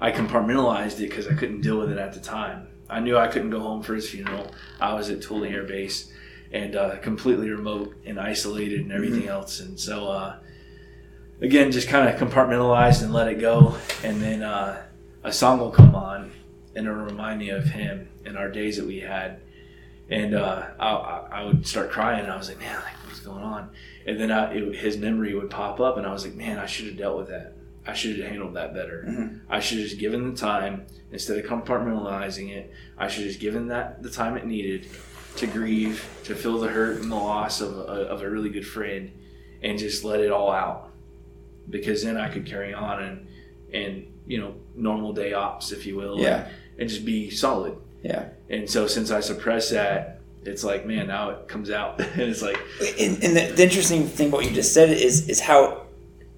I 0.01 0.11
compartmentalized 0.11 0.95
it 0.99 1.09
because 1.09 1.29
I 1.29 1.35
couldn't 1.35 1.61
deal 1.61 1.79
with 1.79 1.93
it 1.93 1.99
at 1.99 2.13
the 2.15 2.19
time. 2.21 2.67
I 2.89 3.01
knew 3.01 3.17
I 3.17 3.29
couldn't 3.29 3.51
go 3.51 3.61
home 3.61 3.83
for 3.83 3.95
his 3.95 4.09
funeral. 4.09 4.53
I 4.81 4.95
was 4.95 5.11
at 5.11 5.25
Thule 5.25 5.45
Air 5.45 5.65
Base 5.65 6.11
and 6.53 6.77
uh, 6.77 6.97
completely 6.99 7.51
remote 7.51 7.97
and 8.05 8.21
isolated 8.21 8.81
and 8.81 8.93
everything 8.93 9.27
else. 9.27 9.61
And 9.61 9.79
so, 9.79 10.09
uh, 10.09 10.37
again, 11.41 11.73
just 11.73 11.89
kind 11.89 12.09
of 12.09 12.21
compartmentalized 12.21 13.03
and 13.03 13.13
let 13.13 13.29
it 13.29 13.41
go. 13.41 13.77
And 14.03 14.21
then 14.21 14.43
uh, 14.43 14.83
a 15.23 15.33
song 15.33 15.59
will 15.59 15.71
come 15.71 15.95
on 15.95 16.33
and 16.75 16.87
it'll 16.87 16.99
remind 16.99 17.41
me 17.41 17.51
of 17.51 17.65
him 17.65 18.09
and 18.25 18.37
our 18.37 18.51
days 18.51 18.77
that 18.77 18.87
we 18.87 19.01
had. 19.01 19.41
And 20.11 20.35
uh, 20.35 20.67
I, 20.79 20.91
I 21.33 21.45
would 21.45 21.67
start 21.67 21.91
crying. 21.91 22.25
And 22.25 22.33
I 22.33 22.37
was 22.37 22.49
like, 22.49 22.59
man, 22.59 22.75
like, 22.77 22.95
what's 23.07 23.21
going 23.21 23.43
on? 23.43 23.71
And 24.07 24.21
then 24.21 24.31
I, 24.31 24.53
it, 24.53 24.77
his 24.77 24.99
memory 24.99 25.35
would 25.35 25.49
pop 25.49 25.81
up, 25.81 25.97
and 25.97 26.07
I 26.07 26.13
was 26.13 26.25
like, 26.25 26.35
man, 26.35 26.59
I 26.59 26.67
should 26.67 26.87
have 26.87 26.99
dealt 26.99 27.17
with 27.17 27.29
that. 27.29 27.55
I 27.87 27.93
should 27.93 28.19
have 28.19 28.29
handled 28.29 28.55
that 28.55 28.73
better. 28.75 29.05
Mhm. 29.09 29.41
I 29.49 29.61
should 29.61 29.79
have 29.79 29.87
just 29.89 30.01
given 30.01 30.31
the 30.31 30.37
time 30.37 30.87
instead 31.13 31.39
of 31.39 31.45
compartmentalizing 31.45 32.51
it. 32.51 32.73
I 32.97 33.09
should 33.09 33.23
have 33.25 33.29
just 33.31 33.41
given 33.41 33.69
that 33.69 34.03
the 34.03 34.11
time 34.11 34.37
it 34.37 34.47
needed 34.47 34.87
to 35.37 35.47
grieve, 35.47 36.05
to 36.25 36.35
feel 36.35 36.59
the 36.59 36.69
hurt 36.69 37.01
and 37.03 37.11
the 37.11 37.17
loss 37.17 37.61
of 37.61 37.77
a, 37.77 37.83
of 37.83 38.23
a 38.23 38.31
really 38.31 38.49
good 38.51 38.67
friend, 38.67 39.11
and 39.63 39.79
just 39.79 40.05
let 40.05 40.21
it 40.21 40.31
all 40.31 40.51
out. 40.51 40.91
Because 41.69 42.03
then 42.05 42.17
I 42.17 42.29
could 42.29 42.47
carry 42.47 42.73
on 42.75 43.03
and 43.03 43.27
and 43.73 44.07
you 44.27 44.39
know 44.39 44.55
normal 44.75 45.13
day 45.13 45.33
ops, 45.33 45.73
if 45.73 45.87
you 45.87 45.97
will, 45.97 46.19
Yeah. 46.21 46.45
and, 46.45 46.47
and 46.81 46.89
just 46.89 47.05
be 47.05 47.31
solid. 47.31 47.77
Yeah. 48.03 48.29
And 48.51 48.69
so 48.69 48.87
since 48.87 49.11
I 49.11 49.21
suppress 49.21 49.71
that, 49.71 50.21
it's 50.45 50.63
like 50.65 50.87
man, 50.87 51.07
now 51.09 51.31
it 51.31 51.49
comes 51.49 51.71
out, 51.71 52.01
and 52.15 52.21
it's 52.23 52.43
like 52.43 52.59
And, 52.99 53.23
and 53.25 53.37
the, 53.37 53.53
the 53.57 53.63
interesting 53.65 54.07
thing 54.07 54.29
about 54.29 54.39
what 54.39 54.47
you 54.49 54.55
just 54.55 54.73
said 54.75 54.91
is 54.91 55.29
is 55.29 55.41
how 55.41 55.84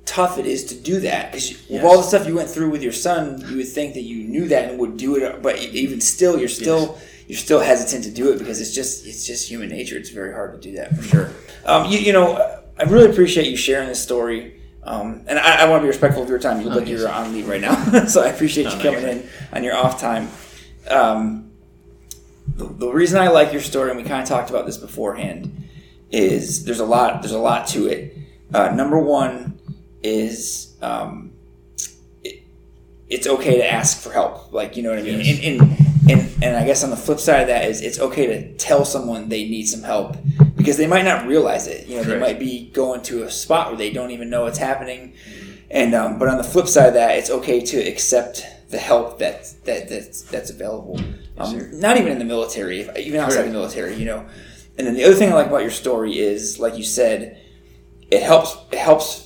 tough 0.07 0.39
it 0.39 0.47
is 0.47 0.65
to 0.65 0.75
do 0.75 1.01
that 1.01 1.33
because 1.33 1.51
with 1.51 1.71
Yes. 1.71 1.85
all 1.85 1.97
the 1.99 2.03
stuff 2.05 2.27
you 2.27 2.35
went 2.35 2.49
through 2.49 2.71
with 2.71 2.83
your 2.83 2.93
son, 2.93 3.45
you 3.51 3.57
would 3.59 3.69
think 3.69 3.95
that 3.95 4.03
you 4.05 4.25
knew 4.25 4.49
that 4.49 4.71
and 4.71 4.79
would 4.79 4.97
do 4.97 5.17
it, 5.17 5.43
but 5.43 5.59
even 5.61 6.01
still, 6.01 6.39
you're 6.39 6.49
still 6.49 6.99
you're 7.29 7.37
still 7.39 7.59
hesitant 7.61 8.05
to 8.05 8.11
do 8.11 8.31
it 8.33 8.39
because 8.39 8.61
it's 8.61 8.73
just 8.73 9.05
it's 9.07 9.27
just 9.27 9.49
human 9.49 9.69
nature. 9.69 9.97
It's 9.99 10.11
very 10.11 10.33
hard 10.33 10.53
to 10.55 10.59
do 10.71 10.77
that 10.77 10.97
for 10.97 11.03
sure. 11.03 11.31
Um, 11.65 11.91
you, 11.91 11.99
you 11.99 12.13
know, 12.13 12.37
I 12.79 12.85
really 12.85 13.11
appreciate 13.11 13.49
you 13.49 13.57
sharing 13.57 13.89
this 13.89 14.03
story. 14.03 14.61
Um, 14.85 15.25
and 15.27 15.37
I, 15.37 15.63
I 15.63 15.69
want 15.69 15.81
to 15.81 15.83
be 15.83 15.89
respectful 15.89 16.23
of 16.23 16.29
your 16.29 16.39
time. 16.39 16.61
You 16.61 16.67
look 16.67 16.75
Oh, 16.75 16.79
like 16.79 16.89
yes. 16.89 17.01
you're 17.01 17.09
on 17.11 17.33
leave 17.33 17.49
right 17.49 17.61
now, 17.61 18.05
so 18.07 18.23
I 18.23 18.29
appreciate 18.29 18.65
No, 18.65 18.77
you 18.77 18.83
coming 18.83 19.03
in 19.03 19.29
on 19.53 19.65
your 19.65 19.75
off 19.75 20.01
time. 20.01 20.29
Um, 20.89 21.51
the, 22.57 22.67
the 22.67 22.89
reason 22.93 23.19
I 23.21 23.27
like 23.29 23.53
your 23.53 23.61
story, 23.63 23.91
and 23.91 23.99
we 24.01 24.05
kind 24.05 24.23
of 24.23 24.29
talked 24.29 24.51
about 24.51 24.65
this 24.67 24.77
beforehand, 24.77 25.65
is 26.13 26.65
there's 26.65 26.79
a 26.79 26.85
lot 26.85 27.23
there's 27.23 27.33
a 27.33 27.39
lot 27.41 27.67
to 27.69 27.89
it. 27.89 28.17
Uh, 28.55 28.69
number 28.71 28.97
one 29.01 29.56
is 30.07 30.75
um, 30.83 31.33
it, 32.23 32.43
it's 33.09 33.27
okay 33.27 33.57
to 33.59 33.73
ask 33.73 34.01
for 34.01 34.13
help. 34.13 34.53
Like 34.53 34.77
you 34.77 34.83
know 34.83 34.91
what 34.91 34.99
I 34.99 35.03
mean. 35.03 35.21
Yes. 35.21 35.45
And, 35.45 35.61
and 35.61 35.87
and 36.11 36.45
and 36.45 36.57
I 36.57 36.65
guess 36.65 36.85
on 36.85 36.91
the 36.91 36.97
flip 36.97 37.19
side 37.19 37.43
of 37.43 37.49
that 37.49 37.65
is 37.65 37.81
it's 37.81 37.99
okay 37.99 38.27
to 38.27 38.57
tell 38.57 38.85
someone 38.85 39.29
they 39.29 39.49
need 39.49 39.65
some 39.65 39.83
help 39.83 40.17
because 40.57 40.77
they 40.77 40.87
might 40.87 41.05
not 41.05 41.27
realize 41.27 41.67
it. 41.67 41.87
You 41.87 41.97
know, 41.97 42.05
they 42.05 42.19
might 42.19 42.39
be 42.39 42.71
going 42.73 43.03
to 43.03 43.25
a 43.25 43.31
spot 43.31 43.69
where 43.69 43.77
they 43.77 43.91
don't 43.91 44.11
even 44.13 44.31
know 44.31 44.45
what's 44.45 44.59
happening. 44.59 45.15
And 45.71 45.95
um, 45.95 46.19
but 46.19 46.29
on 46.29 46.39
the 46.39 46.45
flip 46.45 46.69
side 46.69 46.89
of 46.89 46.95
that, 46.95 47.19
it's 47.19 47.31
okay 47.31 47.61
to 47.61 47.77
accept 47.79 48.47
the 48.71 48.79
help 48.79 49.19
that 49.19 49.53
that 49.65 49.89
that's, 49.89 50.23
that's 50.23 50.51
available. 50.51 51.01
Um, 51.39 51.81
not 51.81 51.97
even 51.99 52.13
in 52.13 52.19
the 52.19 52.25
military, 52.25 52.81
if- 52.81 52.97
even 52.97 53.21
outside 53.21 53.41
Correct. 53.41 53.53
the 53.53 53.59
military, 53.59 53.95
you 53.97 54.07
know. 54.07 54.27
And 54.79 54.87
then 54.87 54.95
the 54.95 55.05
other 55.05 55.15
thing 55.15 55.31
I 55.31 55.35
like 55.35 55.47
about 55.49 55.63
your 55.63 55.71
story 55.71 56.19
is, 56.19 56.59
like 56.61 56.77
you 56.77 56.85
said, 56.85 57.41
it 58.11 58.23
helps. 58.23 58.57
It 58.71 58.79
helps. 58.79 59.26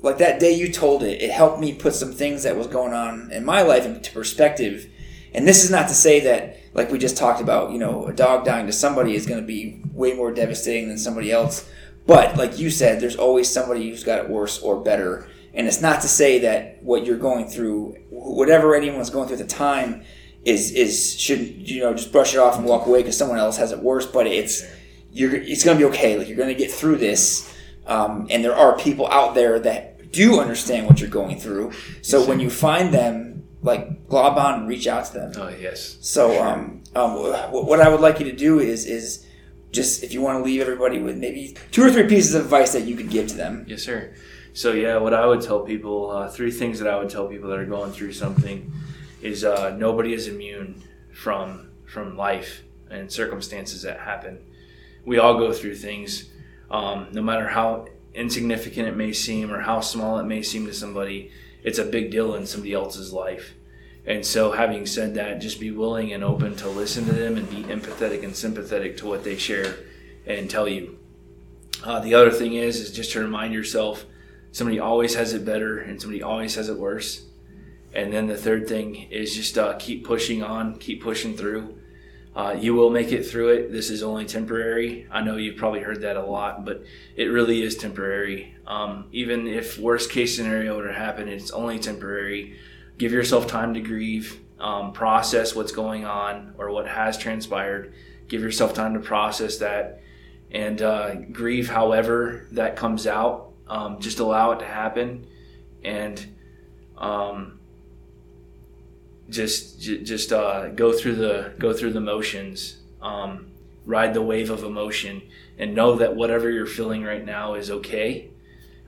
Like 0.00 0.18
that 0.18 0.38
day 0.38 0.52
you 0.52 0.72
told 0.72 1.02
it, 1.02 1.20
it 1.20 1.30
helped 1.30 1.60
me 1.60 1.74
put 1.74 1.94
some 1.94 2.12
things 2.12 2.44
that 2.44 2.56
was 2.56 2.66
going 2.66 2.92
on 2.92 3.30
in 3.32 3.44
my 3.44 3.62
life 3.62 3.84
into 3.84 4.12
perspective. 4.12 4.88
And 5.34 5.46
this 5.46 5.64
is 5.64 5.70
not 5.70 5.88
to 5.88 5.94
say 5.94 6.20
that, 6.20 6.56
like 6.72 6.90
we 6.90 6.98
just 6.98 7.16
talked 7.16 7.40
about, 7.40 7.72
you 7.72 7.78
know, 7.78 8.06
a 8.06 8.12
dog 8.12 8.44
dying 8.44 8.66
to 8.66 8.72
somebody 8.72 9.14
is 9.14 9.26
going 9.26 9.40
to 9.40 9.46
be 9.46 9.82
way 9.92 10.14
more 10.14 10.32
devastating 10.32 10.88
than 10.88 10.98
somebody 10.98 11.32
else. 11.32 11.68
But 12.06 12.36
like 12.36 12.58
you 12.58 12.70
said, 12.70 13.00
there's 13.00 13.16
always 13.16 13.50
somebody 13.50 13.90
who's 13.90 14.04
got 14.04 14.20
it 14.20 14.30
worse 14.30 14.58
or 14.60 14.80
better. 14.80 15.28
And 15.52 15.66
it's 15.66 15.80
not 15.80 16.00
to 16.02 16.08
say 16.08 16.38
that 16.40 16.82
what 16.82 17.04
you're 17.04 17.18
going 17.18 17.48
through, 17.48 17.96
whatever 18.10 18.74
anyone's 18.74 19.10
going 19.10 19.28
through 19.28 19.38
at 19.38 19.48
the 19.48 19.54
time, 19.54 20.04
is 20.44 20.70
is 20.72 21.18
should 21.20 21.68
you 21.68 21.80
know 21.80 21.92
just 21.92 22.12
brush 22.12 22.32
it 22.32 22.38
off 22.38 22.56
and 22.56 22.64
walk 22.64 22.86
away 22.86 23.00
because 23.00 23.16
someone 23.16 23.38
else 23.38 23.56
has 23.56 23.72
it 23.72 23.80
worse. 23.80 24.06
But 24.06 24.26
it's 24.26 24.64
you're 25.12 25.34
it's 25.34 25.64
going 25.64 25.76
to 25.76 25.84
be 25.84 25.90
okay. 25.90 26.16
Like 26.16 26.28
you're 26.28 26.36
going 26.36 26.48
to 26.48 26.54
get 26.54 26.70
through 26.70 26.96
this. 26.96 27.52
Um, 27.88 28.26
and 28.30 28.44
there 28.44 28.54
are 28.54 28.76
people 28.78 29.08
out 29.08 29.34
there 29.34 29.58
that 29.60 30.12
do 30.12 30.40
understand 30.40 30.86
what 30.86 31.00
you're 31.00 31.10
going 31.10 31.38
through. 31.40 31.72
So 32.02 32.24
when 32.26 32.38
you 32.40 32.50
find 32.50 32.92
them, 32.92 33.44
like 33.62 34.08
glob 34.08 34.38
on 34.38 34.60
and 34.60 34.68
reach 34.68 34.86
out 34.86 35.06
to 35.06 35.12
them. 35.14 35.32
oh 35.36 35.48
yes. 35.48 35.96
So 36.00 36.32
Sure. 36.32 36.46
um, 36.48 36.82
um, 36.94 37.14
what 37.50 37.80
I 37.80 37.88
would 37.88 38.00
like 38.00 38.20
you 38.20 38.26
to 38.30 38.36
do 38.36 38.60
is 38.60 38.86
is 38.86 39.26
just 39.72 40.02
if 40.04 40.12
you 40.14 40.20
want 40.22 40.38
to 40.38 40.44
leave 40.44 40.60
everybody 40.60 40.98
with 41.00 41.16
maybe 41.18 41.56
two 41.72 41.82
or 41.82 41.90
three 41.90 42.06
pieces 42.06 42.34
of 42.34 42.44
advice 42.44 42.72
that 42.72 42.84
you 42.84 42.94
could 42.96 43.10
give 43.10 43.26
to 43.28 43.36
them. 43.36 43.64
Yes, 43.68 43.82
sir. 43.82 44.14
So 44.54 44.72
yeah, 44.72 44.96
what 44.98 45.12
I 45.12 45.26
would 45.26 45.40
tell 45.42 45.60
people, 45.60 46.10
uh, 46.10 46.28
three 46.30 46.50
things 46.50 46.78
that 46.78 46.88
I 46.88 46.96
would 46.98 47.10
tell 47.10 47.26
people 47.26 47.48
that 47.50 47.58
are 47.58 47.66
going 47.66 47.92
through 47.92 48.12
something, 48.12 48.72
is 49.22 49.44
uh, 49.44 49.76
nobody 49.76 50.12
is 50.14 50.26
immune 50.28 50.82
from 51.12 51.70
from 51.84 52.16
life 52.16 52.62
and 52.90 53.10
circumstances 53.12 53.82
that 53.82 53.98
happen. 54.00 54.38
We 55.04 55.18
all 55.18 55.36
go 55.38 55.52
through 55.52 55.76
things, 55.76 56.30
um, 56.70 57.08
no 57.12 57.22
matter 57.22 57.48
how 57.48 57.86
insignificant 58.14 58.88
it 58.88 58.96
may 58.96 59.12
seem 59.12 59.52
or 59.52 59.60
how 59.60 59.80
small 59.80 60.18
it 60.18 60.24
may 60.24 60.42
seem 60.42 60.66
to 60.66 60.74
somebody. 60.74 61.30
It's 61.62 61.78
a 61.78 61.84
big 61.84 62.10
deal 62.10 62.34
in 62.34 62.46
somebody 62.46 62.72
else's 62.72 63.12
life. 63.12 63.54
And 64.06 64.24
so, 64.24 64.52
having 64.52 64.86
said 64.86 65.14
that, 65.14 65.40
just 65.40 65.60
be 65.60 65.70
willing 65.70 66.12
and 66.12 66.24
open 66.24 66.56
to 66.56 66.68
listen 66.68 67.04
to 67.06 67.12
them 67.12 67.36
and 67.36 67.48
be 67.50 67.62
empathetic 67.64 68.24
and 68.24 68.34
sympathetic 68.34 68.96
to 68.98 69.06
what 69.06 69.22
they 69.22 69.36
share 69.36 69.76
and 70.26 70.48
tell 70.48 70.66
you. 70.66 70.98
Uh, 71.84 72.00
the 72.00 72.14
other 72.14 72.30
thing 72.30 72.54
is, 72.54 72.80
is 72.80 72.90
just 72.90 73.12
to 73.12 73.20
remind 73.20 73.52
yourself 73.52 74.06
somebody 74.50 74.80
always 74.80 75.14
has 75.14 75.34
it 75.34 75.44
better 75.44 75.78
and 75.78 76.00
somebody 76.00 76.22
always 76.22 76.54
has 76.54 76.68
it 76.68 76.78
worse. 76.78 77.26
And 77.92 78.12
then 78.12 78.26
the 78.26 78.36
third 78.36 78.68
thing 78.68 78.94
is 79.10 79.34
just 79.34 79.58
uh, 79.58 79.74
keep 79.78 80.04
pushing 80.04 80.42
on, 80.42 80.78
keep 80.78 81.02
pushing 81.02 81.36
through. 81.36 81.77
Uh, 82.36 82.56
you 82.58 82.74
will 82.74 82.90
make 82.90 83.10
it 83.10 83.24
through 83.24 83.48
it. 83.48 83.72
This 83.72 83.90
is 83.90 84.02
only 84.02 84.24
temporary. 84.24 85.06
I 85.10 85.22
know 85.22 85.36
you've 85.36 85.56
probably 85.56 85.80
heard 85.80 86.02
that 86.02 86.16
a 86.16 86.22
lot, 86.22 86.64
but 86.64 86.84
it 87.16 87.24
really 87.24 87.62
is 87.62 87.76
temporary. 87.76 88.54
Um, 88.66 89.06
even 89.12 89.48
if 89.48 89.78
worst 89.78 90.10
case 90.10 90.36
scenario 90.36 90.76
were 90.76 90.86
to 90.86 90.94
happen, 90.94 91.28
it's 91.28 91.50
only 91.50 91.78
temporary. 91.78 92.56
Give 92.96 93.12
yourself 93.12 93.46
time 93.46 93.74
to 93.74 93.80
grieve, 93.80 94.40
um, 94.60 94.92
process 94.92 95.54
what's 95.54 95.72
going 95.72 96.04
on 96.04 96.54
or 96.58 96.70
what 96.70 96.86
has 96.86 97.18
transpired. 97.18 97.92
Give 98.28 98.42
yourself 98.42 98.74
time 98.74 98.94
to 98.94 99.00
process 99.00 99.58
that 99.58 100.02
and 100.50 100.80
uh, 100.80 101.14
grieve 101.14 101.68
however 101.68 102.46
that 102.52 102.76
comes 102.76 103.06
out. 103.06 103.52
Um, 103.66 104.00
just 104.00 104.18
allow 104.18 104.52
it 104.52 104.60
to 104.60 104.64
happen, 104.64 105.26
and 105.84 106.24
um, 106.96 107.57
just 109.28 109.80
j- 109.80 110.02
just 110.02 110.32
uh, 110.32 110.68
go 110.68 110.92
through 110.92 111.16
the 111.16 111.52
go 111.58 111.72
through 111.72 111.92
the 111.92 112.00
motions. 112.00 112.78
Um, 113.00 113.52
ride 113.86 114.12
the 114.12 114.22
wave 114.22 114.50
of 114.50 114.64
emotion, 114.64 115.22
and 115.58 115.74
know 115.74 115.96
that 115.96 116.14
whatever 116.14 116.50
you're 116.50 116.66
feeling 116.66 117.04
right 117.04 117.24
now 117.24 117.54
is 117.54 117.70
okay. 117.70 118.30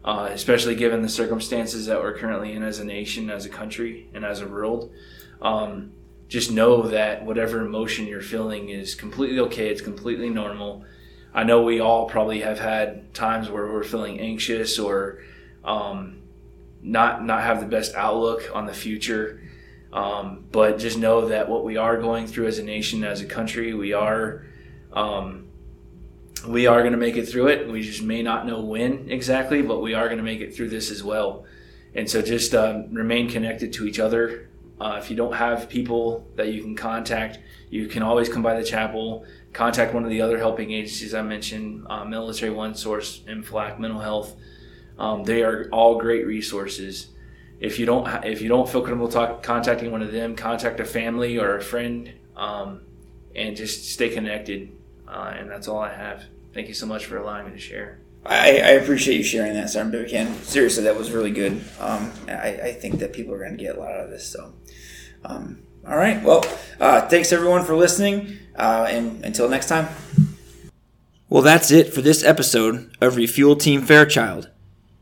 Uh, 0.03 0.31
especially 0.33 0.75
given 0.75 1.03
the 1.03 1.09
circumstances 1.09 1.87
that 1.87 2.01
we're 2.01 2.17
currently 2.17 2.53
in 2.53 2.63
as 2.63 2.79
a 2.79 2.85
nation, 2.85 3.29
as 3.29 3.45
a 3.45 3.51
country, 3.51 4.09
and 4.15 4.25
as 4.25 4.41
a 4.41 4.49
world. 4.49 4.91
Um, 5.43 5.93
just 6.29 6.51
know 6.51 6.83
that 6.89 7.25
whatever 7.25 7.67
emotion 7.67 8.07
you're 8.07 8.23
feeling 8.23 8.71
is 8.71 8.95
completely 8.95 9.41
okay. 9.41 9.69
It's 9.69 9.83
completely 9.83 10.31
normal. 10.31 10.85
I 11.35 11.45
know 11.45 11.63
we 11.63 11.81
all 11.81 12.09
probably 12.09 12.41
have 12.41 12.59
had 12.59 13.13
times 13.13 13.51
where 13.51 13.67
we're 13.67 13.85
feeling 13.85 14.21
anxious 14.21 14.79
or 14.79 15.23
um, 15.65 16.23
not 16.83 17.25
not 17.25 17.43
have 17.43 17.61
the 17.61 17.67
best 17.67 17.95
outlook 17.95 18.51
on 18.55 18.67
the 18.67 18.73
future. 18.73 19.43
Um, 19.93 20.45
but 20.53 20.79
just 20.79 20.99
know 20.99 21.29
that 21.29 21.49
what 21.49 21.65
we 21.65 21.77
are 21.77 21.97
going 21.97 22.27
through 22.27 22.47
as 22.47 22.59
a 22.59 22.65
nation, 22.65 23.03
as 23.03 23.21
a 23.21 23.27
country, 23.27 23.75
we 23.75 23.93
are 23.93 24.47
um, 24.93 25.49
we 26.47 26.67
are 26.67 26.81
going 26.81 26.93
to 26.93 26.99
make 26.99 27.17
it 27.17 27.27
through 27.27 27.49
it. 27.49 27.69
We 27.69 27.83
just 27.83 28.03
may 28.03 28.23
not 28.23 28.47
know 28.47 28.61
when 28.61 29.11
exactly, 29.11 29.63
but 29.63 29.81
we 29.81 29.95
are 29.95 30.07
going 30.07 30.19
to 30.19 30.25
make 30.25 30.41
it 30.41 30.55
through 30.55 30.71
this 30.71 30.91
as 30.91 31.03
well. 31.03 31.45
And 31.95 32.09
so 32.09 32.23
just 32.23 32.55
um, 32.55 32.93
remain 32.93 33.29
connected 33.29 33.73
to 33.75 33.87
each 33.87 33.99
other. 33.99 34.49
Uh, 34.81 34.99
if 34.99 35.11
you 35.11 35.17
don't 35.17 35.35
have 35.35 35.69
people 35.69 36.27
that 36.37 36.49
you 36.49 36.63
can 36.63 36.75
contact, 36.75 37.39
you 37.69 37.87
can 37.87 38.03
always 38.03 38.29
come 38.29 38.43
by 38.43 38.59
the 38.59 38.65
chapel. 38.65 39.25
contact 39.53 39.93
one 39.93 40.05
of 40.05 40.11
the 40.11 40.23
other 40.23 40.39
helping 40.39 40.71
agencies 40.71 41.13
I 41.15 41.23
mentioned, 41.23 41.87
uh, 41.91 42.05
Military 42.05 42.51
One 42.51 42.75
Source, 42.75 43.23
MFLC, 43.29 43.79
Mental 43.79 44.01
Health. 44.01 44.37
Um, 44.99 45.25
they 45.25 45.43
are 45.43 45.69
all 45.71 45.99
great 45.99 46.27
resources. 46.27 47.09
If 47.61 47.79
you 47.79 47.87
don't 47.87 48.07
ha- 48.07 48.23
if 48.25 48.41
you 48.41 48.49
don't 48.49 48.69
feel 48.69 48.81
comfortable 48.81 49.09
talk, 49.09 49.43
contacting 49.43 49.93
one 49.93 50.03
of 50.03 50.13
them, 50.13 50.35
contact 50.35 50.81
a 50.81 50.85
family 50.85 51.39
or 51.39 51.57
a 51.57 51.63
friend, 51.63 52.13
um, 52.37 52.81
and 53.37 53.55
just 53.55 53.91
stay 53.91 54.09
connected. 54.09 54.73
Uh, 55.07 55.35
and 55.37 55.51
that's 55.51 55.69
all 55.69 55.79
I 55.79 55.93
have. 55.93 56.25
Thank 56.55 56.69
you 56.69 56.75
so 56.75 56.87
much 56.87 57.07
for 57.07 57.19
allowing 57.19 57.47
me 57.47 57.53
to 57.53 57.59
share. 57.59 58.01
I, 58.25 58.59
I 58.59 58.71
appreciate 58.73 59.17
you 59.17 59.23
sharing 59.23 59.55
that, 59.55 59.71
Sergeant 59.71 59.93
Buchanan. 59.93 60.35
Seriously, 60.43 60.85
that 60.85 60.97
was 60.97 61.11
really 61.11 61.31
good. 61.31 61.53
Um, 61.79 62.13
I, 62.29 62.61
I 62.63 62.73
think 62.73 62.99
that 63.01 63.13
people 63.13 63.35
are 63.35 63.39
going 63.39 63.57
to 63.57 63.63
get 63.63 63.77
a 63.77 63.81
lot 63.81 63.93
out 63.93 64.05
of 64.05 64.11
this. 64.11 64.27
So, 64.27 64.53
um, 65.25 65.63
all 65.87 65.97
right. 65.97 66.23
Well, 66.23 66.45
uh, 66.79 67.09
thanks 67.09 67.33
everyone 67.33 67.65
for 67.65 67.75
listening, 67.75 68.39
uh, 68.57 68.87
and 68.91 69.25
until 69.25 69.49
next 69.49 69.69
time. 69.69 69.89
Well, 71.29 71.43
that's 71.43 71.71
it 71.71 71.95
for 71.95 72.03
this 72.03 72.23
episode 72.23 72.95
of 73.01 73.17
Refuel 73.17 73.57
Team 73.57 73.83
Fairchild. 73.83 74.51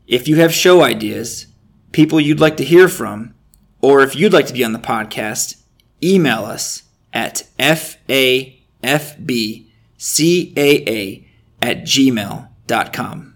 If 0.07 0.27
you 0.27 0.37
have 0.37 0.53
show 0.53 0.81
ideas, 0.81 1.47
people 1.91 2.19
you'd 2.19 2.39
like 2.39 2.57
to 2.57 2.63
hear 2.63 2.87
from, 2.87 3.33
or 3.81 4.01
if 4.01 4.15
you'd 4.15 4.33
like 4.33 4.47
to 4.47 4.53
be 4.53 4.63
on 4.63 4.73
the 4.73 4.79
podcast, 4.79 5.61
email 6.03 6.45
us 6.45 6.83
at 7.13 7.47
fafbcaa 7.57 8.05
at 11.61 11.81
gmail.com. 11.83 13.28